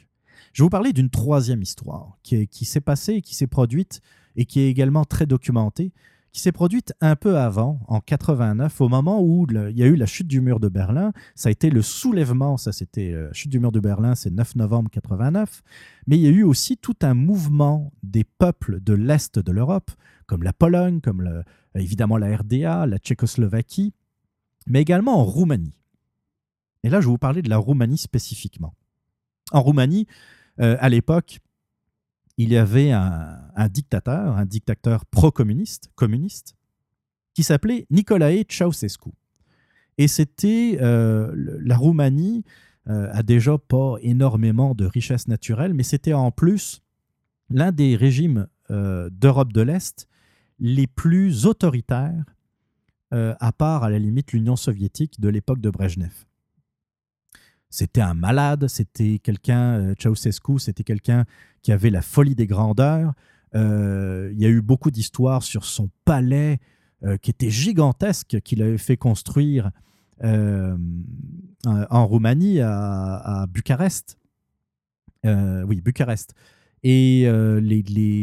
Je 0.52 0.62
vais 0.62 0.64
vous 0.64 0.70
parler 0.70 0.92
d'une 0.92 1.10
troisième 1.10 1.62
histoire 1.62 2.18
qui, 2.22 2.64
s'est 2.64 2.80
passée 2.80 3.14
et 3.14 3.22
qui 3.22 3.34
s'est 3.34 3.46
produite 3.46 4.00
et 4.36 4.46
qui 4.46 4.60
est 4.60 4.68
également 4.68 5.04
très 5.04 5.26
documentée, 5.26 5.92
qui 6.36 6.42
s'est 6.42 6.52
produite 6.52 6.92
un 7.00 7.16
peu 7.16 7.38
avant, 7.38 7.80
en 7.88 8.00
89, 8.00 8.82
au 8.82 8.90
moment 8.90 9.22
où 9.22 9.46
il 9.50 9.74
y 9.74 9.82
a 9.82 9.86
eu 9.86 9.96
la 9.96 10.04
chute 10.04 10.26
du 10.26 10.42
mur 10.42 10.60
de 10.60 10.68
Berlin. 10.68 11.14
Ça 11.34 11.48
a 11.48 11.50
été 11.50 11.70
le 11.70 11.80
soulèvement, 11.80 12.58
ça 12.58 12.72
c'était 12.72 13.12
la 13.12 13.16
euh, 13.16 13.32
chute 13.32 13.50
du 13.50 13.58
mur 13.58 13.72
de 13.72 13.80
Berlin, 13.80 14.14
c'est 14.14 14.30
9 14.30 14.56
novembre 14.56 14.90
89. 14.90 15.62
Mais 16.06 16.18
il 16.18 16.22
y 16.22 16.26
a 16.26 16.30
eu 16.30 16.42
aussi 16.42 16.76
tout 16.76 16.96
un 17.00 17.14
mouvement 17.14 17.90
des 18.02 18.22
peuples 18.24 18.82
de 18.82 18.92
l'Est 18.92 19.38
de 19.38 19.50
l'Europe, 19.50 19.90
comme 20.26 20.42
la 20.42 20.52
Pologne, 20.52 21.00
comme 21.00 21.42
évidemment 21.74 22.18
la 22.18 22.36
RDA, 22.36 22.84
la 22.84 22.98
Tchécoslovaquie, 22.98 23.94
mais 24.66 24.82
également 24.82 25.18
en 25.18 25.24
Roumanie. 25.24 25.80
Et 26.82 26.90
là, 26.90 27.00
je 27.00 27.06
vais 27.06 27.12
vous 27.12 27.16
parler 27.16 27.40
de 27.40 27.48
la 27.48 27.56
Roumanie 27.56 27.96
spécifiquement. 27.96 28.74
En 29.52 29.62
Roumanie, 29.62 30.06
euh, 30.60 30.76
à 30.80 30.90
l'époque, 30.90 31.38
il 32.36 32.50
y 32.50 32.56
avait 32.56 32.90
un, 32.90 33.68
dictateur, 33.68 34.36
un 34.36 34.44
dictateur 34.44 35.06
pro-communiste, 35.06 35.90
communiste, 35.94 36.54
qui 37.34 37.42
s'appelait 37.42 37.86
Nicolae 37.90 38.44
Ceausescu. 38.48 39.10
Et 39.98 40.08
c'était 40.08 40.78
euh, 40.80 41.32
la 41.34 41.76
Roumanie 41.76 42.44
euh, 42.88 43.08
a 43.12 43.22
déjà 43.22 43.56
pas 43.56 43.96
énormément 44.02 44.74
de 44.74 44.84
richesses 44.84 45.28
naturelles, 45.28 45.72
mais 45.72 45.82
c'était 45.82 46.12
en 46.12 46.30
plus 46.30 46.82
l'un 47.48 47.72
des 47.72 47.96
régimes 47.96 48.48
d'Europe 48.68 49.52
de 49.52 49.60
l'Est 49.60 50.08
les 50.58 50.88
plus 50.88 51.46
autoritaires, 51.46 52.24
à 53.12 53.52
part 53.52 53.84
à 53.84 53.90
la 53.90 54.00
limite 54.00 54.32
l'Union 54.32 54.56
soviétique 54.56 55.20
de 55.20 55.28
l'époque 55.28 55.60
de 55.60 55.70
Brejnev. 55.70 56.26
C'était 57.70 58.00
un 58.00 58.14
malade, 58.14 58.68
c'était 58.68 59.18
quelqu'un, 59.18 59.78
euh, 59.78 59.94
Ceausescu, 59.98 60.58
c'était 60.58 60.84
quelqu'un 60.84 61.24
qui 61.62 61.72
avait 61.72 61.90
la 61.90 62.02
folie 62.02 62.34
des 62.34 62.46
grandeurs. 62.46 63.12
Euh, 63.54 64.30
il 64.32 64.40
y 64.40 64.46
a 64.46 64.48
eu 64.48 64.62
beaucoup 64.62 64.90
d'histoires 64.90 65.42
sur 65.42 65.64
son 65.64 65.90
palais 66.04 66.58
euh, 67.04 67.16
qui 67.16 67.30
était 67.30 67.50
gigantesque, 67.50 68.40
qu'il 68.42 68.62
avait 68.62 68.78
fait 68.78 68.96
construire 68.96 69.70
en 70.22 72.06
Roumanie, 72.06 72.60
à, 72.60 73.44
Bucarest. 73.50 74.16
oui, 75.24 75.82
Bucarest. 75.82 76.32
Et 76.82 77.28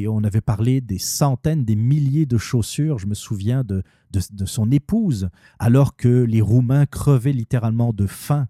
on 0.09 0.23
avait 0.23 0.41
parlé 0.41 0.81
des 0.81 0.97
centaines, 0.97 1.63
des 1.63 1.75
milliers 1.75 2.25
de 2.25 2.39
chaussures, 2.39 2.97
je 2.97 3.05
me 3.05 3.13
souviens, 3.13 3.63
de, 3.63 3.83
de 4.11 4.45
son 4.45 4.71
épouse, 4.71 5.29
alors 5.59 5.95
que 5.95 6.07
les 6.07 6.41
Roumains 6.41 6.87
crevaient 6.87 7.31
littéralement 7.31 7.93
de 7.93 8.07
faim 8.07 8.47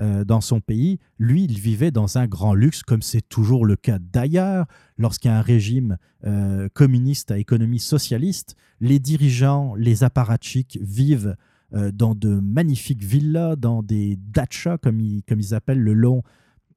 euh, 0.00 0.24
dans 0.24 0.40
son 0.40 0.60
pays, 0.60 0.98
lui, 1.18 1.44
il 1.44 1.58
vivait 1.58 1.90
dans 1.90 2.18
un 2.18 2.26
grand 2.26 2.54
luxe, 2.54 2.82
comme 2.82 3.02
c'est 3.02 3.26
toujours 3.28 3.64
le 3.64 3.76
cas 3.76 3.98
d'ailleurs. 4.00 4.66
Lorsqu'il 4.98 5.30
y 5.30 5.34
a 5.34 5.38
un 5.38 5.42
régime 5.42 5.98
euh, 6.26 6.68
communiste 6.72 7.30
à 7.30 7.38
économie 7.38 7.78
socialiste, 7.78 8.56
les 8.80 8.98
dirigeants, 8.98 9.74
les 9.76 10.02
apparatchiks 10.02 10.78
vivent 10.80 11.36
euh, 11.74 11.92
dans 11.92 12.14
de 12.14 12.40
magnifiques 12.40 13.04
villas, 13.04 13.56
dans 13.56 13.82
des 13.82 14.16
dachas, 14.16 14.78
comme 14.78 15.00
ils, 15.00 15.54
appellent 15.54 15.82
le 15.82 15.94
long 15.94 16.22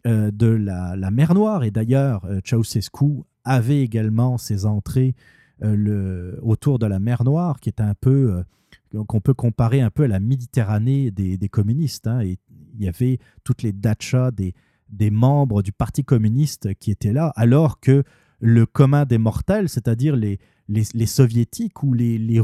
de 0.05 0.47
la, 0.47 1.11
mer 1.11 1.33
Noire. 1.33 1.65
Et 1.65 1.71
d'ailleurs, 1.71 2.25
Ceausescu 2.45 3.23
avait 3.43 3.81
également 3.81 4.37
ses 4.37 4.65
entrées 4.65 5.15
autour 6.41 6.79
de 6.79 6.85
la 6.85 6.99
mer 6.99 7.25
Noire, 7.25 7.59
qui 7.59 7.67
est 7.67 7.81
un 7.81 7.93
peu 7.93 8.41
qu'on 9.05 9.19
peut 9.19 9.33
comparer 9.33 9.81
un 9.81 9.89
peu 9.89 10.03
à 10.03 10.07
la 10.07 10.21
Méditerranée 10.21 11.11
des, 11.11 11.49
communistes. 11.49 12.07
Hein, 12.07 12.21
il 12.77 12.85
y 12.85 12.87
avait 12.87 13.19
toutes 13.43 13.63
les 13.63 13.73
dachas 13.73 14.31
des, 14.31 14.53
des 14.89 15.09
membres 15.11 15.61
du 15.61 15.71
Parti 15.71 16.03
communiste 16.03 16.73
qui 16.75 16.91
étaient 16.91 17.13
là, 17.13 17.33
alors 17.35 17.79
que 17.79 18.03
le 18.39 18.65
commun 18.65 19.05
des 19.05 19.17
mortels, 19.17 19.69
c'est-à-dire 19.69 20.15
les, 20.15 20.39
les, 20.69 21.05
soviétiques 21.05 21.83
ou 21.83 21.93
les, 21.93 22.17
les, 22.17 22.41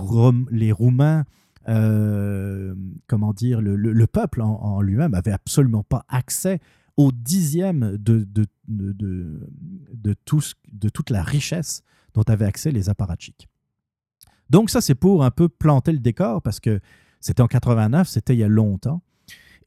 les 0.52 0.72
roumains, 0.72 1.26
euh, 1.70 2.76
comment 3.08 3.34
dire, 3.34 3.62
le, 3.62 3.76
le, 3.76 4.08
peuple 4.08 4.42
en, 4.42 4.82
lui-même 4.82 5.14
avait 5.14 5.32
absolument 5.32 5.84
pas 5.84 6.06
accès 6.10 6.60
au 6.98 7.12
dixième 7.12 7.98
de, 7.98 8.24
de, 8.24 8.46
de, 8.68 8.92
de, 8.94 9.50
de 9.96 10.90
toute 10.90 11.10
la 11.10 11.24
richesse 11.24 11.84
dont 12.14 12.24
avaient 12.24 12.46
accès 12.46 12.72
les 12.72 12.90
apparatchiks. 12.90 13.48
Donc 14.50 14.70
ça, 14.70 14.82
c'est 14.82 14.96
pour 14.96 15.24
un 15.24 15.32
peu 15.32 15.50
planter 15.50 15.92
le 15.92 16.00
décor, 16.00 16.42
parce 16.42 16.60
que 16.60 16.80
c'était 17.20 17.42
en 17.42 17.48
89, 17.48 18.08
c'était 18.08 18.36
il 18.36 18.40
y 18.40 18.44
a 18.44 18.48
longtemps. 18.48 19.02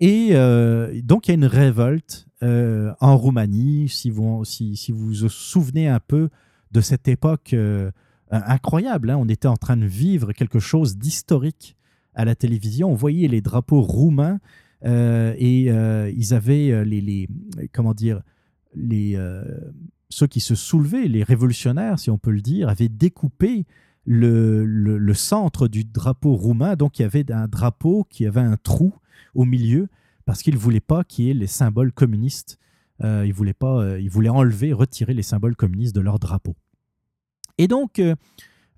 Et 0.01 0.31
euh, 0.33 1.01
donc, 1.03 1.29
il 1.29 1.31
y 1.31 1.33
a 1.33 1.35
une 1.35 1.47
révolte 1.47 2.27
euh, 2.43 2.93
en 3.01 3.17
Roumanie, 3.17 3.89
si 3.89 4.11
vous, 4.11 4.45
si, 4.45 4.77
vous 4.93 5.07
vous 5.07 5.29
souvenez 5.29 5.89
un 5.89 6.01
peu 6.01 6.29
de 6.73 6.81
cette 6.81 7.09
époque 7.09 7.55
euh, 7.55 7.91
incroyable. 8.31 9.11
Hein. 9.11 9.17
on 9.17 9.29
était 9.29 9.49
en 9.49 9.57
train 9.57 9.77
de 9.77 9.87
vivre 9.87 10.33
quelque 10.33 10.59
chose 10.59 10.97
d'historique 10.97 11.77
à 12.15 12.25
la 12.25 12.35
télévision. 12.35 12.91
On 12.91 12.95
voyait 12.95 13.29
les 13.29 13.41
drapeaux 13.41 13.81
roumains 13.81 14.39
et 14.85 15.65
ils 15.65 16.35
avaient 16.35 16.85
les, 16.85 17.29
comment 17.73 17.95
dire, 17.95 18.21
les, 18.75 19.19
ceux 20.11 20.27
qui 20.27 20.41
se 20.41 20.55
soulevaient, 20.55 21.09
les 21.09 21.23
révolutionnaires, 21.23 21.99
si 21.99 22.11
on 22.11 22.19
peut 22.19 22.31
le 22.31 22.41
dire, 22.41 22.69
avaient 22.69 22.89
découpé 22.89 23.67
le 24.05 25.15
centre 25.15 25.69
du 25.69 25.85
drapeau 25.85 26.35
roumain. 26.35 26.75
Donc, 26.77 26.99
il 26.99 27.03
y 27.03 27.05
avait 27.05 27.31
un 27.33 27.49
drapeau 27.49 28.07
qui 28.09 28.27
avait 28.27 28.41
un 28.41 28.57
trou 28.57 28.95
au 29.35 29.45
milieu 29.45 29.89
parce 30.27 30.43
qu'ils 30.43 30.55
ne 30.55 30.59
voulaient 30.59 30.81
pas 30.81 31.05
qu'il 31.05 31.25
y 31.25 31.31
ait 31.31 31.35
les 31.35 31.47
symboles 31.47 31.93
communistes. 31.93 32.59
Euh, 33.03 33.25
ils, 33.27 33.33
voulaient 33.33 33.55
pas, 33.55 33.81
euh, 33.81 34.01
ils 34.01 34.11
voulaient 34.11 34.29
enlever, 34.29 34.73
retirer 34.73 35.15
les 35.15 35.23
symboles 35.23 35.57
communistes 35.57 35.95
de 35.95 36.01
leur 36.01 36.19
drapeau. 36.19 36.55
Et 37.57 37.69
donc, 37.69 37.99
euh, 37.99 38.15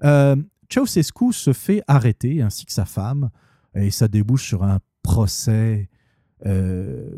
euh 0.05 0.37
Ceausescu 0.71 1.33
se 1.33 1.55
fait 1.55 1.83
arrêter, 1.87 2.43
ainsi 2.43 2.67
que 2.67 2.73
sa 2.73 2.85
femme, 2.85 3.31
et 3.75 3.91
ça 3.91 4.07
débouche 4.07 4.47
sur 4.47 4.65
un 4.65 4.81
procès, 5.03 5.89
un 6.45 7.15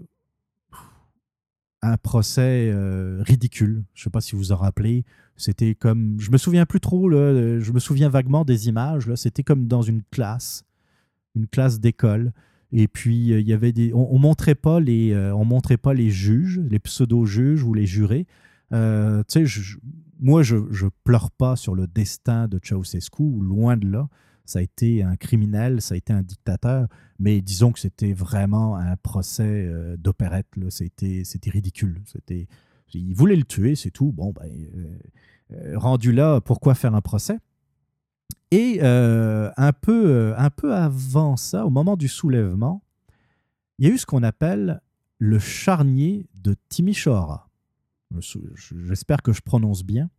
procès 2.00 2.72
ridicule. 3.22 3.82
Je 3.94 4.02
ne 4.02 4.04
sais 4.04 4.10
pas 4.10 4.20
si 4.20 4.36
vous 4.36 4.38
vous 4.38 4.52
en 4.52 4.56
rappelez. 4.56 5.04
C'était 5.36 5.74
comme, 5.74 6.14
je 6.20 6.30
me 6.30 6.38
souviens 6.38 6.64
plus 6.64 6.78
trop, 6.78 7.10
je 7.10 7.72
me 7.72 7.80
souviens 7.80 8.08
vaguement 8.08 8.44
des 8.44 8.68
images. 8.68 9.12
C'était 9.16 9.42
comme 9.42 9.66
dans 9.66 9.82
une 9.82 10.04
classe, 10.12 10.62
une 11.34 11.48
classe 11.48 11.80
d'école. 11.80 12.32
Et 12.72 12.88
puis, 12.88 13.32
euh, 13.32 13.40
il 13.40 13.48
y 13.48 13.52
avait 13.52 13.72
des, 13.72 13.92
on, 13.94 14.14
ne 14.14 14.18
montrait 14.18 14.54
pas 14.54 14.80
les, 14.80 15.12
euh, 15.12 15.34
on 15.34 15.44
montrait 15.44 15.76
pas 15.76 15.94
les 15.94 16.10
juges, 16.10 16.60
les 16.60 16.78
pseudo-juges 16.78 17.62
ou 17.62 17.74
les 17.74 17.86
jurés. 17.86 18.26
Euh, 18.72 19.22
tu 19.28 19.46
sais, 19.46 19.76
moi, 20.20 20.42
je, 20.42 20.56
je 20.70 20.86
pleure 21.04 21.30
pas 21.30 21.56
sur 21.56 21.74
le 21.74 21.86
destin 21.86 22.46
de 22.46 22.60
Ceausescu, 22.62 23.24
loin 23.40 23.76
de 23.76 23.88
là. 23.88 24.08
Ça 24.44 24.58
a 24.58 24.62
été 24.62 25.02
un 25.02 25.16
criminel, 25.16 25.80
ça 25.80 25.94
a 25.94 25.98
été 25.98 26.12
un 26.12 26.22
dictateur, 26.22 26.88
mais 27.18 27.40
disons 27.40 27.72
que 27.72 27.78
c'était 27.78 28.12
vraiment 28.12 28.76
un 28.76 28.96
procès 28.96 29.72
d'opérette. 29.96 30.48
C'était, 30.70 31.22
c'était 31.24 31.50
ridicule. 31.50 32.02
C'était, 32.06 32.48
il 32.92 33.14
voulait 33.14 33.36
le 33.36 33.44
tuer, 33.44 33.76
c'est 33.76 33.92
tout. 33.92 34.10
Bon, 34.10 34.32
ben, 34.32 34.50
rendu 35.76 36.10
là, 36.10 36.40
pourquoi 36.40 36.74
faire 36.74 36.96
un 36.96 37.00
procès? 37.00 37.38
Et 38.50 38.80
euh, 38.82 39.50
un, 39.56 39.72
peu, 39.72 40.06
euh, 40.06 40.34
un 40.36 40.50
peu 40.50 40.74
avant 40.74 41.36
ça, 41.36 41.64
au 41.64 41.70
moment 41.70 41.96
du 41.96 42.08
soulèvement, 42.08 42.82
il 43.78 43.86
y 43.86 43.90
a 43.90 43.94
eu 43.94 43.98
ce 43.98 44.06
qu'on 44.06 44.22
appelle 44.22 44.80
le 45.18 45.38
charnier 45.38 46.26
de 46.34 46.56
Timișoara. 46.68 47.48
J'espère 48.88 49.22
que 49.22 49.32
je 49.32 49.40
prononce 49.40 49.84
bien. 49.84 50.10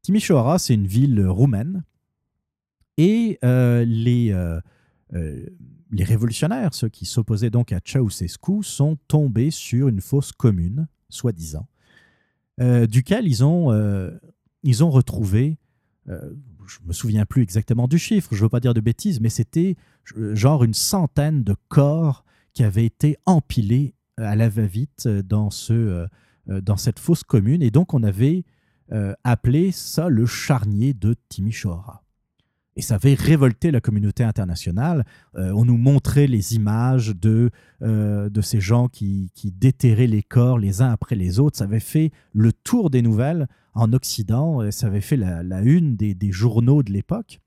Timișoara, 0.00 0.58
c'est 0.58 0.74
une 0.74 0.86
ville 0.86 1.26
roumaine. 1.26 1.84
Et 2.96 3.38
euh, 3.44 3.84
les, 3.84 4.34
les 5.10 6.04
révolutionnaires, 6.04 6.74
ceux 6.74 6.88
qui 6.88 7.04
s'opposaient 7.04 7.50
donc 7.50 7.72
à 7.72 7.80
Ceausescu, 7.84 8.62
sont 8.62 8.96
tombés 9.08 9.50
sur 9.50 9.88
une 9.88 10.00
fosse 10.00 10.32
commune, 10.32 10.88
soi-disant, 11.08 11.68
duquel 12.58 13.26
ils 13.26 13.44
ont, 13.44 13.70
ils 14.62 14.84
ont 14.84 14.90
retrouvé, 14.90 15.58
je 16.66 16.78
me 16.84 16.92
souviens 16.92 17.26
plus 17.26 17.42
exactement 17.42 17.88
du 17.88 17.98
chiffre, 17.98 18.30
je 18.32 18.36
ne 18.36 18.42
veux 18.42 18.48
pas 18.48 18.60
dire 18.60 18.74
de 18.74 18.80
bêtises, 18.80 19.20
mais 19.20 19.28
c'était 19.28 19.76
genre 20.32 20.64
une 20.64 20.74
centaine 20.74 21.44
de 21.44 21.54
corps 21.68 22.24
qui 22.52 22.64
avaient 22.64 22.84
été 22.84 23.16
empilés 23.26 23.94
à 24.16 24.36
la 24.36 24.48
va-vite 24.48 25.08
dans, 25.08 25.50
ce, 25.50 26.06
dans 26.46 26.76
cette 26.76 26.98
fosse 26.98 27.24
commune. 27.24 27.62
Et 27.62 27.70
donc, 27.70 27.94
on 27.94 28.02
avait 28.02 28.44
appelé 29.24 29.72
ça 29.72 30.08
le 30.08 30.26
charnier 30.26 30.92
de 30.92 31.14
Timișoara. 31.28 32.04
Et 32.74 32.82
ça 32.82 32.94
avait 32.94 33.14
révolté 33.14 33.70
la 33.70 33.80
communauté 33.80 34.24
internationale. 34.24 35.04
Euh, 35.36 35.52
on 35.54 35.64
nous 35.64 35.76
montrait 35.76 36.26
les 36.26 36.54
images 36.54 37.14
de, 37.14 37.50
euh, 37.82 38.30
de 38.30 38.40
ces 38.40 38.60
gens 38.60 38.88
qui, 38.88 39.30
qui, 39.34 39.50
déterraient 39.50 40.06
les 40.06 40.22
corps 40.22 40.58
les 40.58 40.80
uns 40.80 40.90
après 40.90 41.14
les 41.14 41.38
autres. 41.38 41.58
Ça 41.58 41.64
avait 41.64 41.80
fait 41.80 42.12
le 42.32 42.52
tour 42.52 42.88
des 42.88 43.02
nouvelles 43.02 43.46
en 43.74 43.92
Occident. 43.92 44.70
Ça 44.70 44.86
avait 44.86 45.02
fait 45.02 45.16
la, 45.16 45.60
une 45.60 45.96
des, 45.96 46.32
journaux 46.32 46.82
de 46.82 46.92
l'époque. 46.92 47.40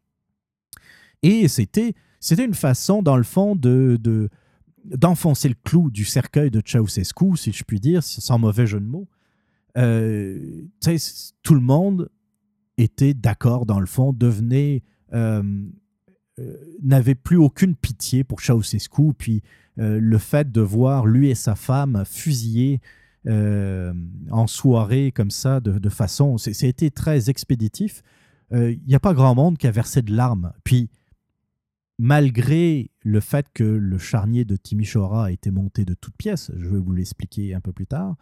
Et 1.23 1.47
c'était, 1.47 1.95
c'était 2.19 2.45
une 2.45 2.53
façon, 2.53 3.02
dans 3.02 3.18
le 3.18 3.23
fond, 3.23 3.56
de, 3.56 3.97
de, 3.99 4.30
d'enfoncer 4.85 5.49
le 5.49 5.56
clou 5.64 5.89
du 5.89 6.06
cercueil 6.06 6.52
de 6.52 6.61
Ceausescu, 6.64 7.35
si 7.35 7.52
je 7.52 7.64
puis 7.64 7.80
dire, 7.80 8.03
sans 8.03 8.38
mauvais 8.38 8.68
jeu 8.68 8.80
de 8.80 8.85
mots. 8.85 9.07
Euh, 9.77 10.64
tout 11.43 11.56
le 11.56 11.61
monde 11.61 12.10
était 12.77 13.14
d'accord, 13.14 13.65
dans 13.65 13.80
le 13.80 13.85
fond, 13.85 14.14
devenait 14.14 14.84
n'avait 16.84 17.16
plus 17.16 17.38
aucune 17.38 17.76
pitié 17.76 18.24
pour 18.24 18.42
Ceausescu. 18.42 19.14
Puis 19.18 19.42
euh, 19.80 20.00
le 20.00 20.18
fait 20.18 20.52
de 20.52 20.62
voir 20.62 21.06
lui 21.06 21.30
et 21.30 21.36
sa 21.36 21.56
femme 21.56 22.04
fusillés 22.06 22.82
en 23.28 24.46
soirée 24.46 25.12
comme 25.12 25.32
ça, 25.32 25.60
de, 25.60 25.90
façon. 25.90 26.38
C'était 26.38 26.92
très 26.92 27.32
expéditif. 27.32 28.04
Il 28.52 28.80
n'y 28.86 28.94
a 28.94 29.00
pas 29.00 29.16
grand 29.16 29.34
monde 29.34 29.58
qui 29.58 29.66
a 29.66 29.72
versé 29.72 30.04
de 30.04 30.14
larmes. 30.14 30.54
Puis, 30.64 30.92
malgré 31.98 32.92
le 33.04 33.20
fait 33.20 33.48
que 33.54 33.64
le 33.64 33.98
charnier 33.98 34.46
de 34.46 34.56
Timișoara 34.56 35.26
a 35.26 35.32
été 35.32 35.52
monté 35.52 35.86
de 35.86 35.94
toutes 35.94 36.16
pièces, 36.18 36.52
je 36.56 36.70
vais 36.70 36.78
vous 36.78 36.92
l'expliquer 36.92 37.54
un 37.54 37.62
peu 37.62 37.72
plus 37.72 37.88
tard, 37.88 38.16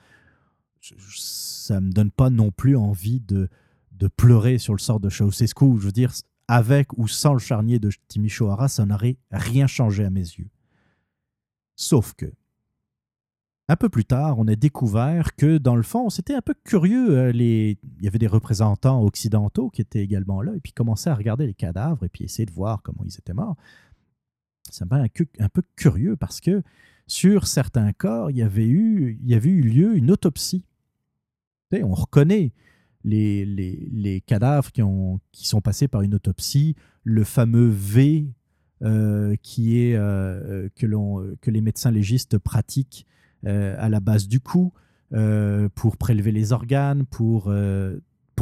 ça 0.80 1.80
ne 1.80 1.88
me 1.88 1.92
donne 1.92 2.12
pas 2.12 2.30
non 2.30 2.52
plus 2.52 2.76
envie 2.76 3.22
de, 3.22 3.50
de 3.94 4.08
pleurer 4.08 4.58
sur 4.58 4.74
le 4.74 4.80
sort 4.80 5.00
de 5.00 5.10
Ceausescu. 5.10 5.78
Je 5.78 5.86
veux 5.86 5.92
dire, 5.92 6.14
avec 6.54 6.96
ou 7.00 7.08
sans 7.08 7.34
le 7.34 7.40
charnier 7.40 7.80
de 7.80 7.90
Timișoara, 8.08 8.68
ça 8.68 8.86
n'aurait 8.86 9.18
rien 9.32 9.66
changé 9.66 10.06
à 10.06 10.12
mes 10.12 10.20
yeux. 10.20 10.50
Sauf 11.76 12.14
que, 12.14 12.32
un 13.70 13.76
peu 13.76 13.90
plus 13.90 14.06
tard, 14.06 14.38
on 14.38 14.48
a 14.48 14.56
découvert 14.56 15.36
que, 15.36 15.58
dans 15.58 15.76
le 15.76 15.82
fond, 15.82 16.12
c'était 16.12 16.36
un 16.36 16.42
peu 16.42 16.54
curieux. 16.64 17.18
Euh. 17.18 17.32
Il 17.34 17.78
y 18.02 18.08
avait 18.08 18.20
des 18.20 18.28
représentants 18.28 19.02
occidentaux 19.02 19.72
qui 19.72 19.82
étaient 19.82 20.04
également 20.04 20.44
là, 20.44 20.54
et 20.56 20.60
puis 20.60 20.74
commençaient 20.74 21.10
à 21.10 21.16
regarder 21.16 21.48
les 21.48 21.56
cadavres 21.56 22.06
et 22.06 22.10
puis 22.10 22.24
essayer 22.24 22.46
de 22.46 22.52
voir 22.52 22.84
comment 22.84 23.04
ils 23.04 23.18
étaient 23.18 23.34
morts. 23.34 23.56
Ça 24.70 24.86
un 24.92 25.50
peu 25.50 25.64
curieux 25.76 26.16
parce 26.16 26.40
que 26.40 26.62
sur 27.08 27.48
certains 27.48 27.94
corps, 27.94 28.30
il 28.30 28.38
y 28.38 28.44
avait 28.44 28.68
eu, 28.68 29.18
il 29.22 29.28
y 29.28 29.34
avait 29.34 29.50
eu 29.50 29.62
lieu 29.62 29.98
une 29.98 30.12
autopsie. 30.12 30.66
on 31.72 31.96
reconnaît 31.96 32.54
les, 33.04 34.24
cadavres 34.26 34.72
qui, 34.72 34.82
ont, 34.82 35.20
qui 35.32 35.48
sont 35.48 35.62
passés 35.62 35.88
par 35.88 36.02
une 36.02 36.16
autopsie, 36.16 36.76
le 37.04 37.24
fameux 37.24 37.68
V 37.68 38.28
euh, 38.84 39.38
qui 39.42 39.80
est, 39.80 39.96
euh, 39.96 40.68
que, 40.76 41.36
que 41.36 41.52
les 41.52 41.62
médecins 41.62 41.90
légistes 41.90 42.38
pratiquent 42.38 43.06
euh, 43.46 43.78
à 43.80 43.88
la 43.88 44.02
base 44.02 44.28
du 44.28 44.42
cou 44.42 44.74
pour 45.76 45.98
prélever 45.98 46.32
les 46.32 46.54
organes, 46.54 47.06
pour, 47.06 47.44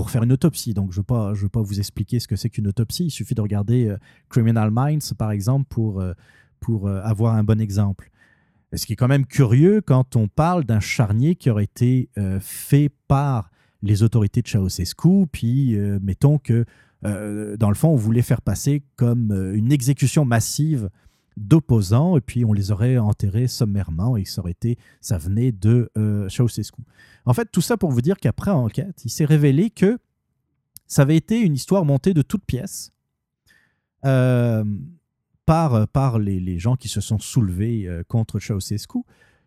faire 0.08 0.24
une 0.24 0.32
autopsie. 0.32 0.74
Donc, 0.74 0.94
je 0.94 1.02
ne 1.02 1.36
veux 1.36 1.50
pas 1.50 1.62
vous 1.62 1.80
expliquer 1.80 2.22
ce 2.22 2.30
que 2.30 2.38
c'est 2.38 2.50
qu'une 2.50 2.70
autopsie. 2.70 3.08
Il 3.08 3.12
suffit 3.12 3.36
de 3.36 3.42
regarder 3.42 3.94
Criminal 4.30 4.72
Minds, 4.72 5.14
par 5.18 5.32
exemple, 5.32 5.66
pour, 5.68 6.02
pour 6.62 6.90
avoir 6.90 7.36
un 7.36 7.44
bon 7.44 7.60
exemple. 7.60 8.10
Ce 8.74 8.86
qui 8.86 8.94
est 8.94 8.96
quand 8.96 9.10
même 9.10 9.26
curieux 9.26 9.82
quand 9.82 10.16
on 10.16 10.30
parle 10.30 10.64
d'un 10.64 10.80
charnier 10.80 11.36
qui 11.36 11.50
aurait 11.50 11.66
été 11.66 12.10
fait 12.40 12.90
par 13.10 13.51
les 13.84 14.04
autorités 14.04 14.42
de 14.42 14.48
Ceausescu, 14.48 15.28
puis 15.32 15.76
euh, 15.76 16.00
mettons 16.02 16.38
que 16.38 16.66
euh, 17.04 17.58
dans 17.58 17.70
le 17.70 17.76
fond, 17.76 17.90
on 17.90 17.96
voulait 17.96 18.22
faire 18.22 18.42
passer 18.42 18.84
comme 18.96 19.32
euh, 19.32 19.56
une 19.56 19.72
exécution 19.72 20.24
massive 20.24 20.90
d'opposants, 21.38 22.18
et 22.18 22.22
puis 22.22 22.46
on 22.46 22.54
les 22.54 22.72
aurait 22.72 22.98
enterrés 22.98 23.48
sommairement, 23.48 24.18
et 24.18 24.26
ça 24.26 24.44
été, 24.48 24.78
ça 25.00 25.18
venait 25.18 25.52
de 25.52 25.90
Ceausescu. 26.30 26.82
En 27.26 27.34
fait, 27.34 27.48
tout 27.52 27.62
ça 27.62 27.78
pour 27.78 27.90
vous 27.90 28.02
dire 28.02 28.18
qu'après 28.18 28.52
enquête, 28.52 29.02
il 29.06 29.10
s'est 29.10 29.26
révélé 29.26 29.70
que 29.70 29.98
ça 30.88 31.04
avait 31.04 31.16
été 31.16 31.40
une 31.40 31.56
histoire 31.56 31.86
montée 31.86 32.14
de 32.14 32.22
toutes 32.22 32.44
pièces 32.46 32.92
par, 34.02 35.88
par 35.88 36.20
les, 36.20 36.42
les, 36.42 36.60
gens 36.60 36.76
qui 36.76 36.90
se 36.90 37.00
sont 37.00 37.18
soulevés 37.18 37.90
contre 38.10 38.38
Ceausescu, 38.40 39.00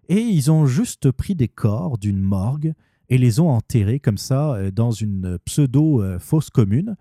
et 0.08 0.20
ils 0.20 0.50
ont 0.50 0.64
juste 0.64 1.10
pris 1.12 1.34
des 1.34 1.48
corps 1.48 1.98
d'une 1.98 2.18
morgue 2.20 2.72
et 3.08 3.18
les 3.18 3.40
ont 3.40 3.50
enterrés 3.50 4.00
comme 4.00 4.18
ça 4.18 4.54
euh, 4.54 4.70
dans 4.70 4.90
une 4.90 5.38
pseudo-fosse 5.44 6.50
commune 6.50 6.96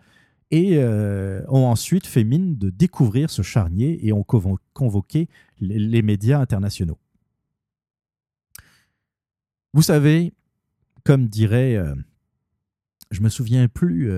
et 0.52 0.78
euh, 0.78 1.44
ont 1.48 1.66
ensuite 1.66 2.06
fait 2.06 2.24
mine 2.24 2.58
de 2.58 2.70
découvrir 2.70 3.30
ce 3.30 3.42
charnier 3.42 4.06
et 4.06 4.14
ont 4.14 4.26
convoqué 4.74 5.28
les 5.60 6.02
médias 6.02 6.40
internationaux. 6.40 7.00
Vous 9.74 9.82
savez, 9.82 10.34
comme 11.04 11.28
dirait, 11.28 11.76
euh, 11.76 11.96
je 13.10 13.22
me 13.22 13.30
souviens 13.30 13.68
plus, 13.68 14.12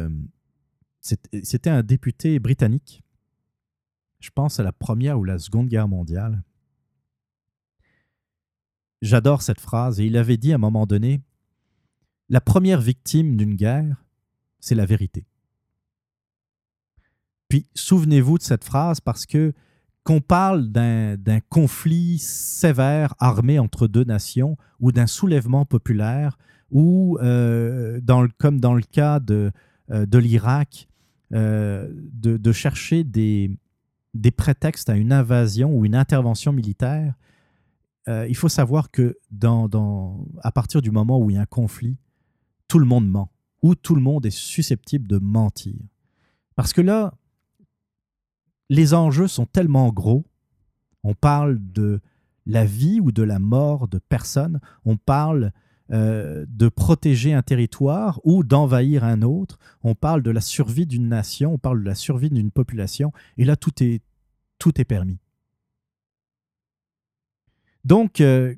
c'était 0.99 1.69
un 1.69 1.83
député 1.83 2.39
britannique, 2.39 3.01
je 4.19 4.29
pense 4.31 4.59
à 4.59 4.63
la 4.63 4.73
Première 4.73 5.19
ou 5.19 5.23
la 5.23 5.39
Seconde 5.39 5.67
Guerre 5.67 5.87
mondiale. 5.87 6.43
J'adore 9.01 9.41
cette 9.41 9.61
phrase 9.61 9.99
et 9.99 10.05
il 10.05 10.17
avait 10.17 10.37
dit 10.37 10.51
à 10.51 10.55
un 10.55 10.57
moment 10.57 10.85
donné, 10.85 11.21
la 12.29 12.41
première 12.41 12.81
victime 12.81 13.37
d'une 13.37 13.55
guerre, 13.55 14.03
c'est 14.59 14.75
la 14.75 14.85
vérité. 14.85 15.25
Puis 17.47 17.67
souvenez-vous 17.75 18.37
de 18.37 18.43
cette 18.43 18.63
phrase 18.63 18.99
parce 18.99 19.25
que 19.25 19.53
qu'on 20.03 20.21
parle 20.21 20.67
d'un 20.67 21.39
conflit 21.49 22.19
sévère 22.19 23.15
armé 23.17 23.57
entre 23.57 23.87
deux 23.87 24.03
nations 24.03 24.55
ou 24.79 24.91
d'un 24.91 25.07
soulèvement 25.07 25.65
populaire 25.65 26.37
ou, 26.69 27.17
euh, 27.21 27.99
comme 28.37 28.59
dans 28.59 28.75
le 28.75 28.83
cas 28.83 29.19
de, 29.19 29.51
euh, 29.89 30.05
l'Irak, 30.13 30.87
euh, 31.33 31.89
de, 31.91 32.51
chercher 32.51 33.03
des, 33.03 33.57
prétextes 34.37 34.89
à 34.89 34.95
une 34.95 35.11
invasion 35.11 35.75
ou 35.75 35.85
une 35.85 35.95
intervention 35.95 36.51
militaire, 36.51 37.15
il 38.07 38.35
faut 38.35 38.49
savoir 38.49 38.91
que 38.91 39.17
à 40.43 40.51
partir 40.51 40.83
du 40.83 40.91
moment 40.91 41.19
où 41.19 41.31
il 41.31 41.33
y 41.33 41.37
a 41.37 41.41
un 41.41 41.45
conflit, 41.45 41.97
tout 42.67 42.79
le 42.79 42.85
monde 42.85 43.07
ment, 43.07 43.31
ou 43.61 43.75
tout 43.75 43.95
le 43.95 44.01
monde 44.01 44.25
est 44.25 44.31
susceptible 44.31 45.07
de 45.07 45.17
mentir. 45.17 45.75
Parce 46.55 46.73
que 46.73 46.81
là, 46.81 47.13
les 48.69 48.93
enjeux 48.93 49.27
sont 49.27 49.45
tellement 49.45 49.91
gros, 49.91 50.25
on 51.03 51.13
parle 51.13 51.59
de 51.59 52.01
la 52.45 52.65
vie 52.65 52.99
ou 52.99 53.11
de 53.11 53.23
la 53.23 53.39
mort 53.39 53.87
de 53.87 53.99
personnes, 53.99 54.59
on 54.85 54.97
parle 54.97 55.51
euh, 55.91 56.45
de 56.49 56.67
protéger 56.67 57.33
un 57.33 57.43
territoire 57.43 58.19
ou 58.23 58.43
d'envahir 58.43 59.03
un 59.03 59.21
autre, 59.21 59.59
on 59.83 59.93
parle 59.93 60.23
de 60.23 60.31
la 60.31 60.41
survie 60.41 60.87
d'une 60.87 61.07
nation, 61.07 61.53
on 61.53 61.57
parle 61.57 61.81
de 61.81 61.85
la 61.85 61.95
survie 61.95 62.29
d'une 62.29 62.51
population, 62.51 63.11
et 63.37 63.45
là, 63.45 63.55
tout 63.55 63.83
est, 63.83 64.01
tout 64.57 64.79
est 64.81 64.85
permis. 64.85 65.19
Donc, 67.83 68.19
euh, 68.19 68.55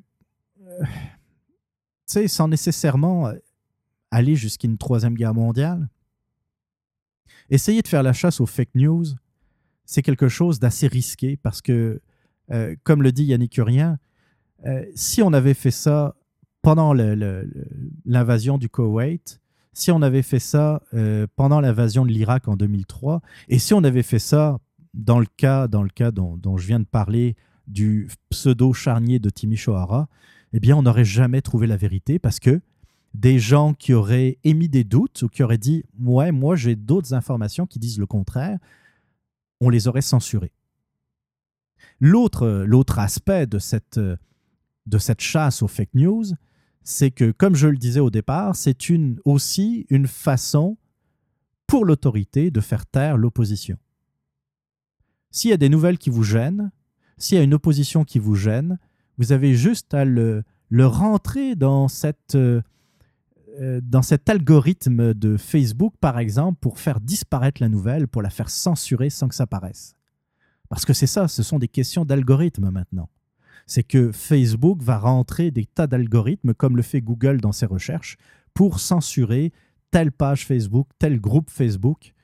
euh, 0.62 0.84
tu 0.84 0.90
sais, 2.06 2.28
sans 2.28 2.48
nécessairement 2.48 3.30
aller 4.10 4.36
jusqu'à 4.36 4.68
une 4.68 4.78
troisième 4.78 5.14
guerre 5.14 5.34
mondiale. 5.34 5.88
Essayer 7.50 7.82
de 7.82 7.88
faire 7.88 8.02
la 8.02 8.12
chasse 8.12 8.40
aux 8.40 8.46
fake 8.46 8.74
news, 8.74 9.04
c'est 9.84 10.02
quelque 10.02 10.28
chose 10.28 10.58
d'assez 10.58 10.86
risqué 10.86 11.36
parce 11.36 11.62
que, 11.62 12.00
euh, 12.50 12.76
comme 12.84 13.02
le 13.02 13.12
dit 13.12 13.24
Yannick 13.24 13.56
Urien, 13.56 13.98
euh, 14.66 14.84
si 14.94 15.22
on 15.22 15.32
avait 15.32 15.54
fait 15.54 15.70
ça 15.70 16.14
pendant 16.62 16.92
l'invasion 16.92 18.58
du 18.58 18.68
Koweït, 18.68 19.40
si 19.72 19.90
on 19.92 20.02
avait 20.02 20.22
fait 20.22 20.40
ça 20.40 20.82
euh, 20.92 21.26
pendant 21.36 21.60
l'invasion 21.60 22.04
de 22.04 22.10
l'Irak 22.10 22.48
en 22.48 22.56
2003, 22.56 23.22
et 23.48 23.58
si 23.58 23.72
on 23.74 23.84
avait 23.84 24.02
fait 24.02 24.18
ça 24.18 24.58
dans 24.92 25.20
le 25.20 25.26
cas, 25.36 25.68
dans 25.68 25.82
le 25.82 25.88
cas 25.88 26.10
dont, 26.10 26.56
je 26.56 26.66
viens 26.66 26.80
de 26.80 26.84
parler 26.84 27.36
du 27.66 28.08
pseudo-charnier 28.30 29.20
de 29.20 29.30
Timișoara, 29.30 30.08
eh 30.52 30.60
bien, 30.60 30.76
on 30.76 30.82
n'aurait 30.82 31.04
jamais 31.04 31.42
trouvé 31.42 31.66
la 31.66 31.76
vérité 31.76 32.18
parce 32.18 32.40
que 32.40 32.60
des 33.14 33.38
gens 33.38 33.74
qui 33.74 33.94
auraient 33.94 34.38
émis 34.44 34.68
des 34.68 34.84
doutes 34.84 35.22
ou 35.22 35.28
qui 35.28 35.42
auraient 35.42 35.58
dit 35.58 35.84
Ouais, 36.00 36.32
moi 36.32 36.56
j'ai 36.56 36.76
d'autres 36.76 37.14
informations 37.14 37.66
qui 37.66 37.78
disent 37.78 37.98
le 37.98 38.06
contraire, 38.06 38.58
on 39.60 39.70
les 39.70 39.88
aurait 39.88 40.02
censurés. 40.02 40.52
L'autre, 42.00 42.64
l'autre 42.66 42.98
aspect 42.98 43.46
de 43.46 43.58
cette, 43.58 43.98
de 43.98 44.98
cette 44.98 45.20
chasse 45.20 45.62
aux 45.62 45.68
fake 45.68 45.94
news, 45.94 46.24
c'est 46.82 47.10
que, 47.10 47.32
comme 47.32 47.54
je 47.54 47.68
le 47.68 47.76
disais 47.76 48.00
au 48.00 48.10
départ, 48.10 48.56
c'est 48.56 48.88
une, 48.88 49.18
aussi 49.24 49.86
une 49.90 50.06
façon 50.06 50.78
pour 51.66 51.84
l'autorité 51.84 52.50
de 52.50 52.60
faire 52.60 52.86
taire 52.86 53.16
l'opposition. 53.16 53.76
S'il 55.30 55.50
y 55.50 55.54
a 55.54 55.58
des 55.58 55.68
nouvelles 55.68 55.98
qui 55.98 56.08
vous 56.08 56.22
gênent, 56.22 56.70
s'il 57.18 57.36
y 57.36 57.40
a 57.40 57.44
une 57.44 57.54
opposition 57.54 58.04
qui 58.04 58.18
vous 58.18 58.36
gêne, 58.36 58.78
vous 59.18 59.32
avez 59.32 59.54
juste 59.54 59.92
à 59.92 60.04
le, 60.04 60.44
le 60.70 60.86
rentrer 60.86 61.56
dans 61.56 61.88
cette, 61.88 62.36
euh, 62.36 62.62
dans 63.82 64.02
cet 64.02 64.28
algorithme 64.28 65.14
de 65.14 65.36
Facebook, 65.36 65.94
par 66.00 66.18
exemple, 66.18 66.58
pour 66.60 66.78
faire 66.78 67.00
disparaître 67.00 67.60
la 67.60 67.68
nouvelle, 67.68 68.06
pour 68.06 68.22
la 68.22 68.30
faire 68.30 68.50
censurer 68.50 69.10
sans 69.10 69.28
que 69.28 69.34
ça 69.34 69.46
paraisse. 69.46 69.94
Parce 70.68 70.84
que 70.84 70.92
c'est 70.92 71.06
ça, 71.06 71.28
ce 71.28 71.42
sont 71.42 71.58
des 71.58 71.68
questions 71.68 72.04
d'algorithme 72.04 72.70
maintenant. 72.70 73.08
C'est 73.66 73.82
que 73.82 74.12
Facebook 74.12 74.82
va 74.82 74.98
rentrer 74.98 75.50
des 75.50 75.66
tas 75.66 75.86
d'algorithmes, 75.86 76.54
comme 76.54 76.76
le 76.76 76.82
fait 76.82 77.00
Google 77.00 77.40
dans 77.40 77.52
ses 77.52 77.66
recherches, 77.66 78.16
pour 78.54 78.80
censurer 78.80 79.52
telle 79.90 80.12
page 80.12 80.46
Facebook, 80.46 80.88
tel 80.98 81.20
groupe 81.20 81.50
Facebook, 81.50 82.14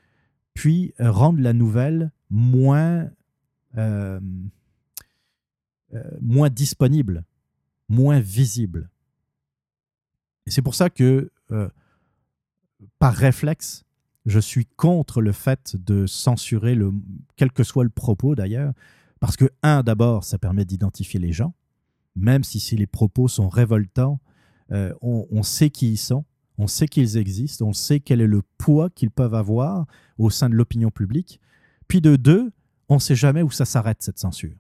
puis 0.53 0.95
euh, 1.01 1.11
rendre 1.11 1.41
la 1.41 1.53
nouvelle 1.53 2.13
moins, 2.31 3.11
euh, 3.77 4.21
moins 6.21 6.51
disponible, 6.51 7.25
moins 7.89 8.21
visible. 8.21 8.91
Et 10.47 10.51
c'est 10.51 10.63
pour 10.63 10.75
ça 10.75 10.91
que, 10.91 11.31
euh, 11.53 11.69
par 12.99 13.15
réflexe, 13.15 13.85
je 14.27 14.39
suis 14.39 14.67
contre 14.67 15.21
le 15.21 15.33
fait 15.33 15.77
de 15.77 16.07
censurer, 16.07 16.75
le, 16.75 16.93
quel 17.37 17.53
que 17.53 17.63
soit 17.63 17.85
le 17.85 17.91
propos 17.91 18.35
d'ailleurs, 18.35 18.73
parce 19.21 19.37
que, 19.37 19.51
un, 19.63 19.83
d'abord, 19.83 20.25
ça 20.25 20.39
permet 20.39 20.65
d'identifier 20.65 21.21
les 21.21 21.33
gens, 21.33 21.55
même 22.15 22.45
si, 22.45 22.61
si 22.61 22.77
les 22.77 22.87
propos 22.87 23.29
sont 23.29 23.49
révoltants, 23.49 24.21
euh, 24.73 24.95
on, 25.03 25.27
on, 25.31 25.43
sait 25.43 25.71
qui 25.71 25.93
ils 25.93 25.99
sont, 25.99 26.25
on 26.59 26.67
sait 26.67 26.89
qu'ils 26.89 27.17
existent, 27.17 27.67
on 27.67 27.73
sait 27.73 28.01
quel 28.01 28.21
est 28.21 28.27
le 28.27 28.43
poids 28.59 28.91
qu'ils 28.91 29.11
peuvent 29.11 29.35
avoir 29.35 29.87
au 30.19 30.31
sein 30.31 30.49
de 30.49 30.55
l'opinion 30.55 30.91
publique. 30.91 31.41
Puis 31.89 32.01
de 32.01 32.17
deux, 32.17 32.53
on 32.89 32.97
ne 32.97 33.01
sait 33.01 33.15
jamais 33.15 33.43
où 33.43 33.51
ça 33.51 33.65
s'arrête, 33.65 34.03
cette 34.03 34.19
censure. 34.19 34.55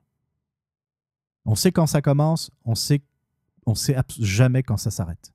On 1.46 1.54
sait 1.54 1.72
quand 1.72 1.86
ça 1.86 2.02
commence, 2.02 2.50
on 2.64 2.74
sait, 2.74 3.02
on 3.66 3.74
sait 3.74 3.96
jamais 4.18 4.62
quand 4.62 4.76
ça 4.76 4.90
s'arrête 4.90 5.33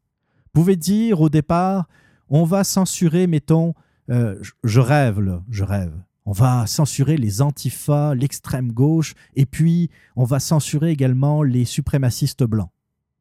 pouvez 0.54 0.76
dire 0.76 1.22
au 1.22 1.30
départ, 1.30 1.88
on 2.30 2.44
va 2.44 2.64
censurer, 2.64 3.28
mettons, 3.28 3.74
euh, 4.10 4.42
je 4.64 4.80
rêve 4.80 5.20
là, 5.20 5.44
je 5.50 5.64
rêve. 5.64 5.94
On 6.26 6.32
va 6.32 6.68
censurer 6.68 7.18
les 7.18 7.42
antifas, 7.42 8.14
l'extrême 8.14 8.72
gauche, 8.72 9.16
et 9.36 9.46
puis 9.46 9.90
on 10.16 10.26
va 10.26 10.40
censurer 10.40 10.92
également 10.92 11.42
les 11.42 11.66
suprémacistes 11.66 12.44
blancs, 12.44 12.70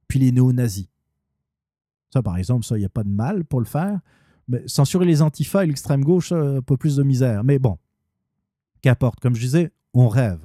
puis 0.09 0.19
les 0.19 0.33
néo-nazis. 0.33 0.89
Ça, 2.11 2.23
par 2.23 2.37
exemple, 2.37 2.65
ça, 2.65 2.77
il 2.77 2.81
n'y 2.81 2.87
a 2.87 2.91
pas 2.91 3.05
de 3.05 3.11
mal 3.11 3.45
pour 3.45 3.61
le 3.61 3.67
faire. 3.67 4.01
Mais 4.49 4.63
censurer 4.67 5.05
les 5.05 5.21
antifas 5.21 5.65
et 5.65 5.67
l'extrême 5.67 6.03
gauche, 6.03 6.33
un 6.33 6.63
peu 6.63 6.77
plus 6.77 6.97
de 6.97 7.03
misère. 7.03 7.45
Mais 7.45 7.59
bon, 7.59 7.79
qu'importe. 8.81 9.21
Comme 9.21 9.35
je 9.35 9.41
disais, 9.41 9.73
on 9.93 10.09
rêve. 10.09 10.41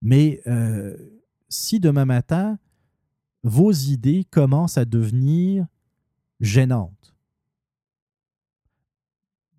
Mais 0.00 0.40
euh, 0.46 0.96
si 1.48 1.80
demain 1.80 2.04
matin, 2.04 2.58
vos 3.46 3.70
idées 3.70 4.24
commencent 4.24 4.76
à 4.76 4.84
devenir 4.84 5.66
gênantes. 6.40 7.14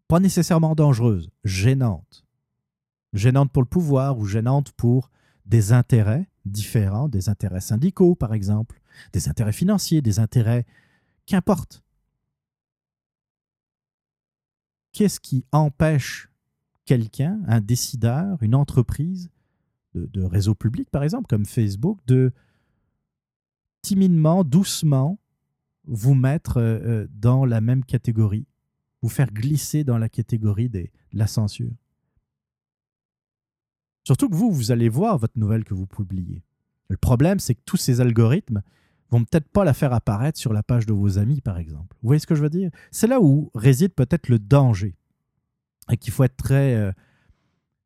Pas 0.10 0.20
nécessairement 0.20 0.76
dangereuses, 0.76 1.30
gênantes. 1.46 2.26
Gênantes 3.14 3.52
pour 3.52 3.62
le 3.62 3.68
pouvoir 3.68 4.18
ou 4.20 4.26
gênantes 4.26 4.74
pour 4.74 5.10
des 5.46 5.72
intérêts 5.72 6.30
différents, 6.46 7.08
des 7.08 7.30
intérêts 7.30 7.62
syndicaux 7.62 8.14
par 8.14 8.34
exemple, 8.34 8.82
des 9.14 9.30
intérêts 9.30 9.54
financiers, 9.54 10.02
des 10.02 10.20
intérêts 10.20 10.66
qu'importe. 11.26 11.82
Qu'est-ce 14.92 15.22
qui 15.22 15.46
empêche 15.54 16.30
quelqu'un, 16.84 17.40
un 17.48 17.62
décideur, 17.62 18.38
une 18.42 18.56
entreprise 18.56 19.30
de, 19.94 20.08
de 20.08 20.24
réseau 20.24 20.56
public 20.56 20.90
par 20.90 21.04
exemple, 21.04 21.28
comme 21.28 21.46
Facebook, 21.46 22.00
de 22.06 22.34
timidement, 23.88 24.44
doucement, 24.44 25.18
vous 25.86 26.14
mettre 26.14 26.58
euh, 26.58 26.80
euh, 26.84 27.08
dans 27.10 27.46
la 27.46 27.62
même 27.62 27.86
catégorie, 27.86 28.46
vous 29.02 29.08
faire 29.08 29.32
glisser 29.32 29.86
dans 29.86 29.98
la 29.98 30.10
catégorie 30.10 30.68
de 30.68 30.90
la 31.14 31.26
censure. 31.26 31.72
Surtout 34.04 34.28
que 34.28 34.36
vous, 34.36 34.52
vous 34.52 34.72
allez 34.72 34.90
voir 34.90 35.18
votre 35.18 35.40
nouvelle 35.40 35.64
que 35.64 35.74
vous 35.74 35.88
publiez. 35.88 36.44
Le 36.90 36.98
problème, 36.98 37.40
c'est 37.40 37.56
que 37.56 37.62
tous 37.66 37.78
ces 37.78 38.02
algorithmes 38.02 38.62
vont 39.10 39.24
peut-être 39.24 39.48
pas 39.48 39.64
la 39.64 39.74
faire 39.74 39.94
apparaître 39.94 40.38
sur 40.38 40.52
la 40.52 40.64
page 40.64 40.86
de 40.86 40.92
vos 40.92 41.18
amis, 41.18 41.40
par 41.40 41.58
exemple. 41.58 41.96
Vous 42.02 42.08
voyez 42.08 42.20
ce 42.20 42.28
que 42.28 42.36
je 42.36 42.42
veux 42.42 42.50
dire? 42.50 42.72
C'est 42.92 43.08
là 43.08 43.22
où 43.22 43.52
réside 43.56 43.94
peut-être 43.94 44.28
le 44.28 44.38
danger. 44.38 44.96
Et 45.90 45.96
qu'il 45.96 46.12
faut 46.12 46.26
être 46.26 46.36
très... 46.36 46.76
Euh, 46.76 46.92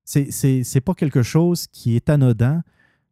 c'est 0.03 0.81
pas 0.83 0.95
quelque 0.95 1.21
chose 1.21 1.67
qui 1.67 1.95
est 1.95 2.09
anodin, 2.09 2.63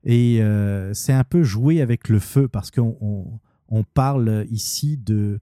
et 0.04 0.42
euh, 0.42 0.94
c'est 0.94 1.14
un 1.14 1.24
peu 1.24 1.44
jouer 1.44 1.82
avec 1.82 2.10
le 2.10 2.20
feu 2.20 2.48
parce 2.48 2.72
qu'on 2.72 3.40
on, 3.68 3.84
parle 3.84 4.46
ici 4.50 4.98
de 4.98 5.40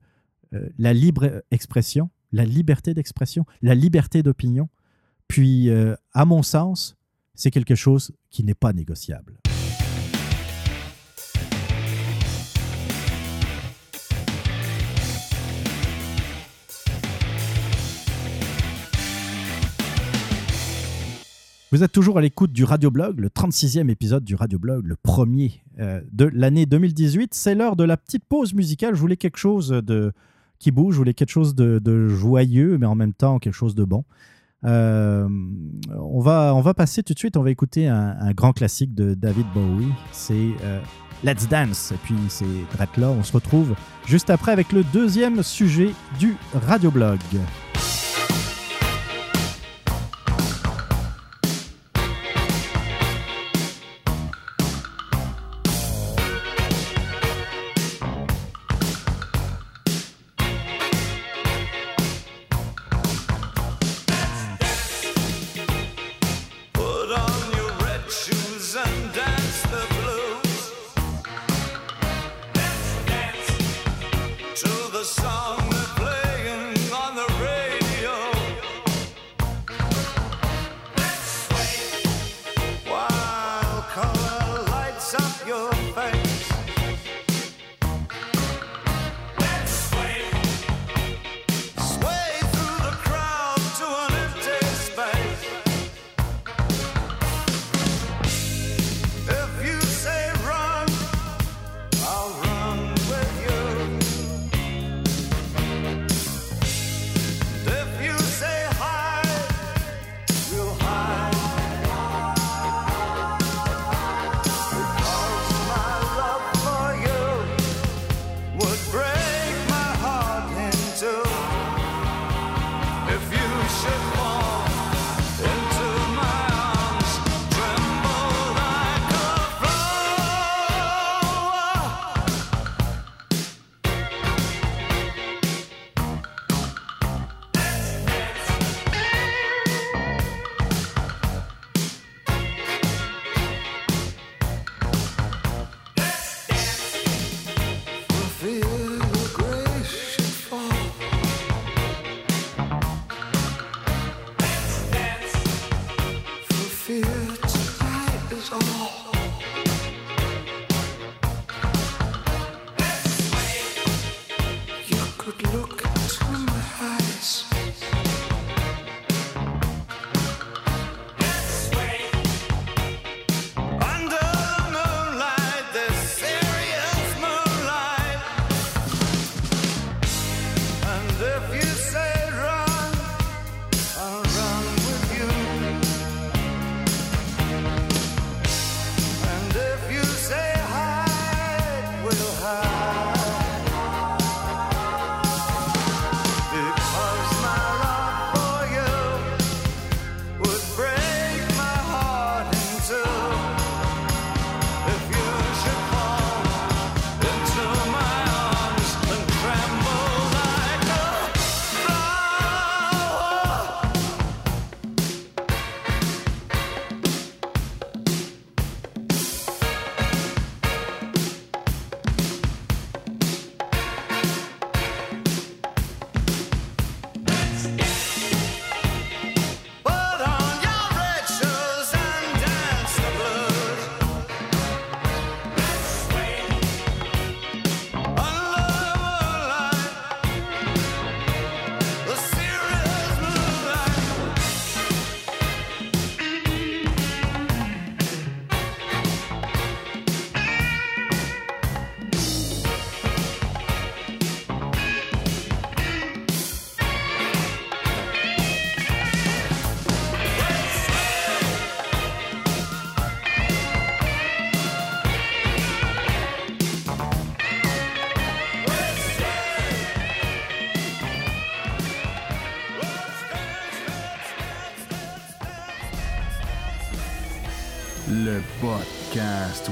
euh, 0.52 0.68
la 0.78 0.92
libre 0.92 1.42
expression, 1.50 2.10
la 2.32 2.44
liberté 2.44 2.94
d'expression, 2.94 3.46
la 3.62 3.74
liberté 3.74 4.22
d'opinion. 4.22 4.68
Puis, 5.28 5.70
euh, 5.70 5.94
à 6.12 6.24
mon 6.24 6.42
sens, 6.42 6.96
c'est 7.34 7.50
quelque 7.50 7.74
chose 7.74 8.12
qui 8.30 8.42
n'est 8.42 8.54
pas 8.54 8.72
négociable. 8.72 9.38
Vous 21.70 21.82
êtes 21.82 21.92
toujours 21.92 22.16
à 22.16 22.22
l'écoute 22.22 22.50
du 22.50 22.64
Radioblog, 22.64 23.20
le 23.20 23.28
36e 23.28 23.90
épisode 23.90 24.24
du 24.24 24.34
Radioblog, 24.34 24.86
le 24.86 24.96
premier 24.96 25.62
euh, 25.78 26.00
de 26.12 26.24
l'année 26.24 26.64
2018. 26.64 27.34
C'est 27.34 27.54
l'heure 27.54 27.76
de 27.76 27.84
la 27.84 27.98
petite 27.98 28.24
pause 28.24 28.54
musicale. 28.54 28.94
Je 28.94 29.00
voulais 29.00 29.18
quelque 29.18 29.36
chose 29.36 29.68
de 29.68 30.12
qui 30.58 30.70
bouge, 30.70 30.94
je 30.94 30.98
voulais 30.98 31.12
quelque 31.12 31.30
chose 31.30 31.54
de, 31.54 32.08
joyeux, 32.08 32.78
mais 32.78 32.86
en 32.86 32.94
même 32.94 33.12
temps 33.12 33.38
quelque 33.38 33.52
chose 33.52 33.74
de 33.74 33.84
bon. 33.84 34.04
Euh, 34.64 35.28
on, 35.94 36.20
va, 36.20 36.54
on 36.54 36.62
va 36.62 36.72
passer 36.72 37.02
tout 37.02 37.12
de 37.12 37.18
suite, 37.18 37.36
on 37.36 37.42
va 37.42 37.50
écouter 37.50 37.86
un, 37.86 38.32
grand 38.32 38.54
classique 38.54 38.94
de 38.94 39.12
David 39.12 39.46
Bowie. 39.52 39.92
C'est 40.10 40.52
euh, 40.64 40.80
Let's 41.22 41.46
Dance. 41.48 41.92
Et 41.92 41.98
puis 42.02 42.16
c'est 42.28 42.46
là. 42.96 43.10
On 43.10 43.22
se 43.22 43.32
retrouve 43.32 43.74
juste 44.06 44.30
après 44.30 44.52
avec 44.52 44.72
le 44.72 44.84
deuxième 44.84 45.42
sujet 45.42 45.90
du 46.18 46.34
Radioblog. 46.54 47.20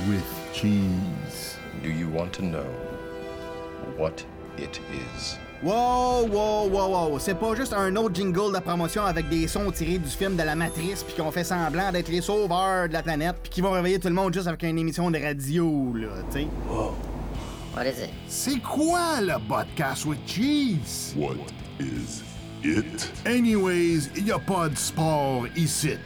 With 0.09 0.24
cheese. 0.52 1.56
Do 1.82 1.90
you 1.90 2.09
want 2.09 2.32
to 2.35 2.43
know 2.43 2.66
what 3.97 4.24
it 4.59 4.81
is? 4.93 5.39
Wow, 5.62 6.27
wow, 6.27 6.66
wow, 6.68 6.89
wow. 6.90 7.18
C'est 7.18 7.35
pas 7.35 7.55
juste 7.55 7.73
un 7.73 7.97
autre 7.97 8.14
jingle 8.14 8.52
de 8.52 8.60
promotion 8.60 9.05
avec 9.06 9.28
des 9.28 9.48
sons 9.48 9.70
tirés 9.70 9.98
du 9.98 10.09
film 10.09 10.36
de 10.36 10.43
la 10.43 10.55
Matrice 10.55 11.02
puis 11.02 11.14
qu'on 11.14 11.31
fait 11.31 11.44
semblant 11.44 11.90
d'être 11.93 12.09
les 12.09 12.20
sauveurs 12.20 12.89
de 12.89 12.93
la 12.93 13.02
planète 13.02 13.36
puis 13.43 13.51
qui 13.51 13.60
vont 13.62 13.73
réveiller 13.73 13.98
tout 13.98 14.09
le 14.09 14.14
monde 14.14 14.35
juste 14.35 14.47
avec 14.47 14.62
une 14.64 14.78
émission 14.78 15.10
de 15.10 15.18
radio, 15.18 15.93
là, 15.94 16.09
tu 16.31 16.40
sais. 16.40 16.47
What 17.74 17.85
is 17.86 18.02
it? 18.05 18.10
C'est 18.28 18.60
quoi 18.60 19.20
le 19.20 19.35
podcast 19.48 20.05
with 20.05 20.18
cheese? 20.27 21.14
What 21.16 21.36
is 21.81 22.23
it? 22.62 23.10
Anyways, 23.24 24.10
y 24.16 24.31
a 24.31 24.39
pas 24.39 24.68
de 24.68 24.77
sport 24.77 25.47
ici. 25.56 25.97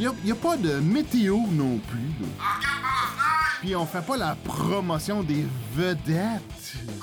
Y 0.00 0.06
a, 0.06 0.12
y 0.24 0.32
a 0.32 0.34
pas 0.34 0.56
de 0.56 0.80
météo 0.80 1.36
non 1.52 1.78
plus. 1.78 2.08
là. 2.20 2.26
Puis 3.60 3.76
on 3.76 3.84
fait 3.84 4.00
pas 4.04 4.16
la 4.16 4.34
promotion 4.42 5.22
des 5.22 5.46
vedettes. 5.74 6.40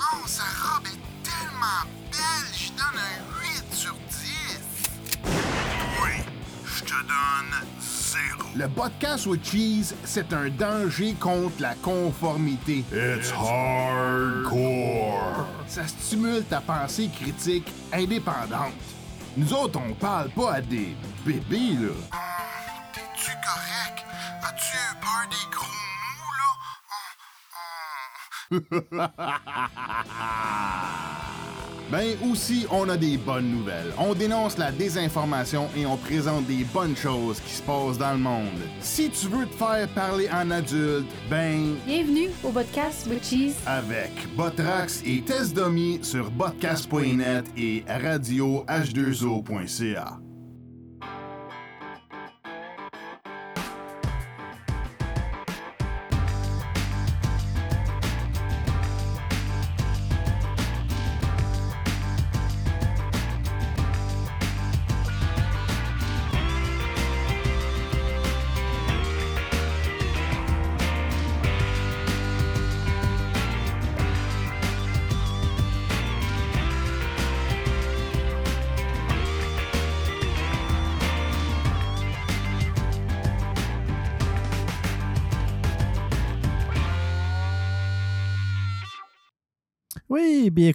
Oh, 0.00 0.26
sa 0.26 0.42
robe 0.42 0.86
est 0.86 0.98
tellement 1.22 1.86
belle, 2.10 2.52
je 2.52 2.68
donne 2.70 2.98
un 2.98 3.20
8 3.70 3.72
sur 3.72 3.94
10. 3.94 4.60
Oui, 6.02 6.10
je 6.66 6.80
te 6.82 6.90
donne 6.90 7.54
0. 7.80 8.48
Le 8.56 8.68
podcast 8.68 9.26
with 9.26 9.44
cheese, 9.48 9.94
c'est 10.02 10.32
un 10.32 10.48
danger 10.48 11.14
contre 11.20 11.62
la 11.62 11.74
conformité. 11.76 12.84
It's 12.92 13.30
hardcore. 14.28 15.46
Ça 15.68 15.86
stimule 15.86 16.42
ta 16.44 16.60
pensée 16.60 17.08
critique 17.14 17.70
indépendante. 17.92 18.72
Nous 19.36 19.52
autres, 19.52 19.78
on 19.88 19.94
parle 19.94 20.30
pas 20.30 20.54
à 20.54 20.60
des 20.60 20.96
bébés, 21.24 21.74
là. 21.80 21.92
Des 25.30 25.46
gros 25.50 25.66
mots, 28.50 28.60
là? 28.98 29.10
Ben 31.90 32.18
aussi, 32.30 32.66
on 32.70 32.86
a 32.90 32.98
des 32.98 33.16
bonnes 33.16 33.48
nouvelles. 33.50 33.94
On 33.96 34.12
dénonce 34.14 34.58
la 34.58 34.70
désinformation 34.70 35.70
et 35.74 35.86
on 35.86 35.96
présente 35.96 36.44
des 36.44 36.62
bonnes 36.64 36.94
choses 36.94 37.40
qui 37.40 37.54
se 37.54 37.62
passent 37.62 37.96
dans 37.96 38.12
le 38.12 38.18
monde. 38.18 38.60
Si 38.82 39.08
tu 39.08 39.26
veux 39.28 39.46
te 39.46 39.54
faire 39.54 39.88
parler 39.94 40.28
en 40.30 40.50
adulte, 40.50 41.06
ben 41.30 41.76
Bienvenue 41.86 42.28
au 42.44 42.50
podcast 42.50 43.06
with 43.08 43.24
Cheese. 43.24 43.54
avec 43.64 44.10
Botrax 44.36 45.00
et 45.06 45.22
Test 45.22 45.56
Dummy 45.56 46.00
sur 46.02 46.30
podcast.net 46.32 47.46
et 47.56 47.82
radioh2o.ca. 47.88 50.18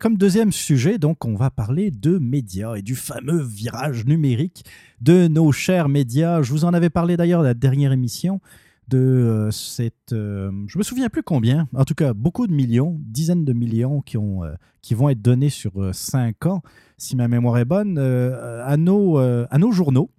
comme 0.03 0.17
deuxième 0.17 0.51
sujet, 0.51 0.97
donc 0.97 1.23
on 1.23 1.33
va 1.33 1.49
parler 1.49 1.89
de 1.89 2.17
médias 2.17 2.75
et 2.75 2.81
du 2.81 2.93
fameux 2.93 3.41
virage 3.41 4.05
numérique 4.05 4.65
de 4.99 5.29
nos 5.29 5.53
chers 5.53 5.87
médias. 5.87 6.41
Je 6.41 6.51
vous 6.51 6.65
en 6.65 6.73
avais 6.73 6.89
parlé 6.89 7.15
d'ailleurs 7.15 7.41
la 7.41 7.53
dernière 7.53 7.93
émission 7.93 8.41
de 8.89 8.97
euh, 8.97 9.51
cette, 9.51 10.11
euh, 10.11 10.51
je 10.67 10.77
me 10.77 10.83
souviens 10.83 11.07
plus 11.07 11.23
combien, 11.23 11.69
en 11.73 11.85
tout 11.85 11.93
cas 11.93 12.13
beaucoup 12.13 12.47
de 12.47 12.51
millions, 12.51 12.99
dizaines 12.99 13.45
de 13.45 13.53
millions 13.53 14.01
qui 14.01 14.17
ont, 14.17 14.43
euh, 14.43 14.55
qui 14.81 14.93
vont 14.93 15.07
être 15.07 15.21
donnés 15.21 15.49
sur 15.49 15.81
euh, 15.81 15.93
cinq 15.93 16.47
ans, 16.47 16.63
si 16.97 17.15
ma 17.15 17.29
mémoire 17.29 17.57
est 17.57 17.63
bonne, 17.63 17.97
à 17.97 18.75
nos, 18.75 19.17
à 19.17 19.57
nos 19.57 19.71
journaux 19.71 20.11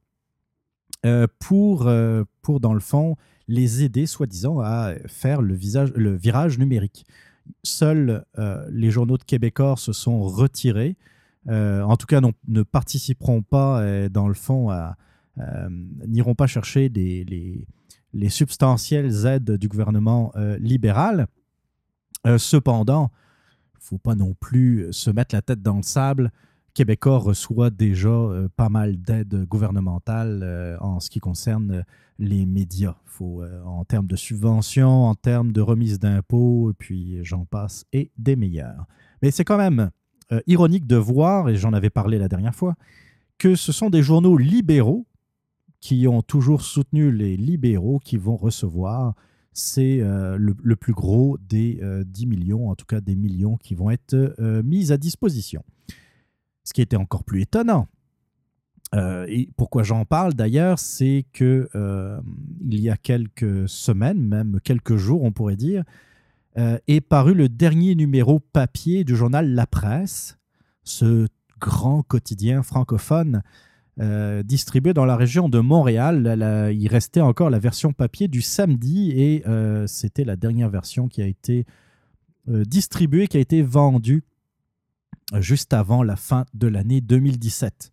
pour, 1.41 1.93
pour 2.41 2.61
dans 2.61 2.73
le 2.73 2.81
fond 2.81 3.17
les 3.49 3.85
aider 3.85 4.07
soi-disant 4.07 4.61
à 4.61 4.95
faire 5.09 5.43
le 5.43 5.53
visage, 5.53 5.93
le 5.95 6.17
virage 6.17 6.59
numérique. 6.59 7.05
Seuls 7.63 8.25
euh, 8.39 8.67
les 8.71 8.91
journaux 8.91 9.19
de 9.19 9.25
Québécois 9.25 9.75
se 9.77 9.93
sont 9.93 10.23
retirés. 10.23 10.97
Euh, 11.49 11.83
en 11.83 11.97
tout 11.97 12.07
cas, 12.07 12.21
non- 12.21 12.33
ne 12.49 12.63
participeront 12.63 13.43
pas, 13.43 13.81
euh, 13.83 14.09
dans 14.09 14.29
le 14.29 14.35
fond, 14.35 14.71
n'iront 16.07 16.35
pas 16.35 16.47
chercher 16.47 16.89
les, 16.89 17.67
les 18.13 18.29
substantielles 18.29 19.27
aides 19.27 19.53
du 19.53 19.69
gouvernement 19.69 20.33
libéral. 20.59 21.27
Cependant, 22.39 23.11
il 23.75 23.79
ne 23.79 23.83
faut 23.83 23.99
pas 23.99 24.15
non 24.15 24.35
plus 24.35 24.87
se 24.93 25.11
mettre 25.11 25.35
la 25.35 25.43
tête 25.43 25.61
dans 25.61 25.77
le 25.77 25.83
sable. 25.83 26.31
Québécois 26.75 27.19
reçoit 27.19 27.71
déjà 27.71 28.09
euh, 28.09 28.49
pas 28.57 28.69
mal 28.69 28.97
d'aides 28.97 29.47
gouvernementales 29.47 30.41
euh, 30.43 30.77
en 30.81 30.99
ce 30.99 31.09
qui 31.09 31.21
concerne 31.21 31.71
euh, 31.71 31.83
les 32.19 32.47
médias. 32.47 32.97
Faut, 33.07 33.45
en 33.65 33.85
termes 33.85 34.09
de 34.09 34.17
subventions, 34.17 35.05
en 35.05 35.15
termes 35.15 35.53
de 35.53 35.61
remise 35.61 36.01
d'impôts, 36.01 36.73
puis 36.77 37.19
j'en 37.23 37.45
passe, 37.45 37.85
et 37.93 38.11
des 38.19 38.35
meilleurs. 38.35 38.87
Mais 39.23 39.31
c'est 39.31 39.45
quand 39.45 39.57
même 39.57 39.91
ironique 40.49 40.89
de 40.89 40.97
voir, 40.97 41.49
et 41.49 41.55
j'en 41.55 41.73
avais 41.73 41.91
parlé 41.91 42.19
la 42.19 42.27
dernière 42.27 42.57
fois, 42.57 42.75
que 43.39 43.55
ce 43.55 43.71
sont 43.71 43.89
des 43.89 44.03
journaux 44.03 44.37
libéraux 44.37 45.07
qui 45.79 46.09
ont 46.09 46.23
toujours 46.23 46.63
soutenu 46.63 47.13
les 47.13 47.37
libéraux 47.37 48.01
qui 48.01 48.17
vont 48.17 48.37
recevoir 48.37 49.15
c'est 49.55 49.99
le, 49.99 50.55
le 50.61 50.77
plus 50.77 50.93
gros 50.93 51.39
des 51.39 51.79
euh, 51.83 52.03
10 52.05 52.27
millions, 52.27 52.69
en 52.69 52.75
tout 52.75 52.87
cas 52.87 53.01
des 53.01 53.15
millions 53.15 53.57
qui 53.57 53.75
vont 53.75 53.91
être 53.91 54.15
euh, 54.15 54.63
mis 54.65 54.93
à 54.93 54.97
disposition. 54.97 55.65
Ce 56.65 56.73
qui 56.73 56.83
était 56.83 56.97
encore 56.97 57.25
plus 57.25 57.43
étonnant, 57.43 57.89
euh, 58.95 59.27
et 59.29 59.49
pourquoi 59.57 59.83
j'en 59.83 60.05
parle 60.05 60.35
d'ailleurs, 60.35 60.79
c'est 60.79 61.25
que 61.33 61.69
euh, 61.75 62.21
il 62.69 62.81
y 62.81 62.91
a 62.91 62.97
quelques 62.97 63.69
semaines, 63.69 64.23
même 64.27 64.61
quelques 64.63 64.97
jours, 64.97 65.25
on 65.25 65.33
pourrait 65.33 65.57
dire, 65.57 65.83
euh, 66.59 66.79
est 66.87 67.01
paru 67.01 67.35
le 67.35 67.49
dernier 67.49 67.95
numéro 67.95 68.39
papier 68.39 69.03
du 69.03 69.17
journal 69.17 69.51
La 69.51 69.67
Presse, 69.67 70.39
ce 70.85 71.27
grand 71.61 72.03
quotidien 72.03 72.63
francophone 72.63 73.43
distribué 74.45 74.93
dans 74.93 75.05
la 75.05 75.15
région 75.15 75.49
de 75.49 75.61
Montréal. 75.61 76.73
Il 76.75 76.89
restait 76.89 77.21
encore 77.21 77.49
la 77.49 77.61
version 77.61 77.93
papier 77.93 78.27
du 78.27 78.43
samedi 78.43 79.13
et 79.13 79.45
c'était 79.87 80.25
la 80.25 80.35
dernière 80.35 80.69
version 80.69 81.07
qui 81.07 81.23
a 81.23 81.27
été 81.27 81.65
distribuée, 82.49 83.29
qui 83.29 83.37
a 83.37 83.41
été 83.41 83.63
vendue 83.63 84.25
juste 85.39 85.73
avant 85.73 86.03
la 86.03 86.17
fin 86.17 86.45
de 86.55 86.67
l'année 86.67 87.01
2017. 87.01 87.93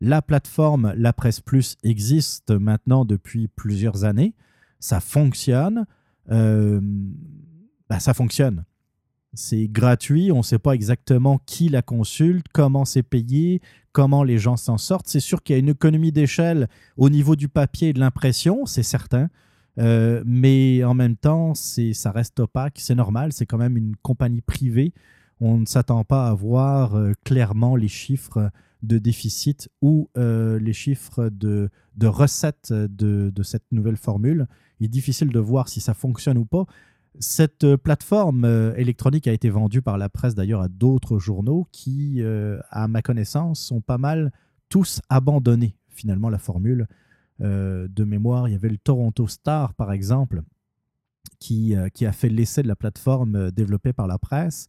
La 0.00 0.22
plateforme 0.22 0.92
La 0.96 1.12
Presse 1.12 1.40
Plus 1.40 1.76
existe 1.82 2.50
maintenant 2.52 3.04
depuis 3.04 3.48
plusieurs 3.48 4.04
années. 4.04 4.34
Ça 4.78 5.00
fonctionne. 5.00 5.86
Euh, 6.30 6.80
bah, 7.88 7.98
ça 7.98 8.14
fonctionne. 8.14 8.64
C'est 9.34 9.66
gratuit. 9.66 10.30
On 10.30 10.38
ne 10.38 10.42
sait 10.42 10.58
pas 10.58 10.72
exactement 10.72 11.40
qui 11.46 11.68
la 11.68 11.82
consulte, 11.82 12.46
comment 12.52 12.84
c'est 12.84 13.02
payé, 13.02 13.60
comment 13.92 14.22
les 14.22 14.38
gens 14.38 14.56
s'en 14.56 14.78
sortent. 14.78 15.08
C'est 15.08 15.20
sûr 15.20 15.42
qu'il 15.42 15.54
y 15.54 15.56
a 15.56 15.60
une 15.60 15.68
économie 15.68 16.12
d'échelle 16.12 16.68
au 16.96 17.10
niveau 17.10 17.34
du 17.34 17.48
papier 17.48 17.88
et 17.88 17.92
de 17.92 18.00
l'impression, 18.00 18.66
c'est 18.66 18.84
certain. 18.84 19.28
Euh, 19.78 20.22
mais 20.26 20.82
en 20.84 20.94
même 20.94 21.16
temps, 21.16 21.54
ça 21.54 22.10
reste 22.10 22.38
opaque. 22.40 22.78
C'est 22.78 22.94
normal. 22.94 23.32
C'est 23.32 23.46
quand 23.46 23.58
même 23.58 23.76
une 23.76 23.96
compagnie 23.96 24.42
privée. 24.42 24.92
On 25.40 25.58
ne 25.58 25.66
s'attend 25.66 26.04
pas 26.04 26.28
à 26.28 26.34
voir 26.34 26.94
euh, 26.94 27.12
clairement 27.24 27.76
les 27.76 27.88
chiffres 27.88 28.50
de 28.82 28.98
déficit 28.98 29.68
ou 29.82 30.08
euh, 30.16 30.58
les 30.58 30.72
chiffres 30.72 31.28
de, 31.28 31.70
recettes 32.02 32.72
de, 32.72 33.42
cette 33.42 33.64
nouvelle 33.70 33.96
formule. 33.96 34.46
Il 34.80 34.86
est 34.86 34.88
difficile 34.88 35.30
de 35.30 35.38
voir 35.38 35.68
si 35.68 35.80
ça 35.80 35.94
fonctionne 35.94 36.38
ou 36.38 36.44
pas. 36.44 36.64
Cette 37.20 37.64
euh, 37.64 37.76
plateforme 37.76 38.44
électronique 38.76 39.26
a 39.26 39.32
été 39.32 39.50
vendue 39.50 39.82
par 39.82 39.98
la 39.98 40.08
presse 40.08 40.34
d'ailleurs 40.34 40.62
à 40.62 40.68
d'autres 40.68 41.18
journaux 41.18 41.66
qui, 41.72 42.22
à 42.70 42.88
ma 42.88 43.02
connaissance, 43.02 43.60
sont 43.60 43.80
pas 43.80 43.98
mal 43.98 44.32
tous 44.68 45.00
abandonnés 45.08 45.76
finalement 45.88 46.30
la 46.30 46.38
formule. 46.38 46.86
De 47.40 48.04
mémoire, 48.04 48.48
il 48.48 48.52
y 48.52 48.54
avait 48.54 48.68
le 48.68 48.78
Toronto 48.78 49.26
Star 49.26 49.74
par 49.74 49.92
exemple 49.92 50.42
qui, 51.38 51.74
a 51.74 52.12
fait 52.12 52.28
l'essai 52.28 52.62
de 52.62 52.68
la 52.68 52.76
plateforme 52.76 53.50
développée 53.50 53.92
par 53.92 54.06
la 54.06 54.18
presse 54.18 54.68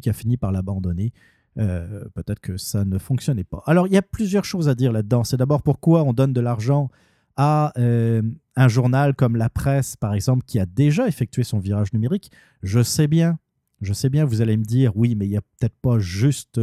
qui 0.00 0.10
a 0.10 0.12
fini 0.12 0.36
par 0.36 0.52
l'abandonner. 0.52 1.12
Euh, 1.58 2.04
Peut-être 2.14 2.40
que 2.40 2.56
ça 2.56 2.84
ne 2.84 2.98
fonctionnait 2.98 3.44
pas. 3.44 3.62
Alors, 3.66 3.86
il 3.86 3.92
y 3.92 3.96
a 3.96 4.02
plusieurs 4.02 4.44
choses 4.44 4.68
à 4.68 4.74
dire 4.74 4.92
là-dedans. 4.92 5.24
C'est 5.24 5.38
d'abord 5.38 5.62
pourquoi 5.62 6.02
on 6.02 6.12
donne 6.12 6.32
de 6.32 6.40
l'argent 6.40 6.90
à 7.36 7.72
euh, 7.78 8.22
un 8.56 8.68
journal 8.68 9.14
comme 9.14 9.36
La 9.36 9.48
Presse, 9.48 9.96
par 9.96 10.14
exemple, 10.14 10.44
qui 10.46 10.58
a 10.58 10.66
déjà 10.66 11.06
effectué 11.08 11.44
son 11.44 11.58
virage 11.58 11.92
numérique, 11.92 12.30
je 12.62 12.82
sais 12.82 13.08
bien, 13.08 13.38
je 13.82 13.92
sais 13.92 14.08
bien, 14.08 14.24
vous 14.24 14.40
allez 14.40 14.56
me 14.56 14.64
dire, 14.64 14.92
oui, 14.96 15.14
mais 15.14 15.26
il 15.26 15.30
n'y 15.30 15.36
a 15.36 15.42
peut-être 15.42 15.76
pas 15.80 15.98
juste 15.98 16.60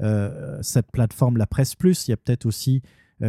euh, 0.00 0.58
cette 0.62 0.90
plateforme 0.90 1.36
La 1.36 1.46
Presse 1.46 1.74
il 1.82 2.10
y 2.10 2.12
a 2.12 2.16
peut-être 2.16 2.46
aussi 2.46 2.82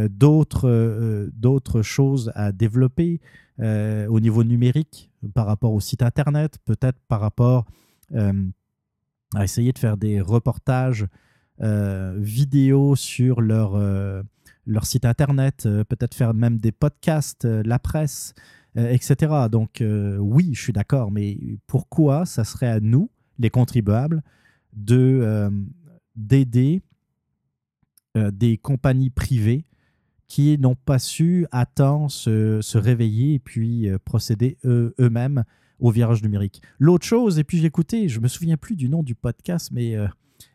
d'autres 0.08 1.30
d'autres 1.34 1.82
choses 1.82 2.32
à 2.34 2.50
développer 2.50 3.20
au 3.58 4.20
niveau 4.20 4.42
numérique 4.42 5.10
par 5.34 5.44
rapport 5.44 5.74
au 5.74 5.80
site 5.80 6.02
Internet, 6.02 6.56
peut-être 6.64 6.98
par 7.08 7.20
rapport 7.20 7.66
à 9.34 9.44
essayer 9.44 9.72
de 9.72 9.78
faire 9.78 9.96
des 9.96 10.20
reportages 10.20 11.06
euh, 11.60 12.14
vidéo 12.18 12.96
sur 12.96 13.40
leur, 13.40 13.74
euh, 13.76 14.22
leur 14.66 14.86
site 14.86 15.04
Internet, 15.04 15.66
euh, 15.66 15.84
peut-être 15.84 16.14
faire 16.14 16.34
même 16.34 16.58
des 16.58 16.72
podcasts, 16.72 17.44
la 17.44 17.78
presse, 17.78 18.34
etc. 18.74 19.34
Donc 19.50 19.82
oui, 20.18 20.52
je 20.54 20.62
suis 20.62 20.72
d'accord, 20.72 21.10
mais 21.10 21.38
pourquoi 21.66 22.24
ça 22.24 22.42
serait 22.42 22.68
à 22.68 22.80
nous, 22.80 23.10
les 23.38 23.50
contribuables, 23.50 24.22
de 24.72 25.50
d'aider 26.16 26.80
des 28.16 28.56
compagnies 28.56 29.10
privées 29.10 29.66
qui 30.26 30.56
n'ont 30.56 30.74
pas 30.74 30.98
su 30.98 31.46
à 31.52 31.66
temps 31.66 32.08
se, 32.08 32.62
se 32.62 32.78
réveiller 32.78 33.34
et 33.34 33.38
puis 33.38 33.88
procéder 34.06 34.56
eux- 34.64 34.94
eux-mêmes 34.98 35.44
au 35.82 35.90
virage 35.90 36.22
numérique. 36.22 36.62
L'autre 36.78 37.04
chose, 37.04 37.38
et 37.38 37.44
puis 37.44 37.58
j'ai 37.58 37.66
écouté, 37.66 38.08
je 38.08 38.20
me 38.20 38.28
souviens 38.28 38.56
plus 38.56 38.76
du 38.76 38.88
nom 38.88 39.02
du 39.02 39.14
podcast, 39.16 39.70
mais 39.72 39.96
euh, 39.96 40.06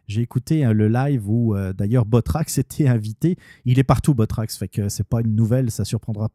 j'ai 0.08 0.22
écouté 0.22 0.64
hein, 0.64 0.72
le 0.72 0.88
live 0.88 1.30
où 1.30 1.54
euh, 1.54 1.74
d'ailleurs 1.74 2.06
Botrax 2.06 2.58
était 2.58 2.88
invité. 2.88 3.38
Il 3.66 3.78
est 3.78 3.84
partout 3.84 4.16
Botrax, 4.16 4.58
fait 4.58 4.70
que 4.70 4.90
c'est 4.90 5.08
pas 5.08 5.20
une 5.20 5.36
nouvelle, 5.36 5.70
ça 5.70 5.86
surprendra 5.86 6.30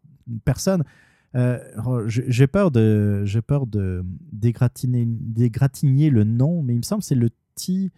personne. 0.44 0.84
Euh, 1.34 1.58
j'ai 2.06 2.46
peur 2.46 2.70
de, 2.70 3.24
j'ai 3.24 3.40
peur 3.40 3.66
de 3.66 4.04
dégratigner 4.30 6.10
le 6.10 6.24
nom, 6.24 6.62
mais 6.62 6.74
il 6.74 6.78
me 6.78 6.82
semble 6.82 7.02
c'est 7.02 7.14
le 7.14 7.30
T. 7.54 7.90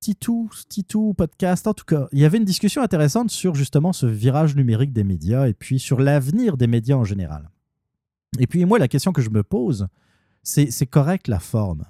Titou, 0.00 0.48
Titou 0.68 1.14
podcast. 1.14 1.66
En 1.66 1.74
tout 1.74 1.86
cas, 1.86 2.06
il 2.12 2.20
y 2.20 2.24
avait 2.24 2.38
une 2.38 2.44
discussion 2.44 2.82
intéressante 2.82 3.30
sur 3.30 3.54
justement 3.54 3.92
ce 3.92 4.06
virage 4.06 4.54
numérique 4.54 4.92
des 4.92 5.02
médias 5.02 5.48
et 5.48 5.54
puis 5.54 5.80
sur 5.80 5.98
l'avenir 5.98 6.56
des 6.56 6.66
médias 6.68 6.96
en 6.96 7.04
général. 7.04 7.50
Et 8.38 8.46
puis 8.46 8.64
moi, 8.64 8.78
la 8.78 8.88
question 8.88 9.12
que 9.12 9.22
je 9.22 9.30
me 9.30 9.42
pose, 9.42 9.88
c'est 10.42 10.70
c'est 10.70 10.86
correct 10.86 11.28
la 11.28 11.38
forme. 11.40 11.84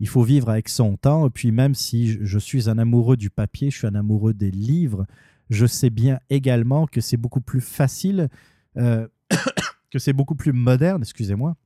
Il 0.00 0.08
faut 0.08 0.22
vivre 0.22 0.48
avec 0.48 0.68
son 0.68 0.96
temps. 0.96 1.26
Et 1.26 1.30
puis 1.30 1.52
même 1.52 1.74
si 1.74 2.18
je- 2.24 2.38
suis 2.38 2.68
un 2.68 2.78
amoureux 2.78 3.16
du 3.16 3.30
papier, 3.30 3.70
je 3.70 3.78
suis 3.78 3.86
un 3.86 3.94
amoureux 3.94 4.34
des 4.34 4.50
livres, 4.50 5.06
je 5.50 5.66
sais 5.66 5.90
bien 5.90 6.18
également 6.30 6.86
que 6.86 7.00
c'est 7.00 7.16
beaucoup 7.16 7.40
plus 7.40 7.60
facile, 7.60 8.28
euh, 8.76 9.06
que 9.90 9.98
c'est 9.98 10.12
beaucoup 10.12 10.34
plus 10.34 10.52
moderne, 10.52 11.02
excusez-moi, 11.02 11.56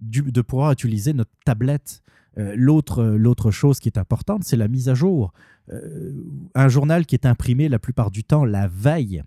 de 0.00 0.40
pouvoir 0.42 0.72
utiliser 0.72 1.12
notre 1.12 1.30
tablette. 1.44 2.02
Euh, 2.38 2.54
L'autre 2.56 3.04
l'autre 3.04 3.50
chose 3.50 3.80
qui 3.80 3.88
est 3.88 3.98
importante, 3.98 4.44
c'est 4.44 4.56
la 4.56 4.68
mise 4.68 4.88
à 4.88 4.94
jour. 4.94 5.32
Euh, 5.72 6.12
un 6.54 6.68
journal 6.68 7.04
qui 7.06 7.14
est 7.16 7.26
imprimé 7.26 7.68
la 7.68 7.78
plupart 7.80 8.10
du 8.10 8.22
temps 8.24 8.44
la 8.44 8.68
veille, 8.68 9.22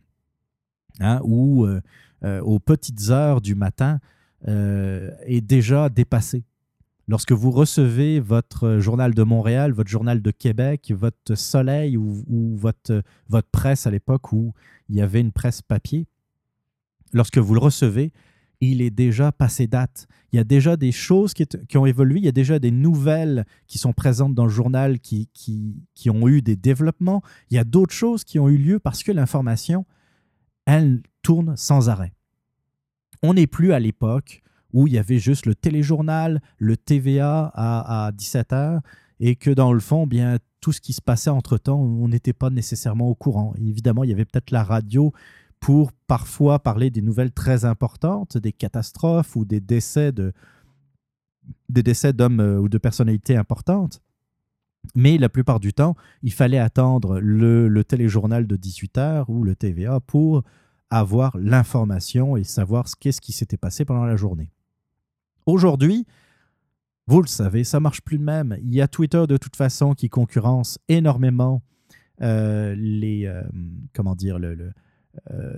hein, 0.99 1.21
ou 1.23 1.65
euh, 1.65 1.81
euh, 2.23 2.41
aux 2.41 2.59
petites 2.59 3.09
heures 3.09 3.41
du 3.41 3.55
matin, 3.55 3.99
euh, 4.47 5.11
est 5.25 5.41
déjà 5.41 5.89
dépassé. 5.89 6.43
Lorsque 7.07 7.31
vous 7.31 7.51
recevez 7.51 8.19
votre 8.19 8.79
journal 8.79 9.13
de 9.13 9.23
Montréal, 9.23 9.71
votre 9.71 9.89
journal 9.89 10.21
de 10.21 10.31
Québec, 10.31 10.93
votre 10.95 11.35
Soleil 11.35 11.97
ou, 11.97 12.23
ou 12.27 12.55
votre, 12.55 13.03
votre 13.27 13.49
presse 13.49 13.85
à 13.87 13.91
l'époque 13.91 14.31
où 14.31 14.53
il 14.87 14.95
y 14.95 15.01
avait 15.01 15.19
une 15.19 15.31
presse 15.31 15.61
papier, 15.61 16.07
lorsque 17.11 17.37
vous 17.37 17.53
le 17.53 17.59
recevez, 17.59 18.13
il 18.61 18.81
est 18.81 18.91
déjà 18.91 19.31
passé 19.31 19.67
date. 19.67 20.07
Il 20.31 20.37
y 20.37 20.39
a 20.39 20.43
déjà 20.43 20.77
des 20.77 20.91
choses 20.91 21.33
qui, 21.33 21.45
qui 21.45 21.77
ont 21.77 21.85
évolué, 21.85 22.19
il 22.19 22.25
y 22.25 22.29
a 22.29 22.31
déjà 22.31 22.59
des 22.59 22.71
nouvelles 22.71 23.45
qui 23.67 23.77
sont 23.77 23.91
présentes 23.91 24.35
dans 24.35 24.45
le 24.45 24.51
journal 24.51 24.99
qui, 24.99 25.27
qui, 25.33 25.83
qui 25.95 26.09
ont 26.09 26.27
eu 26.27 26.41
des 26.41 26.55
développements. 26.55 27.21
Il 27.49 27.55
y 27.55 27.59
a 27.59 27.63
d'autres 27.63 27.93
choses 27.93 28.23
qui 28.23 28.39
ont 28.39 28.47
eu 28.47 28.57
lieu 28.57 28.79
parce 28.79 29.03
que 29.03 29.11
l'information, 29.11 29.85
elle 30.71 31.01
tourne 31.21 31.55
sans 31.57 31.89
arrêt. 31.89 32.13
On 33.23 33.33
n'est 33.33 33.47
plus 33.47 33.73
à 33.73 33.79
l'époque 33.79 34.41
où 34.73 34.87
il 34.87 34.93
y 34.93 34.97
avait 34.97 35.19
juste 35.19 35.45
le 35.45 35.53
téléjournal, 35.53 36.41
le 36.57 36.77
TVA 36.77 37.51
à, 37.53 38.07
à 38.07 38.11
17h, 38.11 38.79
et 39.19 39.35
que 39.35 39.51
dans 39.51 39.73
le 39.73 39.81
fond, 39.81 40.07
bien, 40.07 40.37
tout 40.61 40.71
ce 40.71 40.79
qui 40.79 40.93
se 40.93 41.01
passait 41.01 41.29
entre-temps, 41.29 41.79
on 41.79 42.07
n'était 42.07 42.33
pas 42.33 42.49
nécessairement 42.49 43.09
au 43.09 43.15
courant. 43.15 43.53
Évidemment, 43.59 44.05
il 44.05 44.11
y 44.11 44.13
avait 44.13 44.23
peut-être 44.23 44.51
la 44.51 44.63
radio 44.63 45.11
pour 45.59 45.91
parfois 46.07 46.59
parler 46.59 46.89
des 46.89 47.01
nouvelles 47.01 47.31
très 47.31 47.65
importantes, 47.65 48.37
des 48.37 48.53
catastrophes 48.53 49.35
ou 49.35 49.43
des 49.43 49.59
décès 49.59 50.11
de 50.11 50.31
des 51.69 51.83
décès 51.83 52.13
d'hommes 52.13 52.39
euh, 52.39 52.59
ou 52.59 52.69
de 52.69 52.77
personnalités 52.77 53.35
importantes. 53.35 54.01
Mais 54.95 55.17
la 55.17 55.27
plupart 55.27 55.59
du 55.59 55.73
temps, 55.73 55.95
il 56.23 56.31
fallait 56.31 56.59
attendre 56.59 57.19
le, 57.19 57.67
le 57.67 57.83
téléjournal 57.83 58.47
de 58.47 58.55
18h 58.55 59.25
ou 59.27 59.43
le 59.43 59.55
TVA 59.55 59.99
pour 59.99 60.43
avoir 60.91 61.35
l'information 61.37 62.37
et 62.37 62.43
savoir 62.43 62.87
ce 62.87 62.95
qu'est-ce 62.95 63.21
qui 63.21 63.31
s'était 63.31 63.57
passé 63.57 63.85
pendant 63.85 64.05
la 64.05 64.17
journée. 64.17 64.51
Aujourd'hui, 65.47 66.05
vous 67.07 67.21
le 67.21 67.27
savez, 67.27 67.63
ça 67.63 67.79
marche 67.79 68.01
plus 68.01 68.19
de 68.19 68.23
même. 68.23 68.57
Il 68.61 68.73
y 68.73 68.81
a 68.81 68.87
Twitter 68.87 69.25
de 69.27 69.37
toute 69.37 69.55
façon 69.55 69.93
qui 69.93 70.09
concurrence 70.09 70.77
énormément 70.87 71.63
euh, 72.21 72.75
les 72.77 73.25
euh, 73.25 73.41
comment 73.93 74.15
dire 74.15 74.37
euh, 74.37 74.71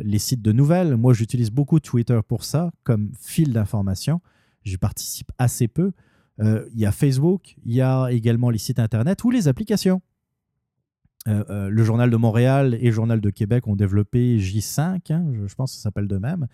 les 0.01 0.19
sites 0.19 0.41
de 0.41 0.51
nouvelles. 0.51 0.95
Moi, 0.95 1.13
j'utilise 1.13 1.51
beaucoup 1.51 1.79
Twitter 1.79 2.19
pour 2.25 2.43
ça 2.43 2.71
comme 2.83 3.11
fil 3.19 3.51
d'information. 3.51 4.21
J'y 4.63 4.77
participe 4.77 5.31
assez 5.37 5.67
peu. 5.67 5.91
Il 6.39 6.79
y 6.79 6.85
a 6.85 6.91
Facebook, 6.91 7.55
il 7.63 7.73
y 7.73 7.81
a 7.81 8.07
également 8.07 8.49
les 8.49 8.57
sites 8.57 8.79
internet 8.79 9.23
ou 9.23 9.29
les 9.29 9.47
applications. 9.47 10.01
Euh, 11.27 11.43
euh, 11.49 11.69
le 11.69 11.83
Journal 11.83 12.09
de 12.09 12.17
Montréal 12.17 12.77
et 12.81 12.87
le 12.87 12.91
Journal 12.91 13.21
de 13.21 13.29
Québec 13.29 13.67
ont 13.67 13.77
développé 13.77 14.37
J5, 14.39 15.13
hein, 15.13 15.25
je, 15.47 15.55
pense 15.55 15.71
que 15.71 15.77
ça 15.77 15.83
s'appelle 15.83 16.07
de 16.07 16.17
même, 16.17 16.47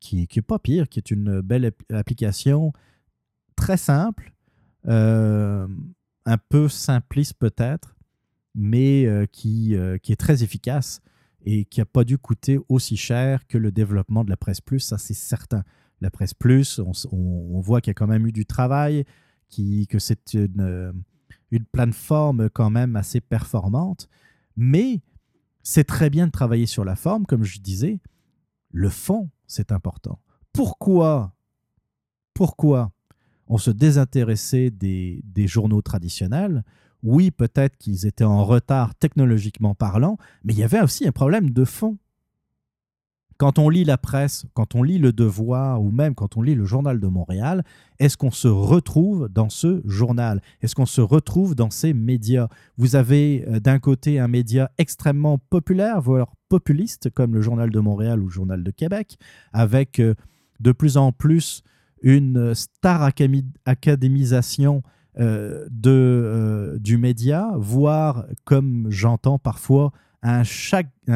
qui, 0.00 0.26
qui 0.26 0.38
est 0.38 0.42
pas 0.42 0.58
pire, 0.58 0.88
qui 0.88 0.98
est 0.98 1.10
une 1.10 1.42
belle 1.42 1.66
app- 1.66 1.92
application 1.92 2.72
très 3.56 3.76
simple, 3.76 4.32
euh, 4.88 5.68
un 6.24 6.38
peu 6.38 6.68
simpliste 6.68 7.34
peut-être, 7.34 7.94
mais 8.54 9.06
qui, 9.32 9.74
est 9.74 10.16
très 10.18 10.42
efficace 10.42 11.02
et 11.44 11.66
qui 11.66 11.80
n'a 11.80 11.84
pas 11.84 12.04
dû 12.04 12.16
coûter 12.16 12.58
aussi 12.70 12.96
cher 12.96 13.46
que 13.46 13.58
le 13.58 13.70
développement 13.70 14.24
de 14.24 14.30
la 14.30 14.38
Presse 14.38 14.62
Plus, 14.62 14.80
ça 14.80 14.96
c'est 14.96 15.14
certain. 15.14 15.62
La 16.00 16.10
Presse 16.10 16.32
Plus, 16.32 16.80
on, 17.12 17.60
voit 17.60 17.82
qu'il 17.82 17.90
y 17.90 17.92
a 17.92 17.94
quand 17.94 18.06
même 18.06 18.26
eu 18.26 18.32
du 18.32 18.46
travail, 18.46 19.04
que 19.54 19.98
c'est 19.98 20.32
une, 20.32 21.04
une 21.50 21.64
plateforme 21.64 22.50
quand 22.50 22.70
même 22.70 22.96
assez 22.96 23.20
performante, 23.20 24.08
mais 24.56 25.02
c'est 25.62 25.84
très 25.84 26.10
bien 26.10 26.26
de 26.26 26.32
travailler 26.32 26.66
sur 26.66 26.84
la 26.84 26.96
forme, 26.96 27.26
comme 27.26 27.44
je 27.44 27.60
disais. 27.60 28.00
Le 28.70 28.88
fond, 28.88 29.30
c'est 29.46 29.72
important. 29.72 30.20
Pourquoi 30.52 31.34
Pourquoi 32.34 32.92
on 33.48 33.58
se 33.58 33.70
désintéressait 33.70 34.70
des, 34.70 35.22
des 35.24 35.46
journaux 35.46 35.82
traditionnels? 35.82 36.64
Oui, 37.02 37.30
peut-être 37.30 37.76
qu'ils 37.76 38.06
étaient 38.06 38.24
en 38.24 38.44
retard 38.44 38.94
technologiquement 38.94 39.74
parlant, 39.74 40.18
mais 40.44 40.52
il 40.52 40.58
y 40.58 40.64
avait 40.64 40.80
aussi 40.80 41.06
un 41.06 41.12
problème 41.12 41.50
de 41.50 41.64
fond. 41.64 41.98
Quand 43.38 43.58
on 43.58 43.68
lit 43.68 43.84
la 43.84 43.98
presse, 43.98 44.46
quand 44.54 44.74
on 44.74 44.82
lit 44.82 44.98
Le 44.98 45.12
Devoir 45.12 45.82
ou 45.82 45.90
même 45.90 46.14
quand 46.14 46.36
on 46.38 46.42
lit 46.42 46.54
le 46.54 46.64
Journal 46.64 46.98
de 47.00 47.06
Montréal, 47.06 47.64
est-ce 47.98 48.16
qu'on 48.16 48.30
se 48.30 48.48
retrouve 48.48 49.28
dans 49.28 49.50
ce 49.50 49.82
journal? 49.84 50.40
Est-ce 50.62 50.74
qu'on 50.74 50.86
se 50.86 51.02
retrouve 51.02 51.54
dans 51.54 51.70
ces 51.70 51.92
médias? 51.92 52.48
Vous 52.78 52.96
avez 52.96 53.44
euh, 53.48 53.60
d'un 53.60 53.78
côté 53.78 54.18
un 54.18 54.28
média 54.28 54.70
extrêmement 54.78 55.38
populaire, 55.38 56.00
voire 56.00 56.32
populiste, 56.48 57.10
comme 57.10 57.34
le 57.34 57.42
Journal 57.42 57.70
de 57.70 57.80
Montréal 57.80 58.20
ou 58.20 58.26
le 58.26 58.32
Journal 58.32 58.64
de 58.64 58.70
Québec, 58.70 59.18
avec 59.52 60.00
euh, 60.00 60.14
de 60.60 60.72
plus 60.72 60.96
en 60.96 61.12
plus 61.12 61.62
une 62.02 62.54
star 62.54 63.02
académisation 63.66 64.82
euh, 65.18 66.78
du 66.78 66.98
média, 66.98 67.50
voire, 67.56 68.26
comme 68.44 68.86
j'entends 68.90 69.38
parfois, 69.38 69.92
un, 70.26 70.44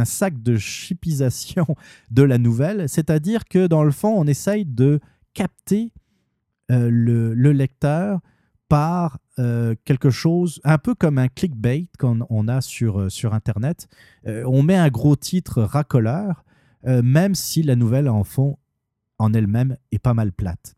sac 0.04 0.42
de 0.42 0.56
chipisation 0.56 1.66
de 2.10 2.22
la 2.22 2.38
nouvelle. 2.38 2.88
C'est-à-dire 2.88 3.44
que, 3.44 3.66
dans 3.66 3.82
le 3.82 3.90
fond, 3.90 4.14
on 4.16 4.26
essaye 4.26 4.64
de 4.64 5.00
capter 5.34 5.92
euh, 6.70 6.88
le, 6.90 7.34
le 7.34 7.52
lecteur 7.52 8.20
par 8.68 9.18
euh, 9.38 9.74
quelque 9.84 10.10
chose, 10.10 10.60
un 10.62 10.78
peu 10.78 10.94
comme 10.94 11.18
un 11.18 11.28
clickbait 11.28 11.88
qu'on 11.98 12.20
on 12.30 12.46
a 12.46 12.60
sur, 12.60 13.00
euh, 13.00 13.08
sur 13.08 13.34
Internet. 13.34 13.88
On 14.26 14.62
met 14.62 14.76
un 14.76 14.88
gros 14.88 15.16
titre 15.16 15.62
racoleur, 15.62 16.44
même 16.84 17.34
si 17.34 17.62
la 17.62 17.76
nouvelle 17.76 18.08
en 18.08 18.24
fond 18.24 18.58
en 19.18 19.34
elle-même 19.34 19.76
est 19.92 19.98
pas 19.98 20.14
mal 20.14 20.32
plate. 20.32 20.76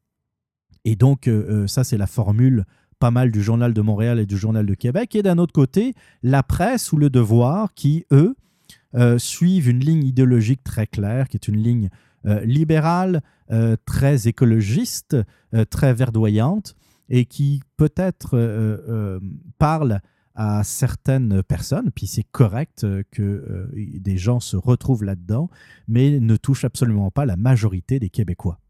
Et 0.85 0.97
donc, 0.97 1.31
ça, 1.67 1.85
c'est 1.85 1.97
la 1.97 2.09
formule 2.09 2.65
pas 3.03 3.11
mal 3.11 3.33
du 3.33 3.43
Journal 3.43 3.75
de 3.75 3.81
Montréal 3.81 4.21
et 4.21 4.27
du 4.27 4.37
Journal 4.39 4.65
de 4.65 4.75
Québec. 4.75 5.17
Et 5.17 5.25
d'un 5.25 5.39
autre 5.39 5.53
côté, 5.53 5.93
la 6.23 6.45
presse 6.45 6.93
ou 6.93 6.97
le 6.97 7.11
devoir 7.11 7.75
qui, 7.75 8.07
eux, 8.13 8.37
euh, 8.95 9.19
suivent 9.19 9.69
une 9.69 9.81
ligne 9.81 10.05
idéologique 10.05 10.63
très 10.63 10.87
claire, 10.87 11.27
qui 11.27 11.37
est 11.37 11.49
une 11.49 11.61
ligne 11.61 11.89
euh, 12.27 12.45
libérale, 12.45 13.21
euh, 13.51 13.75
très 13.87 14.29
écologiste, 14.29 15.17
très 15.69 15.93
verdoyante, 15.95 16.77
et 17.09 17.25
qui 17.25 17.61
peut-être 17.77 18.39
parle 19.59 19.99
à 20.37 20.63
certaines 20.63 21.43
personnes, 21.43 21.91
puis 21.91 22.07
c'est 22.07 22.27
correct 22.31 22.87
que 23.11 23.69
des 23.75 24.17
gens 24.17 24.39
se 24.39 24.57
retrouvent 24.57 25.03
là-dedans, 25.03 25.51
mais 25.89 26.21
ne 26.21 26.37
touche 26.37 26.65
absolument 26.65 27.11
pas 27.11 27.27
la 27.27 27.37
majorité 27.37 27.99
des 27.99 28.11
Québécois. 28.11 28.62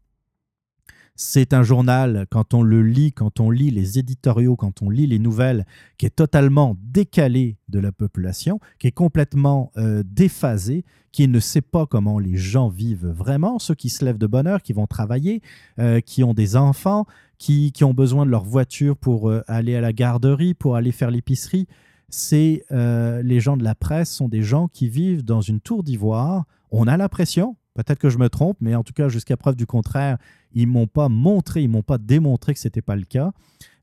C'est 1.15 1.53
un 1.53 1.61
journal, 1.61 2.25
quand 2.31 2.55
on 2.55 2.63
le 2.63 2.81
lit, 2.81 3.13
quand 3.13 3.39
on 3.39 3.51
lit 3.51 3.69
les 3.69 3.99
éditoriaux, 3.99 4.55
quand 4.55 4.81
on 4.81 4.89
lit 4.89 5.05
les 5.05 5.19
nouvelles, 5.19 5.67
qui 5.99 6.07
est 6.07 6.15
totalement 6.15 6.75
décalé 6.81 7.57
de 7.69 7.77
la 7.77 7.91
population, 7.91 8.59
qui 8.79 8.87
est 8.87 8.91
complètement 8.91 9.71
euh, 9.77 10.01
déphasé, 10.03 10.85
qui 11.11 11.27
ne 11.27 11.39
sait 11.39 11.61
pas 11.61 11.85
comment 11.85 12.17
les 12.17 12.35
gens 12.35 12.67
vivent 12.67 13.05
vraiment, 13.05 13.59
ceux 13.59 13.75
qui 13.75 13.89
se 13.89 14.03
lèvent 14.03 14.17
de 14.17 14.25
bonne 14.25 14.47
heure, 14.47 14.63
qui 14.63 14.73
vont 14.73 14.87
travailler, 14.87 15.43
euh, 15.77 15.99
qui 15.99 16.23
ont 16.23 16.33
des 16.33 16.55
enfants, 16.55 17.05
qui, 17.37 17.71
ont 17.83 17.93
besoin 17.93 18.25
de 18.25 18.31
leur 18.31 18.43
voiture 18.43 18.97
pour 18.97 19.29
euh, 19.29 19.43
aller 19.47 19.75
à 19.75 19.81
la 19.81 19.93
garderie, 19.93 20.55
pour 20.55 20.75
aller 20.75 20.91
faire 20.91 21.11
l'épicerie. 21.11 21.67
C'est 22.09 22.63
les 22.69 23.39
gens 23.39 23.57
de 23.57 23.63
la 23.63 23.73
presse 23.73 24.11
sont 24.11 24.29
des 24.29 24.43
gens 24.43 24.67
qui 24.67 24.87
vivent 24.87 25.23
dans 25.23 25.41
une 25.41 25.59
tour 25.59 25.81
d'ivoire. 25.81 26.45
On 26.69 26.85
a 26.85 26.95
l'impression, 26.95 27.55
peut-être 27.73 27.99
que 27.99 28.09
je 28.09 28.17
me 28.17 28.29
trompe, 28.29 28.57
mais 28.61 28.75
en 28.75 28.83
tout 28.83 28.93
cas 28.93 29.09
jusqu'à 29.09 29.37
preuve 29.37 29.55
du 29.55 29.65
contraire, 29.65 30.17
ils 30.53 30.67
m'ont 30.67 30.87
pas 30.87 31.09
montré, 31.09 31.63
ils 31.63 31.69
m'ont 31.69 31.81
pas 31.83 31.97
démontré 31.97 32.53
que 32.53 32.59
c'était 32.59 32.81
pas 32.81 32.95
le 32.95 33.03
cas. 33.03 33.31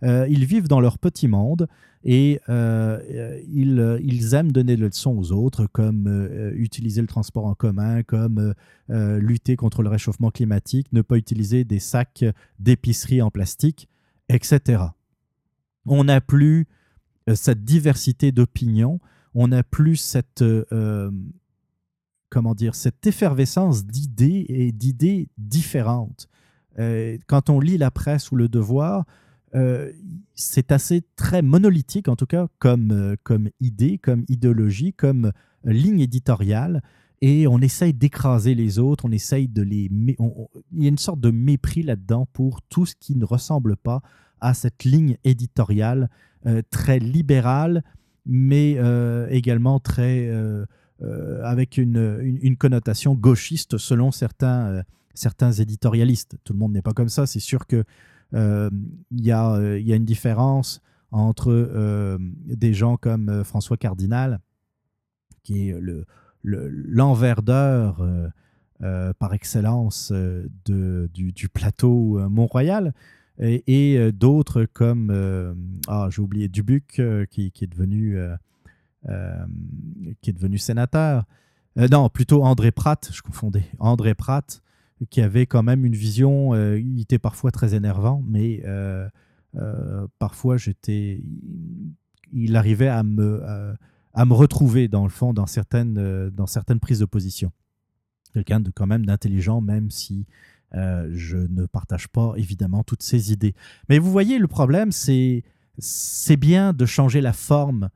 Euh, 0.02 0.26
ils 0.28 0.44
vivent 0.44 0.68
dans 0.68 0.80
leur 0.80 0.98
petit 0.98 1.28
monde 1.28 1.68
et 2.04 2.40
euh, 2.48 2.98
euh, 3.10 3.40
ils, 3.46 4.34
aiment 4.34 4.52
donner 4.52 4.76
des 4.76 4.82
leçons 4.82 5.16
aux 5.16 5.32
autres, 5.32 5.66
comme 5.66 6.28
utiliser 6.54 7.00
le 7.00 7.06
transport 7.06 7.44
en 7.46 7.54
commun, 7.54 8.02
comme 8.02 8.54
lutter 8.88 9.56
contre 9.56 9.82
le 9.82 9.88
réchauffement 9.88 10.30
climatique, 10.30 10.86
ne 10.92 11.02
pas 11.02 11.16
utiliser 11.16 11.64
des 11.64 11.80
sacs 11.80 12.24
d'épicerie 12.58 13.20
en 13.20 13.30
plastique, 13.30 13.88
etc. 14.28 14.84
On 15.86 16.04
n'a 16.04 16.20
plus 16.20 16.66
cette 17.34 17.64
diversité 17.64 18.32
d'opinions, 18.32 19.00
on 19.34 19.48
n'a 19.48 19.62
plus 19.62 19.96
cette 19.96 20.42
comment 22.30 22.54
dire 22.54 22.74
cette 22.74 23.06
effervescence 23.06 23.84
d'idées 23.84 24.46
et 24.48 24.72
d'idées 24.72 25.28
différentes. 25.36 26.28
Euh, 26.78 27.18
quand 27.26 27.50
on 27.50 27.60
lit 27.60 27.76
la 27.76 27.90
presse 27.90 28.30
ou 28.30 28.36
le 28.36 28.48
devoir, 28.48 29.04
euh, 29.54 29.90
c'est 30.34 30.70
assez 30.70 31.02
très 31.16 31.42
monolithique 31.42 32.08
en 32.08 32.14
tout 32.14 32.26
cas 32.26 32.46
comme, 32.60 32.92
euh, 32.92 33.16
comme 33.24 33.50
idée, 33.60 33.98
comme 33.98 34.24
idéologie, 34.28 34.92
comme 34.92 35.32
ligne 35.64 36.00
éditoriale. 36.00 36.82
Et 37.20 37.46
on 37.46 37.58
essaye 37.58 37.92
d'écraser 37.92 38.54
les 38.54 38.78
autres, 38.78 39.04
on 39.04 39.12
essaye 39.12 39.46
de 39.46 39.60
les... 39.60 39.90
il 39.92 40.82
y 40.82 40.86
a 40.86 40.88
une 40.88 40.96
sorte 40.96 41.20
de 41.20 41.30
mépris 41.30 41.82
là-dedans 41.82 42.26
pour 42.32 42.62
tout 42.62 42.86
ce 42.86 42.94
qui 42.98 43.14
ne 43.14 43.26
ressemble 43.26 43.76
pas 43.76 44.00
à 44.40 44.54
cette 44.54 44.84
ligne 44.84 45.18
éditoriale 45.22 46.08
très 46.70 46.98
libérale, 46.98 47.84
mais 48.24 48.78
également 49.28 49.80
très... 49.80 50.30
euh, 51.02 51.42
avec 51.44 51.76
une, 51.78 52.18
une- 52.42 52.56
connotation 52.56 53.14
gauchiste 53.14 53.78
selon 53.78 54.10
certains, 54.10 54.66
euh, 54.66 54.82
certains 55.14 55.52
éditorialistes. 55.52 56.36
Tout 56.44 56.52
le 56.52 56.58
monde 56.58 56.72
n'est 56.72 56.82
pas 56.82 56.92
comme 56.92 57.08
ça. 57.08 57.26
C'est 57.26 57.40
sûr 57.40 57.66
que 57.66 57.84
euh, 58.34 58.70
y, 59.12 59.30
a, 59.30 59.58
y 59.78 59.92
a 59.92 59.96
une 59.96 60.04
différence 60.04 60.80
entre 61.10 62.18
des 62.46 62.72
gens 62.72 62.96
comme 62.96 63.42
François 63.42 63.76
Cardinal, 63.76 64.38
qui 65.42 65.70
est 65.70 65.80
le, 65.80 66.04
le- 66.42 66.68
l'envers 66.68 67.42
d'heure 67.42 68.00
euh, 68.82 69.12
par 69.18 69.34
excellence 69.34 70.12
de, 70.12 71.10
du, 71.12 71.48
plateau 71.48 72.20
Mont-Royal, 72.28 72.94
et, 73.40 74.12
d'autres 74.12 74.66
comme, 74.66 75.10
ah, 75.88 76.08
j'ai 76.10 76.22
oublié, 76.22 76.48
Dubuc, 76.48 77.00
qui, 77.30 77.52
est 77.60 77.66
devenu, 77.66 78.16
qui 79.06 80.30
est 80.30 80.32
devenu 80.32 80.58
sénateur. 80.58 81.24
Euh, 81.78 81.88
non, 81.88 82.08
plutôt 82.08 82.42
André 82.44 82.70
Pratt, 82.70 83.10
je 83.12 83.22
confondais. 83.22 83.64
André 83.78 84.14
Pratt, 84.14 84.62
qui 85.08 85.20
avait 85.20 85.46
quand 85.46 85.62
même 85.62 85.84
une 85.84 85.94
vision, 85.94 86.54
euh, 86.54 86.78
il 86.78 87.00
était 87.00 87.18
parfois 87.18 87.50
très 87.50 87.74
énervant, 87.74 88.22
mais 88.26 88.62
euh, 88.64 89.08
euh, 89.56 90.06
parfois 90.18 90.56
j'étais, 90.56 91.22
il 92.32 92.56
arrivait 92.56 92.88
à 92.88 93.02
me, 93.02 93.42
à, 94.14 94.24
me 94.24 94.34
retrouver 94.34 94.88
dans 94.88 95.04
le 95.04 95.10
fond 95.10 95.32
dans 95.32 95.46
certaines, 95.46 95.98
euh, 95.98 96.30
dans 96.30 96.46
certaines 96.46 96.80
prises 96.80 97.00
de 97.00 97.06
position. 97.06 97.52
Quelqu'un 98.34 98.60
de 98.60 98.70
quand 98.70 98.86
même 98.86 99.06
d'intelligent, 99.06 99.60
même 99.60 99.90
si 99.90 100.26
euh, 100.74 101.10
je 101.12 101.36
ne 101.36 101.66
partage 101.66 102.08
pas 102.08 102.34
évidemment 102.36 102.84
toutes 102.84 103.02
ses 103.02 103.32
idées. 103.32 103.54
Mais 103.88 103.98
vous 103.98 104.10
voyez, 104.10 104.38
le 104.38 104.48
problème, 104.48 104.92
c'est 104.92 105.44
c'est 105.78 106.36
bien 106.36 106.72
de 106.74 106.84
changer 106.84 107.22
la 107.22 107.32
forme 107.32 107.88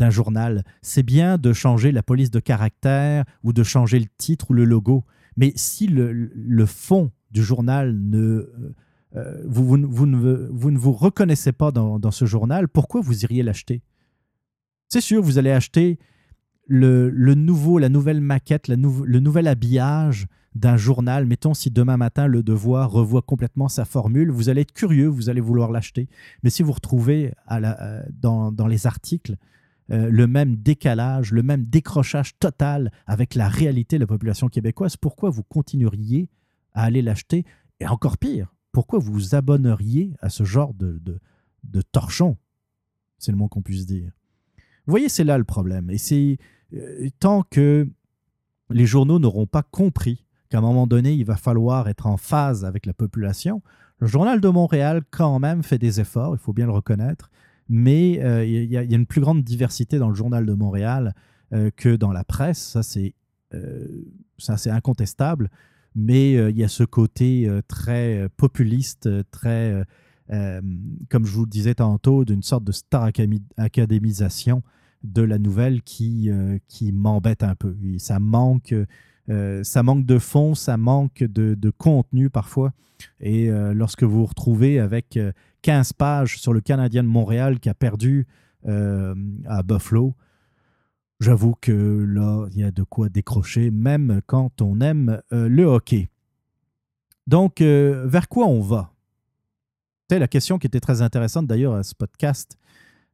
d'un 0.00 0.10
journal, 0.10 0.64
c'est 0.82 1.02
bien 1.02 1.38
de 1.38 1.52
changer 1.52 1.92
la 1.92 2.02
police 2.02 2.30
de 2.30 2.40
caractère 2.40 3.24
ou 3.44 3.52
de 3.52 3.62
changer 3.62 4.00
le 4.00 4.06
titre 4.16 4.50
ou 4.50 4.54
le 4.54 4.64
logo. 4.64 5.04
Mais 5.36 5.52
si 5.54 5.86
le, 5.86 6.66
fond 6.66 7.12
du 7.30 7.42
journal 7.44 7.96
ne... 7.96 8.50
euh, 9.14 9.44
vous, 9.46 9.64
vous, 9.64 9.76
ne- 9.76 9.86
vous 10.50 10.70
ne, 10.70 10.78
vous 10.78 10.92
reconnaissez 10.92 11.52
pas 11.52 11.70
dans, 11.70 12.10
ce 12.10 12.24
journal, 12.24 12.66
pourquoi 12.66 13.00
vous 13.00 13.24
iriez 13.24 13.42
l'acheter? 13.42 13.82
C'est 14.88 15.02
sûr, 15.02 15.22
vous 15.22 15.38
allez 15.38 15.52
acheter 15.52 15.98
le, 16.66 17.10
nouveau, 17.34 17.78
la 17.78 17.88
nouvelle 17.88 18.20
maquette, 18.20 18.68
le 18.68 18.76
nouvel 19.20 19.46
habillage 19.46 20.26
d'un 20.54 20.76
journal. 20.76 21.26
Mettons 21.26 21.54
si 21.54 21.70
demain 21.70 21.96
matin 21.96 22.26
le 22.26 22.42
Devoir 22.42 22.90
revoit 22.90 23.22
complètement 23.22 23.68
sa 23.68 23.84
formule, 23.84 24.30
vous 24.30 24.48
allez 24.48 24.62
être 24.62 24.72
curieux, 24.72 25.08
vous 25.08 25.28
allez 25.28 25.40
vouloir 25.40 25.70
l'acheter. 25.70 26.08
Mais 26.42 26.50
si 26.50 26.62
vous 26.62 26.72
retrouvez 26.72 27.32
euh, 27.50 28.02
dans 28.10 28.66
les 28.66 28.86
articles 28.86 29.36
euh, 29.90 30.08
le 30.10 30.26
même 30.26 30.56
décalage, 30.56 31.32
le 31.32 31.42
même 31.42 31.64
décrochage 31.64 32.38
total 32.38 32.92
avec 33.06 33.34
la 33.34 33.48
réalité 33.48 33.96
de 33.96 34.02
la 34.02 34.06
population 34.06 34.48
québécoise, 34.48 34.96
pourquoi 34.96 35.30
vous 35.30 35.42
continueriez 35.42 36.28
à 36.72 36.84
aller 36.84 37.02
l'acheter? 37.02 37.44
Et 37.80 37.86
encore 37.86 38.18
pire, 38.18 38.54
pourquoi 38.72 38.98
vous 38.98 39.12
vous 39.12 39.34
abonneriez 39.34 40.14
à 40.20 40.28
ce 40.28 40.44
genre 40.44 40.74
de, 40.74 40.98
de, 41.02 41.18
de 41.64 41.82
torchon? 41.82 42.36
C'est 43.18 43.32
le 43.32 43.38
mot 43.38 43.48
qu'on 43.48 43.62
puisse 43.62 43.86
dire. 43.86 44.12
Vous 44.86 44.92
voyez, 44.92 45.08
c'est 45.08 45.24
là 45.24 45.38
le 45.38 45.44
problème. 45.44 45.90
Et 45.90 45.98
c'est 45.98 46.38
euh, 46.74 47.08
tant 47.18 47.42
que 47.42 47.88
les 48.70 48.86
journaux 48.86 49.18
n'auront 49.18 49.46
pas 49.46 49.62
compris 49.62 50.24
qu'à 50.48 50.58
un 50.58 50.62
moment 50.62 50.86
donné, 50.86 51.14
il 51.14 51.24
va 51.24 51.36
falloir 51.36 51.88
être 51.88 52.06
en 52.06 52.16
phase 52.16 52.64
avec 52.64 52.86
la 52.86 52.92
population, 52.92 53.62
le 54.00 54.06
Journal 54.06 54.40
de 54.40 54.48
Montréal, 54.48 55.02
quand 55.10 55.38
même, 55.38 55.62
fait 55.62 55.78
des 55.78 56.00
efforts, 56.00 56.34
il 56.34 56.38
faut 56.38 56.54
bien 56.54 56.66
le 56.66 56.72
reconnaître, 56.72 57.30
mais 57.72 58.20
euh, 58.20 58.44
il 58.44 58.64
y, 58.64 58.76
a- 58.76 58.82
une 58.82 59.06
plus 59.06 59.20
grande 59.20 59.44
diversité 59.44 59.98
dans 59.98 60.08
le 60.08 60.14
Journal 60.16 60.44
de 60.44 60.52
Montréal 60.52 61.14
euh, 61.52 61.70
que 61.74 61.94
dans 61.94 62.10
la 62.10 62.24
presse. 62.24 62.58
Ça, 62.58 62.82
c'est 62.82 63.14
euh, 63.54 64.02
incontestable. 64.66 65.50
Mais 65.94 66.36
euh, 66.36 66.50
il 66.50 66.58
y 66.58 66.64
a 66.64 66.68
ce 66.68 66.82
côté 66.82 67.48
très 67.68 68.28
populiste, 68.36 69.08
très, 69.30 69.84
comme 70.28 71.24
je 71.26 71.32
vous 71.32 71.44
le 71.44 71.50
disais 71.50 71.74
tantôt, 71.74 72.24
d'une 72.24 72.42
sorte 72.42 72.64
de 72.64 72.72
star 72.72 73.06
académi- 73.06 73.42
académisation 73.56 74.62
de 75.04 75.22
la 75.22 75.38
nouvelle 75.38 75.82
qui, 75.82 76.28
qui 76.68 76.92
m'embête 76.92 77.42
un 77.44 77.54
peu. 77.54 77.74
Ça 77.98 78.18
manque, 78.20 78.74
ça 79.62 79.82
manque 79.82 80.06
de 80.06 80.18
fond, 80.18 80.54
ça 80.54 80.76
manque 80.76 81.22
de, 81.24 81.70
contenu 81.70 82.30
parfois. 82.30 82.72
Et 83.20 83.48
lorsque 83.74 84.04
vous 84.04 84.20
vous 84.20 84.26
retrouvez 84.26 84.78
avec 84.78 85.18
15 85.62 85.92
pages 85.94 86.38
sur 86.40 86.52
le 86.52 86.60
Canadien 86.60 87.02
de 87.02 87.08
Montréal 87.08 87.60
qui 87.60 87.68
a 87.68 87.74
perdu 87.74 88.26
euh, 88.66 89.14
à 89.46 89.62
Buffalo, 89.62 90.14
j'avoue 91.20 91.54
que 91.60 91.72
là, 92.08 92.46
il 92.52 92.58
y 92.58 92.64
a 92.64 92.70
de 92.70 92.82
quoi 92.82 93.08
décrocher, 93.08 93.70
même 93.70 94.20
quand 94.26 94.60
on 94.62 94.80
aime 94.80 95.20
euh, 95.32 95.48
le 95.48 95.64
hockey. 95.64 96.10
Donc, 97.26 97.60
euh, 97.60 98.06
vers 98.06 98.28
quoi 98.28 98.46
on 98.46 98.60
va? 98.60 98.92
C'est 100.10 100.18
la 100.18 100.28
question 100.28 100.58
qui 100.58 100.66
était 100.66 100.80
très 100.80 101.02
intéressante 101.02 101.46
d'ailleurs 101.46 101.74
à 101.74 101.82
ce 101.82 101.94
podcast 101.94 102.56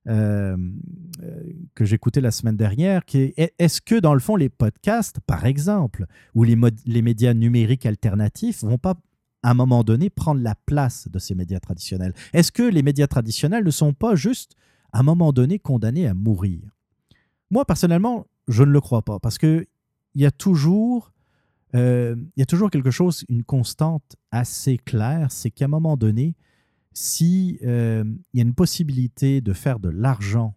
que 0.09 1.85
j'écoutais 1.85 2.20
la 2.20 2.31
semaine 2.31 2.56
dernière, 2.56 3.05
qui 3.05 3.18
est 3.18 3.35
est- 3.36 3.55
est-ce 3.59 3.81
que 3.81 3.97
dans 3.98 4.14
le 4.14 4.20
fond 4.20 4.36
les 4.36 4.48
podcasts, 4.48 5.18
par 5.27 5.47
exemple, 5.47 6.06
ou 6.36 6.44
les, 6.44 6.56
les 6.86 7.02
médias 7.02 7.35
numériques 7.35 7.86
alternatifs 7.86 8.62
vont 8.62 8.78
pas 8.78 8.94
à 9.47 9.51
un 9.51 9.55
moment 9.55 9.85
donné 9.85 10.10
prendre 10.10 10.40
la 10.43 10.56
place 10.56 11.09
de 11.09 11.20
ces 11.20 11.36
médias 11.36 11.60
traditionnels. 11.60 12.12
Est-ce 12.32 12.51
que 12.51 12.64
les 12.64 12.82
médias 12.82 13.06
traditionnels 13.06 13.62
ne 13.62 13.70
sont 13.70 13.94
pas 13.94 14.16
juste 14.16 14.56
à 14.93 14.98
un 14.98 15.02
moment 15.05 15.32
donné 15.32 15.60
condamnés 15.60 16.09
à 16.09 16.14
mourir? 16.14 16.62
Moi 17.52 17.64
personnellement, 17.64 18.27
je 18.48 18.64
ne 18.64 18.73
le 18.73 18.81
crois 18.81 19.02
pas 19.02 19.20
parce 19.20 19.39
que 19.39 19.64
il 20.16 20.23
y 20.23 20.27
a 20.27 20.32
toujours 20.32 21.12
euh, 21.77 22.16
y 22.36 22.43
a 22.43 22.47
toujours 22.47 22.70
quelque 22.70 22.90
chose, 22.90 23.24
une 23.28 23.44
constante 23.44 24.16
assez 24.32 24.78
claire, 24.78 25.31
c'est 25.31 25.52
qu'à 25.52 25.66
un 25.66 25.68
moment 25.68 25.97
donné, 25.97 26.35
si 26.93 27.60
euh, 27.62 28.02
il 28.32 28.39
y 28.39 28.40
a 28.40 28.44
une 28.44 28.55
possibilité 28.55 29.40
de 29.40 29.52
faire 29.52 29.78
de 29.78 29.90
l'argent 29.90 30.56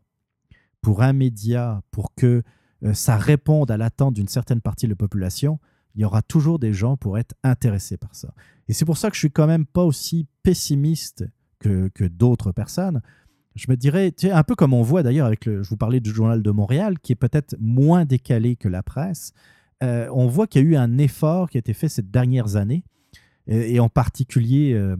pour 0.82 1.03
un 1.03 1.14
média, 1.14 1.84
pour 1.91 2.16
que 2.16 2.41
euh, 2.84 2.94
ça 2.95 3.18
réponde 3.18 3.70
à 3.70 3.78
l'attente 3.78 4.16
d'une 4.16 4.30
certaine 4.30 4.61
partie 4.61 4.88
de 4.88 4.94
la 4.94 4.95
population, 4.95 5.60
il 5.95 6.02
y 6.02 6.06
aura 6.06 6.22
toujours 6.22 6.60
des 6.60 6.74
gens 6.74 6.98
pour 6.98 7.18
être 7.18 7.36
intéressés 7.44 7.98
par 7.98 8.16
ça. 8.16 8.34
Et 8.68 8.74
c'est 8.74 8.86
pour 8.86 8.98
ça 8.98 9.10
que 9.10 9.16
je 9.16 9.20
suis 9.20 9.32
quand 9.32 9.48
même 9.48 9.66
pas 9.66 9.84
aussi 9.84 10.28
pessimiste 10.44 11.26
que, 11.60 11.90
que 11.90 12.06
d'autres 12.06 12.52
personnes. 12.52 13.02
Je 13.56 13.66
me 13.70 13.76
dirais, 13.76 14.14
un 14.24 14.44
peu 14.44 14.56
comme 14.56 14.74
on 14.74 14.84
voit 14.84 15.03
d'ailleurs 15.03 15.26
avec 15.26 15.45
le, 15.45 15.64
je 15.64 15.70
vous 15.70 15.78
parlais 15.78 15.99
du 15.99 16.11
journal 16.11 16.41
de 16.41 16.52
Montréal, 16.52 16.99
qui 16.99 17.11
est 17.11 17.16
peut-être 17.16 17.56
moins 17.60 18.06
décalé 18.06 18.56
que 18.56 18.70
la 18.70 18.84
presse. 18.84 19.34
Euh, 19.84 20.07
on 20.14 20.28
voit 20.28 20.48
qu'il 20.48 20.61
y 20.61 20.66
a 20.66 20.68
eu 20.68 20.76
un 20.76 20.98
effort 20.98 21.49
qui 21.49 21.57
a 21.57 21.60
été 21.60 21.74
fait 21.74 21.90
ces 21.90 22.03
dernières 22.03 22.56
années, 22.56 22.84
et, 23.48 23.80
en 23.80 23.90
particulier 23.90 24.74
euh, 24.74 24.95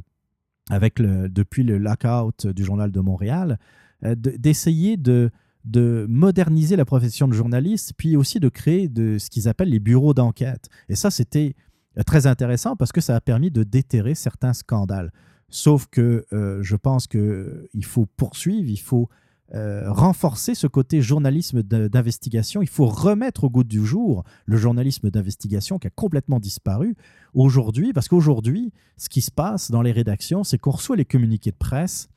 avec 0.72 0.98
le, 0.98 1.30
depuis 1.30 1.64
le 1.64 1.78
lockout 1.78 2.48
du 2.48 2.64
journal 2.66 2.91
de 2.91 2.99
Montréal, 2.99 3.60
euh, 4.03 4.16
de- 4.16 4.32
d'essayer 4.32 4.98
de, 4.98 5.30
de 5.65 6.06
moderniser 6.10 6.76
la 6.76 6.86
profession 6.86 7.27
de 7.27 7.34
journaliste, 7.34 7.94
puis 7.98 8.15
aussi 8.15 8.40
de 8.40 8.49
créer 8.49 8.88
de, 8.88 9.18
ce 9.18 9.30
qu'ils 9.30 9.48
appellent 9.48 9.69
les 9.69 9.80
bureaux 9.80 10.14
d'enquête. 10.14 10.69
Et 10.88 10.95
ça, 10.95 11.11
c'était 11.11 11.56
euh, 11.98 12.03
très 12.03 12.27
intéressant 12.27 12.76
parce 12.76 12.91
que 12.91 13.02
ça 13.02 13.15
a 13.15 13.22
permis 13.22 13.52
de 13.52 13.64
déterrer 13.64 14.15
certains 14.15 14.53
scandales. 14.53 15.11
Sauf 15.49 15.88
que 15.88 16.26
euh, 16.31 16.60
je 16.61 16.76
pense 16.76 17.07
qu'il 17.07 17.86
faut 17.86 18.06
poursuivre, 18.06 18.69
il 18.69 18.80
faut 18.80 19.10
euh, 19.56 19.91
renforcer 19.91 20.53
ce 20.53 20.68
côté 20.68 21.02
journalisme 21.02 21.64
d'investigation. 21.64 22.61
Il 22.61 22.69
faut 22.69 22.86
remettre 22.86 23.45
au 23.45 23.49
goût 23.49 23.64
du 23.64 23.84
jour 23.84 24.23
le 24.45 24.57
journalisme 24.57 25.10
d'investigation 25.10 25.80
qui 25.80 25.88
a 25.88 25.90
complètement 25.90 26.40
disparu 26.40 26.95
aujourd'hui. 27.34 27.94
Parce 27.94 28.07
qu'aujourd'hui, 28.07 28.72
ce 28.98 29.10
qui 29.10 29.22
se 29.22 29.31
passe 29.31 29.72
dans 29.72 29.81
les 29.81 29.91
rédactions, 29.91 30.44
c'est 30.44 30.60
qu'on 30.60 30.72
reçoit 30.72 30.95
les 30.95 31.06
communiqués 31.06 31.52
de 31.52 31.57
presse, 31.57 32.10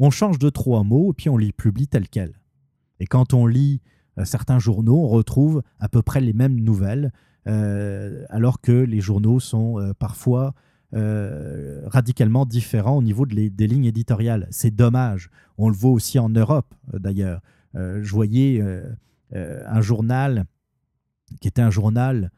on 0.00 0.10
change 0.10 0.40
deux, 0.40 0.50
trois 0.50 0.82
mots, 0.82 1.12
et 1.12 1.14
puis 1.14 1.28
on 1.28 1.36
les 1.36 1.52
publie 1.52 1.86
tels 1.86 2.08
quels. 2.08 2.34
Et 3.04 3.06
quand 3.06 3.34
on 3.34 3.44
lit 3.44 3.82
euh, 4.18 4.24
certains 4.24 4.58
journaux, 4.58 4.96
on 4.96 5.08
retrouve 5.08 5.62
à 5.78 5.90
peu 5.90 6.00
près 6.00 6.22
les 6.22 6.32
mêmes 6.32 6.58
nouvelles, 6.58 7.12
euh, 7.46 8.24
alors 8.30 8.62
que 8.62 8.72
les 8.72 9.02
journaux 9.02 9.40
sont 9.40 9.78
euh, 9.78 9.92
parfois 9.92 10.54
radicalement 11.86 12.46
différents 12.46 12.98
au 12.98 13.02
niveau 13.02 13.26
des 13.26 13.66
lignes 13.66 13.84
éditoriales. 13.84 14.46
C'est 14.52 14.70
dommage. 14.70 15.28
On 15.58 15.68
le 15.68 15.74
voit 15.74 15.90
aussi 15.90 16.20
en 16.20 16.28
Europe, 16.28 16.72
d'ailleurs. 16.92 17.40
Je 17.74 18.08
voyais 18.12 18.62
un 19.32 19.80
journal 19.80 20.44
qui 21.40 21.48
était 21.48 21.62
un 21.62 21.70
journal, 21.70 22.30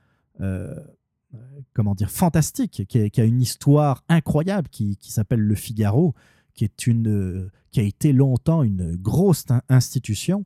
comment 1.74 1.94
dire, 1.94 2.10
fantastique, 2.10 2.86
qui 2.88 3.20
a, 3.20 3.24
une 3.24 3.42
histoire 3.42 4.04
incroyable, 4.08 4.70
qui 4.70 4.96
s'appelle 5.02 5.40
Le 5.40 5.54
Figaro, 5.54 6.14
qui, 6.56 6.64
est 6.64 6.86
une, 6.86 7.08
euh, 7.08 7.50
qui 7.70 7.80
a 7.80 7.84
été 7.84 8.12
longtemps 8.12 8.62
une 8.62 8.96
grosse 8.96 9.44
in- 9.50 9.62
institution. 9.68 10.44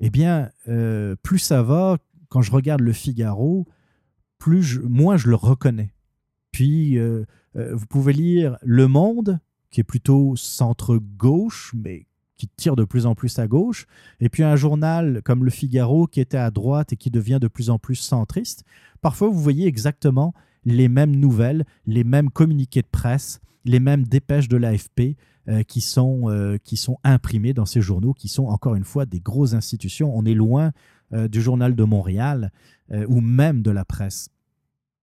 Eh 0.00 0.10
bien, 0.10 0.50
euh, 0.68 1.16
plus 1.22 1.38
ça 1.38 1.62
va, 1.62 1.98
quand 2.28 2.40
je 2.42 2.52
regarde 2.52 2.80
Le 2.80 2.92
Figaro, 2.92 3.66
plus 4.38 4.78
moins 4.80 5.16
je 5.16 5.28
le 5.28 5.34
reconnais. 5.34 5.92
Puis, 6.52 6.96
euh, 6.98 7.24
vous 7.54 7.86
pouvez 7.86 8.12
lire 8.12 8.56
Le 8.62 8.86
Monde, 8.88 9.40
qui 9.70 9.80
est 9.80 9.84
plutôt 9.84 10.36
centre-gauche, 10.36 11.74
mais 11.76 12.06
qui 12.36 12.48
tire 12.56 12.76
de 12.76 12.84
plus 12.84 13.04
en 13.04 13.16
plus 13.16 13.38
à 13.40 13.48
gauche. 13.48 13.86
Et 14.20 14.28
puis 14.28 14.44
un 14.44 14.54
journal 14.54 15.22
comme 15.24 15.44
Le 15.44 15.50
Figaro, 15.50 16.06
qui 16.06 16.20
était 16.20 16.36
à 16.38 16.52
droite 16.52 16.92
et 16.92 16.96
qui 16.96 17.10
devient 17.10 17.38
de 17.40 17.48
plus 17.48 17.68
en 17.68 17.78
plus 17.80 17.96
centriste. 17.96 18.64
Parfois, 19.00 19.28
vous 19.28 19.40
voyez 19.42 19.66
exactement 19.66 20.32
les 20.64 20.88
mêmes 20.88 21.16
nouvelles, 21.16 21.64
les 21.86 22.04
mêmes 22.04 22.30
communiqués 22.30 22.82
de 22.82 22.88
presse, 22.90 23.40
les 23.64 23.80
mêmes 23.80 24.04
dépêches 24.04 24.48
de 24.48 24.56
l'AFP 24.56 25.16
euh, 25.48 25.62
qui, 25.62 25.80
sont, 25.80 26.28
euh, 26.28 26.58
qui 26.62 26.76
sont 26.76 26.98
imprimés 27.04 27.54
dans 27.54 27.64
ces 27.64 27.80
journaux, 27.80 28.12
qui 28.12 28.28
sont 28.28 28.46
encore 28.46 28.74
une 28.74 28.84
fois 28.84 29.06
des 29.06 29.20
grosses 29.20 29.54
institutions. 29.54 30.14
On 30.14 30.26
est 30.26 30.34
loin 30.34 30.72
euh, 31.14 31.26
du 31.26 31.40
journal 31.40 31.74
de 31.74 31.84
Montréal 31.84 32.52
ou 33.08 33.20
même 33.20 33.60
de 33.60 33.70
la 33.70 33.84
presse. 33.84 34.30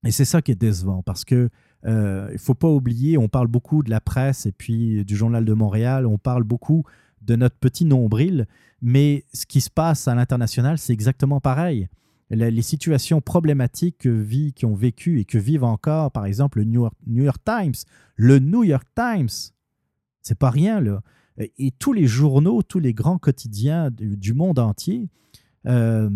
Et 0.03 0.11
c'est 0.11 0.25
ça 0.25 0.41
qui 0.41 0.51
est 0.51 0.59
décevant 0.59 1.03
parce 1.03 1.23
que 1.23 1.49
il 1.87 2.39
faut 2.39 2.55
pas 2.55 2.67
oublier, 2.67 3.15
on 3.15 3.27
parle 3.27 3.45
beaucoup 3.45 3.83
de 3.83 3.91
la 3.91 4.01
presse 4.01 4.47
et 4.47 4.51
puis 4.51 5.05
du 5.05 5.15
journal 5.15 5.45
de 5.45 5.53
Montréal, 5.53 6.07
on 6.07 6.17
parle 6.17 6.43
beaucoup 6.43 6.83
de 7.21 7.35
notre 7.35 7.57
petit 7.57 7.85
nombril, 7.85 8.47
mais 8.81 9.23
ce 9.33 9.45
qui 9.45 9.61
se 9.61 9.69
passe 9.69 10.07
à 10.07 10.15
l'international, 10.15 10.79
c'est 10.79 10.93
exactement 10.93 11.39
pareil. 11.39 11.87
Les 12.35 12.61
situations 12.61 13.21
problématiques 13.21 13.99
que 13.99 14.09
vit, 14.09 14.53
qui 14.53 14.65
ont 14.65 14.75
vécu 14.75 15.19
et 15.19 15.25
que 15.25 15.37
vivent 15.37 15.63
encore, 15.63 16.11
par 16.11 16.25
exemple, 16.25 16.59
le 16.59 16.65
New 16.65 17.23
York, 17.23 17.37
Times. 17.45 17.73
Le 18.15 18.39
New 18.39 18.63
York 18.63 18.87
Times, 18.95 19.29
c'est 20.21 20.37
pas 20.37 20.49
rien, 20.49 20.81
là. 20.81 21.01
Et, 21.37 21.71
tous 21.71 21.93
les 21.93 22.07
journaux, 22.07 22.61
tous 22.61 22.79
les 22.79 22.93
grands 22.93 23.17
quotidiens 23.17 23.89
du, 23.91 24.33
monde 24.33 24.59
entier 24.59 25.09
euh, 25.67 26.09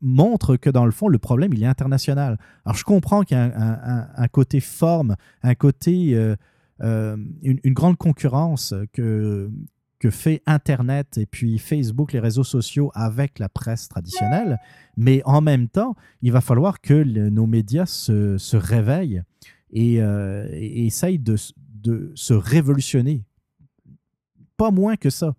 montrent 0.00 0.56
que 0.56 0.70
dans 0.70 0.84
le 0.84 0.92
fond, 0.92 1.08
le 1.08 1.18
problème, 1.18 1.52
il 1.52 1.62
est 1.62 1.66
international. 1.66 2.38
Alors, 2.64 2.76
je 2.76 2.84
comprends 2.84 3.22
qu'il 3.22 3.36
y 3.36 3.40
a 3.40 4.08
un 4.16 4.28
côté 4.28 4.60
forme, 4.60 5.16
un 5.42 5.54
côté, 5.54 6.14
euh, 6.14 6.36
euh, 6.82 7.16
une, 7.42 7.58
une 7.64 7.74
grande 7.74 7.96
concurrence 7.96 8.74
que, 8.92 9.50
que 9.98 10.10
fait 10.10 10.42
Internet 10.46 11.18
et 11.18 11.26
puis 11.26 11.58
Facebook, 11.58 12.12
les 12.12 12.20
réseaux 12.20 12.44
sociaux 12.44 12.90
avec 12.94 13.38
la 13.38 13.48
presse 13.48 13.88
traditionnelle. 13.88 14.58
Mais 14.96 15.22
en 15.24 15.40
même 15.40 15.68
temps, 15.68 15.96
il 16.22 16.32
va 16.32 16.40
falloir 16.40 16.80
que 16.80 17.02
nos 17.02 17.46
médias 17.46 17.86
se, 17.86 18.56
réveillent 18.56 19.22
et, 19.70 20.02
euh, 20.02 20.46
essayent 20.52 21.18
de, 21.18 21.36
se 21.36 22.34
révolutionner. 22.34 23.24
Pas 24.56 24.70
moins 24.70 24.96
que 24.96 25.10
ça. 25.10 25.34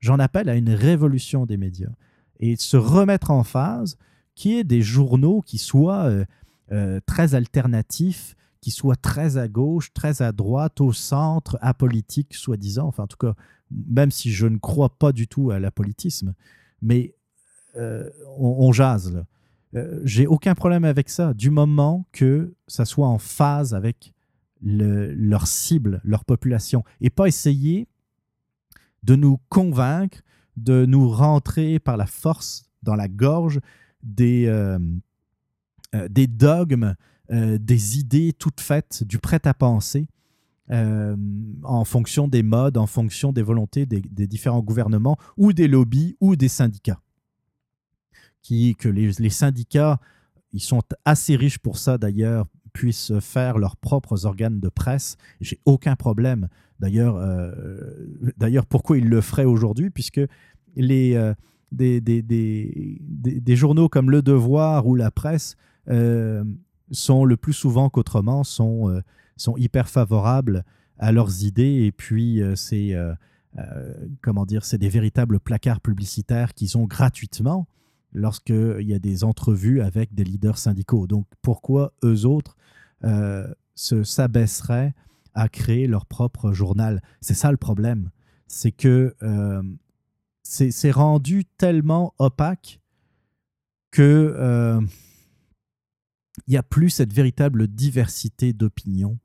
J'en 0.00 0.18
appelle 0.18 0.48
à 0.48 0.54
une 0.54 0.70
révolution 0.70 1.46
des 1.46 1.56
médias 1.56 1.92
et 2.40 2.56
se 2.56 2.76
remettre 2.76 3.30
en 3.30 3.44
phase, 3.44 3.96
qui 4.34 4.54
est 4.54 4.64
des 4.64 4.82
journaux 4.82 5.40
qui 5.40 5.58
soient 5.58 6.04
euh, 6.04 6.24
euh, 6.72 7.00
très 7.06 7.34
alternatifs, 7.34 8.36
qui 8.60 8.70
soient 8.70 8.96
très 8.96 9.36
à 9.36 9.46
gauche, 9.46 9.92
très 9.92 10.22
à 10.22 10.32
droite, 10.32 10.80
au 10.80 10.92
centre, 10.92 11.58
apolitique, 11.60 12.34
soi-disant. 12.34 12.86
Enfin, 12.86 13.04
en 13.04 13.06
tout 13.06 13.18
cas, 13.18 13.34
même 13.70 14.10
si 14.10 14.30
je 14.32 14.46
ne 14.46 14.58
crois 14.58 14.98
pas 14.98 15.12
du 15.12 15.26
tout 15.28 15.50
à 15.50 15.58
l'apolitisme, 15.58 16.34
mais 16.82 17.14
euh, 17.76 18.08
on, 18.38 18.70
jase. 18.72 19.24
Euh, 19.74 20.00
J'ai 20.04 20.26
aucun 20.26 20.54
problème 20.54 20.84
avec 20.84 21.08
ça, 21.08 21.34
du 21.34 21.50
moment 21.50 22.06
que 22.12 22.54
ça 22.68 22.84
soit 22.84 23.08
en 23.08 23.18
phase 23.18 23.74
avec 23.74 24.12
le- 24.62 25.12
leur 25.14 25.46
cible, 25.46 26.00
leur 26.04 26.24
population, 26.24 26.84
et 27.00 27.10
pas 27.10 27.26
essayer 27.26 27.88
de 29.02 29.16
nous 29.16 29.38
convaincre, 29.48 30.22
de 30.56 30.86
nous 30.86 31.08
rentrer 31.10 31.78
par 31.80 31.96
la 31.96 32.06
force 32.06 32.70
dans 32.82 32.94
la 32.94 33.08
gorge 33.08 33.60
des, 34.02 34.46
euh, 34.46 34.78
dogmes, 35.92 36.94
des 37.30 37.98
idées 37.98 38.32
toutes 38.32 38.60
faites, 38.60 39.02
du 39.02 39.18
prêt-à-penser, 39.18 40.06
euh, 40.70 41.14
en 41.62 41.84
fonction 41.84 42.26
des 42.26 42.42
modes, 42.42 42.78
en 42.78 42.86
fonction 42.86 43.32
des 43.32 43.42
volontés 43.42 43.84
des, 43.84 44.00
différents 44.26 44.62
gouvernements 44.62 45.18
ou 45.36 45.52
des 45.52 45.68
lobbies 45.68 46.16
ou 46.20 46.36
des 46.36 46.48
syndicats. 46.48 47.00
Qui, 48.40 48.74
que 48.74 48.88
les, 48.88 49.30
syndicats, 49.30 50.00
ils 50.52 50.62
sont 50.62 50.82
assez 51.04 51.36
riches 51.36 51.58
pour 51.58 51.76
ça 51.76 51.98
d'ailleurs, 51.98 52.46
puissent 52.72 53.12
faire 53.20 53.58
leurs 53.58 53.76
propres 53.76 54.24
organes 54.24 54.58
de 54.58 54.68
presse. 54.68 55.16
J'ai 55.40 55.60
aucun 55.66 55.96
problème. 55.96 56.48
D'ailleurs, 56.80 57.16
euh, 57.16 57.52
pourquoi 58.68 58.98
ils 58.98 59.08
le 59.08 59.20
feraient 59.20 59.44
aujourd'hui? 59.44 59.90
Puisque 59.90 60.20
les, 60.76 61.14
euh, 61.14 61.34
des, 61.72 62.00
des, 62.00 62.22
des, 62.22 63.56
journaux 63.56 63.88
comme 63.88 64.10
Le 64.10 64.22
Devoir 64.22 64.86
ou 64.86 64.94
La 64.94 65.10
Presse 65.10 65.56
sont 66.90 67.24
le 67.24 67.36
plus 67.36 67.52
souvent 67.52 67.90
qu'autrement 67.90 68.44
sont, 68.44 69.02
sont 69.36 69.56
hyper 69.56 69.88
favorables 69.88 70.64
à 70.98 71.12
leurs 71.12 71.44
idées 71.44 71.84
et 71.84 71.92
puis 71.92 72.40
euh, 72.40 72.54
c'est 72.54 72.94
euh, 72.94 73.14
euh, 73.58 73.94
comment 74.22 74.46
dire 74.46 74.64
c'est 74.64 74.78
des 74.78 74.88
véritables 74.88 75.40
placards 75.40 75.80
publicitaires 75.80 76.54
qu'ils 76.54 76.78
ont 76.78 76.84
gratuitement 76.84 77.66
lorsqu'il 78.12 78.82
y 78.82 78.94
a 78.94 78.98
des 78.98 79.24
entrevues 79.24 79.80
avec 79.80 80.14
des 80.14 80.24
leaders 80.24 80.58
syndicaux. 80.58 81.06
Donc 81.06 81.26
pourquoi 81.42 81.92
eux 82.04 82.26
autres 82.26 82.56
se 83.74 84.04
s'abaisseraient 84.04 84.94
à 85.34 85.48
créer 85.48 85.88
leur 85.88 86.06
propre 86.06 86.52
journal? 86.52 87.02
C'est 87.20 87.34
ça 87.34 87.50
le 87.50 87.56
problème. 87.56 88.10
C'est 88.46 88.70
que 88.70 89.16
c'est 90.44 90.90
rendu 90.92 91.44
tellement 91.44 92.14
opaque 92.18 92.80
que 93.90 94.80
il 96.46 96.50
n'y 96.50 96.56
a 96.56 96.62
plus 96.62 96.90
cette 96.90 97.12
véritable 97.12 97.68
diversité 97.68 98.52
d'opinions, 98.52 99.18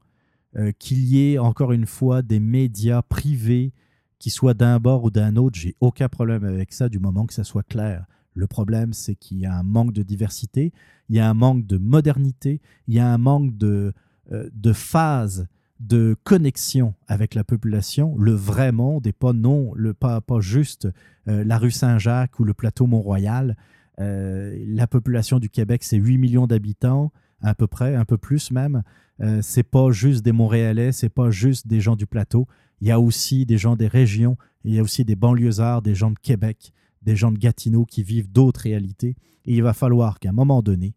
euh, 0.60 0.74
qu'il 0.78 1.06
y 1.06 1.32
ait 1.32 1.38
encore 1.38 1.72
une 1.72 1.86
fois 1.86 2.22
des 2.22 2.42
médias 2.42 3.02
privés 3.02 3.72
qui 4.18 4.30
soient 4.30 4.54
d'un 4.54 4.78
bord 4.78 5.06
ou 5.06 5.10
d'un 5.10 5.38
autre, 5.38 5.58
j'ai 5.58 5.76
aucun 5.80 6.10
problème 6.10 6.44
avec 6.44 6.74
ça 6.74 6.90
du 6.90 7.00
moment 7.00 7.26
que 7.26 7.34
ça 7.34 7.46
soit 7.46 7.64
clair. 7.64 8.06
Le 8.34 8.46
problème, 8.46 8.92
c'est 8.92 9.16
qu'il 9.16 9.38
y 9.38 9.46
a 9.46 9.56
un 9.56 9.64
manque 9.64 9.94
de 9.94 10.04
diversité, 10.04 10.74
il 11.08 11.16
y 11.16 11.20
a 11.20 11.30
un 11.30 11.34
manque 11.34 11.66
de 11.66 11.78
modernité, 11.78 12.60
il 12.88 12.96
y 12.96 13.00
a 13.00 13.08
un 13.08 13.18
manque 13.18 13.58
de, 13.58 13.94
euh, 14.34 14.50
de 14.54 14.74
phase, 14.74 15.48
de 15.80 16.18
connexion 16.26 16.94
avec 17.08 17.36
la 17.36 17.46
population, 17.46 18.18
le 18.18 18.34
vrai 18.34 18.74
monde 18.74 19.08
et 19.08 19.14
pas 19.14 19.32
non, 19.32 19.72
le, 19.76 19.94
pas, 19.94 20.20
pas 20.20 20.42
juste 20.42 20.90
euh, 21.30 21.46
la 21.46 21.58
rue 21.58 21.72
Saint-Jacques 21.72 22.38
ou 22.40 22.44
le 22.44 22.54
plateau 22.54 22.86
Mont-Royal. 22.86 23.56
La 24.02 24.88
population 24.88 25.40
du 25.40 25.50
Québec, 25.50 25.84
c'est 25.84 25.98
8 25.98 26.18
millions 26.18 26.48
d'habitants, 26.48 27.12
à 27.42 27.56
peu 27.56 27.68
près, 27.68 27.96
un 27.96 28.06
peu 28.06 28.18
plus 28.18 28.52
même. 28.52 28.84
Euh, 29.22 29.42
c'est 29.42 29.64
pas 29.64 29.92
juste 29.92 30.24
des 30.24 30.32
Montréalais, 30.32 30.92
c'est 30.92 31.10
pas 31.10 31.32
juste 31.32 31.68
des 31.68 31.82
gens 31.82 31.96
du 31.96 32.08
plateau. 32.08 32.48
Il 32.82 32.88
y 32.88 32.92
a 32.92 33.00
aussi 33.00 33.46
des 33.46 33.58
gens 33.58 33.76
des 33.76 33.88
régions, 33.88 34.38
il 34.64 34.74
y 34.74 34.80
a 34.80 34.82
aussi 34.82 35.04
des 35.06 35.16
banlieusards, 35.16 35.82
des 35.82 35.96
gens 35.96 36.12
de 36.12 36.20
Québec, 36.20 36.74
des 37.02 37.16
gens 37.16 37.32
de 37.32 37.38
Gatineau 37.38 37.86
qui 37.86 38.04
vivent 38.04 38.32
d'autres 38.32 38.62
réalités. 38.62 39.16
Et 39.46 39.56
il 39.56 39.64
va 39.64 39.74
falloir 39.74 40.20
qu'à 40.20 40.30
un 40.30 40.34
moment 40.34 40.62
donné, 40.62 40.96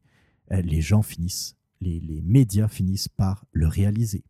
euh, 0.53 0.61
les 0.63 0.81
gens 0.81 1.03
finissent, 1.03 1.57
les, 1.81 2.01
les 2.01 2.23
médias 2.23 2.69
finissent 2.69 3.09
par 3.09 3.45
le 3.53 3.67
réaliser. 3.67 4.25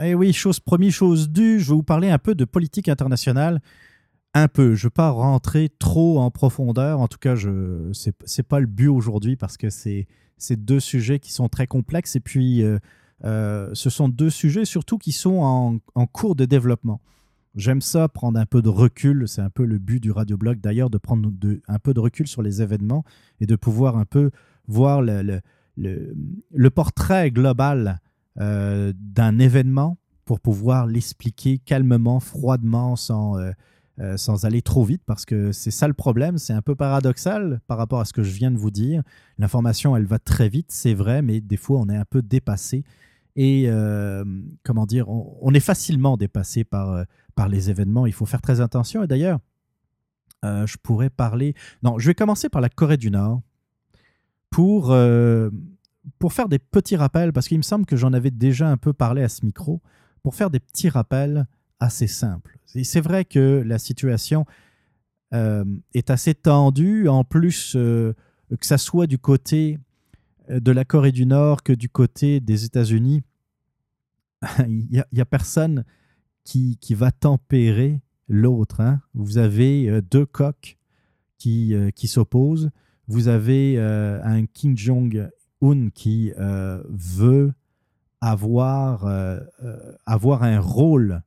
Eh 0.00 0.14
oui, 0.14 0.32
chose 0.32 0.60
promis, 0.60 0.90
chose 0.90 1.30
due, 1.30 1.58
je 1.58 1.70
vais 1.70 1.76
vous 1.76 1.82
parler 1.82 2.10
un 2.10 2.18
peu 2.18 2.34
de 2.34 2.44
politique 2.44 2.88
internationale. 2.88 3.62
Un 4.34 4.48
peu. 4.48 4.74
Je 4.74 4.86
ne 4.86 4.88
vais 4.88 4.92
pas 4.94 5.10
rentrer 5.10 5.70
trop 5.78 6.18
en 6.20 6.30
profondeur. 6.30 7.00
En 7.00 7.08
tout 7.08 7.18
cas, 7.18 7.34
ce 7.36 8.10
n'est 8.10 8.42
pas 8.42 8.60
le 8.60 8.66
but 8.66 8.88
aujourd'hui 8.88 9.36
parce 9.36 9.56
que 9.56 9.70
c'est 9.70 10.06
deux 10.50 10.80
sujets 10.80 11.18
qui 11.18 11.32
sont 11.32 11.48
très 11.48 11.66
complexes. 11.66 12.16
Et 12.16 12.20
puis, 12.20 12.62
euh, 12.62 12.78
euh, 13.24 13.70
ce 13.72 13.88
sont 13.88 14.10
deux 14.10 14.28
sujets 14.28 14.66
surtout 14.66 14.98
qui 14.98 15.12
sont 15.12 15.38
en, 15.40 15.78
en 15.94 16.06
cours 16.06 16.36
de 16.36 16.44
développement. 16.44 17.00
J'aime 17.54 17.80
ça, 17.80 18.08
prendre 18.08 18.38
un 18.38 18.44
peu 18.44 18.60
de 18.60 18.68
recul. 18.68 19.26
C'est 19.26 19.40
un 19.40 19.48
peu 19.48 19.64
le 19.64 19.78
but 19.78 20.02
du 20.02 20.10
radioblog 20.10 20.60
d'ailleurs, 20.60 20.90
de 20.90 20.98
prendre 20.98 21.30
un 21.68 21.78
peu 21.78 21.94
de 21.94 22.00
recul 22.00 22.26
sur 22.26 22.42
les 22.42 22.60
événements 22.60 23.02
et 23.40 23.46
de 23.46 23.56
pouvoir 23.56 23.96
un 23.96 24.04
peu 24.04 24.30
voir 24.68 25.00
le- 25.00 25.40
le- 25.78 26.14
le 26.52 26.70
portrait 26.70 27.30
global 27.30 28.00
euh, 28.38 28.92
d'un 28.96 29.38
événement 29.38 29.96
pour 30.26 30.40
pouvoir 30.40 30.86
l'expliquer 30.86 31.58
calmement, 31.58 32.20
froidement, 32.20 32.96
sans, 32.96 33.38
euh, 33.38 33.52
euh, 34.00 34.16
sans 34.16 34.44
aller 34.44 34.60
trop 34.60 34.84
vite, 34.84 35.02
parce 35.06 35.24
que 35.24 35.52
c'est 35.52 35.70
ça 35.70 35.88
le 35.88 35.94
problème. 35.94 36.36
C'est 36.36 36.52
un 36.52 36.60
peu 36.60 36.74
paradoxal 36.74 37.60
par 37.66 37.78
rapport 37.78 38.00
à 38.00 38.04
ce 38.04 38.12
que 38.12 38.22
je 38.22 38.32
viens 38.32 38.50
de 38.50 38.58
vous 38.58 38.70
dire. 38.70 39.02
L'information, 39.38 39.96
elle 39.96 40.04
va 40.04 40.18
très 40.18 40.48
vite, 40.48 40.66
c'est 40.70 40.92
vrai, 40.92 41.22
mais 41.22 41.40
des 41.40 41.56
fois, 41.56 41.80
on 41.80 41.88
est 41.88 41.96
un 41.96 42.04
peu 42.04 42.20
dépassé. 42.20 42.84
Et 43.36 43.70
comment 44.64 44.86
dire, 44.86 45.10
on, 45.10 45.36
on 45.42 45.52
est 45.52 45.60
facilement 45.60 46.16
dépassé 46.16 46.64
par, 46.64 47.04
par 47.34 47.48
les 47.48 47.68
événements. 47.68 48.06
Il 48.06 48.14
faut 48.14 48.24
faire 48.24 48.40
très 48.40 48.62
attention. 48.62 49.02
Et 49.02 49.06
d'ailleurs, 49.06 49.40
je 50.42 50.76
pourrais 50.82 51.10
parler. 51.10 51.54
Non, 51.82 51.98
je 51.98 52.06
vais 52.06 52.14
commencer 52.14 52.48
par 52.48 52.62
la 52.62 52.70
Corée 52.70 52.96
du 52.96 53.10
Nord 53.10 53.42
pour, 54.50 54.96
pour 56.18 56.32
faire 56.32 56.48
des 56.48 56.58
petits 56.58 56.96
rappels, 56.96 57.32
parce 57.32 57.48
qu'il 57.48 57.58
me 57.58 57.62
semble 57.62 57.86
que 57.86 57.96
j'en 57.96 58.12
avais 58.12 58.30
déjà 58.30 58.68
un 58.68 58.76
peu 58.76 58.92
parlé 58.92 59.22
à 59.22 59.28
ce 59.28 59.44
micro, 59.44 59.80
pour 60.22 60.34
faire 60.34 60.50
des 60.50 60.60
petits 60.60 60.88
rappels 60.88 61.46
assez 61.80 62.06
simples. 62.06 62.58
C'est 62.64 63.00
vrai 63.00 63.24
que 63.24 63.62
la 63.64 63.78
situation 63.78 64.44
euh, 65.34 65.64
est 65.94 66.10
assez 66.10 66.34
tendue, 66.34 67.08
en 67.08 67.24
plus 67.24 67.74
euh, 67.76 68.14
que 68.58 68.66
ça 68.66 68.78
soit 68.78 69.06
du 69.06 69.18
côté 69.18 69.78
euh, 70.50 70.60
de 70.60 70.72
la 70.72 70.84
Corée 70.84 71.12
du 71.12 71.26
Nord 71.26 71.62
que 71.62 71.72
du 71.72 71.88
côté 71.88 72.40
des 72.40 72.64
États-Unis, 72.64 73.22
il 74.66 75.04
n'y 75.12 75.20
a, 75.20 75.24
personne 75.24 75.84
qui, 76.44 76.76
qui 76.80 76.94
va 76.94 77.10
tempérer 77.10 78.00
l'autre. 78.28 78.80
hein. 78.80 79.00
Vous 79.14 79.38
avez 79.38 80.00
deux 80.02 80.26
coqs 80.26 80.76
qui, 81.38 81.74
qui 81.94 82.08
s'opposent. 82.08 82.70
Vous 83.08 83.28
avez 83.28 83.78
un 83.78 84.46
Kim 84.46 84.76
Qui 85.94 86.32
euh, 86.38 86.80
veut 86.88 87.52
avoir, 88.20 89.04
euh, 89.04 89.40
euh, 89.64 89.92
avoir 90.06 90.42
un 90.44 90.60
rôle 90.60 91.22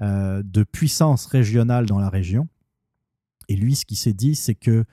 de 0.00 0.64
puissance 0.64 1.26
régionale 1.26 1.86
dans 1.86 2.00
la 2.00 2.08
région. 2.08 2.48
Et 3.48 3.54
lui, 3.54 3.76
ce 3.76 3.84
qu'il 3.84 3.96
s'est 3.96 4.12
dit, 4.12 4.34
c'est 4.34 4.56
que 4.56 4.84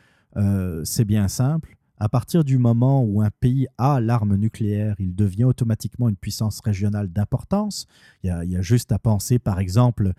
c'est 0.84 1.06
bien 1.06 1.28
simple. 1.28 1.76
À 1.98 2.08
partir 2.08 2.44
du 2.44 2.60
moment 2.60 3.04
où 3.04 3.24
un 3.24 3.32
pays 3.40 3.66
a 3.80 4.00
l'arme 4.00 4.36
nucléaire, 4.36 4.96
il 5.00 5.16
devient 5.16 5.46
automatiquement 5.46 6.08
une 6.08 6.16
puissance 6.16 6.62
régionale 6.64 7.08
d'importance. 7.08 7.88
Il, 8.24 8.42
il 8.44 8.52
y 8.52 8.56
a 8.56 8.62
juste 8.62 8.92
à 8.92 9.00
penser, 9.00 9.40
par 9.40 9.60
exemple, 9.60 10.14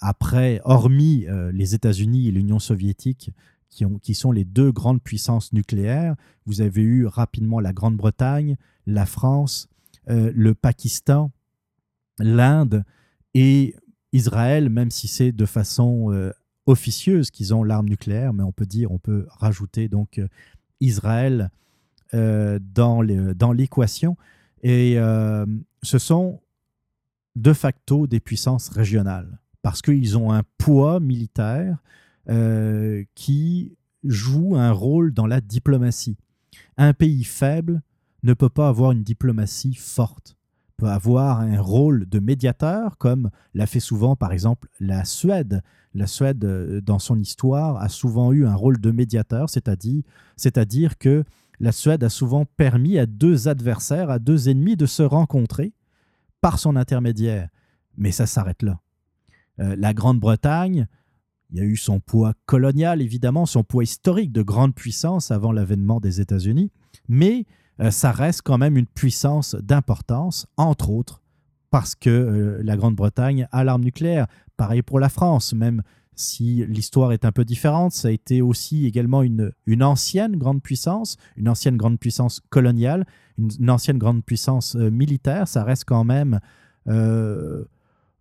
après, 0.00 0.60
hormis 0.64 1.26
les 1.52 1.76
États-Unis 1.76 2.26
et 2.26 2.32
l'Union 2.32 2.58
soviétique, 2.58 3.30
qui, 3.70 3.84
ont, 3.84 3.98
qui 3.98 4.14
sont 4.14 4.32
les 4.32 4.44
deux 4.44 4.72
grandes 4.72 5.02
puissances 5.02 5.52
nucléaires, 5.52 6.16
vous 6.46 6.60
avez 6.60 6.82
eu 6.82 7.06
rapidement 7.06 7.60
la 7.60 7.72
Grande-Bretagne, 7.72 8.56
la 8.86 9.06
France, 9.06 9.68
euh, 10.08 10.32
le 10.34 10.54
Pakistan, 10.54 11.30
l'Inde 12.18 12.84
et 13.34 13.74
Israël, 14.12 14.70
même 14.70 14.90
si 14.90 15.06
c'est 15.06 15.32
de 15.32 15.44
façon 15.44 16.12
euh, 16.12 16.32
officieuse 16.66 17.30
qu'ils 17.30 17.54
ont 17.54 17.62
l'arme 17.62 17.88
nucléaire, 17.88 18.32
mais 18.32 18.42
on 18.42 18.52
peut 18.52 18.66
dire, 18.66 18.90
on 18.90 18.98
peut 18.98 19.26
rajouter 19.28 19.88
donc 19.88 20.18
euh, 20.18 20.28
Israël 20.80 21.50
dans 22.10 23.02
l'équation. 23.02 24.16
Et 24.62 24.96
ce 25.82 25.98
sont 25.98 26.40
de 27.36 27.52
facto 27.52 28.06
des 28.06 28.18
puissances 28.18 28.70
régionales, 28.70 29.38
parce 29.60 29.82
qu'ils 29.82 30.16
ont 30.16 30.32
un 30.32 30.42
poids 30.56 31.00
militaire 31.00 31.82
euh, 32.30 33.04
qui 33.14 33.76
joue 34.04 34.56
un 34.56 34.72
rôle 34.72 35.12
dans 35.12 35.26
la 35.26 35.40
diplomatie. 35.40 36.16
Un 36.76 36.92
pays 36.92 37.24
faible 37.24 37.82
ne 38.22 38.34
peut 38.34 38.48
pas 38.48 38.68
avoir 38.68 38.92
une 38.92 39.02
diplomatie 39.02 39.74
forte, 39.74 40.36
peut 40.76 40.88
avoir 40.88 41.40
un 41.40 41.60
rôle 41.60 42.08
de 42.08 42.18
médiateur, 42.18 42.98
comme 42.98 43.30
l'a 43.54 43.66
fait 43.66 43.80
souvent 43.80 44.16
par 44.16 44.32
exemple 44.32 44.68
la 44.80 45.04
Suède. 45.04 45.62
La 45.94 46.06
Suède, 46.06 46.44
euh, 46.44 46.80
dans 46.80 46.98
son 46.98 47.18
histoire, 47.18 47.76
a 47.78 47.88
souvent 47.88 48.32
eu 48.32 48.46
un 48.46 48.54
rôle 48.54 48.80
de 48.80 48.90
médiateur, 48.90 49.48
c'est-à-dire 49.48 50.98
que 50.98 51.24
la 51.60 51.72
Suède 51.72 52.04
a 52.04 52.08
souvent 52.08 52.44
permis 52.44 52.98
à 52.98 53.06
deux 53.06 53.48
adversaires, 53.48 54.10
à 54.10 54.18
deux 54.18 54.48
ennemis 54.48 54.76
de 54.76 54.86
se 54.86 55.02
rencontrer 55.02 55.72
par 56.40 56.58
son 56.58 56.76
intermédiaire. 56.76 57.48
Mais 57.96 58.12
ça 58.12 58.26
s'arrête 58.26 58.62
là. 58.62 58.80
Euh, 59.60 59.74
la 59.76 59.92
Grande-Bretagne, 59.92 60.86
il 61.50 61.58
y 61.58 61.60
a 61.60 61.64
eu 61.64 61.76
son 61.76 62.00
poids 62.00 62.34
colonial, 62.46 63.00
évidemment, 63.00 63.46
son 63.46 63.64
poids 63.64 63.84
historique 63.84 64.32
de 64.32 64.42
grande 64.42 64.74
puissance 64.74 65.30
avant 65.30 65.52
l'avènement 65.52 66.00
des 66.00 66.20
États-Unis, 66.20 66.70
mais 67.08 67.46
euh, 67.80 67.90
ça 67.90 68.12
reste 68.12 68.42
quand 68.42 68.58
même 68.58 68.76
une 68.76 68.86
puissance 68.86 69.54
d'importance, 69.54 70.46
entre 70.56 70.90
autres 70.90 71.22
parce 71.70 71.94
que 71.94 72.10
euh, 72.10 72.60
la 72.62 72.76
Grande-Bretagne 72.76 73.46
a 73.52 73.64
l'arme 73.64 73.84
nucléaire. 73.84 74.26
Pareil 74.56 74.82
pour 74.82 75.00
la 75.00 75.08
France, 75.08 75.52
même 75.52 75.82
si 76.14 76.64
l'histoire 76.66 77.12
est 77.12 77.24
un 77.24 77.30
peu 77.30 77.44
différente, 77.44 77.92
ça 77.92 78.08
a 78.08 78.10
été 78.10 78.42
aussi 78.42 78.86
également 78.86 79.22
une, 79.22 79.52
ancienne 79.82 80.36
grande 80.36 80.62
puissance, 80.62 81.16
une 81.36 81.48
ancienne 81.48 81.76
grande 81.76 82.00
puissance 82.00 82.40
coloniale, 82.50 83.06
une, 83.38 83.70
ancienne 83.70 83.98
grande 83.98 84.24
puissance 84.24 84.74
euh, 84.74 84.90
militaire. 84.90 85.46
Ça 85.46 85.62
reste 85.62 85.84
quand 85.84 86.04
même 86.04 86.40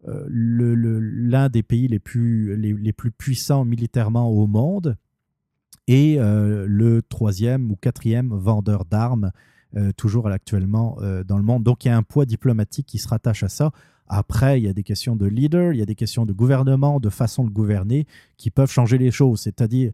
euh, 0.08 0.26
l'un 0.30 1.50
des 1.50 1.64
pays 1.64 1.88
les 1.88 2.00
plus, 2.00 2.56
les, 2.56 2.94
plus 2.94 3.12
puissants 3.12 3.66
militairement 3.66 4.30
au 4.30 4.48
monde 4.48 4.96
et 5.88 6.18
euh, 6.20 6.66
le 6.68 7.02
troisième 7.02 7.72
ou 7.72 7.76
quatrième 7.76 8.30
vendeur 8.34 8.86
d'armes 8.86 9.32
euh, 9.76 9.92
toujours 9.98 10.28
actuellement 10.28 10.98
dans 11.26 11.38
le 11.38 11.44
monde. 11.44 11.64
Donc 11.64 11.84
il 11.84 11.90
y 11.90 11.92
a 11.92 11.98
un 11.98 12.04
poids 12.04 12.26
diplomatique 12.26 12.88
qui 12.88 13.00
se 13.00 13.08
rattache 13.08 13.44
à 13.44 13.50
ça. 13.50 13.72
Après, 14.10 14.62
il 14.62 14.64
y 14.64 14.70
a 14.70 14.74
des 14.74 14.84
questions 14.84 15.18
de 15.18 15.26
leader, 15.26 15.74
il 15.74 15.80
y 15.80 15.82
a 15.82 15.86
des 15.86 15.96
questions 15.96 16.26
de 16.26 16.32
gouvernement, 16.32 17.02
de 17.02 17.10
façon 17.10 17.44
de 17.44 17.50
gouverner 17.50 18.08
qui 18.38 18.50
peuvent 18.50 18.72
changer 18.72 18.98
les 18.98 19.12
choses. 19.12 19.42
C'est-à-dire, 19.42 19.92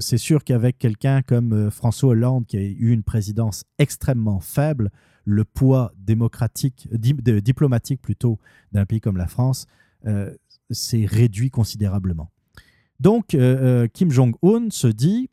c'est 0.00 0.18
sûr 0.18 0.44
qu'avec 0.44 0.76
quelqu'un 0.76 1.22
comme 1.22 1.70
François 1.70 2.10
Hollande, 2.10 2.44
qui 2.44 2.58
a 2.58 2.60
eu 2.60 2.90
une 2.90 3.02
présidence 3.02 3.64
extrêmement 3.78 4.40
faible, 4.40 4.90
le 5.30 5.44
poids 5.44 5.92
démocratique, 5.96 6.88
diplomatique 6.92 8.02
plutôt, 8.02 8.38
d'un 8.72 8.84
pays 8.84 9.00
comme 9.00 9.16
la 9.16 9.28
France 9.28 9.66
euh, 10.06 10.34
s'est 10.70 11.06
réduit 11.06 11.50
considérablement. 11.50 12.30
Donc, 12.98 13.34
euh, 13.34 13.38
euh, 13.38 13.86
Kim 13.86 14.10
Jong-un 14.10 14.70
se 14.70 14.88
dit 14.88 15.30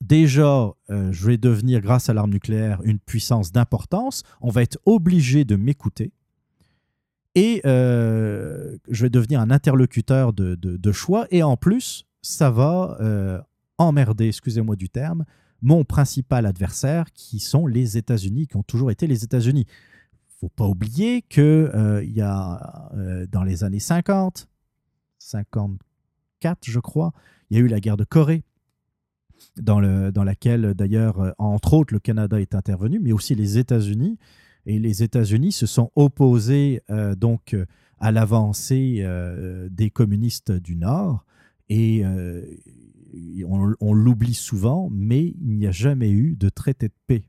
déjà, 0.00 0.72
je 0.88 1.26
vais 1.26 1.38
devenir, 1.38 1.80
grâce 1.80 2.08
à 2.10 2.14
l'arme 2.14 2.30
nucléaire, 2.30 2.80
une 2.82 2.98
puissance 2.98 3.52
d'importance. 3.52 4.22
On 4.42 4.50
va 4.50 4.62
être 4.62 4.78
obligé 4.84 5.44
de 5.44 5.56
m'écouter. 5.56 6.12
Et 7.34 7.62
je 7.64 8.78
vais 8.90 9.08
devenir 9.08 9.40
un 9.40 9.50
interlocuteur 9.50 10.34
de, 10.34 10.92
choix. 10.92 11.26
Et 11.30 11.42
en 11.42 11.56
plus, 11.56 12.04
ça 12.20 12.50
va 12.50 13.46
emmerder, 13.78 14.28
excusez-moi 14.28 14.76
du 14.76 14.90
terme, 14.90 15.24
mon 15.64 15.82
principal 15.82 16.44
adversaire, 16.44 17.10
qui 17.12 17.40
sont 17.40 17.66
les 17.66 17.96
États-Unis, 17.96 18.46
qui 18.46 18.56
ont 18.56 18.62
toujours 18.62 18.90
été 18.90 19.06
les 19.06 19.24
États-Unis. 19.24 19.66
faut 20.38 20.50
pas 20.50 20.66
oublier 20.66 21.22
que 21.22 21.70
euh, 21.74 22.04
y 22.04 22.20
a, 22.20 22.90
euh, 22.94 23.26
dans 23.32 23.42
les 23.42 23.64
années 23.64 23.80
50, 23.80 24.46
54, 25.18 26.58
je 26.64 26.80
crois, 26.80 27.12
il 27.48 27.56
y 27.56 27.60
a 27.60 27.64
eu 27.64 27.68
la 27.68 27.80
guerre 27.80 27.96
de 27.96 28.04
Corée, 28.04 28.42
dans, 29.56 29.80
le, 29.80 30.12
dans 30.12 30.22
laquelle, 30.22 30.74
d'ailleurs, 30.74 31.20
euh, 31.20 31.30
entre 31.38 31.72
autres, 31.72 31.94
le 31.94 32.00
Canada 32.00 32.38
est 32.38 32.54
intervenu, 32.54 33.00
mais 33.00 33.12
aussi 33.12 33.34
les 33.34 33.56
États-Unis. 33.56 34.18
Et 34.66 34.78
les 34.78 35.02
États-Unis 35.02 35.52
se 35.52 35.66
sont 35.66 35.90
opposés 35.94 36.80
donc 37.18 37.54
à 38.00 38.10
l'avancée 38.10 39.06
des 39.70 39.90
communistes 39.90 40.52
du 40.52 40.74
Nord. 40.74 41.26
Et 41.68 42.04
euh, 42.04 42.42
on, 43.80 43.92
l'oublie 43.92 44.34
souvent, 44.34 44.88
mais 44.90 45.34
il 45.40 45.56
n'y 45.56 45.66
a 45.66 45.70
jamais 45.70 46.10
eu 46.10 46.36
de 46.36 46.48
traité 46.48 46.88
de 46.88 46.94
paix. 47.06 47.24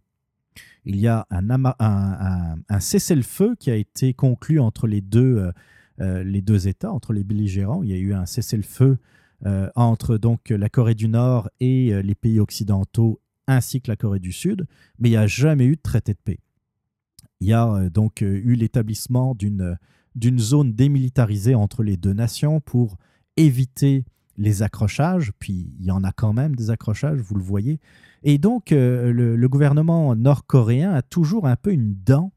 Il 0.86 0.98
y 0.98 1.08
a 1.08 1.26
un, 1.30 2.80
cessez-le-feu 2.80 3.56
qui 3.60 3.72
a 3.72 3.76
été 3.76 4.14
conclu 4.14 4.60
entre 4.60 4.88
les 4.88 5.02
deux, 5.02 5.38
euh, 5.38 5.52
euh, 6.02 6.24
les 6.24 6.42
deux 6.42 6.68
États, 6.68 6.92
entre 6.92 7.14
les 7.14 7.24
belligérants. 7.24 7.84
Il 7.84 7.90
y 7.90 7.94
a 7.94 7.98
eu 7.98 8.14
un 8.14 8.26
cessez-le-feu 8.26 8.98
entre 9.76 10.18
donc 10.18 10.50
la 10.50 10.70
Corée 10.70 10.96
du 10.96 11.08
Nord 11.08 11.52
et 11.60 12.02
les 12.02 12.16
pays 12.16 12.40
occidentaux, 12.40 13.22
ainsi 13.46 13.80
que 13.80 13.92
la 13.92 13.96
Corée 13.96 14.20
du 14.20 14.32
Sud, 14.32 14.66
mais 14.98 15.10
il 15.10 15.12
n'y 15.12 15.18
a 15.18 15.28
jamais 15.28 15.66
eu 15.66 15.76
de 15.76 15.82
traité 15.82 16.14
de 16.14 16.18
paix. 16.24 16.40
Il 17.42 17.48
y 17.48 17.54
a 17.54 17.90
donc 17.90 18.22
eu 18.22 18.56
l'établissement 18.56 19.36
d'une 19.36 20.40
zone 20.40 20.74
démilitarisée 20.74 21.54
entre 21.54 21.84
les 21.84 21.96
deux 21.96 22.14
nations 22.14 22.60
pour 22.60 22.98
éviter 23.38 24.06
les 24.38 24.64
accrochages, 24.64 25.32
puis 25.40 25.74
il 25.80 25.86
y 25.86 25.92
en 25.92 26.04
a 26.04 26.12
quand 26.12 26.34
même 26.34 26.56
des 26.56 26.70
accrochages, 26.70 27.20
vous 27.20 27.36
le 27.36 27.44
voyez. 27.44 27.80
Et 28.24 28.38
donc, 28.38 28.72
euh, 28.72 29.12
le, 29.14 29.48
gouvernement 29.48 30.16
nord-coréen 30.16 30.92
a 30.92 31.02
toujours 31.02 31.48
un 31.48 31.56
peu 31.56 31.72
une 31.72 31.96
dent 32.06 32.32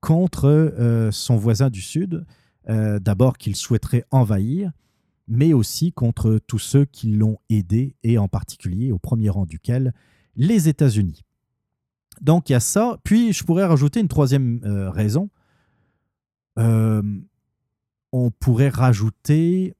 contre 0.00 0.46
euh, 0.46 1.10
son 1.10 1.36
voisin 1.36 1.70
du 1.70 1.82
Sud, 1.82 2.24
euh, 2.68 2.98
d'abord 2.98 3.36
qu'il 3.36 3.54
souhaiterait 3.54 4.04
envahir, 4.10 4.72
mais 5.26 5.52
aussi 5.52 5.92
contre 5.92 6.40
tous 6.46 6.58
ceux 6.58 6.86
qui 6.86 7.10
l'ont 7.12 7.38
aidé, 7.50 7.94
et 8.02 8.16
en 8.16 8.28
particulier, 8.28 8.90
au 8.90 8.98
premier 8.98 9.28
rang 9.28 9.44
duquel, 9.44 9.92
les 10.34 10.68
États-Unis. 10.68 11.24
Donc, 12.20 12.48
il 12.48 12.52
y 12.52 12.56
a 12.56 12.60
ça. 12.60 12.98
Puis, 13.04 13.32
je 13.32 13.44
pourrais 13.44 13.66
rajouter 13.66 14.00
une 14.00 14.08
troisième 14.08 14.60
raison. 14.64 15.28
On 16.56 18.30
pourrait 18.40 18.70
rajouter, 18.70 19.74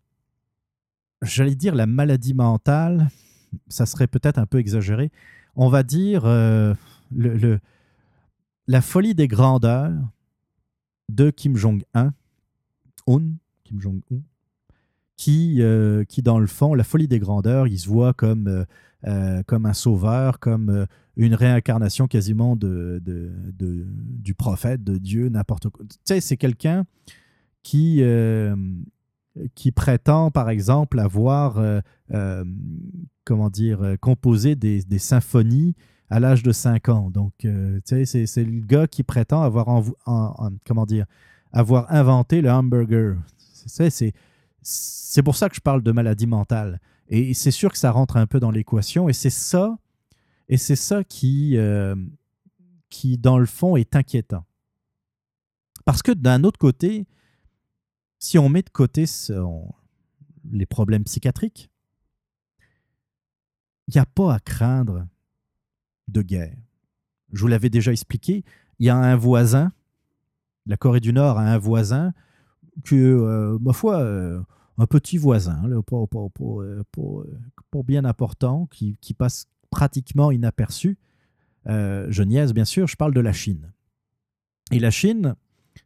j'allais 1.22 1.54
dire 1.54 1.74
la 1.74 1.86
maladie 1.86 2.34
mentale, 2.34 3.08
ça 3.68 3.86
serait 3.86 4.06
peut-être 4.06 4.38
un 4.38 4.46
peu 4.46 4.58
exagéré. 4.58 5.10
On 5.56 5.68
va 5.68 5.82
dire 5.82 6.22
euh, 6.26 6.74
le, 7.14 7.58
la 8.66 8.80
folie 8.80 9.14
des 9.14 9.28
grandeurs 9.28 9.92
de 11.08 11.30
Kim 11.30 11.56
Jong-un, 11.56 12.12
Un, 13.06 13.22
Kim 13.64 13.80
Jong-un, 13.80 14.20
qui, 15.16 15.62
euh, 15.62 16.04
qui, 16.04 16.22
dans 16.22 16.38
le 16.38 16.46
fond, 16.46 16.74
la 16.74 16.84
folie 16.84 17.08
des 17.08 17.18
grandeurs, 17.18 17.66
il 17.66 17.78
se 17.78 17.88
voit 17.88 18.12
comme, 18.12 18.66
euh, 19.06 19.42
comme 19.46 19.66
un 19.66 19.72
sauveur, 19.72 20.38
comme 20.38 20.86
une 21.16 21.34
réincarnation 21.34 22.06
quasiment 22.06 22.54
de, 22.54 23.00
de- 23.04 23.32
du 23.88 24.34
prophète, 24.34 24.84
de 24.84 24.98
Dieu, 24.98 25.28
n'importe 25.30 25.70
quoi. 25.70 25.84
Tu 25.88 25.96
sais, 26.04 26.20
c'est 26.20 26.36
quelqu'un 26.36 26.84
qui, 27.64 28.00
qui 29.54 29.72
prétend, 29.72 30.30
par 30.30 30.50
exemple, 30.50 30.98
avoir, 30.98 31.58
euh, 31.58 31.80
euh, 32.12 32.44
comment 33.24 33.50
dire, 33.50 33.82
euh, 33.82 33.96
composé 33.96 34.56
des, 34.56 34.82
symphonies 34.98 35.74
à 36.10 36.20
l'âge 36.20 36.42
de 36.42 36.52
5 36.52 36.88
ans. 36.88 37.10
Donc, 37.10 37.32
c'est, 37.84 38.36
le 38.36 38.60
gars 38.60 38.86
qui 38.86 39.02
prétend 39.02 39.42
avoir, 39.42 39.68
en- 39.68 39.84
en- 40.06 40.50
comment 40.66 40.86
dire, 40.86 41.06
avoir 41.52 41.92
inventé 41.92 42.40
le 42.40 42.50
hamburger. 42.50 43.16
C'est, 43.42 45.22
pour 45.22 45.36
ça 45.36 45.48
que 45.48 45.54
je 45.54 45.60
parle 45.60 45.82
de 45.82 45.92
maladie 45.92 46.26
mentale. 46.26 46.80
Et 47.08 47.34
c'est 47.34 47.50
sûr 47.50 47.70
que 47.70 47.78
ça 47.78 47.90
rentre 47.90 48.16
un 48.16 48.26
peu 48.26 48.40
dans 48.40 48.50
l'équation. 48.50 49.08
Et 49.08 49.12
c'est 49.12 49.30
ça, 49.30 49.78
et 50.48 50.56
c'est 50.56 50.76
ça 50.76 51.04
qui, 51.04 51.58
qui, 52.88 53.18
dans 53.18 53.38
le 53.38 53.46
fond, 53.46 53.76
est 53.76 53.94
inquiétant. 53.94 54.44
Parce 55.84 56.02
que 56.02 56.12
d'un 56.12 56.44
autre 56.44 56.58
côté, 56.58 57.06
si 58.18 58.38
on 58.38 58.48
met 58.48 58.62
de 58.62 58.70
côté 58.70 59.04
les 60.50 60.66
problèmes 60.66 61.04
psychiatriques, 61.04 61.70
il 63.88 63.94
n'y 63.94 64.00
a 64.00 64.06
pas 64.06 64.34
à 64.34 64.40
craindre 64.40 65.06
de 66.08 66.22
guerre. 66.22 66.56
Je 67.32 67.40
vous 67.40 67.46
l'avais 67.46 67.70
déjà 67.70 67.92
expliqué, 67.92 68.44
il 68.78 68.86
y 68.86 68.90
a 68.90 68.96
un 68.96 69.16
voisin, 69.16 69.72
la 70.66 70.76
Corée 70.76 71.00
du 71.00 71.12
Nord 71.12 71.38
a 71.38 71.42
un 71.42 71.58
voisin 71.58 72.12
que, 72.84 72.94
euh, 72.94 73.58
ma 73.60 73.72
foi, 73.72 74.00
euh, 74.00 74.40
un 74.76 74.86
petit 74.86 75.18
voisin, 75.18 75.62
euh, 75.68 76.82
pas 76.92 77.82
bien 77.82 78.04
important, 78.04 78.66
qui, 78.66 78.96
passe 79.16 79.46
pratiquement 79.70 80.30
inaperçu. 80.30 80.98
Je 81.66 82.22
niaise, 82.22 82.54
bien 82.54 82.64
sûr, 82.64 82.86
je 82.86 82.96
parle 82.96 83.12
de 83.12 83.20
la 83.20 83.32
Chine. 83.32 83.72
Et 84.70 84.78
la 84.78 84.90
Chine, 84.90 85.34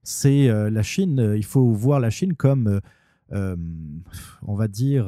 c'est 0.02 0.48
euh, 0.48 0.70
la 0.70 0.82
Chine, 0.82 1.19
euh, 1.20 1.36
il 1.36 1.44
faut 1.44 1.70
voir 1.73 2.01
la 2.01 2.10
Chine 2.10 2.35
comme, 2.35 2.81
euh, 3.32 3.56
on 4.43 4.55
va 4.55 4.69
dire, 4.69 5.06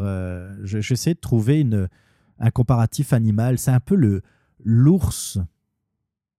je- 0.63 0.81
j'essaie 0.81 1.15
de 1.15 1.21
trouver 1.21 1.61
une, 1.61 1.89
un 2.39 2.51
comparatif 2.51 3.13
animal. 3.13 3.59
C'est 3.59 3.71
un 3.71 3.81
peu 3.81 3.95
le 3.97 4.23
l'ours, 4.63 5.39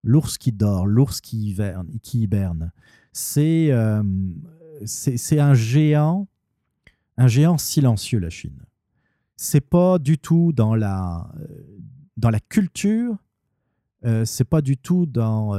l'ours 0.03 0.38
qui 0.38 0.51
dort, 0.51 0.88
l'ours 0.88 1.22
qui 1.22 1.49
hiberne. 1.49 1.88
Qui 2.01 2.22
hiberne. 2.23 2.72
C'est 3.11 3.72
c'est 4.85 5.39
un 5.39 5.53
géant, 5.53 6.27
un 7.17 7.27
géant 7.27 7.57
silencieux, 7.57 8.19
la 8.19 8.30
Chine. 8.30 8.65
C'est 9.38 9.61
pas 9.61 9.99
du 9.99 10.17
tout 10.17 10.51
dans 10.53 10.76
la, 10.76 11.30
dans 12.17 12.30
la 12.30 12.39
culture, 12.39 13.15
euh, 14.05 14.26
c'est 14.26 14.43
pas 14.45 14.61
du 14.61 14.77
tout 14.77 15.05
dans, 15.05 15.55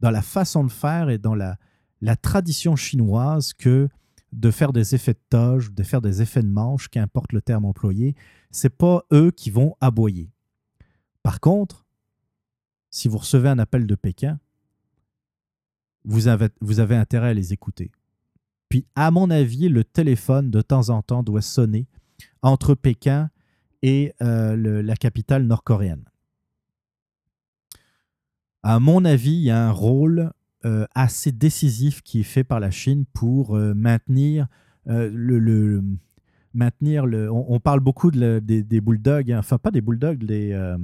dans 0.00 0.10
la 0.10 0.22
façon 0.22 0.62
de 0.64 0.70
faire 0.70 1.10
et 1.10 1.18
dans 1.18 1.34
la, 1.34 1.56
la 2.00 2.16
tradition 2.16 2.76
chinoise 2.76 3.52
que 3.52 3.88
de 4.32 4.50
faire 4.50 4.72
des 4.72 4.94
effets 4.94 5.14
de 5.14 5.20
toge, 5.28 5.72
de 5.72 5.82
faire 5.82 6.00
des 6.00 6.22
effets 6.22 6.42
de 6.42 6.48
manche, 6.48 6.88
qu'importe 6.88 7.32
le 7.32 7.40
terme 7.40 7.64
employé, 7.64 8.14
c'est 8.50 8.76
pas 8.76 9.04
eux 9.12 9.30
qui 9.30 9.50
vont 9.50 9.76
aboyer. 9.80 10.30
Par 11.22 11.40
contre, 11.40 11.84
si 12.90 13.08
vous 13.08 13.18
recevez 13.18 13.48
un 13.48 13.58
appel 13.58 13.86
de 13.86 13.94
Pékin, 13.94 14.38
vous 16.04 16.28
avez, 16.28 16.96
intérêt 16.96 17.30
à 17.30 17.34
les 17.34 17.52
écouter. 17.52 17.90
Puis, 18.68 18.86
à 18.94 19.10
mon 19.10 19.30
avis, 19.30 19.68
le 19.68 19.84
téléphone, 19.84 20.50
de 20.50 20.62
temps 20.62 20.88
en 20.88 21.02
temps, 21.02 21.22
doit 21.22 21.42
sonner 21.42 21.86
entre 22.42 22.74
Pékin 22.74 23.30
et 23.82 24.14
euh, 24.22 24.82
la 24.82 24.96
capitale 24.96 25.44
nord-coréenne. 25.44 26.04
À 28.62 28.78
mon 28.78 29.04
avis, 29.04 29.32
il 29.32 29.42
y 29.42 29.50
a 29.50 29.68
un 29.68 29.72
rôle 29.72 30.32
assez 30.94 31.32
décisif 31.32 32.02
qui 32.02 32.20
est 32.20 32.24
fait 32.24 32.44
par 32.44 32.60
la 32.60 32.70
Chine 32.70 33.04
pour 33.12 33.56
euh, 33.56 33.74
maintenir 33.74 34.46
euh, 34.88 35.10
le, 35.12 35.82
maintenir 36.54 37.06
le. 37.06 37.30
On, 37.30 37.60
parle 37.60 37.80
beaucoup 37.80 38.10
de 38.10 38.38
des, 38.40 38.80
bulldogs, 38.80 39.30
hein. 39.30 39.38
enfin 39.38 39.58
pas 39.58 39.70
des 39.70 39.80
bulldogs, 39.80 40.24
des. 40.24 40.52
euh, 40.52 40.78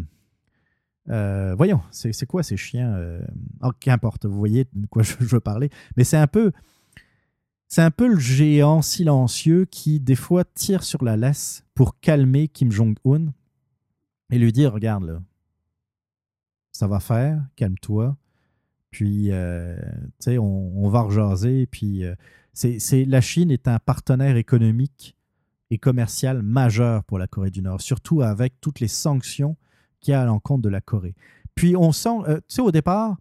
euh, 1.09 1.55
voyons, 1.57 1.81
c'est 1.91 2.27
quoi 2.27 2.43
ces 2.43 2.57
chiens 2.57 2.93
euh, 2.95 3.25
oh, 3.63 3.71
Qu'importe, 3.79 4.27
vous 4.27 4.37
voyez 4.37 4.65
de 4.73 4.87
quoi 4.87 5.03
je, 5.03 5.15
je 5.21 5.27
veux 5.27 5.41
parler. 5.41 5.71
Mais 5.97 6.05
c'est 6.05 6.17
un 6.17 6.27
peu. 6.27 6.53
C'est 7.69 7.83
un 7.83 7.91
peu 7.91 8.07
le 8.07 8.19
géant 8.19 8.81
silencieux 8.81 9.65
qui, 9.65 9.99
des 9.99 10.15
fois, 10.15 10.45
tire 10.45 10.85
sur 10.85 11.03
la 11.03 11.17
laisse 11.17 11.65
pour 11.75 11.99
calmer 11.99 12.47
Kim 12.47 12.71
Jong-un 12.71 13.33
et 14.31 14.39
lui 14.39 14.53
dire 14.53 14.73
Regarde, 14.73 15.05
là, 15.05 15.21
ça 16.71 16.87
va 16.87 17.01
faire, 17.01 17.45
calme-toi. 17.57 18.17
Puis, 18.97 19.31
euh, 19.31 19.77
tu 19.77 20.11
sais, 20.21 20.39
on, 20.39 20.73
on 20.83 20.89
va 20.89 21.03
rejaser. 21.03 21.67
Puis, 21.67 22.03
euh, 22.03 22.15
c'est, 22.55 23.05
la 23.05 23.21
Chine 23.21 23.51
est 23.51 23.69
un 23.69 23.79
partenaire 23.79 24.39
économique 24.39 25.15
et 25.71 25.77
commercial 25.77 26.41
majeur 26.41 27.05
pour 27.05 27.19
la 27.19 27.27
Corée 27.27 27.51
du 27.51 27.61
Nord, 27.61 27.83
surtout 27.83 28.23
avec 28.23 28.55
toutes 28.63 28.81
les 28.81 28.89
sanctions 28.89 29.59
qu'il 30.01 30.13
y 30.13 30.15
a 30.15 30.23
à 30.23 30.25
l'encontre 30.25 30.63
de 30.63 30.71
la 30.71 30.81
Corée. 30.81 31.15
Puis, 31.55 31.77
on 31.77 31.93
sent, 31.93 32.21
euh, 32.27 32.37
tu 32.49 32.55
sais, 32.55 32.63
au 32.63 32.71
départ, 32.73 33.19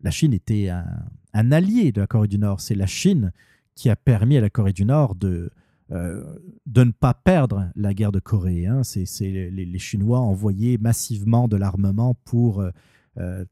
la 0.00 0.10
Chine 0.10 0.32
était 0.32 0.70
un, 0.70 1.52
allié 1.52 1.92
de 1.92 2.00
la 2.00 2.06
Corée 2.06 2.28
du 2.28 2.38
Nord. 2.38 2.62
C'est 2.62 2.74
la 2.74 2.86
Chine 2.86 3.30
qui 3.74 3.90
a 3.90 3.96
permis 3.96 4.38
à 4.38 4.40
la 4.40 4.48
Corée 4.48 4.72
du 4.72 4.86
Nord 4.86 5.14
de, 5.14 5.50
euh, 5.92 6.24
de 6.64 6.84
ne 6.84 6.90
pas 6.90 7.12
perdre 7.12 7.70
la 7.76 7.92
guerre 7.92 8.12
de 8.12 8.20
Corée. 8.20 8.64
hein. 8.64 8.82
C'est, 8.82 9.04
les, 9.20 9.50
les 9.50 9.78
Chinois 9.78 10.20
envoyaient 10.20 10.78
massivement 10.78 11.48
de 11.48 11.58
l'armement 11.58 12.14
pour... 12.24 12.64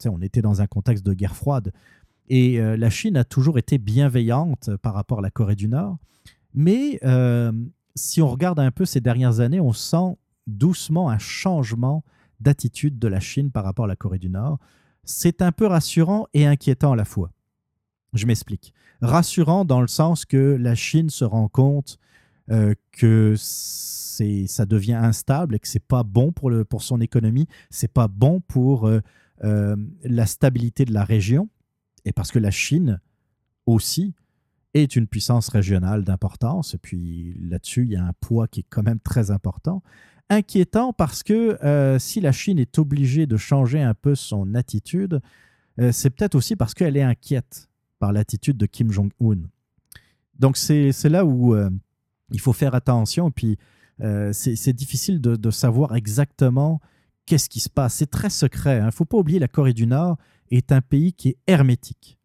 on 0.06 0.20
était 0.22 0.42
dans 0.42 0.62
un 0.62 0.66
contexte 0.66 1.04
de 1.04 1.12
guerre 1.12 1.36
froide. 1.36 1.72
Et 2.28 2.60
euh, 2.60 2.76
la 2.76 2.90
Chine 2.90 3.16
a 3.16 3.24
toujours 3.24 3.58
été 3.58 3.78
bienveillante 3.78 4.70
par 4.82 4.94
rapport 4.94 5.20
à 5.20 5.22
la 5.22 5.30
Corée 5.30 5.56
du 5.56 5.68
Nord. 5.68 5.98
Mais 6.54 6.98
euh, 7.04 7.52
si 7.94 8.20
on 8.22 8.28
regarde 8.28 8.58
un 8.58 8.70
peu 8.70 8.84
ces 8.84 9.00
dernières 9.00 9.40
années, 9.40 9.60
on 9.60 9.72
sent 9.72 10.16
doucement 10.46 11.10
un 11.10 11.18
changement 11.18 12.04
d'attitude 12.40 12.98
de 12.98 13.08
la 13.08 13.20
Chine 13.20 13.50
par 13.50 13.64
rapport 13.64 13.84
à 13.84 13.88
la 13.88 13.96
Corée 13.96 14.18
du 14.18 14.28
Nord. 14.28 14.58
C'est 15.04 15.40
un 15.40 15.52
peu 15.52 15.66
rassurant 15.66 16.26
et 16.34 16.46
inquiétant 16.46 16.92
à 16.92 16.96
la 16.96 17.04
fois. 17.04 17.30
Je 18.12 18.26
m'explique. 18.26 18.72
Rassurant 19.02 19.64
dans 19.64 19.80
le 19.80 19.88
sens 19.88 20.24
que 20.24 20.56
la 20.58 20.74
Chine 20.74 21.10
se 21.10 21.24
rend 21.24 21.48
compte 21.48 21.98
euh, 22.50 22.74
que 22.92 23.34
ça 23.36 24.66
devient 24.66 24.94
instable 24.94 25.56
et 25.56 25.58
que 25.58 25.68
c'est 25.68 25.78
pas 25.84 26.02
bon 26.02 26.32
pour, 26.32 26.50
son 26.82 27.00
économie, 27.00 27.46
c'est 27.70 27.92
pas 27.92 28.08
bon 28.08 28.40
pour 28.40 28.86
euh, 28.86 29.00
euh, 29.00 29.00
la 29.42 30.26
stabilité 30.26 30.84
de 30.84 30.92
la 30.92 31.04
région 31.04 31.48
et 32.04 32.12
parce 32.12 32.30
que 32.32 32.38
la 32.38 32.50
Chine 32.50 33.00
aussi 33.66 34.14
est 34.74 34.96
une 34.96 35.06
puissance 35.06 35.48
régionale 35.48 36.04
d'importance. 36.04 36.74
Et 36.74 36.78
puis 36.78 37.34
là-dessus, 37.40 37.82
il 37.82 37.92
y 37.92 37.96
a 37.96 38.04
un 38.04 38.12
poids 38.20 38.46
qui 38.48 38.60
est 38.60 38.66
quand 38.68 38.82
même 38.82 39.00
très 39.00 39.30
important. 39.30 39.82
Inquiétant 40.30 40.92
parce 40.92 41.22
que 41.22 41.62
euh, 41.64 41.98
si 41.98 42.20
la 42.20 42.32
Chine 42.32 42.58
est 42.58 42.78
obligée 42.78 43.26
de 43.26 43.36
changer 43.36 43.82
un 43.82 43.94
peu 43.94 44.14
son 44.14 44.54
attitude, 44.54 45.20
euh, 45.80 45.92
c'est 45.92 46.10
peut-être 46.10 46.34
aussi 46.34 46.56
parce 46.56 46.74
qu'elle 46.74 46.96
est 46.96 47.02
inquiète 47.02 47.68
par 47.98 48.12
l'attitude 48.12 48.56
de 48.56 48.66
Kim 48.66 48.90
Jong-un. 48.90 49.42
Donc 50.38 50.56
c'est 50.56 50.92
là 51.08 51.24
où 51.24 51.54
euh, 51.54 51.70
il 52.30 52.40
faut 52.40 52.52
faire 52.52 52.74
attention. 52.74 53.30
Puis 53.30 53.58
euh, 54.00 54.32
c'est 54.32 54.56
c'est 54.56 54.72
difficile 54.72 55.20
de, 55.20 55.36
de 55.36 55.50
savoir 55.50 55.96
exactement 55.96 56.80
qu'est-ce 57.26 57.48
qui 57.48 57.60
se 57.60 57.68
passe? 57.68 57.94
C'est 57.94 58.10
très 58.10 58.30
secret. 58.30 58.78
Il 58.78 58.86
ne 58.86 58.90
faut 58.90 59.04
pas 59.04 59.18
oublier 59.18 59.38
la 59.38 59.48
Corée 59.48 59.74
du 59.74 59.86
Nord 59.86 60.16
est 60.50 60.72
un 60.72 60.80
pays 60.80 61.12
qui 61.12 61.30
est 61.30 61.38
hermétique. 61.46 62.18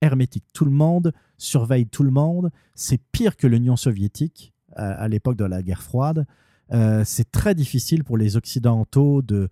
Hermétique. 0.00 0.44
Tout 0.52 0.64
le 0.64 0.70
monde 0.70 1.12
surveille 1.36 1.86
tout 1.86 2.02
le 2.02 2.10
monde. 2.10 2.50
C'est 2.74 3.00
pire 3.12 3.36
que 3.36 3.46
l'Union 3.46 3.76
soviétique 3.76 4.52
à, 4.74 5.08
l'époque 5.08 5.36
de 5.36 5.44
la 5.44 5.62
guerre 5.62 5.82
froide. 5.82 6.26
Euh, 6.72 7.02
c'est 7.04 7.30
très 7.30 7.54
difficile 7.54 8.04
pour 8.04 8.18
les 8.18 8.36
Occidentaux 8.36 9.22
de, 9.22 9.48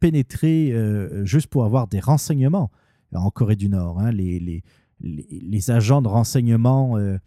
pénétrer 0.00 0.72
euh, 0.72 1.24
juste 1.24 1.48
pour 1.48 1.64
avoir 1.64 1.88
des 1.88 2.00
renseignements 2.00 2.70
en 3.12 3.30
Corée 3.30 3.56
du 3.56 3.68
Nord. 3.68 4.00
hein. 4.00 4.10
Les, 4.12 5.70
agents 5.70 6.00
de 6.00 6.08
renseignement 6.08 6.96
euh, 6.96 7.18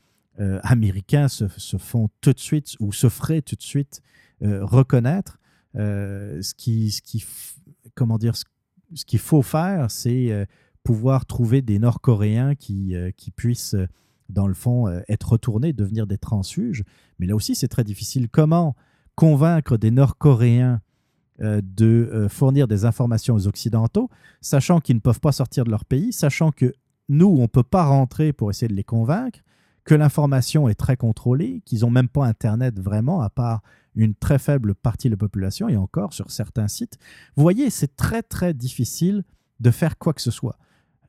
américains 0.63 1.27
se, 1.27 1.45
font 1.77 2.09
tout 2.21 2.33
de 2.33 2.39
suite 2.39 2.75
ou 2.79 2.91
se 2.91 3.09
feraient 3.09 3.41
tout 3.41 3.55
de 3.55 3.61
suite 3.61 4.01
reconnaître. 4.41 5.39
Euh, 5.77 6.41
ce 6.41 6.53
qui, 6.53 7.25
comment 7.95 8.17
dire, 8.17 8.35
ce, 8.35 9.05
qu'il 9.05 9.19
faut 9.19 9.41
faire, 9.41 9.91
c'est 9.91 10.31
euh, 10.31 10.45
pouvoir 10.83 11.25
trouver 11.25 11.61
des 11.61 11.79
Nord-Coréens 11.79 12.55
qui, 12.55 12.95
euh, 12.95 13.11
qui 13.15 13.31
puissent, 13.31 13.75
dans 14.29 14.47
le 14.47 14.53
fond, 14.53 14.87
être 15.07 15.31
retournés, 15.33 15.73
devenir 15.73 16.07
des 16.07 16.17
transfuges. 16.17 16.83
Mais 17.19 17.27
là 17.27 17.35
aussi, 17.35 17.55
c'est 17.55 17.67
très 17.67 17.83
difficile. 17.83 18.27
Comment 18.29 18.75
convaincre 19.15 19.77
des 19.77 19.91
Nord-Coréens 19.91 20.81
de 21.39 22.27
fournir 22.29 22.67
des 22.67 22.83
informations 22.83 23.35
aux 23.35 23.47
Occidentaux, 23.47 24.09
sachant 24.41 24.79
qu'ils 24.79 24.95
ne 24.95 25.01
peuvent 25.01 25.19
pas 25.19 25.31
sortir 25.31 25.65
de 25.65 25.69
leur 25.69 25.85
pays, 25.85 26.11
sachant 26.11 26.51
que 26.51 26.73
nous, 27.09 27.27
on 27.27 27.43
ne 27.43 27.47
peut 27.47 27.63
pas 27.63 27.85
rentrer 27.85 28.33
pour 28.33 28.49
essayer 28.49 28.67
de 28.67 28.73
les 28.73 28.83
convaincre, 28.83 29.39
que 29.85 29.95
l'information 29.95 30.67
est 30.67 30.75
très 30.75 30.97
contrôlée, 30.97 31.61
qu'ils 31.63 31.81
n'ont 31.81 31.89
même 31.89 32.09
pas 32.09 32.25
Internet 32.25 32.79
vraiment, 32.79 33.21
à 33.21 33.29
part 33.29 33.61
une 33.97 34.15
très 34.15 34.39
faible 34.39 34.75
partie 34.75 35.07
de 35.09 35.13
la 35.13 35.17
population, 35.17 35.67
et 35.67 35.75
encore 35.75 36.13
sur 36.13 36.31
certains 36.31 36.67
sites. 36.67 36.97
Vous 37.35 37.43
voyez, 37.43 37.69
c'est 37.69 37.95
très, 37.95 38.23
très 38.23 38.53
difficile 38.53 39.23
de 39.59 39.71
faire 39.71 39.97
quoi 39.97 40.13
que 40.13 40.21
ce 40.21 40.31
soit. 40.31 40.57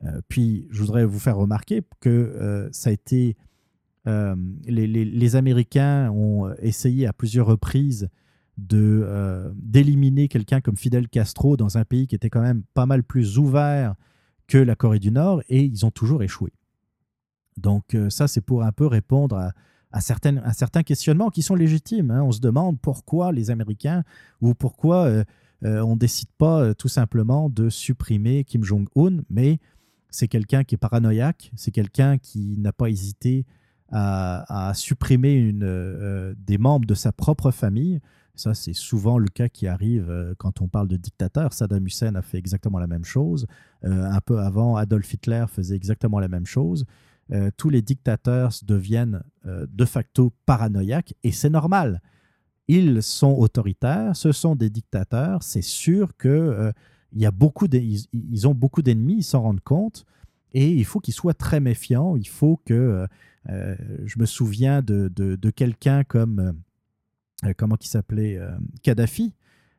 Euh, 0.03 0.21
puis, 0.27 0.67
je 0.71 0.81
voudrais 0.81 1.05
vous 1.05 1.19
faire 1.19 1.37
remarquer 1.37 1.83
que 1.99 2.09
euh, 2.09 2.69
ça 2.71 2.89
a 2.89 2.93
été... 2.93 3.37
euh, 4.07 4.35
les, 4.65 4.87
les- 4.87 5.35
Américains 5.35 6.09
ont 6.11 6.51
essayé 6.59 7.05
à 7.05 7.13
plusieurs 7.13 7.45
reprises 7.45 8.09
de, 8.57 9.53
d'éliminer 9.55 10.27
quelqu'un 10.27 10.61
comme 10.61 10.75
Fidel 10.75 11.07
Castro 11.07 11.55
dans 11.57 11.77
un 11.77 11.85
pays 11.85 12.07
qui 12.07 12.15
était 12.15 12.29
quand 12.29 12.41
même 12.41 12.63
pas 12.73 12.85
mal 12.85 13.03
plus 13.03 13.37
ouvert 13.37 13.95
que 14.47 14.57
la 14.57 14.75
Corée 14.75 14.99
du 14.99 15.11
Nord, 15.11 15.43
et 15.47 15.63
ils 15.63 15.85
ont 15.85 15.91
toujours 15.91 16.23
échoué. 16.23 16.51
Donc 17.55 17.95
ça, 18.09 18.27
c'est 18.27 18.41
pour 18.41 18.63
un 18.63 18.71
peu 18.71 18.87
répondre 18.87 19.35
à, 19.37 19.53
à, 19.91 20.01
certaines, 20.01 20.39
à 20.39 20.53
certains 20.53 20.83
questionnements 20.83 21.29
qui 21.29 21.41
sont 21.41 21.55
légitimes. 21.55 22.11
hein. 22.11 22.23
On 22.23 22.31
se 22.31 22.39
demande 22.39 22.79
pourquoi 22.79 23.31
les 23.31 23.49
Américains 23.51 24.03
ou 24.41 24.53
pourquoi 24.53 25.05
euh, 25.05 25.23
euh, 25.65 25.81
on 25.81 25.95
ne 25.95 25.99
décide 25.99 26.29
pas 26.37 26.61
euh, 26.61 26.73
tout 26.73 26.87
simplement 26.87 27.49
de 27.49 27.69
supprimer 27.69 28.43
Kim 28.43 28.63
Jong-un, 28.63 29.23
mais 29.29 29.59
c'est 30.09 30.27
quelqu'un 30.27 30.63
qui 30.63 30.75
est 30.75 30.77
paranoïaque, 30.77 31.51
c'est 31.55 31.71
quelqu'un 31.71 32.17
qui 32.17 32.57
n'a 32.57 32.71
pas 32.73 32.89
hésité 32.89 33.45
à, 33.91 34.71
supprimer 34.75 35.51
des 35.51 36.57
membres 36.59 36.85
de 36.85 36.93
sa 36.93 37.11
propre 37.11 37.49
famille. 37.49 37.99
Ça, 38.35 38.53
c'est 38.53 38.73
souvent 38.73 39.17
le 39.17 39.27
cas 39.27 39.49
qui 39.49 39.65
arrive 39.65 40.35
quand 40.37 40.61
on 40.61 40.67
parle 40.67 40.87
de 40.87 40.95
dictateur. 40.95 41.53
Saddam 41.53 41.87
Hussein 41.87 42.13
a 42.13 42.21
fait 42.21 42.37
exactement 42.37 42.77
la 42.77 42.85
même 42.85 43.03
chose. 43.03 43.47
Un 43.81 44.21
peu 44.21 44.39
avant, 44.39 44.75
Adolf 44.75 45.11
Hitler 45.11 45.45
faisait 45.47 45.75
exactement 45.75 46.19
la 46.19 46.27
même 46.27 46.45
chose. 46.45 46.85
Euh, 47.31 47.51
tous 47.57 47.69
les 47.69 47.81
dictateurs 47.83 48.51
deviennent 48.65 49.21
euh, 49.45 49.67
de 49.71 49.85
facto 49.85 50.33
paranoïaques 50.45 51.13
et 51.23 51.31
c'est 51.31 51.49
normal. 51.49 52.01
Ils 52.67 53.03
sont 53.03 53.31
autoritaires, 53.33 54.15
ce 54.15 54.31
sont 54.31 54.55
des 54.55 54.69
dictateurs. 54.69 55.43
C'est 55.43 55.61
sûr 55.61 56.15
que 56.17 56.27
euh, 56.27 56.71
ils, 57.13 57.27
ont 58.47 58.53
beaucoup 58.53 58.81
d'ennemis, 58.81 59.17
ils 59.17 59.23
s'en 59.23 59.41
rendent 59.41 59.61
compte 59.61 60.05
et 60.53 60.71
il 60.71 60.85
faut 60.85 60.99
qu'ils 60.99 61.13
soient 61.13 61.33
très 61.35 61.59
méfiants. 61.59 62.15
Il 62.15 62.27
faut 62.27 62.59
que 62.65 63.07
je 63.47 64.19
me 64.19 64.25
souviens 64.27 64.81
de, 64.83 65.11
de- 65.15 65.35
de 65.35 65.49
quelqu'un 65.49 66.03
comme 66.03 66.53
comment 67.57 67.77
qui 67.77 67.87
s'appelait 67.87 68.39
Kadhafi, 68.83 69.33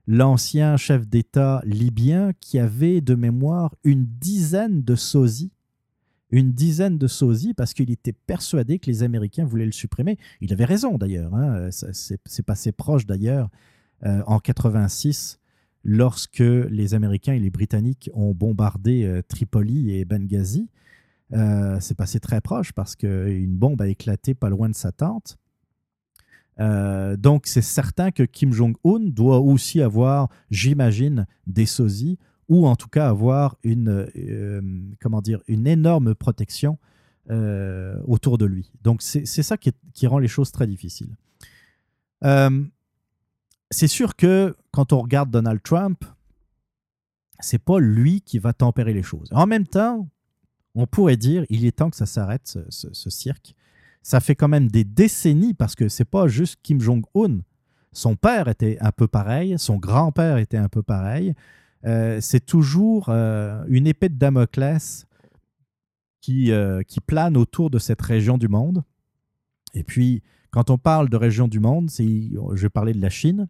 l'ancien 0.09 0.77
chef 0.77 1.07
d'État 1.07 1.63
libyen 1.65 2.33
qui 2.41 2.59
avait 2.59 3.01
de 3.01 3.15
mémoire 3.15 3.75
une 3.85 4.07
dizaine 4.07 4.83
de 4.83 4.97
sosies, 4.97 5.53
une 6.31 6.53
dizaine 6.53 6.97
de 6.99 7.07
sosies 7.07 7.55
parce 7.55 7.75
qu'il 7.75 7.91
était 7.91 8.13
persuadé 8.13 8.79
que 8.79 8.87
les 8.87 9.03
Américains 9.03 9.45
voulaient 9.45 9.67
le 9.67 9.73
supprimer. 9.73 10.17
Il 10.41 10.53
avait 10.53 10.65
raison 10.65 10.97
d'ailleurs, 10.99 11.35
hein, 11.35 11.71
ça- 11.71 11.89
c'est 11.93 12.43
passé 12.45 12.73
proche 12.73 13.07
d'ailleurs 13.07 13.49
euh, 14.07 14.23
en 14.27 14.39
86 14.39 15.39
lorsque 15.85 16.39
les 16.41 16.95
Américains 16.95 17.33
et 17.35 17.39
les 17.41 17.51
Britanniques 17.51 18.11
ont 18.15 18.33
bombardé 18.33 19.05
euh, 19.05 19.23
Tripoli 19.27 19.93
et 19.95 20.05
Benghazi. 20.05 20.69
Euh, 21.33 21.79
c'est 21.81 21.97
passé 21.97 22.19
très 22.21 22.41
proche 22.41 22.73
parce 22.73 22.97
qu'une 22.97 23.57
bombe 23.57 23.81
a 23.83 23.89
éclaté 23.89 24.35
pas 24.35 24.51
loin 24.51 24.69
de 24.69 24.75
sa 24.75 24.93
tente. 24.93 25.37
Euh, 26.59 27.17
donc, 27.17 27.47
c'est 27.47 27.63
certain 27.63 28.11
que 28.11 28.23
Kim 28.23 28.53
Jong-un 28.53 29.01
doit 29.11 29.41
aussi 29.41 29.81
avoir, 29.81 30.29
j'imagine, 30.51 31.27
des 31.47 31.67
sosies 31.67 32.19
ou 32.51 32.67
en 32.67 32.77
tout 32.77 32.89
cas 32.89 33.09
avoir 33.09 33.57
une, 33.63 34.07
euh, 34.17 34.61
comment 35.01 35.23
dire, 35.23 35.41
une 35.49 35.67
énorme 35.67 36.15
protection 36.15 36.79
euh, 37.31 37.97
autour 38.07 38.37
de 38.39 38.45
lui. 38.45 38.71
Donc, 38.83 39.01
c'est 39.03 39.25
ça 39.25 39.57
qui, 39.57 39.73
qui 39.95 40.07
rend 40.07 40.19
les 40.19 40.29
choses 40.29 40.51
très 40.51 40.67
difficiles. 40.67 41.17
Euh, 42.25 42.63
c'est 43.71 43.87
sûr 43.87 44.17
que 44.17 44.57
quand 44.73 44.93
on 44.93 45.01
regarde 45.01 45.31
Donald 45.31 45.63
Trump, 45.63 46.05
c'est 47.39 47.63
pas 47.63 47.79
lui 47.79 48.21
qui 48.21 48.39
va 48.41 48.53
tempérer 48.53 48.93
les 48.93 49.05
choses. 49.05 49.29
En 49.33 49.47
même 49.47 49.67
temps, 49.67 50.09
on 50.75 50.87
pourrait 50.87 51.17
dire 51.17 51.47
il 51.51 51.65
est 51.65 51.77
temps 51.77 51.89
que 51.89 51.97
ça 51.97 52.07
s'arrête, 52.07 52.47
ce, 52.47 52.89
ce- 52.93 53.11
cirque. 53.11 53.55
Ça 54.03 54.19
fait 54.21 54.35
quand 54.35 54.49
même 54.49 54.69
des 54.69 54.85
décennies 54.85 55.55
parce 55.55 55.75
que 55.77 55.89
c'est 55.89 56.05
pas 56.05 56.27
juste 56.27 56.59
Kim 56.63 56.81
Jong-un. 56.81 57.39
Son 57.93 58.17
père 58.17 58.49
était 58.49 58.77
un 58.81 58.93
peu 58.93 59.07
pareil, 59.07 59.57
son 59.59 59.77
grand-père 59.77 60.39
était 60.39 60.57
un 60.57 60.69
peu 60.69 60.83
pareil. 60.83 61.35
Euh, 61.87 62.19
c'est 62.21 62.45
toujours 62.45 63.07
euh, 63.09 63.65
une 63.69 63.87
épée 63.87 64.09
de 64.09 64.19
Damoclès 64.19 65.07
qui, 66.21 66.53
euh, 66.53 66.83
qui 66.83 67.01
plane 67.01 67.37
autour 67.37 67.71
de 67.71 67.79
cette 67.79 68.03
région 68.03 68.37
du 68.37 68.49
monde. 68.49 68.85
Et 69.73 69.83
puis, 69.83 70.23
quand 70.51 70.69
on 70.71 70.79
parle 70.79 71.09
de 71.09 71.17
région 71.17 71.49
du 71.49 71.61
monde, 71.61 71.91
je 71.91 72.63
vais 72.63 72.69
parler 72.69 72.93
de 72.93 73.01
la 73.01 73.09
Chine. 73.09 73.49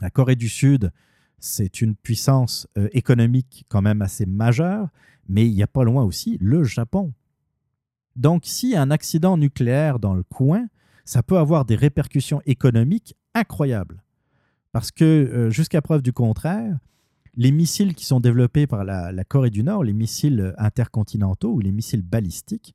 La 0.00 0.10
Corée 0.10 0.36
du 0.36 0.48
Sud, 0.48 0.90
c'est 1.38 1.80
une 1.80 1.94
puissance 1.94 2.66
économique 2.92 3.66
quand 3.68 3.82
même 3.82 4.02
assez 4.02 4.26
majeure, 4.26 4.88
mais 5.28 5.46
il 5.46 5.54
n'y 5.54 5.62
a 5.62 5.66
pas 5.66 5.84
loin 5.84 6.04
aussi 6.04 6.38
le 6.40 6.64
Japon. 6.64 7.12
Donc, 8.16 8.46
s'il 8.46 8.70
y 8.70 8.76
a 8.76 8.82
un 8.82 8.90
accident 8.90 9.36
nucléaire 9.36 9.98
dans 9.98 10.14
le 10.14 10.22
coin, 10.22 10.68
ça 11.04 11.22
peut 11.22 11.36
avoir 11.36 11.66
des 11.66 11.76
répercussions 11.76 12.40
économiques 12.46 13.14
incroyables. 13.34 14.02
Parce 14.72 14.90
que, 14.90 15.48
jusqu'à 15.50 15.82
preuve 15.82 16.00
du 16.00 16.14
contraire, 16.14 16.78
les 17.36 17.52
missiles 17.52 17.94
qui 17.94 18.06
sont 18.06 18.20
développés 18.20 18.66
par 18.66 18.84
la, 18.84 19.24
Corée 19.24 19.50
du 19.50 19.62
Nord, 19.62 19.84
les 19.84 19.92
missiles 19.92 20.54
intercontinentaux 20.58 21.52
ou 21.52 21.60
les 21.60 21.72
missiles 21.72 22.02
balistiques, 22.02 22.74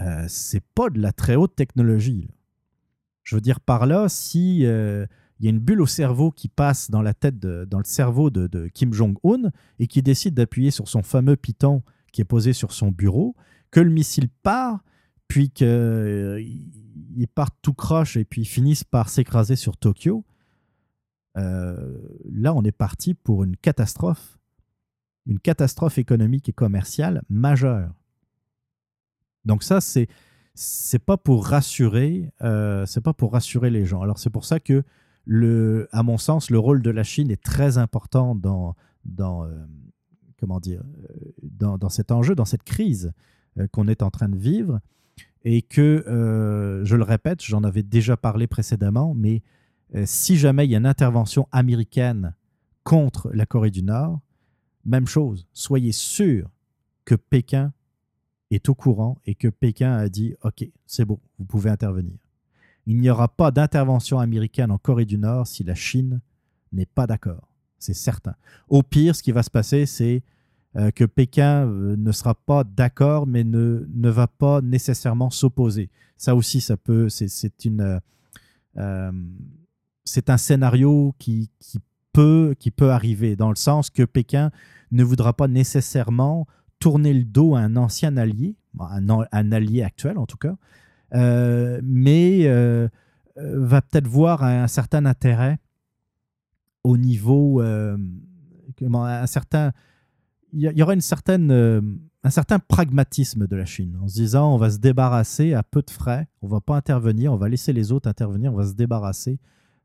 euh, 0.00 0.24
c'est 0.28 0.64
pas 0.74 0.90
de 0.90 1.00
la 1.00 1.12
très 1.12 1.36
haute 1.36 1.54
technologie. 1.54 2.28
Je 3.22 3.36
veux 3.36 3.40
dire 3.40 3.60
par 3.60 3.86
là, 3.86 4.08
si 4.08 4.66
euh, 4.66 5.06
il 5.38 5.44
y 5.44 5.48
a 5.48 5.50
une 5.50 5.60
bulle 5.60 5.80
au 5.80 5.86
cerveau 5.86 6.32
qui 6.32 6.48
passe 6.48 6.90
dans 6.90 7.02
la 7.02 7.14
tête, 7.14 7.38
dans 7.38 7.78
le 7.78 7.84
cerveau 7.84 8.30
de, 8.30 8.68
Kim 8.68 8.92
Jong-un 8.92 9.50
et 9.78 9.86
qui 9.86 10.02
décide 10.02 10.34
d'appuyer 10.34 10.70
sur 10.70 10.88
son 10.88 11.02
fameux 11.02 11.36
piton 11.36 11.82
qui 12.12 12.20
est 12.20 12.26
posé 12.26 12.52
sur 12.52 12.72
son 12.72 12.90
bureau, 12.90 13.36
que 13.70 13.80
le 13.80 13.90
missile 13.90 14.28
part, 14.42 14.84
puis 15.28 15.50
qu'il 15.50 16.46
part 17.34 17.50
tout 17.62 17.72
croche 17.72 18.16
et 18.16 18.24
puis 18.24 18.44
finisse 18.44 18.84
par 18.84 19.08
s'écraser 19.08 19.56
sur 19.56 19.76
Tokyo, 19.76 20.24
euh, 20.26 20.31
là, 21.34 22.54
on 22.54 22.62
est 22.62 22.76
parti 22.76 23.14
pour 23.14 23.44
une 23.44 23.56
catastrophe, 23.56 24.38
une 25.26 25.38
catastrophe 25.38 25.98
économique 25.98 26.48
et 26.48 26.52
commerciale 26.52 27.22
majeure. 27.28 27.92
Donc 29.44 29.62
ça, 29.62 29.80
c'est 29.80 30.08
c'est 30.54 30.98
pas 30.98 31.16
pour 31.16 31.46
rassurer, 31.46 32.30
euh, 32.42 32.84
c'est 32.84 33.00
pas 33.00 33.14
pour 33.14 33.32
rassurer 33.32 33.70
les 33.70 33.86
gens. 33.86 34.02
Alors 34.02 34.18
c'est 34.18 34.30
pour 34.30 34.44
ça 34.44 34.60
que 34.60 34.82
le, 35.24 35.88
à 35.92 36.02
mon 36.02 36.18
sens, 36.18 36.50
le 36.50 36.58
rôle 36.58 36.82
de 36.82 36.90
la 36.90 37.04
Chine 37.04 37.30
est 37.30 37.42
très 37.42 37.78
important 37.78 38.34
dans 38.34 38.76
dans 39.04 39.44
euh, 39.44 39.66
comment 40.38 40.60
dire 40.60 40.82
euh, 40.82 41.32
dans, 41.42 41.78
dans 41.78 41.88
cet 41.88 42.12
enjeu, 42.12 42.34
dans 42.34 42.44
cette 42.44 42.64
crise 42.64 43.12
euh, 43.58 43.66
qu'on 43.68 43.88
est 43.88 44.02
en 44.02 44.10
train 44.10 44.28
de 44.28 44.36
vivre 44.36 44.80
et 45.44 45.62
que, 45.62 46.04
euh, 46.06 46.84
je 46.84 46.96
le 46.96 47.02
répète, 47.02 47.42
j'en 47.42 47.64
avais 47.64 47.82
déjà 47.82 48.16
parlé 48.16 48.46
précédemment, 48.46 49.14
mais 49.14 49.36
euh, 49.36 49.40
si 50.04 50.36
jamais 50.36 50.66
il 50.66 50.70
y 50.70 50.74
a 50.74 50.78
une 50.78 50.86
intervention 50.86 51.48
américaine 51.52 52.34
contre 52.84 53.30
la 53.32 53.46
Corée 53.46 53.70
du 53.70 53.82
Nord, 53.82 54.20
même 54.84 55.06
chose, 55.06 55.46
soyez 55.52 55.92
sûr 55.92 56.50
que 57.04 57.14
Pékin 57.14 57.72
est 58.50 58.68
au 58.68 58.74
courant 58.74 59.18
et 59.26 59.34
que 59.34 59.48
Pékin 59.48 59.92
a 59.92 60.08
dit 60.08 60.34
OK, 60.42 60.66
c'est 60.86 61.04
bon, 61.04 61.18
vous 61.38 61.44
pouvez 61.44 61.70
intervenir. 61.70 62.14
Il 62.86 62.98
n'y 63.00 63.10
aura 63.10 63.28
pas 63.28 63.50
d'intervention 63.50 64.18
américaine 64.18 64.70
en 64.70 64.78
Corée 64.78 65.04
du 65.04 65.18
Nord 65.18 65.46
si 65.46 65.62
la 65.62 65.74
Chine 65.74 66.20
n'est 66.72 66.86
pas 66.86 67.06
d'accord. 67.06 67.48
C'est 67.78 67.94
certain. 67.94 68.34
Au 68.68 68.82
pire, 68.82 69.14
ce 69.14 69.22
qui 69.22 69.32
va 69.32 69.42
se 69.42 69.50
passer, 69.50 69.86
c'est 69.86 70.22
euh, 70.76 70.90
que 70.90 71.04
Pékin 71.04 71.66
euh, 71.66 71.96
ne 71.96 72.12
sera 72.12 72.34
pas 72.34 72.64
d'accord, 72.64 73.26
mais 73.26 73.44
ne, 73.44 73.86
ne 73.92 74.08
va 74.08 74.26
pas 74.26 74.60
nécessairement 74.60 75.30
s'opposer. 75.30 75.90
Ça 76.16 76.34
aussi, 76.34 76.60
ça 76.60 76.76
peut, 76.76 77.08
c'est, 77.08 77.64
une, 77.64 77.80
euh, 77.80 77.98
euh, 78.78 79.12
c'est 80.04 80.30
un 80.30 80.36
scénario 80.36 81.14
qui, 81.18 81.50
qui 81.58 81.78
peut, 82.12 82.54
qui 82.58 82.70
peut 82.70 82.90
arriver, 82.90 83.36
dans 83.36 83.50
le 83.50 83.56
sens 83.56 83.90
que 83.90 84.02
Pékin 84.02 84.50
ne 84.90 85.04
voudra 85.04 85.32
pas 85.32 85.48
nécessairement 85.48 86.46
tourner 86.78 87.14
le 87.14 87.24
dos 87.24 87.54
à 87.54 87.60
un 87.60 87.76
ancien 87.76 88.16
allié, 88.16 88.56
un, 88.78 89.52
allié 89.52 89.82
actuel 89.82 90.18
en 90.18 90.26
tout 90.26 90.36
cas, 90.36 90.56
euh, 91.14 91.80
mais 91.82 92.46
euh, 92.46 92.88
va 93.36 93.82
peut-être 93.82 94.08
voir 94.08 94.42
un, 94.42 94.66
certain 94.66 95.04
intérêt 95.06 95.58
au 96.84 96.96
niveau, 96.96 97.62
euh, 97.62 97.96
un 98.82 99.26
certain, 99.26 99.72
il 100.52 100.60
y, 100.60 100.82
aura 100.82 100.94
un 100.94 101.00
certain 101.00 102.58
pragmatisme 102.58 103.46
de 103.46 103.56
la 103.56 103.64
Chine, 103.64 103.96
en 104.02 104.08
se 104.08 104.14
disant 104.14 104.52
on 104.52 104.58
va 104.58 104.70
se 104.70 104.78
débarrasser 104.78 105.54
à 105.54 105.62
peu 105.62 105.82
de 105.82 105.90
frais, 105.90 106.26
on 106.42 106.48
va 106.48 106.60
pas 106.60 106.76
intervenir, 106.76 107.32
on 107.32 107.36
va 107.36 107.48
laisser 107.48 107.72
les 107.72 107.92
autres 107.92 108.08
intervenir, 108.08 108.52
on 108.52 108.56
va 108.56 108.66
se 108.66 108.74
débarrasser 108.74 109.38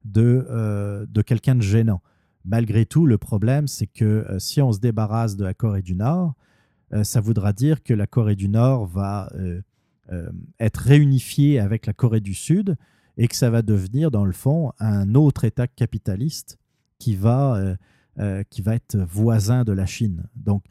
de, 0.08 0.48
euh, 0.50 1.06
de 1.10 1.22
quelqu'un 1.22 1.56
de 1.56 1.62
gênant. 1.62 2.02
Malgré 2.46 2.86
tout, 2.86 3.06
le 3.06 3.18
problème, 3.18 3.68
c'est 3.68 3.88
que 3.88 4.06
euh, 4.06 4.40
si 4.40 4.62
on 4.62 4.72
se 4.72 4.80
débarrasse 4.80 5.36
de 5.36 5.44
la 5.44 5.54
Corée 5.54 5.82
du 5.82 5.96
Nord, 5.96 6.34
euh, 6.94 7.04
ça 7.04 7.20
voudra 7.20 7.54
dire 7.54 7.84
que 7.84 7.94
la 7.94 8.08
Corée 8.08 8.36
du 8.36 8.50
Nord 8.50 8.86
va 8.88 9.30
être 10.60 10.78
réunifiée 10.78 11.60
avec 11.60 11.86
la 11.86 11.92
Corée 11.92 12.22
du 12.22 12.34
Sud 12.34 12.78
et 13.18 13.28
que 13.28 13.36
ça 13.36 13.50
va 13.50 13.62
devenir, 13.62 14.10
dans 14.10 14.24
le 14.24 14.32
fond, 14.32 14.72
un 14.80 15.16
autre 15.16 15.44
État 15.44 15.68
capitaliste 15.68 16.58
qui 16.98 17.14
va, 17.14 17.76
qui 18.50 18.62
va 18.62 18.76
être 18.76 18.96
voisin 18.96 19.66
de 19.66 19.74
la 19.74 19.86
Chine. 19.86 20.24
Donc, 20.38 20.64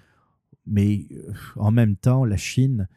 mais 0.67 1.07
en 1.57 1.71
même 1.71 1.97
temps, 1.97 2.25
la 2.25 2.39
Chine, 2.39 2.89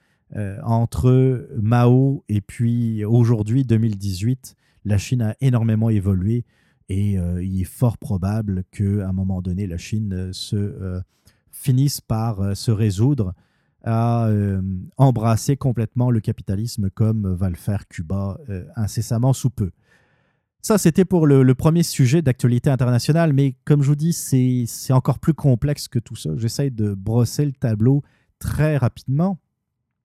entre 0.63 1.49
Mao 1.61 2.23
et 2.29 2.39
puis 2.39 3.03
aujourd'hui, 3.03 3.65
2018, 3.65 4.55
la 4.85 4.97
Chine 4.97 5.21
a 5.21 5.35
énormément 5.41 5.89
évolué 5.89 6.45
et 6.89 7.19
euh, 7.19 7.43
il 7.43 7.61
est 7.61 7.65
fort 7.65 7.97
probable 7.97 8.63
qu'à 8.71 9.07
un 9.07 9.13
moment 9.13 9.41
donné, 9.41 9.67
la 9.67 9.77
Chine 9.77 10.13
euh, 10.13 10.33
se 10.33 10.55
euh, 10.55 10.99
finisse 11.51 12.01
par 12.01 12.55
se 12.55 12.71
résoudre 12.71 13.33
à 13.83 14.29
embrasser 14.97 15.55
complètement 15.55 16.11
le 16.11 16.19
capitalisme 16.19 16.89
comme 16.89 17.33
va 17.33 17.49
le 17.49 17.55
faire 17.55 17.87
Cuba 17.87 18.37
incessamment 18.75 19.33
sous 19.33 19.49
peu. 19.49 19.71
Ça, 20.61 20.77
c'était 20.77 21.05
pour 21.05 21.25
le, 21.25 21.43
le 21.43 21.55
premier 21.55 21.83
sujet 21.83 22.21
d'actualité 22.21 22.69
internationale, 22.69 23.33
mais 23.33 23.55
comme 23.65 23.81
je 23.81 23.87
vous 23.87 23.95
dis, 23.95 24.13
c'est 24.13 24.93
encore 24.93 25.19
plus 25.19 25.33
complexe 25.33 25.87
que 25.87 25.97
tout 25.97 26.15
ça. 26.15 26.29
J'essaye 26.35 26.71
de 26.71 26.93
brosser 26.93 27.45
le 27.45 27.53
tableau 27.53 28.03
très 28.37 28.77
rapidement. 28.77 29.39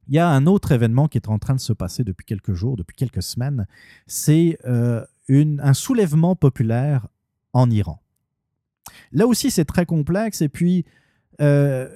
Il 0.08 0.14
y 0.14 0.18
a 0.18 0.28
un 0.28 0.46
autre 0.46 0.72
événement 0.72 1.08
qui 1.08 1.18
est 1.18 1.28
en 1.28 1.38
train 1.38 1.54
de 1.54 1.60
se 1.60 1.72
passer 1.72 2.04
depuis 2.04 2.24
quelques 2.24 2.52
jours, 2.52 2.76
depuis 2.76 2.94
quelques 2.94 3.22
semaines. 3.22 3.66
C'est 4.06 4.58
euh, 4.66 5.04
un 5.28 5.74
soulèvement 5.74 6.36
populaire 6.36 7.08
en 7.52 7.70
Iran. 7.70 8.00
Là 9.12 9.26
aussi, 9.26 9.50
c'est 9.50 9.64
très 9.64 9.86
complexe 9.86 10.42
et 10.42 10.48
puis 10.48 10.84
euh, 11.40 11.88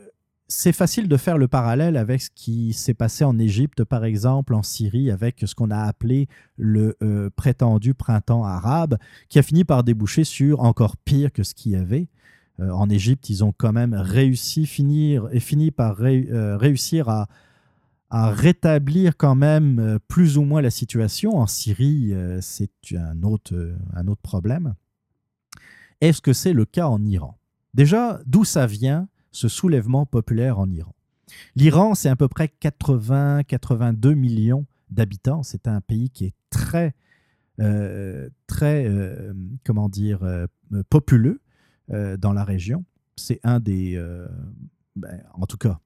c'est 0.47 0.73
facile 0.73 1.09
de 1.09 1.17
faire 1.19 1.37
le 1.37 1.49
parallèle 1.49 1.99
avec 1.99 2.23
ce 2.23 2.31
qui 2.35 2.73
s'est 2.73 2.95
passé 2.95 3.25
en 3.25 3.39
Égypte, 3.39 3.85
par 3.85 4.05
exemple, 4.05 4.55
en 4.55 4.63
Syrie, 4.63 5.11
avec 5.11 5.43
ce 5.45 5.55
qu'on 5.55 5.71
a 5.71 5.81
appelé 5.81 6.29
le 6.57 6.97
euh, 7.03 7.29
prétendu 7.37 7.93
printemps 7.93 8.45
arabe, 8.45 8.97
qui 9.29 9.39
a 9.39 9.43
fini 9.43 9.65
par 9.65 9.85
déboucher 9.85 10.25
sur 10.25 10.61
encore 10.61 10.97
pire 10.97 11.33
que 11.33 11.43
ce 11.43 11.55
qu'il 11.55 11.73
y 11.73 11.77
avait. 11.77 12.09
En 12.61 12.91
Égypte, 12.91 13.31
ils 13.31 13.45
ont 13.45 13.53
quand 13.57 13.73
même 13.73 13.95
réussi, 13.95 14.67
finir, 14.67 15.29
et 15.31 15.39
fini 15.39 15.71
par 15.71 15.97
ré- 15.97 16.27
réussir 16.29 17.09
à, 17.09 17.29
à 18.11 18.31
rétablir 18.31 19.17
quand 19.17 19.35
même 19.35 19.79
euh, 19.79 19.99
plus 20.09 20.39
ou 20.39 20.43
moins 20.43 20.63
la 20.63 20.71
situation. 20.71 21.37
En 21.37 21.47
Syrie, 21.47 22.13
euh, 22.13 22.41
c'est 22.41 22.71
un 22.93 23.23
autre, 23.23 23.55
euh, 23.55 23.77
un 23.95 24.07
autre 24.09 24.23
problème. 24.23 24.75
Est-ce 26.01 26.23
que 26.23 26.33
c'est 26.33 26.53
le 26.53 26.65
cas 26.65 26.87
en 26.87 27.05
Iran? 27.05 27.39
Déjà, 27.75 28.21
d'où 28.25 28.45
ça 28.45 28.67
vient 28.67 29.09
ce 29.31 29.49
soulèvement 29.49 30.07
populaire 30.07 30.59
en 30.59 30.71
Iran? 30.71 30.95
L'Iran, 31.55 31.95
c'est 31.95 32.09
à 32.09 32.17
peu 32.17 32.29
près 32.29 32.51
80-82 32.63 34.15
millions 34.15 34.65
d'habitants. 34.91 35.43
C'est 35.43 35.69
un 35.69 35.83
pays 35.83 36.09
qui 36.09 36.25
est 36.25 36.35
très, 36.49 36.95
très, 38.47 38.91
comment 39.65 39.91
dire, 39.91 40.23
euh, 40.23 40.47
populeux 40.89 41.43
dans 41.89 42.33
la 42.33 42.45
région. 42.45 42.85
C'est 43.17 43.41
un 43.43 43.61
des, 43.61 44.03
ben, 44.97 45.23
en 45.35 45.47
tout 45.47 45.59
cas, 45.59 45.81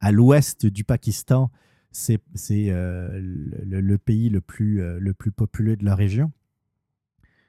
à 0.00 0.12
l'ouest 0.12 0.66
du 0.66 0.84
Pakistan, 0.84 1.50
c'est 1.90 2.20
euh, 2.52 3.08
le, 3.20 3.98
pays 3.98 4.28
le 4.28 4.40
plus, 4.40 4.82
euh, 4.82 5.12
populeux 5.36 5.76
de 5.76 5.84
la 5.84 5.94
région. 5.94 6.32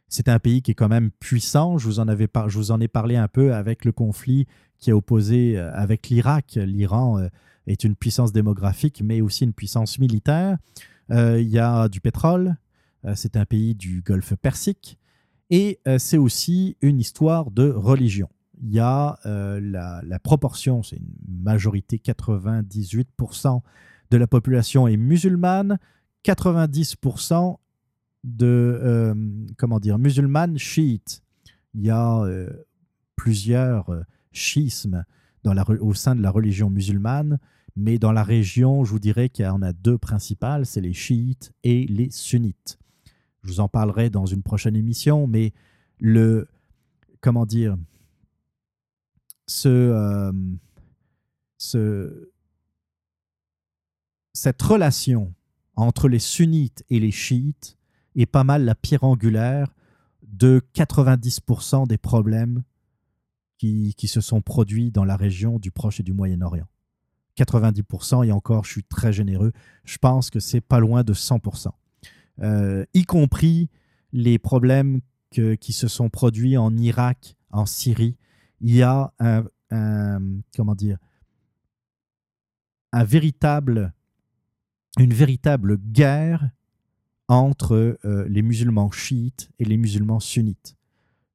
C'est 0.08 0.28
un 0.28 0.40
pays 0.40 0.62
qui 0.62 0.72
est 0.72 0.76
quand 0.76 0.90
même 0.90 1.12
puissant. 1.12 1.78
Je 1.78 1.86
vous 1.88 2.00
en, 2.00 2.80
ai 2.80 2.88
parlé 2.88 3.16
un 3.16 3.28
peu 3.28 3.54
avec 3.54 3.86
le 3.86 3.92
conflit 3.92 4.48
qui 4.80 4.90
est 4.90 4.94
opposé 4.94 5.58
euh, 5.58 5.72
avec 5.74 6.10
l'Irak. 6.10 6.56
L'Iran 6.56 7.20
euh, 7.20 7.28
est 7.68 7.84
une 7.84 7.96
puissance 7.96 8.32
démographique, 8.32 9.04
mais 9.04 9.22
aussi 9.22 9.44
une 9.44 9.54
puissance 9.54 10.00
militaire. 10.00 10.58
Il 11.12 11.50
y 11.50 11.58
a 11.58 11.90
du 11.90 12.02
pétrole. 12.02 12.56
C'est 13.16 13.36
un 13.36 13.46
pays 13.46 13.74
du 13.74 14.04
Golfe 14.04 14.36
Persique. 14.36 15.00
Et 15.50 15.80
c'est 15.98 16.20
aussi 16.20 16.78
une 16.82 17.00
histoire 17.00 17.50
de 17.50 17.68
religion. 17.68 18.30
Il 18.62 18.72
y 18.74 18.80
a 18.80 19.20
euh, 19.26 19.60
la, 19.62 20.20
proportion, 20.20 20.84
c'est 20.84 20.98
une 20.98 21.44
majorité, 21.44 21.98
98% 21.98 23.62
de 24.12 24.18
la 24.18 24.28
population 24.28 24.88
est 24.88 24.98
musulmane, 24.98 25.80
90% 26.26 27.58
de, 28.24 28.46
euh, 28.46 29.16
comment 29.58 29.80
dire, 29.80 29.98
musulmanes 29.98 30.58
chiites. 30.58 31.22
Il 31.74 31.82
y 31.82 31.90
a 31.90 32.22
euh, 32.22 32.50
plusieurs 33.16 33.90
euh, 33.90 34.04
schismes 34.32 35.06
dans 35.44 35.54
la, 35.54 35.64
au 35.70 35.94
sein 35.94 36.16
de 36.16 36.22
la 36.22 36.32
religion 36.32 36.70
musulmane, 36.70 37.40
mais 37.76 37.98
dans 37.98 38.12
la 38.12 38.24
région, 38.24 38.84
je 38.84 38.92
vous 38.92 39.00
dirais 39.00 39.30
qu'il 39.30 39.46
y 39.46 39.48
en 39.48 39.62
a 39.62 39.72
deux 39.72 39.98
principales, 39.98 40.66
c'est 40.66 40.82
les 40.82 40.94
chiites 40.94 41.54
et 41.64 41.86
les 41.88 42.10
sunnites. 42.12 42.78
Je 43.44 43.48
vous 43.48 43.60
en 43.62 43.70
parlerai 43.70 44.10
dans 44.10 44.26
une 44.26 44.44
prochaine 44.44 44.76
émission, 44.76 45.28
mais 45.28 45.54
le, 46.00 46.48
comment 47.22 47.46
dire, 47.46 47.78
euh, 49.66 50.32
ce, 51.58 52.32
cette 54.34 54.62
relation 54.62 55.34
entre 55.76 56.08
les 56.08 56.20
sunnites 56.20 56.84
et 56.90 57.00
les 57.00 57.12
chiites 57.12 57.78
est 58.16 58.26
pas 58.26 58.44
mal 58.44 58.66
la 58.66 58.76
pierre 58.76 59.04
angulaire 59.04 59.74
de 60.24 60.62
90% 60.76 61.88
des 61.88 61.98
problèmes 61.98 62.64
qui, 63.58 63.94
qui 63.98 64.08
se 64.08 64.22
sont 64.22 64.42
produits 64.42 64.92
dans 64.92 65.06
la 65.06 65.16
région 65.16 65.60
du 65.60 65.72
Proche 65.72 66.00
et 66.00 66.04
du 66.04 66.14
Moyen-Orient. 66.14 66.68
90% 67.38 68.26
et 68.26 68.32
encore, 68.32 68.66
je 68.66 68.72
suis 68.72 68.84
très 68.84 69.14
généreux, 69.14 69.54
je 69.86 69.98
pense 69.98 70.30
que 70.30 70.40
c'est 70.40 70.62
pas 70.62 70.80
loin 70.80 71.04
de 71.04 71.14
100%. 71.14 71.68
Euh, 72.42 72.86
y 72.94 73.04
compris 73.04 73.70
les 74.12 74.40
problèmes 74.40 75.02
qui 75.30 75.74
se 75.74 75.88
sont 75.88 76.10
produits 76.10 76.58
en 76.58 76.76
Irak, 76.76 77.36
en 77.52 77.66
Syrie. 77.68 78.18
Il 78.62 78.76
y 78.76 78.84
a 78.84 79.14
un, 79.20 79.44
comment 80.56 80.76
dire, 80.76 80.98
un 82.92 83.04
véritable, 83.04 83.94
une 84.98 85.14
véritable 85.14 85.78
guerre 85.78 86.50
entre 87.28 88.00
euh, 88.04 88.28
les 88.28 88.42
musulmans 88.42 88.92
chiites 88.92 89.50
et 89.60 89.66
les 89.66 89.78
musulmans 89.78 90.20
sunnites. 90.20 90.76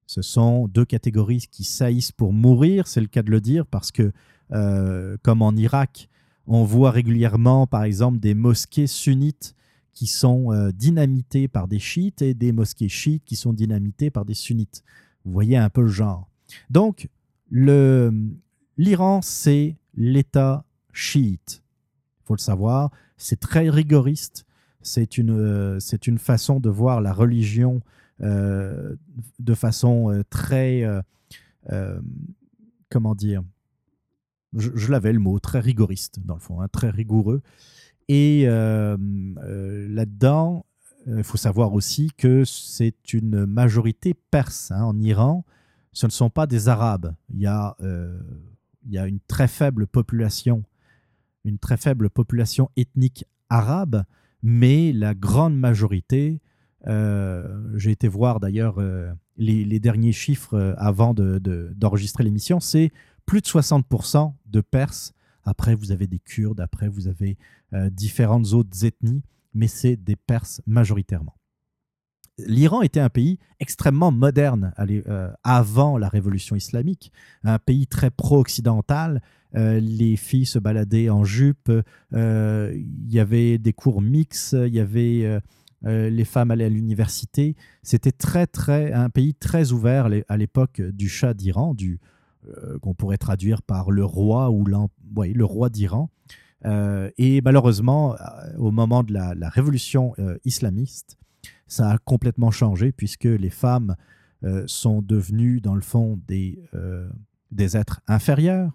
Ce 0.06 0.22
sont 0.22 0.68
deux 0.68 0.84
catégories 0.84 1.46
qui 1.50 1.64
saillissent 1.64 2.12
pour 2.12 2.32
mourir, 2.32 2.88
c'est 2.88 3.00
le 3.00 3.06
cas 3.06 3.22
de 3.22 3.30
le 3.30 3.40
dire, 3.40 3.64
parce 3.64 3.90
que, 3.90 4.12
euh, 4.52 5.16
comme 5.22 5.40
en 5.40 5.52
Irak, 5.52 6.08
on 6.46 6.64
voit 6.64 6.90
régulièrement, 6.90 7.66
par 7.66 7.84
exemple, 7.84 8.18
des 8.18 8.34
mosquées 8.34 8.86
sunnites 8.86 9.54
qui 9.94 10.06
sont 10.06 10.52
euh, 10.52 10.72
dynamitées 10.72 11.48
par 11.48 11.68
des 11.68 11.78
chiites 11.78 12.20
et 12.20 12.34
des 12.34 12.52
mosquées 12.52 12.88
chiites 12.88 13.24
qui 13.24 13.36
sont 13.36 13.52
dynamitées 13.52 14.10
par 14.10 14.24
des 14.24 14.34
sunnites. 14.34 14.82
Vous 15.24 15.32
voyez 15.32 15.56
un 15.56 15.70
peu 15.70 15.82
le 15.82 15.88
genre. 15.88 16.28
Donc, 16.68 17.08
l'Iran, 17.54 19.22
c'est 19.22 19.76
l'État 19.94 20.64
chiite. 20.92 21.62
faut 22.24 22.34
le 22.34 22.40
savoir. 22.40 22.90
C'est 23.16 23.38
très 23.38 23.70
rigoriste. 23.70 24.44
C'est 24.80 25.18
une, 25.18 25.30
euh, 25.30 25.78
c'est 25.80 26.06
une 26.06 26.18
façon 26.18 26.60
de 26.60 26.68
voir 26.68 27.00
la 27.00 27.12
religion 27.12 27.80
euh, 28.20 28.94
de 29.38 29.54
façon 29.54 30.12
euh, 30.12 30.22
très. 30.28 30.84
comment 32.90 33.14
dire 33.14 33.42
Je, 34.54 34.90
l'avais 34.90 35.12
le 35.12 35.20
mot, 35.20 35.38
très 35.38 35.60
rigoriste, 35.60 36.18
dans 36.24 36.34
le 36.34 36.40
fond, 36.40 36.60
hein, 36.60 36.68
très 36.68 36.90
rigoureux. 36.90 37.42
Et 38.08 38.46
là-dedans, 38.46 40.66
il 41.06 41.22
faut 41.22 41.36
savoir 41.36 41.74
aussi 41.74 42.10
que 42.16 42.44
c'est 42.44 43.12
une 43.12 43.46
majorité 43.46 44.14
perse. 44.30 44.72
hein. 44.72 44.82
En 44.82 44.98
Iran, 45.00 45.44
ce 45.94 46.06
ne 46.06 46.10
sont 46.10 46.28
pas 46.28 46.46
des 46.46 46.68
Arabes. 46.68 47.14
Il 47.30 47.40
y 47.40 47.46
a, 47.46 47.76
euh, 47.80 48.20
il 48.84 48.92
y 48.92 48.98
a 48.98 49.06
une 49.06 49.20
très 49.20 49.48
faible 49.48 49.86
population, 49.86 50.64
une 51.44 51.58
très 51.58 51.76
faible 51.78 52.10
population 52.10 52.70
ethnique 52.76 53.24
arabe, 53.48 54.04
mais 54.42 54.92
la 54.92 55.14
grande 55.14 55.56
majorité, 55.56 56.42
euh, 56.86 57.72
j'ai 57.78 57.92
été 57.92 58.08
voir 58.08 58.40
d'ailleurs 58.40 58.78
euh, 58.78 59.10
les, 59.38 59.80
derniers 59.80 60.12
chiffres 60.12 60.74
avant 60.76 61.14
de- 61.14 61.38
de- 61.38 61.72
d'enregistrer 61.76 62.24
l'émission, 62.24 62.60
c'est 62.60 62.90
plus 63.24 63.40
de 63.40 63.46
60% 63.46 64.34
de 64.46 64.60
Perses. 64.60 65.14
Après, 65.44 65.74
vous 65.74 65.92
avez 65.92 66.06
des 66.06 66.18
Kurdes, 66.18 66.60
après, 66.60 66.88
vous 66.88 67.08
avez 67.08 67.38
différentes 67.90 68.52
autres 68.52 68.84
ethnies, 68.84 69.22
mais 69.54 69.66
c'est 69.66 69.96
des 69.96 70.16
Perses 70.16 70.60
majoritairement. 70.66 71.34
L'Iran 72.38 72.82
était 72.82 73.00
un 73.00 73.10
pays 73.10 73.38
extrêmement 73.60 74.10
moderne 74.10 74.72
euh, 74.80 75.30
avant 75.44 75.98
la 75.98 76.08
révolution 76.08 76.56
islamique, 76.56 77.12
un 77.44 77.58
pays 77.58 77.86
très 77.86 78.10
pro-occidental. 78.10 79.22
Euh, 79.54 79.78
les 79.78 80.16
filles 80.16 80.46
se 80.46 80.58
baladaient 80.58 81.10
en 81.10 81.22
jupe, 81.22 81.70
euh, 82.12 82.72
il 82.74 83.12
y 83.12 83.20
avait 83.20 83.58
des 83.58 83.72
cours 83.72 84.02
mixtes, 84.02 84.56
il 84.66 84.74
y 84.74 84.80
avait 84.80 85.40
les 85.86 86.24
femmes 86.24 86.50
allaient 86.50 86.64
à 86.64 86.70
l'université. 86.70 87.56
C'était 87.82 88.10
très 88.10 88.46
très 88.46 88.92
un 88.92 89.10
pays 89.10 89.34
très 89.34 89.70
ouvert 89.70 90.06
à 90.06 90.08
l'é- 90.08 90.24
à 90.28 90.38
l'époque 90.38 90.80
du 90.80 91.10
Shah 91.10 91.34
d'Iran, 91.34 91.76
qu'on 92.80 92.94
pourrait 92.94 93.18
traduire 93.18 93.60
par 93.60 93.90
le 93.90 94.02
roi 94.02 94.50
ou 94.50 94.64
le 94.64 95.44
roi 95.44 95.68
d'Iran. 95.68 96.08
Et 96.64 97.42
malheureusement, 97.44 98.16
au 98.56 98.70
moment 98.70 99.02
de 99.02 99.12
la, 99.12 99.48
révolution 99.50 100.14
islamiste, 100.46 101.18
ça 101.74 101.90
a 101.90 101.98
complètement 101.98 102.50
changé 102.50 102.92
puisque 102.92 103.24
les 103.24 103.50
femmes 103.50 103.96
euh, 104.44 104.64
sont 104.66 105.02
devenues, 105.02 105.60
dans 105.60 105.74
le 105.74 105.80
fond, 105.80 106.20
des, 106.28 106.62
euh, 106.74 107.08
des 107.50 107.76
êtres 107.76 108.00
inférieurs 108.06 108.72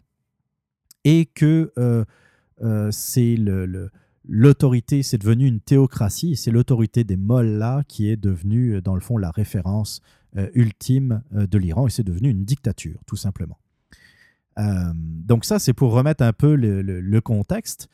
et 1.06 1.26
que 1.26 1.72
euh, 1.78 2.04
c'est 2.92 3.38
l'autorité, 4.28 5.02
c'est 5.02 5.18
devenu 5.18 5.48
une 5.48 5.62
théocratie, 5.62 6.36
c'est 6.36 6.52
l'autorité 6.52 7.06
des 7.06 7.16
mollahs 7.16 7.84
qui 7.88 8.10
est 8.10 8.18
devenue, 8.18 8.82
dans 8.82 8.96
le 8.96 9.02
fond, 9.02 9.18
la 9.18 9.32
référence 9.32 10.02
ultime 10.54 11.24
de 11.32 11.58
l'Iran, 11.58 11.88
et 11.88 11.90
c'est 11.90 12.04
devenu 12.04 12.30
une 12.30 12.44
dictature, 12.44 13.00
tout 13.08 13.16
simplement. 13.16 13.58
Donc 14.94 15.46
ça, 15.46 15.58
c'est 15.58 15.74
pour 15.74 15.94
remettre 15.94 16.22
un 16.22 16.34
peu 16.34 16.54
le 16.56 17.22
contexte. 17.22 17.88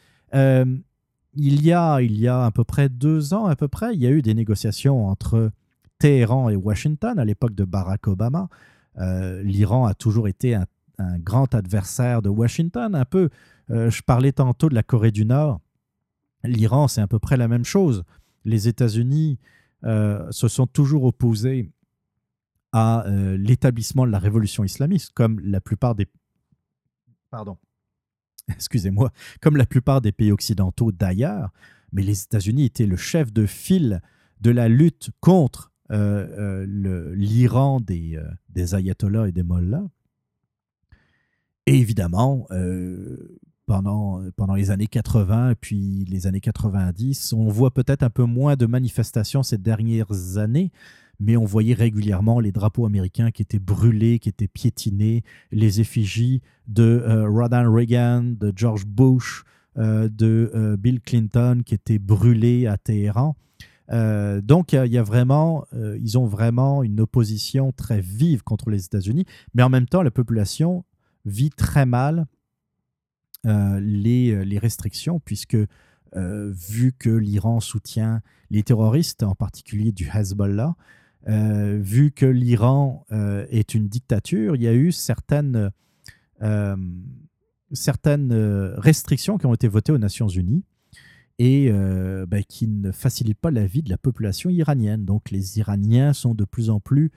Il, 1.35 1.63
y 1.63 1.73
a, 1.73 2.01
il 2.01 2.17
y 2.17 2.27
a 2.27 2.45
à 2.45 2.51
peu 2.51 2.63
près 2.63 2.89
deux 2.89 3.33
ans, 3.33 3.45
à 3.45 3.55
peu 3.55 3.67
près, 3.67 3.93
il 3.93 4.01
y 4.01 4.07
a 4.07 4.11
eu 4.11 4.21
des 4.21 4.33
négociations 4.33 5.07
entre 5.07 5.51
Téhéran 5.99 6.49
et 6.49 6.55
Washington 6.55 7.19
à 7.19 7.25
l'époque 7.25 7.55
de 7.55 7.63
Barack 7.63 8.07
Obama. 8.07 8.49
Euh, 8.97 9.41
L'Iran 9.43 9.85
a 9.85 9.93
toujours 9.93 10.27
été 10.27 10.55
un, 10.55 10.65
grand 11.19 11.53
adversaire 11.53 12.21
de 12.21 12.29
Washington, 12.29 12.95
un 12.95 13.03
peu. 13.03 13.29
euh, 13.69 13.89
je 13.89 14.01
parlais 14.01 14.31
tantôt 14.31 14.69
de 14.69 14.75
la 14.75 14.83
Corée 14.83 15.11
du 15.11 15.25
Nord. 15.25 15.59
L'Iran, 16.45 16.87
c'est 16.87 17.01
à 17.01 17.07
peu 17.07 17.19
près 17.19 17.35
la 17.35 17.49
même 17.49 17.65
chose. 17.65 18.03
Les 18.45 18.69
États-Unis 18.69 19.37
euh, 19.83 20.25
se 20.31 20.47
sont 20.47 20.67
toujours 20.67 21.03
opposés 21.03 21.71
à 22.71 23.05
l'établissement 23.37 24.05
de 24.05 24.11
la 24.11 24.19
révolution 24.19 24.65
islamiste, 24.65 25.13
comme 25.13 25.39
la 25.39 25.61
plupart 25.61 25.95
des 25.95 26.07
pardon, 27.31 27.57
excusez-moi, 28.49 29.11
comme 29.41 29.57
la 29.57 29.65
plupart 29.65 30.01
des 30.01 30.11
pays 30.11 30.31
occidentaux 30.31 30.91
d'ailleurs, 30.91 31.51
mais 31.91 32.03
les 32.03 32.23
États-Unis 32.23 32.65
étaient 32.65 32.85
le 32.85 32.97
chef 32.97 33.31
de 33.31 33.45
file 33.45 34.01
de 34.41 34.51
la 34.51 34.67
lutte 34.67 35.11
contre 35.21 35.71
euh, 35.91 36.65
euh, 36.65 37.15
l'Iran 37.15 37.79
des, 37.79 38.15
euh, 38.17 38.27
des 38.49 38.73
ayatollahs 38.73 39.27
et 39.27 39.31
des 39.31 39.43
mollahs. 39.43 39.87
Et 41.67 41.77
évidemment, 41.77 42.47
pendant, 43.65 44.21
pendant 44.35 44.53
les 44.53 44.69
années 44.69 44.85
80 44.85 45.49
et 45.49 45.55
puis 45.55 46.05
les 46.05 46.27
années 46.27 46.39
90, 46.39 47.33
on 47.33 47.47
voit 47.47 47.73
peut-être 47.73 48.03
un 48.03 48.11
peu 48.11 48.23
moins 48.23 48.55
de 48.55 48.67
manifestations 48.67 49.41
ces 49.41 49.57
dernières 49.57 50.37
années, 50.37 50.71
mais 51.19 51.37
on 51.37 51.45
voyait 51.45 51.73
régulièrement 51.73 52.39
les 52.39 52.51
drapeaux 52.51 52.85
américains 52.85 53.31
qui 53.31 53.41
étaient 53.41 53.59
brûlés, 53.59 54.19
qui 54.19 54.29
étaient 54.29 54.47
piétinés, 54.47 55.23
les 55.51 55.81
effigies 55.81 56.41
de 56.67 56.83
euh, 56.83 57.29
Ronald 57.29 57.69
Reagan, 57.69 58.23
de 58.23 58.51
George 58.55 58.85
Bush, 58.85 59.43
euh, 59.77 60.09
de 60.09 60.51
euh, 60.55 60.77
Bill 60.77 61.01
Clinton 61.01 61.61
qui 61.65 61.73
étaient 61.73 61.99
brûlés 61.99 62.67
à 62.67 62.77
Téhéran. 62.77 63.35
Donc, 63.87 64.73
il 64.73 64.91
y 64.91 64.97
a- 64.97 65.03
vraiment, 65.03 65.63
ils 66.01 66.17
ont 66.17 66.25
vraiment 66.25 66.81
une 66.81 66.99
opposition 67.01 67.71
très 67.71 68.01
vive 68.01 68.41
contre 68.41 68.71
les 68.71 68.85
États-Unis, 68.85 69.25
mais 69.53 69.61
en 69.61 69.69
même 69.69 69.85
temps, 69.85 70.01
la 70.01 70.09
population 70.09 70.83
vit 71.23 71.51
très 71.51 71.85
mal 71.85 72.25
les, 73.43 74.57
restrictions, 74.59 75.19
puisque 75.19 75.57
vu 76.15 76.93
que 76.97 77.11
l'Iran 77.11 77.59
soutient 77.59 78.23
les 78.49 78.63
terroristes, 78.63 79.21
en 79.21 79.35
particulier 79.35 79.91
du 79.91 80.09
Hezbollah, 80.11 80.73
euh, 81.27 81.79
vu 81.81 82.11
que 82.11 82.25
l'Iran 82.25 83.05
euh, 83.11 83.45
est 83.49 83.73
une 83.73 83.87
dictature, 83.87 84.55
il 84.55 84.61
y 84.61 84.67
a 84.67 84.73
eu 84.73 84.91
certaines, 84.91 85.71
euh, 86.41 86.75
certaines 87.71 88.33
restrictions 88.77 89.37
qui 89.37 89.45
ont 89.45 89.53
été 89.53 89.67
votées 89.67 89.91
aux 89.91 89.97
Nations 89.97 90.27
Unies 90.27 90.63
et 91.37 91.69
ben, 91.69 92.43
qui 92.47 92.65
ne 92.67 92.93
facilitent 92.93 93.41
pas 93.41 93.51
la 93.51 93.65
vie 93.65 93.83
de 93.83 93.89
la 93.89 93.97
population 93.97 94.49
iranienne. 94.49 95.03
Donc 95.03 95.31
les 95.31 95.59
Iraniens 95.59 96.13
sont 96.13 96.33
de 96.33 96.45
plus 96.45 96.69
en 96.69 96.79
plus 96.79 97.11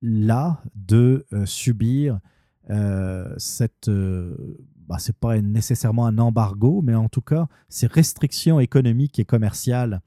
là 0.00 0.62
de 0.74 1.26
subir 1.44 2.18
cette... 3.36 3.90
bah, 4.88 4.96
c'est 4.98 5.16
pas 5.18 5.38
nécessairement 5.42 6.06
un 6.06 6.16
embargo, 6.16 6.80
mais 6.82 6.94
en 6.94 7.10
tout 7.10 7.20
cas, 7.20 7.46
ces 7.68 7.86
restrictions 7.86 8.58
économiques 8.58 9.18
et 9.18 9.26
commerciales 9.26 10.00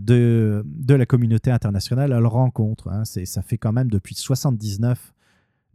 de, 0.00 0.62
de 0.66 0.94
la 0.94 1.06
communauté 1.06 1.50
internationale 1.50 2.12
à 2.12 2.20
leur 2.20 2.32
rencontre. 2.32 2.88
hein. 2.88 3.04
Ça 3.04 3.42
fait 3.42 3.58
quand 3.58 3.72
même 3.72 3.90
depuis 3.90 4.14
79, 4.14 5.12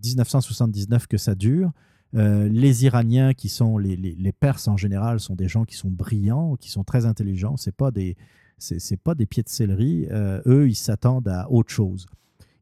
1979 0.03 1.07
que 1.07 1.17
ça 1.17 1.35
dure. 1.35 1.71
Euh, 2.15 2.47
les 2.49 2.85
Iraniens, 2.85 3.33
qui 3.33 3.49
sont 3.49 3.77
les, 3.77 3.95
les- 3.95 4.31
Perses 4.31 4.67
en 4.67 4.77
général, 4.77 5.19
sont 5.19 5.35
des 5.35 5.47
gens 5.47 5.65
qui 5.65 5.75
sont 5.75 5.91
brillants, 5.91 6.55
qui 6.55 6.71
sont 6.71 6.83
très 6.83 7.05
intelligents. 7.05 7.57
C'est 7.57 7.75
pas 7.75 7.91
des 7.91 8.15
c'est 8.57 8.97
pas 9.01 9.15
des 9.15 9.25
pieds 9.25 9.43
de 9.43 9.47
céleri. 9.49 10.05
Euh, 10.11 10.41
eux, 10.45 10.67
ils 10.69 10.75
s'attendent 10.75 11.29
à 11.29 11.49
autre 11.49 11.71
chose. 11.71 12.07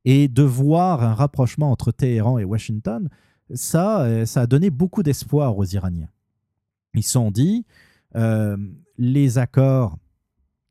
Et 0.06 0.28
de 0.28 0.44
voir 0.44 1.04
un 1.04 1.16
rapprochement 1.16 1.72
entre 1.72 1.92
Téhéran 1.92 2.38
et 2.38 2.44
Washington, 2.44 3.10
ça, 3.54 4.02
euh, 4.04 4.26
ça 4.28 4.42
a 4.42 4.48
donné 4.48 4.70
beaucoup 4.70 5.02
d'espoir 5.02 5.58
aux 5.58 5.66
Iraniens. 5.66 6.10
Ils 6.94 7.02
se 7.04 7.12
sont 7.12 7.32
dit, 7.32 7.66
euh, 8.16 8.58
les 9.00 9.38
accords 9.40 9.98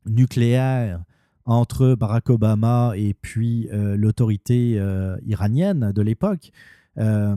nucléaires 0.09 1.03
entre 1.47 1.95
Barack 1.95 2.29
Obama 2.29 2.91
et 2.95 3.13
puis 3.13 3.69
euh, 3.71 3.95
l'autorité 3.95 4.77
euh, 4.77 5.17
iranienne 5.25 5.93
de 5.93 6.01
l'époque, 6.01 6.51
euh, 6.97 7.35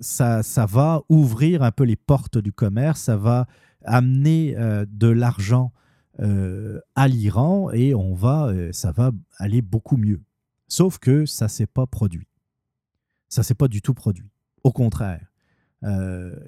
ça, 0.00 0.44
ça 0.44 0.66
va 0.66 1.02
ouvrir 1.08 1.62
un 1.62 1.72
peu 1.72 1.82
les 1.82 1.96
portes 1.96 2.38
du 2.38 2.52
commerce, 2.52 3.02
ça 3.02 3.16
va 3.16 3.46
amener 3.84 4.56
de 4.88 5.08
l'argent 5.08 5.72
à 6.18 7.08
l'Iran 7.08 7.70
et 7.70 7.94
on 7.94 8.14
va, 8.14 8.50
ça 8.72 8.92
va 8.92 9.12
aller 9.38 9.62
beaucoup 9.62 9.96
mieux. 9.96 10.22
Sauf 10.68 10.98
que 10.98 11.26
ça 11.26 11.48
s'est 11.48 11.66
pas 11.66 11.86
produit. 11.86 12.26
Ça 13.28 13.42
s'est 13.42 13.54
pas 13.54 13.68
du 13.68 13.82
tout 13.82 13.94
produit. 13.94 14.30
Au 14.62 14.72
contraire. 14.72 15.32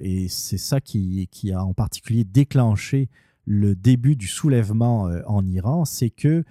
Et 0.00 0.28
c'est 0.28 0.58
ça 0.58 0.80
qui, 0.80 1.28
qui 1.30 1.52
a 1.52 1.62
en 1.62 1.74
particulier 1.74 2.24
déclenché 2.24 3.10
le 3.46 3.74
début 3.76 4.16
du 4.16 4.26
soulèvement 4.26 5.08
euh, 5.08 5.22
en 5.26 5.46
Iran, 5.46 5.84
c'est 5.84 6.10
que 6.10 6.44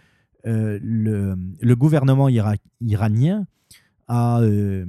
euh, 0.47 0.79
le, 0.81 1.75
gouvernement 1.75 2.29
ira- 2.29 2.55
iranien 2.81 3.45
a, 4.07 4.41
euh, 4.41 4.85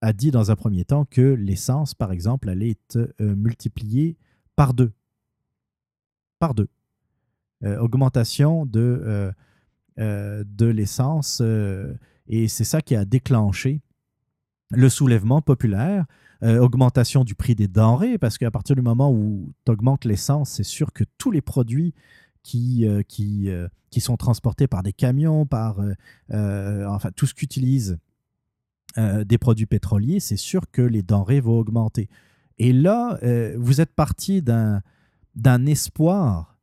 a 0.00 0.12
dit 0.12 0.30
dans 0.30 0.50
un 0.50 0.56
premier 0.56 0.84
temps 0.84 1.04
que 1.04 1.20
l'essence, 1.20 1.94
par 1.94 2.12
exemple, 2.12 2.48
allait 2.48 2.70
être 2.70 3.14
multipliée 3.20 4.16
par 4.56 4.74
deux. 4.74 4.92
Par 6.38 6.54
deux. 6.54 6.68
Augmentation 7.62 8.64
de, 8.64 9.32
de 9.98 10.66
l'essence. 10.66 11.42
et 12.26 12.48
c'est 12.48 12.64
ça 12.64 12.80
qui 12.80 12.94
a 12.94 13.04
déclenché 13.04 13.82
le 14.70 14.88
soulèvement 14.88 15.42
populaire. 15.42 16.06
Euh, 16.42 16.58
augmentation 16.58 17.22
du 17.22 17.34
prix 17.34 17.54
des 17.54 17.68
denrées, 17.68 18.16
parce 18.16 18.38
qu'à 18.38 18.50
partir 18.50 18.74
du 18.74 18.80
moment 18.80 19.12
où 19.12 19.52
tu 19.66 19.72
augmentes 19.72 20.06
l'essence, 20.06 20.50
c'est 20.50 20.64
sûr 20.64 20.92
que 20.94 21.04
tous 21.18 21.30
les 21.30 21.42
produits 21.42 21.92
qui, 22.42 22.86
euh, 22.86 23.02
qui, 23.02 23.50
euh, 23.50 23.68
qui 23.90 24.00
sont 24.00 24.16
transportés 24.16 24.66
par 24.66 24.82
des 24.82 24.94
camions, 24.94 25.44
par 25.44 25.80
enfin 26.30 27.10
tout 27.14 27.26
ce 27.26 27.34
qu'utilisent 27.34 27.98
des 28.96 29.38
produits 29.38 29.66
pétroliers, 29.66 30.18
c'est 30.18 30.36
sûr 30.36 30.62
que 30.70 30.82
les 30.82 31.02
denrées 31.02 31.40
vont 31.40 31.58
augmenter. 31.58 32.08
Et 32.58 32.72
là, 32.72 33.18
vous 33.56 33.80
êtes 33.80 33.94
parti 33.94 34.42
d'un 34.42 35.66
espoir 35.66 36.58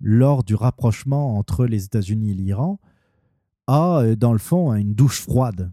lors 0.00 0.44
du 0.44 0.54
rapprochement 0.54 1.36
entre 1.38 1.66
les 1.66 1.84
États-Unis 1.84 2.32
et 2.32 2.34
l'Iran 2.34 2.78
à, 3.66 4.02
dans 4.16 4.32
le 4.32 4.38
fond, 4.38 4.72
une 4.74 4.94
douche 4.94 5.20
froide. 5.20 5.72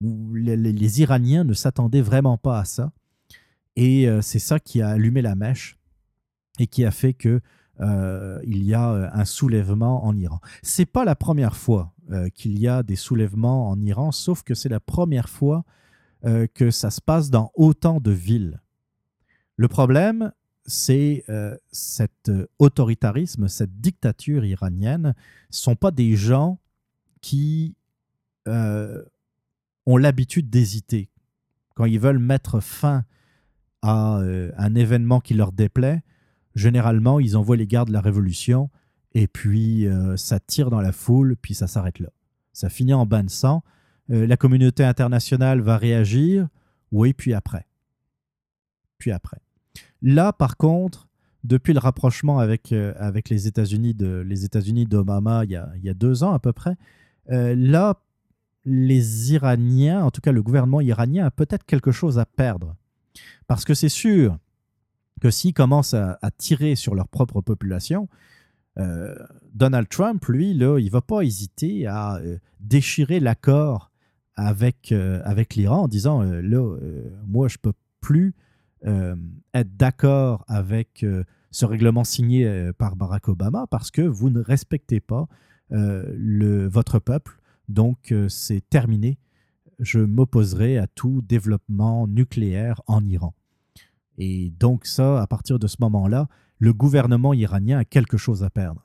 Les, 0.00 0.56
les- 0.56 1.00
Iraniens 1.00 1.44
ne 1.44 1.54
s'attendaient 1.54 2.02
vraiment 2.02 2.38
pas 2.38 2.60
à 2.60 2.64
ça. 2.64 2.92
Et 3.76 4.08
euh, 4.08 4.22
c'est 4.22 4.38
ça 4.38 4.58
qui 4.60 4.80
a 4.82 4.88
allumé 4.90 5.22
la 5.22 5.34
mèche 5.34 5.78
et 6.58 6.66
qui 6.66 6.84
a 6.84 6.90
fait 6.90 7.14
que 7.14 7.40
euh, 7.80 8.40
il 8.44 8.64
y 8.64 8.74
a 8.74 8.90
euh, 8.90 9.08
un 9.12 9.24
soulèvement 9.24 10.04
en 10.04 10.16
Iran. 10.16 10.40
C'est 10.62 10.86
pas 10.86 11.04
la 11.04 11.14
première 11.14 11.56
fois 11.56 11.94
qu'il 12.34 12.58
y 12.58 12.66
a 12.66 12.82
des 12.82 12.96
soulèvements 12.96 13.68
en 13.68 13.78
Iran, 13.82 14.12
sauf 14.12 14.42
que 14.42 14.54
c'est 14.54 14.70
la 14.70 14.80
première 14.80 15.28
fois 15.28 15.64
que 16.54 16.70
ça 16.70 16.90
se 16.90 17.02
passe 17.02 17.28
dans 17.28 17.52
autant 17.54 18.00
de 18.00 18.10
villes. 18.10 18.62
Le 19.56 19.68
problème, 19.68 20.32
c'est 20.64 21.26
cet 21.70 22.30
autoritarisme, 22.58 23.46
cette 23.48 23.78
dictature 23.78 24.46
iranienne. 24.46 25.14
Ce 25.50 25.60
sont 25.60 25.76
pas 25.76 25.90
des 25.90 26.16
gens 26.16 26.58
qui 27.20 27.74
ont 29.88 29.96
l'habitude 29.96 30.50
d'hésiter. 30.50 31.10
Quand 31.74 31.86
ils 31.86 31.98
veulent 31.98 32.18
mettre 32.18 32.60
fin 32.60 33.04
à 33.82 34.18
euh, 34.18 34.50
un 34.58 34.74
événement 34.74 35.20
qui 35.20 35.34
leur 35.34 35.50
déplaît, 35.52 36.02
généralement, 36.54 37.20
ils 37.20 37.36
envoient 37.36 37.56
les 37.56 37.66
gardes 37.66 37.88
de 37.88 37.92
la 37.94 38.00
révolution 38.00 38.70
et 39.14 39.26
puis 39.28 39.86
euh, 39.86 40.16
ça 40.16 40.40
tire 40.40 40.68
dans 40.70 40.82
la 40.82 40.92
foule, 40.92 41.36
puis 41.40 41.54
ça 41.54 41.66
s'arrête 41.66 42.00
là. 42.00 42.10
Ça 42.52 42.68
finit 42.68 42.92
en 42.92 43.06
bain 43.06 43.24
de 43.24 43.30
sang. 43.30 43.62
Euh, 44.10 44.26
la 44.26 44.36
communauté 44.36 44.84
internationale 44.84 45.60
va 45.60 45.78
réagir, 45.78 46.48
oui, 46.92 47.14
puis 47.14 47.32
après. 47.32 47.66
Puis 48.98 49.10
après. 49.10 49.38
Là, 50.02 50.32
par 50.32 50.56
contre, 50.56 51.08
depuis 51.44 51.72
le 51.72 51.78
rapprochement 51.78 52.40
avec, 52.40 52.72
avec 52.72 53.30
les 53.30 53.46
États-Unis 53.46 53.94
de 53.94 54.18
les 54.26 54.44
États-Unis 54.44 54.84
d'Obama 54.86 55.44
il, 55.44 55.52
y 55.52 55.56
a- 55.56 55.70
il 55.76 55.84
y 55.84 55.88
a 55.88 55.94
deux 55.94 56.24
ans 56.24 56.32
à 56.32 56.40
peu 56.40 56.52
près, 56.52 56.76
là, 57.28 57.94
les 58.68 59.32
Iraniens, 59.32 60.04
en 60.04 60.10
tout 60.10 60.20
cas 60.20 60.32
le 60.32 60.42
gouvernement 60.42 60.80
iranien, 60.80 61.26
a 61.26 61.30
peut-être 61.30 61.64
quelque 61.64 61.92
chose 61.92 62.18
à 62.18 62.26
perdre. 62.26 62.76
Parce 63.46 63.64
que 63.64 63.74
c'est 63.74 63.88
sûr 63.88 64.38
que 65.20 65.30
s'ils 65.30 65.54
commencent 65.54 65.94
à, 65.94 66.18
tirer 66.36 66.76
sur 66.76 66.94
leur 66.94 67.08
propre 67.08 67.40
population, 67.40 68.08
euh, 68.78 69.14
Donald 69.54 69.88
Trump, 69.88 70.24
lui, 70.26 70.54
là, 70.54 70.78
il 70.78 70.86
ne 70.86 70.90
va 70.90 71.00
pas 71.00 71.22
hésiter 71.22 71.86
à 71.86 72.16
euh, 72.16 72.38
déchirer 72.60 73.18
l'accord 73.18 73.90
avec, 74.36 74.92
euh, 74.92 75.20
avec 75.24 75.56
l'Iran 75.56 75.82
en 75.84 75.88
disant 75.88 76.22
là, 76.22 76.76
moi, 77.26 77.48
je 77.48 77.56
ne 77.56 77.70
peux 77.70 77.76
plus 78.00 78.34
être 78.84 79.76
d'accord 79.76 80.44
avec 80.46 81.04
ce 81.50 81.66
règlement 81.66 82.04
signé 82.04 82.70
par 82.78 82.94
Barack 82.94 83.26
Obama 83.26 83.66
parce 83.68 83.90
que 83.90 84.02
vous 84.02 84.30
ne 84.30 84.40
respectez 84.40 85.00
pas 85.00 85.26
le, 85.70 86.68
votre 86.68 87.00
peuple. 87.00 87.37
Donc, 87.68 88.12
euh, 88.12 88.28
c'est 88.28 88.62
terminé. 88.68 89.18
Je 89.78 90.00
m'opposerai 90.00 90.78
à 90.78 90.86
tout 90.86 91.22
développement 91.22 92.06
nucléaire 92.08 92.80
en 92.86 93.04
Iran. 93.06 93.34
Et 94.16 94.50
donc 94.58 94.84
ça, 94.86 95.22
à 95.22 95.26
partir 95.26 95.58
de 95.58 95.66
ce 95.68 95.76
moment-là, 95.80 96.28
le 96.58 96.72
gouvernement 96.72 97.32
iranien 97.34 97.78
a 97.78 97.84
quelque 97.84 98.16
chose 98.16 98.42
à 98.42 98.50
perdre. 98.50 98.84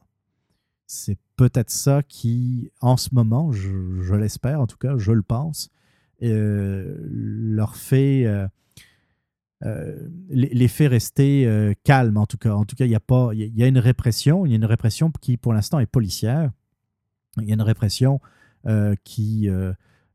C'est 0.86 1.18
peut-être 1.38 1.72
ça 1.72 2.04
qui, 2.04 2.70
en 2.82 2.98
ce 2.98 3.10
moment, 3.14 3.52
je, 3.52 4.14
l'espère 4.14 4.62
en 4.62 4.68
tout 4.68 4.78
cas, 4.78 4.98
je 4.98 5.12
le 5.12 5.24
pense, 5.24 5.72
euh, 6.22 6.96
leur 7.10 7.76
fait, 7.76 8.26
euh, 9.66 10.08
les, 10.30 10.68
fait 10.68 10.88
rester 10.88 11.48
euh, 11.48 11.74
calmes 11.84 12.18
en 12.18 12.26
tout 12.28 12.38
cas. 12.38 12.54
En 12.54 12.66
tout 12.66 12.76
cas, 12.76 12.86
il 12.86 12.92
y 12.92 12.96
a 12.96 13.00
pas, 13.00 13.32
il 13.34 13.58
y 13.58 13.64
a- 13.64 13.68
une 13.68 13.80
répression, 13.80 14.46
il 14.46 14.50
y 14.50 14.54
a 14.54 14.58
une 14.58 14.66
répression 14.66 15.12
qui 15.22 15.38
pour 15.38 15.54
l'instant 15.54 15.80
est 15.80 15.86
policière. 15.86 16.52
Il 17.42 17.48
y 17.48 17.52
a 17.52 17.56
une 17.56 17.62
répression 17.62 18.20
qui, 19.04 19.50
euh, 19.50 19.74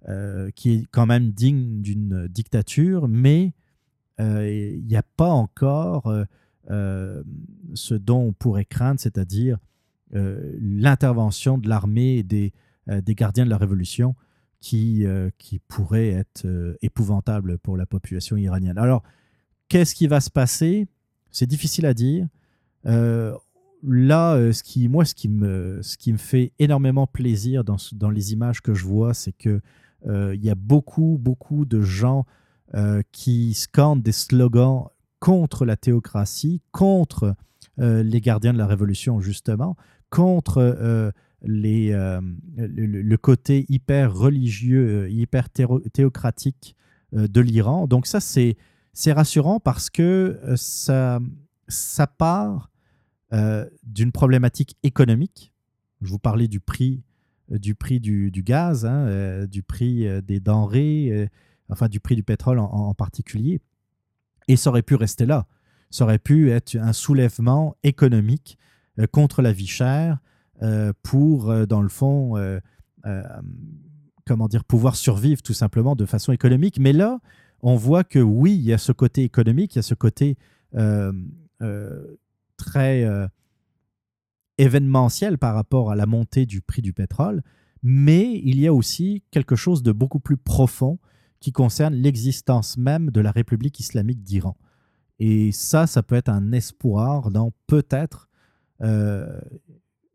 euh, 0.08 0.50
qui 0.54 0.70
est 0.72 0.86
quand 0.90 1.06
même 1.06 1.30
digne 1.32 1.82
d'une 1.82 2.28
dictature, 2.28 3.08
mais 3.08 3.52
euh, 4.20 4.74
il 4.76 4.86
n'y 4.86 4.96
a 4.96 5.02
pas 5.02 5.30
encore 5.30 6.06
euh, 6.06 6.24
euh, 6.70 7.22
ce 7.74 7.94
dont 7.94 8.20
on 8.20 8.32
pourrait 8.32 8.64
craindre, 8.64 9.00
c'est-à-dire 9.00 9.58
euh, 10.14 10.56
l'intervention 10.60 11.58
de 11.58 11.68
l'armée 11.68 12.18
et 12.18 12.22
des, 12.22 12.52
euh, 12.88 13.00
des 13.00 13.14
gardiens 13.14 13.44
de 13.44 13.50
la 13.50 13.58
révolution 13.58 14.14
qui, 14.60 15.06
euh, 15.06 15.30
qui 15.38 15.60
pourrait 15.60 16.08
être 16.08 16.44
euh, 16.46 16.76
épouvantable 16.82 17.58
pour 17.58 17.76
la 17.76 17.86
population 17.86 18.36
iranienne. 18.36 18.78
Alors, 18.78 19.02
qu'est-ce 19.68 19.94
qui 19.94 20.06
va 20.06 20.20
se 20.20 20.30
passer? 20.30 20.88
C'est 21.30 21.46
difficile 21.46 21.86
à 21.86 21.94
dire. 21.94 22.26
Euh, 22.86 23.34
là, 23.82 24.34
euh, 24.34 24.52
ce 24.52 24.62
qui, 24.62 24.88
moi, 24.88 25.04
ce 25.04 25.14
qui, 25.14 25.28
me, 25.28 25.80
fait 26.16 26.52
énormément 26.58 27.06
plaisir 27.06 27.64
dans, 27.64 28.10
les 28.10 28.32
images 28.32 28.60
que 28.60 28.74
je 28.74 28.84
vois, 28.84 29.14
c'est 29.14 29.32
que 29.32 29.60
euh, 30.06 30.34
il 30.34 30.44
y 30.44 30.50
a 30.50 30.54
beaucoup, 30.54 31.18
beaucoup 31.20 31.64
de 31.64 31.80
gens 31.80 32.24
euh, 32.74 33.02
qui 33.12 33.54
scandent 33.54 34.02
des 34.02 34.12
slogans 34.12 34.88
contre 35.20 35.64
la 35.64 35.76
théocratie, 35.76 36.62
contre 36.70 37.34
euh, 37.78 38.02
les 38.02 38.20
gardiens 38.20 38.52
de 38.52 38.58
la 38.58 38.66
révolution, 38.66 39.20
justement, 39.20 39.76
contre 40.10 40.58
euh, 40.58 41.10
euh, 41.46 42.20
le, 42.56 43.16
côté 43.16 43.64
hyper 43.68 44.14
religieux, 44.14 45.04
euh, 45.04 45.10
hyper 45.10 45.48
théocratique 45.50 46.74
euh, 47.14 47.28
de 47.28 47.40
l'Iran. 47.40 47.86
Donc 47.86 48.06
ça, 48.06 48.20
c'est 48.20 48.56
rassurant 49.12 49.60
parce 49.60 49.90
que 49.90 50.40
euh, 50.42 50.56
ça, 50.56 51.20
ça 51.68 52.06
part 52.06 52.70
euh, 53.32 53.66
d'une 53.82 54.12
problématique 54.12 54.76
économique. 54.82 55.52
Je 56.00 56.08
vous 56.08 56.18
parlais 56.18 56.48
du 56.48 56.60
prix, 56.60 57.02
euh, 57.52 57.58
du, 57.58 57.74
prix 57.74 58.00
du, 58.00 58.30
gaz, 58.42 58.86
hein, 58.86 59.06
euh, 59.06 59.46
du 59.46 59.62
prix 59.62 60.06
des 60.22 60.40
denrées, 60.40 61.28
enfin 61.68 61.88
du 61.88 62.00
prix 62.00 62.16
du 62.16 62.22
pétrole 62.22 62.58
en, 62.58 62.94
particulier. 62.94 63.60
Et 64.48 64.56
ça 64.56 64.70
aurait 64.70 64.82
pu 64.82 64.94
rester 64.94 65.26
là. 65.26 65.46
Ça 65.90 66.04
aurait 66.04 66.18
pu 66.18 66.50
être 66.50 66.76
un 66.76 66.92
soulèvement 66.92 67.76
économique 67.82 68.58
contre 69.12 69.42
la 69.42 69.52
vie 69.52 69.66
chère 69.66 70.18
pour, 71.02 71.66
dans 71.66 71.82
le 71.82 71.88
fond, 71.88 72.34
comment 74.26 74.48
dire, 74.48 74.64
pouvoir 74.64 74.96
survivre 74.96 75.42
tout 75.42 75.54
simplement 75.54 75.96
de 75.96 76.06
façon 76.06 76.32
économique. 76.32 76.78
Mais 76.78 76.92
là, 76.92 77.20
on 77.60 77.76
voit 77.76 78.04
que 78.04 78.18
oui, 78.18 78.54
il 78.54 78.62
y 78.62 78.72
a 78.72 78.78
ce 78.78 78.92
côté 78.92 79.22
économique, 79.24 79.74
il 79.74 79.78
y 79.78 79.80
a 79.80 79.82
ce 79.82 79.94
côté 79.94 80.36
euh, 80.74 81.12
très 82.58 83.04
euh, 83.04 83.26
événementiel 84.58 85.38
par 85.38 85.54
rapport 85.54 85.90
à 85.90 85.96
la 85.96 86.04
montée 86.04 86.44
du 86.44 86.60
prix 86.60 86.82
du 86.82 86.92
pétrole, 86.92 87.42
mais 87.82 88.38
il 88.44 88.60
y 88.60 88.66
a 88.66 88.74
aussi 88.74 89.22
quelque 89.30 89.56
chose 89.56 89.82
de 89.82 89.92
beaucoup 89.92 90.20
plus 90.20 90.36
profond 90.36 90.98
qui 91.40 91.52
concerne 91.52 91.94
l'existence 91.94 92.76
même 92.76 93.10
de 93.10 93.20
la 93.20 93.30
République 93.30 93.80
islamique 93.80 94.22
d'Iran. 94.22 94.56
Et 95.20 95.52
ça, 95.52 95.86
ça 95.86 96.02
peut 96.02 96.16
être 96.16 96.28
un 96.28 96.52
espoir 96.52 97.30
dans 97.30 97.52
peut-être 97.66 98.28
euh, 98.82 99.40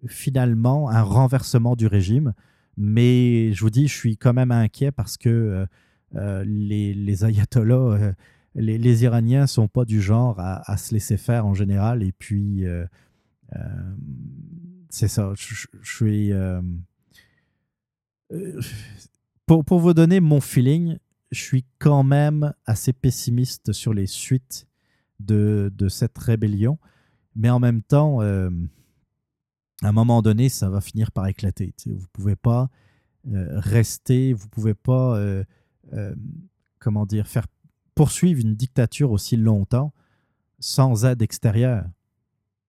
finalement 0.07 0.90
un 0.90 1.02
renversement 1.02 1.76
du 1.76 1.88
régime. 1.88 2.34
Mais 2.76 3.53
je 3.53 3.61
vous 3.61 3.70
dis, 3.70 3.88
je 3.88 3.95
suis 3.95 4.18
quand 4.18 4.34
même 4.34 4.52
inquiet 4.52 4.91
parce 4.91 5.18
que 5.18 5.65
euh, 6.15 6.44
les, 6.45 7.24
ayatollahs, 7.24 8.14
les, 8.56 8.78
les 8.78 9.04
Iraniens 9.04 9.48
sont 9.48 9.68
pas 9.68 9.86
du 9.86 10.02
genre 10.02 10.40
à, 10.40 10.78
se 10.78 10.94
laisser 10.94 11.18
faire 11.18 11.46
en 11.46 11.54
général. 11.54 12.04
Et 12.04 12.12
puis, 12.12 12.66
euh, 12.66 12.86
euh, 13.56 13.96
c'est 14.90 15.08
ça. 15.08 15.34
Je, 15.36 15.68
suis. 15.84 16.32
euh, 16.32 16.62
pour, 19.46 19.66
pour 19.66 19.80
vous 19.80 19.94
donner 19.94 20.20
mon 20.20 20.42
feeling, 20.42 20.98
je 21.32 21.42
suis 21.42 21.66
quand 21.80 22.04
même 22.04 22.54
assez 22.66 22.94
pessimiste 22.94 23.74
sur 23.74 23.94
les 23.94 24.08
suites 24.08 24.68
de, 25.20 25.72
de 25.76 25.90
cette 25.90 26.18
rébellion. 26.18 26.78
Mais 27.36 27.50
en 27.50 27.60
même 27.60 27.82
temps, 27.82 28.22
à 28.22 28.50
un 29.82 29.92
moment 29.92 30.22
donné, 30.22 30.50
ça 30.50 30.70
va 30.70 30.82
finir 30.82 31.12
par 31.12 31.26
éclater. 31.28 31.74
tu 31.76 31.90
sais. 31.90 31.96
Vous 31.96 32.08
pouvez 32.14 32.36
pas 32.36 32.69
rester, 33.26 34.34
vous 34.34 34.45
ne 34.45 34.50
pouvez 34.50 34.74
pas, 34.76 35.19
comment 36.77 37.08
dire, 37.08 37.26
faire 37.26 37.48
poursuivre 37.96 38.42
une 38.42 38.56
dictature 38.56 39.12
aussi 39.12 39.38
longtemps 39.38 39.94
sans 40.60 41.06
aide 41.06 41.22
extérieure. 41.22 41.86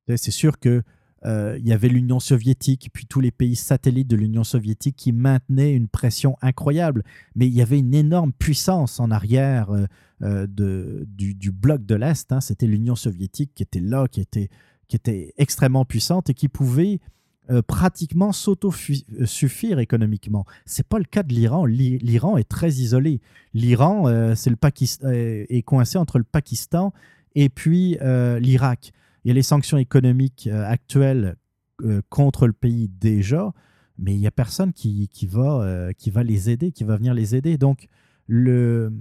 C'est 0.08 0.30
sûr 0.30 0.58
que 0.58 0.82
euh, 1.26 1.58
y 1.62 1.72
avait 1.72 1.88
l'Union 1.88 2.20
soviétique, 2.20 2.90
puis 2.92 3.06
tous 3.06 3.20
les 3.20 3.30
pays 3.30 3.56
satellites 3.56 4.08
de 4.08 4.16
l'Union 4.16 4.44
soviétique 4.44 4.96
qui 4.96 5.12
maintenaient 5.12 5.72
une 5.72 5.88
pression 5.88 6.36
incroyable. 6.42 7.02
Mais 7.34 7.46
il 7.46 7.54
y 7.54 7.62
avait 7.62 7.78
une 7.78 7.94
énorme 7.94 8.32
puissance 8.32 9.00
en 9.00 9.10
arrière 9.10 9.70
euh, 9.70 9.86
euh, 10.22 10.46
de, 10.46 11.06
du, 11.08 11.34
du 11.34 11.50
bloc 11.50 11.86
de 11.86 11.94
l'Est. 11.94 12.30
hein. 12.30 12.42
C'était 12.42 12.66
l'Union 12.66 12.94
soviétique 12.94 13.52
qui 13.54 13.62
était 13.62 13.80
là, 13.80 14.06
qui 14.06 14.20
était, 14.20 14.50
qui 14.86 14.96
était 14.96 15.32
extrêmement 15.38 15.86
puissante 15.86 16.28
et 16.28 16.34
qui 16.34 16.48
pouvait 16.48 17.00
euh, 17.50 17.60
pratiquement 17.62 18.32
s'auto-suffire 18.32 19.78
économiquement. 19.78 20.44
C'est 20.66 20.86
pas 20.86 20.98
le 20.98 21.04
cas 21.04 21.22
de 21.22 21.32
l'Iran. 21.34 21.66
L'I- 21.66 21.98
L'Iran 21.98 22.36
est 22.36 22.48
très 22.48 22.70
isolé. 22.72 23.20
L'Iran, 23.52 24.08
euh, 24.08 24.34
c'est 24.34 24.50
le 24.50 24.56
Pakistan, 24.56 25.08
est 25.10 25.62
coincé 25.64 25.98
entre 25.98 26.18
le 26.18 26.24
Pakistan 26.24 26.92
et 27.34 27.48
puis 27.48 27.98
euh, 28.00 28.38
l'Irak. 28.38 28.92
Il 29.24 29.28
y 29.28 29.30
a 29.30 29.34
les 29.34 29.42
sanctions 29.42 29.78
économiques 29.78 30.48
euh, 30.50 30.64
actuelles 30.66 31.36
euh, 31.82 32.00
contre 32.08 32.46
le 32.46 32.52
pays 32.52 32.88
déjà, 32.88 33.52
mais 33.98 34.14
il 34.14 34.20
n'y 34.20 34.26
a 34.26 34.30
personne 34.30 34.72
qui, 34.72 35.08
va, 35.30 35.60
euh, 35.62 35.92
qui 35.92 36.10
va 36.10 36.22
les 36.22 36.50
aider, 36.50 36.72
qui 36.72 36.84
va 36.84 36.96
venir 36.96 37.14
les 37.14 37.34
aider. 37.34 37.58
Donc, 37.58 37.88
le, 38.26 38.92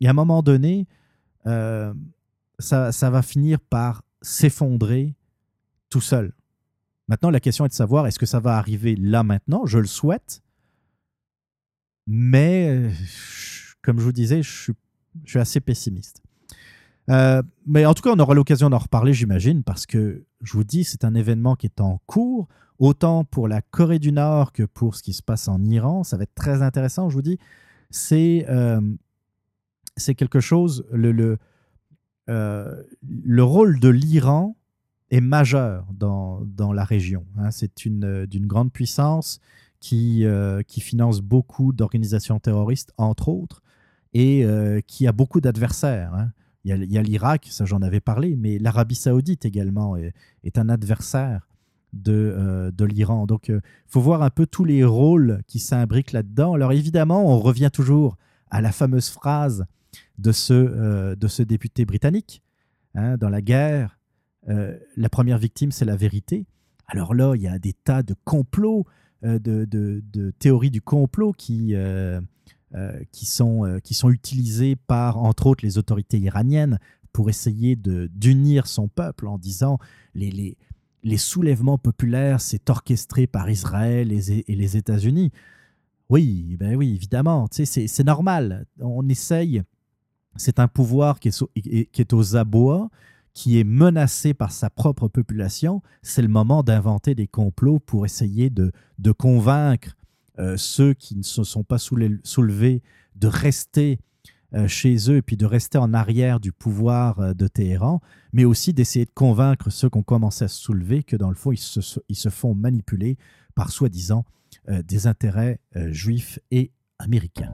y 0.00 0.06
a 0.06 0.10
un 0.10 0.14
moment 0.14 0.42
donné, 0.42 0.86
euh, 1.46 1.92
ça 2.58 3.10
va 3.10 3.22
finir 3.22 3.60
par 3.60 4.02
s'effondrer 4.22 5.14
tout 5.90 6.00
seul. 6.00 6.32
Maintenant, 7.08 7.30
la 7.30 7.40
question 7.40 7.64
est 7.64 7.68
de 7.68 7.74
savoir 7.74 8.06
est-ce 8.06 8.18
que 8.18 8.26
ça 8.26 8.40
va 8.40 8.56
arriver 8.56 8.96
là 8.96 9.22
maintenant? 9.22 9.64
Je 9.64 9.78
le 9.78 9.86
souhaite. 9.86 10.42
Mais, 12.06 12.90
comme 13.82 13.98
je 13.98 14.04
vous 14.04 14.12
disais, 14.12 14.42
je 14.42 14.72
suis, 15.24 15.38
assez 15.38 15.60
pessimiste. 15.60 16.22
Euh, 17.08 17.42
mais 17.66 17.86
en 17.86 17.94
tout 17.94 18.02
cas, 18.02 18.10
on 18.10 18.18
aura 18.18 18.34
l'occasion 18.34 18.70
d'en 18.70 18.78
reparler, 18.78 19.12
j'imagine, 19.12 19.62
parce 19.62 19.86
que 19.86 20.24
je 20.42 20.52
vous 20.52 20.64
dis, 20.64 20.84
c'est 20.84 21.04
un 21.04 21.14
événement 21.14 21.54
qui 21.54 21.66
est 21.66 21.80
en 21.80 22.00
cours, 22.06 22.48
autant 22.78 23.24
pour 23.24 23.48
la 23.48 23.62
Corée 23.62 23.98
du 23.98 24.12
Nord 24.12 24.52
que 24.52 24.64
pour 24.64 24.96
ce 24.96 25.02
qui 25.02 25.12
se 25.12 25.22
passe 25.22 25.48
en 25.48 25.64
Iran. 25.64 26.02
Ça 26.02 26.16
va 26.16 26.24
être 26.24 26.34
très 26.34 26.62
intéressant, 26.62 27.08
je 27.08 27.14
vous 27.14 27.22
dis. 27.22 27.38
C'est 27.90 28.46
euh, 28.48 28.80
quelque 30.16 30.40
chose, 30.40 30.86
le, 30.90 31.12
le, 31.12 31.38
euh, 32.28 32.82
le 33.02 33.44
rôle 33.44 33.78
de 33.78 33.88
l'Iran 33.88 34.56
est 35.10 35.20
majeur 35.20 35.86
dans, 35.92 36.40
dans 36.44 36.72
la 36.72 36.84
région. 36.84 37.24
hein. 37.38 37.50
C'est 37.50 37.84
une, 37.84 38.04
euh, 38.04 38.26
d'une 38.26 38.46
grande 38.46 38.72
puissance 38.72 39.40
qui, 39.80 40.24
euh, 40.24 40.62
qui 40.62 40.80
finance 40.80 41.20
beaucoup 41.20 41.72
d'organisations 41.72 42.40
terroristes, 42.40 42.92
entre 42.98 43.28
autres, 43.28 43.62
et 44.14 44.44
euh, 44.44 44.80
qui 44.86 45.06
a 45.06 45.12
beaucoup 45.12 45.40
d'adversaires. 45.40 46.12
hein. 46.14 46.30
Il 46.64 46.92
y 46.92 46.98
a- 46.98 47.02
l'Irak, 47.02 47.46
ça 47.50 47.64
j'en 47.64 47.80
avais 47.82 48.00
parlé, 48.00 48.34
mais 48.34 48.58
l'Arabie 48.58 48.96
saoudite 48.96 49.44
également 49.44 49.96
est, 49.96 50.58
un 50.58 50.68
adversaire 50.68 51.46
de, 51.92 52.72
de 52.76 52.84
l'Iran. 52.84 53.26
Donc 53.26 53.48
il 53.48 53.60
faut 53.86 54.00
voir 54.00 54.22
un 54.22 54.30
peu 54.30 54.46
tous 54.46 54.64
les 54.64 54.82
rôles 54.84 55.42
qui 55.46 55.60
s'imbriquent 55.60 56.10
là-dedans. 56.10 56.54
Alors 56.54 56.72
évidemment, 56.72 57.24
on 57.32 57.38
revient 57.38 57.70
toujours 57.72 58.16
à 58.50 58.60
la 58.60 58.72
fameuse 58.72 59.10
phrase 59.10 59.64
de 60.18 60.32
ce, 60.32 61.14
de 61.14 61.28
ce 61.28 61.44
député 61.44 61.84
britannique. 61.84 62.42
hein, 62.96 63.16
dans 63.16 63.28
la 63.28 63.42
guerre, 63.42 63.96
euh, 64.48 64.78
la 64.96 65.08
première 65.08 65.38
victime, 65.38 65.72
c'est 65.72 65.84
la 65.84 65.96
vérité. 65.96 66.46
Alors 66.86 67.14
là, 67.14 67.34
il 67.34 67.42
y 67.42 67.48
a 67.48 67.58
des 67.58 67.72
tas 67.72 68.02
de 68.02 68.14
complots, 68.24 68.86
euh, 69.24 69.38
de, 69.38 70.30
théories 70.38 70.70
du 70.70 70.80
complot 70.80 71.32
qui, 71.32 71.74
euh, 71.74 72.20
qui, 73.12 73.26
sont, 73.26 73.66
utilisées 74.08 74.76
par, 74.76 75.18
entre 75.18 75.46
autres, 75.46 75.64
les 75.64 75.78
autorités 75.78 76.18
iraniennes 76.18 76.78
pour 77.12 77.30
essayer 77.30 77.76
d'unir 77.76 78.66
son 78.66 78.88
peuple 78.88 79.26
en 79.26 79.38
disant 79.38 79.78
les, 80.14 80.56
les, 81.02 81.16
soulèvements 81.16 81.78
populaires, 81.78 82.40
c'est 82.40 82.68
orchestré 82.68 83.26
par 83.26 83.48
Israël 83.50 84.12
et, 84.12 84.44
les 84.54 84.76
États-Unis. 84.76 85.32
Oui, 86.08 86.56
ben 86.60 86.76
oui, 86.76 86.94
évidemment, 86.94 87.48
c'est 87.50 88.04
normal. 88.04 88.66
On 88.78 89.08
essaye, 89.08 89.62
c'est 90.36 90.60
un 90.60 90.68
pouvoir 90.68 91.18
qui 91.18 91.28
est, 91.28 91.90
qui 91.90 92.00
est 92.00 92.12
aux 92.12 92.36
abois, 92.36 92.90
qui 93.36 93.60
est 93.60 93.64
menacé 93.64 94.32
par 94.32 94.50
sa 94.50 94.70
propre 94.70 95.08
population. 95.08 95.82
C'est 96.00 96.22
le 96.22 96.28
moment 96.28 96.62
d'inventer 96.62 97.14
des 97.14 97.26
complots 97.26 97.78
pour 97.78 98.06
essayer 98.06 98.48
de, 98.48 98.72
convaincre 99.12 99.94
euh, 100.38 100.56
ceux 100.56 100.94
qui 100.94 101.16
ne 101.16 101.22
se 101.22 101.44
sont 101.44 101.62
pas 101.62 101.76
soulevés 101.76 102.82
de 103.14 103.26
rester 103.26 103.98
euh, 104.54 104.66
chez 104.66 105.10
eux 105.10 105.16
et 105.16 105.22
puis 105.22 105.36
de 105.36 105.44
rester 105.44 105.76
en 105.76 105.92
arrière 105.92 106.40
du 106.40 106.50
pouvoir 106.50 107.20
euh, 107.20 107.34
de 107.34 107.46
Téhéran, 107.46 108.00
mais 108.32 108.46
aussi 108.46 108.72
d'essayer 108.72 109.04
de 109.04 109.10
convaincre 109.10 109.68
ceux 109.68 109.90
qui 109.90 109.98
ont 109.98 110.02
commencé 110.02 110.46
à 110.46 110.48
se 110.48 110.58
soulever 110.58 111.02
que 111.02 111.16
dans 111.16 111.28
le 111.28 111.36
fond, 111.36 111.52
ils 111.52 111.58
se, 111.58 112.28
font 112.30 112.54
manipuler 112.54 113.18
par 113.54 113.70
soi-disant 113.70 114.24
des 114.66 115.06
intérêts 115.06 115.60
juifs 115.74 116.38
et 116.50 116.72
américains. 116.98 117.52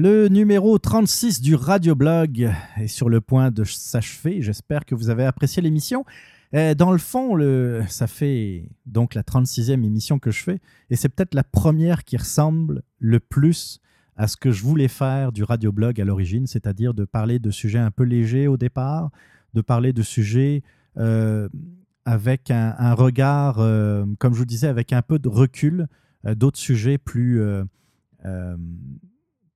Le 0.00 0.28
numéro 0.28 0.78
36 0.78 1.40
du 1.40 1.56
Radioblog 1.56 2.54
est 2.76 2.86
sur 2.86 3.08
le 3.08 3.20
point 3.20 3.50
de 3.50 3.64
s'achever. 3.64 4.42
J'espère 4.42 4.84
que 4.84 4.94
vous 4.94 5.10
avez 5.10 5.24
apprécié 5.24 5.60
l'émission. 5.60 6.04
Euh, 6.54 6.76
dans 6.76 6.92
le 6.92 6.98
fond, 6.98 7.36
ça 7.88 8.06
fait 8.06 8.68
donc 8.86 9.14
la 9.14 9.24
36e 9.24 9.84
émission 9.84 10.20
que 10.20 10.30
je 10.30 10.44
fais 10.44 10.60
et 10.88 10.94
c'est 10.94 11.08
peut-être 11.08 11.34
la 11.34 11.42
première 11.42 12.04
qui 12.04 12.16
ressemble 12.16 12.84
le 13.00 13.18
plus 13.18 13.80
à 14.14 14.28
ce 14.28 14.36
que 14.36 14.52
je 14.52 14.62
voulais 14.62 14.86
faire 14.86 15.32
du 15.32 15.42
Radioblog 15.42 16.00
à 16.00 16.04
l'origine, 16.04 16.46
c'est-à-dire 16.46 16.94
de 16.94 17.04
parler 17.04 17.40
de 17.40 17.50
sujets 17.50 17.80
un 17.80 17.90
peu 17.90 18.04
légers 18.04 18.46
au 18.46 18.56
départ, 18.56 19.10
de 19.54 19.62
parler 19.62 19.92
de 19.92 20.02
sujets 20.02 20.62
euh, 20.96 21.48
avec 22.04 22.52
un, 22.52 22.94
regard, 22.94 23.58
euh, 23.58 24.06
comme 24.20 24.32
je 24.32 24.38
vous 24.38 24.44
disais, 24.44 24.68
avec 24.68 24.92
un 24.92 25.02
peu 25.02 25.18
de 25.18 25.28
recul, 25.28 25.88
d'autres 26.22 26.60
sujets 26.60 26.98
plus... 26.98 27.42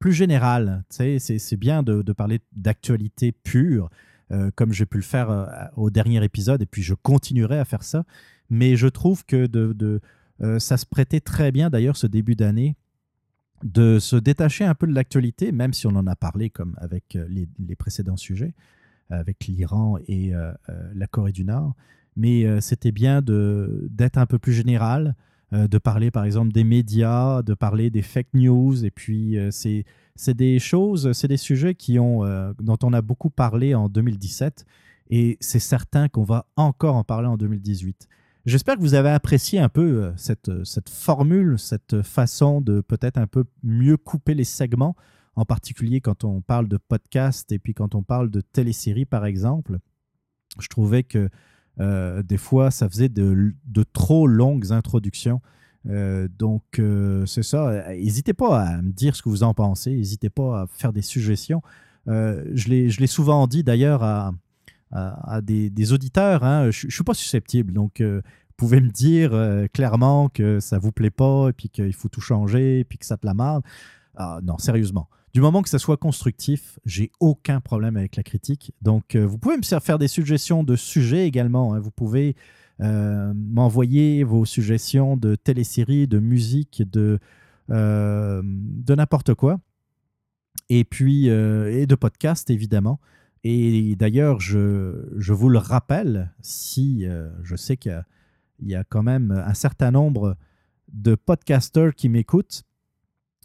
plus 0.02 0.12
général. 0.12 0.82
C'est, 0.90 1.56
bien 1.56 1.84
de, 1.84 2.12
parler 2.12 2.40
d'actualité 2.50 3.30
pure, 3.30 3.88
euh, 4.32 4.50
comme 4.56 4.72
j'ai 4.72 4.84
pu 4.84 4.96
le 4.96 5.04
faire 5.04 5.30
euh, 5.30 5.46
au 5.76 5.90
dernier 5.90 6.24
épisode, 6.24 6.60
et 6.60 6.66
puis 6.66 6.82
je 6.82 6.94
continuerai 6.94 7.60
à 7.60 7.64
faire 7.64 7.84
ça. 7.84 8.04
Mais 8.50 8.74
je 8.74 8.88
trouve 8.88 9.24
que 9.24 9.48
euh, 10.42 10.58
ça 10.58 10.76
se 10.76 10.86
prêtait 10.86 11.20
très 11.20 11.52
bien, 11.52 11.70
d'ailleurs, 11.70 11.96
ce 11.96 12.08
début 12.08 12.34
d'année, 12.34 12.76
de 13.62 14.00
se 14.00 14.16
détacher 14.16 14.64
un 14.64 14.74
peu 14.74 14.88
de 14.88 14.92
l'actualité, 14.92 15.52
même 15.52 15.72
si 15.72 15.86
on 15.86 15.94
en 15.94 16.08
a 16.08 16.16
parlé 16.16 16.50
comme 16.50 16.74
avec 16.78 17.16
les, 17.28 17.76
précédents 17.76 18.16
sujets, 18.16 18.54
avec 19.08 19.46
l'Iran 19.46 19.98
et 20.08 20.32
la 20.94 21.06
Corée 21.06 21.30
du 21.30 21.44
Nord. 21.44 21.76
Mais 22.16 22.60
c'était 22.60 22.90
bien 22.90 23.22
d'être 23.22 24.18
un 24.18 24.26
peu 24.26 24.40
plus 24.40 24.52
général, 24.52 25.14
euh, 25.52 25.68
de 25.68 25.76
parler 25.76 26.10
par 26.10 26.24
exemple 26.24 26.50
des 26.50 26.64
médias, 26.64 27.42
de 27.42 27.52
parler 27.52 27.90
des 27.90 28.00
fake 28.00 28.32
news, 28.32 28.86
et 28.86 28.90
puis 28.90 29.36
euh, 29.36 29.50
c'est, 29.50 29.84
des 30.34 30.58
choses, 30.58 31.12
c'est 31.12 31.28
des 31.28 31.36
sujets 31.36 31.74
qui 31.74 31.98
ont, 31.98 32.24
euh, 32.24 32.54
dont 32.58 32.78
on 32.82 32.94
a 32.94 33.02
beaucoup 33.02 33.28
parlé 33.28 33.74
en 33.74 33.90
2017, 33.90 34.64
et 35.10 35.36
c'est 35.40 35.58
certain 35.58 36.08
qu'on 36.08 36.22
va 36.22 36.46
encore 36.56 36.96
en 36.96 37.04
parler 37.04 37.28
en 37.28 37.36
2018. 37.36 38.08
J'espère 38.46 38.76
que 38.76 38.80
vous 38.80 38.94
avez 38.94 39.10
apprécié 39.10 39.60
un 39.60 39.68
peu 39.68 40.12
cette, 40.16 40.64
cette 40.64 40.88
formule, 40.88 41.58
cette 41.58 42.00
façon 42.00 42.62
de 42.62 42.80
peut-être 42.80 43.18
un 43.18 43.26
peu 43.26 43.44
mieux 43.62 43.98
couper 43.98 44.32
les 44.32 44.44
segments, 44.44 44.96
en 45.36 45.44
particulier 45.44 46.00
quand 46.00 46.24
on 46.24 46.40
parle 46.40 46.66
de 46.66 46.78
podcast 46.78 47.52
et 47.52 47.58
puis 47.58 47.74
quand 47.74 47.94
on 47.94 48.02
parle 48.02 48.30
de 48.30 48.40
télésérie 48.40 49.04
par 49.04 49.26
exemple. 49.26 49.78
Je 50.58 50.68
trouvais 50.68 51.02
que 51.02 51.28
euh, 51.80 52.22
des 52.22 52.36
fois, 52.36 52.70
ça 52.70 52.88
faisait 52.88 53.08
de, 53.08 53.54
de 53.66 53.84
trop 53.92 54.26
longues 54.26 54.72
introductions. 54.72 55.40
Euh, 55.88 56.28
donc, 56.38 56.62
euh, 56.78 57.26
c'est 57.26 57.42
ça. 57.42 57.88
N'hésitez 57.90 58.34
pas 58.34 58.60
à 58.60 58.82
me 58.82 58.92
dire 58.92 59.16
ce 59.16 59.22
que 59.22 59.28
vous 59.28 59.42
en 59.42 59.54
pensez. 59.54 59.90
N'hésitez 59.94 60.30
pas 60.30 60.62
à 60.62 60.66
faire 60.66 60.92
des 60.92 61.02
suggestions. 61.02 61.62
Je 62.06 62.68
l'ai 62.68 63.06
souvent 63.06 63.46
dit 63.46 63.64
d'ailleurs 63.64 64.02
à, 64.02 64.32
à, 64.90 65.40
des, 65.40 65.70
des 65.70 65.92
auditeurs. 65.92 66.44
hein. 66.44 66.70
Je 66.70 66.86
ne 66.86 66.90
suis 66.90 67.04
pas 67.04 67.14
susceptible. 67.14 67.72
Donc, 67.72 68.00
vous 68.00 68.22
pouvez 68.56 68.80
me 68.80 68.90
dire 68.90 69.30
clairement 69.72 70.28
que 70.28 70.60
ça 70.60 70.76
ne 70.76 70.82
vous 70.82 70.92
plaît 70.92 71.10
pas 71.10 71.48
et 71.48 71.52
puis 71.52 71.68
qu'il 71.68 71.94
faut 71.94 72.08
tout 72.08 72.20
changer 72.20 72.80
et 72.80 72.84
puis 72.84 72.98
que 72.98 73.06
ça 73.06 73.16
te 73.16 73.26
la 73.26 73.34
marde. 73.34 73.64
Ah, 74.16 74.40
non, 74.42 74.58
sérieusement. 74.58 75.08
Du 75.34 75.40
moment 75.40 75.62
que 75.62 75.70
ça 75.70 75.78
soit 75.78 75.96
constructif, 75.96 76.78
j'ai 76.84 77.10
aucun 77.18 77.60
problème 77.60 77.96
avec 77.96 78.16
la 78.16 78.22
critique. 78.22 78.74
Donc, 78.82 79.14
euh, 79.14 79.26
vous 79.26 79.38
pouvez 79.38 79.56
me 79.56 79.62
faire 79.62 79.98
des 79.98 80.08
suggestions 80.08 80.62
de 80.62 80.76
sujets 80.76 81.26
également. 81.26 81.72
hein. 81.72 81.80
Vous 81.80 81.90
pouvez 81.90 82.36
euh, 82.80 83.32
m'envoyer 83.34 84.24
vos 84.24 84.44
suggestions 84.44 85.16
de 85.16 85.34
téléséries, 85.34 86.06
de 86.06 86.18
musique, 86.18 86.82
de, 86.90 87.18
euh, 87.70 88.42
n'importe 88.42 89.32
quoi. 89.32 89.58
Et 90.68 90.84
puis, 90.84 91.26
et 91.26 91.86
de 91.86 91.94
podcasts, 91.94 92.50
évidemment. 92.50 93.00
Et 93.42 93.96
d'ailleurs, 93.96 94.38
je, 94.38 95.32
vous 95.32 95.48
le 95.48 95.58
rappelle, 95.58 96.32
si 96.40 97.06
je 97.42 97.56
sais 97.56 97.76
qu'il 97.76 98.04
y 98.60 98.74
a 98.74 98.84
quand 98.84 99.02
même 99.02 99.32
un 99.32 99.54
certain 99.54 99.90
nombre 99.90 100.36
de 100.92 101.14
podcasters 101.14 101.94
qui 101.94 102.08
m'écoutent, 102.08 102.64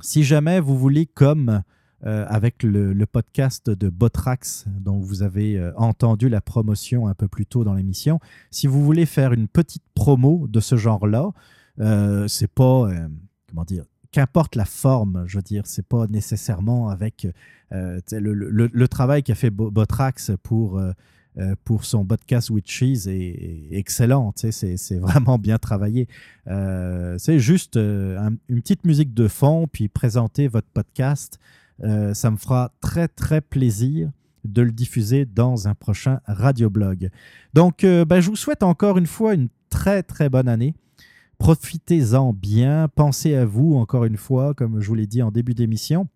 si 0.02 0.24
jamais 0.24 0.60
vous 0.60 0.78
voulez, 0.78 1.06
comme 1.06 1.64
euh, 2.06 2.26
avec 2.28 2.62
le, 2.62 2.94
podcast 3.08 3.72
de 3.72 3.90
Botrax, 3.90 4.66
dont 4.68 5.00
vous 5.00 5.24
avez 5.24 5.58
euh, 5.58 5.72
entendu 5.78 6.30
la 6.30 6.42
promotion 6.42 7.08
un 7.08 7.16
peu 7.16 7.28
plus 7.28 7.48
tôt 7.48 7.64
dans 7.64 7.74
l'émission, 7.74 8.20
si 8.52 8.68
vous 8.68 8.86
voulez 8.86 9.08
faire 9.08 9.34
une 9.34 9.48
petite 9.48 9.82
promo 9.96 10.46
de 10.48 10.60
ce 10.60 10.76
genre-là, 10.76 11.32
euh, 11.80 12.28
c'est 12.28 12.52
pas, 12.52 12.88
euh, 12.92 13.08
comment 13.50 13.64
dire, 13.64 13.84
qu'importe 14.12 14.56
la 14.56 14.66
forme, 14.66 15.24
je 15.26 15.38
veux 15.40 15.42
dire, 15.42 15.64
c'est 15.66 15.88
pas 15.88 16.06
nécessairement 16.06 16.90
avec 16.90 17.28
le, 17.72 18.86
travail 18.86 19.24
qu'a 19.24 19.34
fait 19.36 19.50
Bo- 19.50 19.72
Botrax 19.72 20.32
pour, 20.44 20.80
pour 21.64 21.84
son 21.84 22.06
podcast 22.06 22.52
Witches 22.52 23.08
est, 23.08 23.70
excellent, 23.72 24.34
c'est 24.36 25.00
vraiment 25.00 25.40
bien 25.40 25.58
travaillé. 25.58 26.08
C'est 26.46 27.40
juste 27.40 27.76
un- 27.76 28.36
une 28.50 28.62
petite 28.62 28.86
musique 28.86 29.14
de 29.16 29.28
fond, 29.28 29.68
puis 29.72 29.88
présenter 29.88 30.48
votre 30.48 30.70
podcast. 30.74 31.40
Euh, 31.84 32.14
ça 32.14 32.32
me 32.32 32.38
fera 32.38 32.72
très, 32.82 33.08
très 33.08 33.42
plaisir 33.42 34.10
de 34.44 34.62
le 34.62 34.72
diffuser 34.72 35.26
dans 35.26 35.68
un 35.68 35.76
prochain 35.76 36.22
radioblog. 36.26 37.10
Donc, 37.54 37.84
euh, 37.84 38.06
ben, 38.06 38.20
je 38.20 38.30
vous 38.30 38.36
souhaite 38.36 38.64
encore 38.64 38.98
une 38.98 39.06
fois 39.08 39.34
une 39.34 39.50
très, 39.70 40.04
très 40.04 40.30
bonne 40.30 40.48
année. 40.48 40.74
Profitez-en 41.38 42.34
bien. 42.34 42.88
Pensez 42.88 43.36
à 43.36 43.46
vous, 43.46 43.76
encore 43.76 44.06
une 44.06 44.18
fois, 44.18 44.54
comme 44.54 44.80
je 44.80 44.88
vous 44.88 44.96
l'ai 44.96 45.08
dit 45.08 45.22
en 45.22 45.32
début 45.32 45.54
d'émission. 45.54 46.08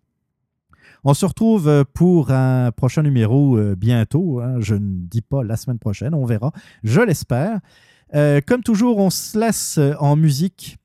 On 1.04 1.14
se 1.14 1.26
retrouve 1.26 1.68
euh, 1.68 1.84
pour 1.94 2.30
un 2.30 2.72
prochain 2.72 3.02
numéro 3.02 3.58
bientôt. 3.76 4.40
hein. 4.40 4.56
Je 4.60 4.74
ne 4.74 5.06
dis 5.06 5.22
pas 5.22 5.44
la 5.44 5.56
semaine 5.56 5.78
prochaine, 5.78 6.14
on 6.14 6.24
verra. 6.24 6.52
Je 6.82 7.00
l'espère. 7.00 7.60
Comme 8.46 8.62
toujours, 8.62 8.98
on 8.98 9.08
se 9.08 9.38
laisse 9.38 9.78
en 9.98 10.16
musique. 10.16 10.76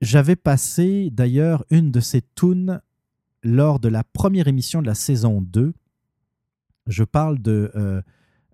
J'avais 0.00 0.36
passé 0.36 1.10
d'ailleurs 1.12 1.64
une 1.70 1.90
de 1.90 2.00
ces 2.00 2.22
tunes 2.34 2.80
lors 3.42 3.80
de 3.80 3.88
la 3.88 4.02
première 4.02 4.48
émission 4.48 4.80
de 4.80 4.86
la 4.86 4.94
saison 4.94 5.42
2. 5.42 5.74
Je 6.86 7.04
parle 7.04 7.38
de, 7.38 7.70
euh, 7.76 8.00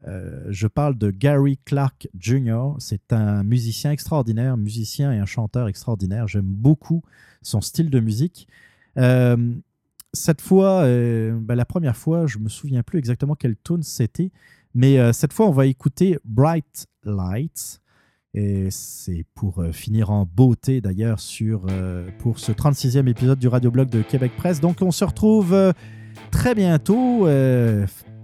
euh, 0.09 0.45
je 0.49 0.67
parle 0.67 0.99
de 0.99 1.13
Gary 1.13 1.59
Clark 1.65 2.09
Jr. 2.19 2.75
C'est 2.81 3.13
un 3.13 3.45
musicien 3.45 3.93
extraordinaire, 3.93 4.57
musicien 4.57 5.13
et 5.13 5.19
un 5.19 5.27
chanteur 5.27 5.69
extraordinaire. 5.69 6.27
J'aime 6.27 6.43
beaucoup 6.43 7.03
son 7.43 7.61
style 7.61 7.91
de 7.91 8.01
musique. 8.01 8.49
Euh, 8.99 9.55
cette 10.13 10.41
fois, 10.41 10.83
ben, 10.83 11.55
la 11.55 11.65
première 11.65 11.97
fois, 11.97 12.27
je 12.27 12.39
me 12.39 12.49
souviens 12.49 12.83
plus 12.83 12.99
exactement 12.99 13.35
quelle 13.37 13.57
tune 13.57 13.83
c'était, 13.83 14.33
mais 14.75 15.13
cette 15.13 15.33
fois, 15.33 15.47
on 15.47 15.53
va 15.53 15.67
écouter 15.67 16.19
Bright 16.25 16.87
Lights. 17.05 17.81
Et 18.37 18.71
c'est 18.71 19.25
pour 19.35 19.63
euh, 19.63 19.73
finir 19.73 20.11
en 20.11 20.27
beauté 20.27 20.83
d'ailleurs 20.83 21.21
sur 21.21 21.63
euh, 21.71 22.07
pour 22.19 22.39
ce 22.39 22.53
36e 22.53 23.09
épisode 23.09 23.39
du 23.39 23.49
radioblog 23.49 23.89
de 23.89 24.03
Québec 24.03 24.33
Presse. 24.37 24.61
Donc 24.61 24.83
on 24.83 24.91
se 24.91 25.05
retrouve 25.05 25.55
euh, 25.55 25.73
très 26.31 26.55
bientôt. 26.55 27.27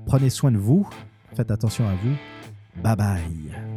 Prenez 0.04 0.30
soin 0.30 0.52
de 0.52 0.58
vous. 0.58 0.86
Faites 1.34 1.50
attention 1.50 1.88
à 1.88 1.94
vous. 1.94 2.82
Bye 2.82 2.96
bye. 2.96 3.71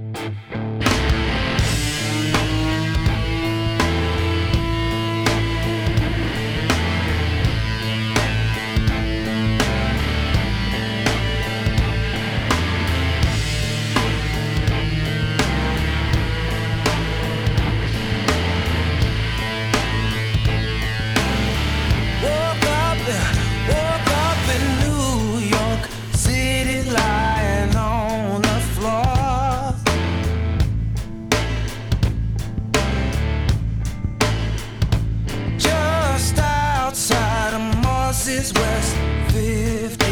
is 38.46 38.54
worth 38.54 39.32
50 39.32 40.05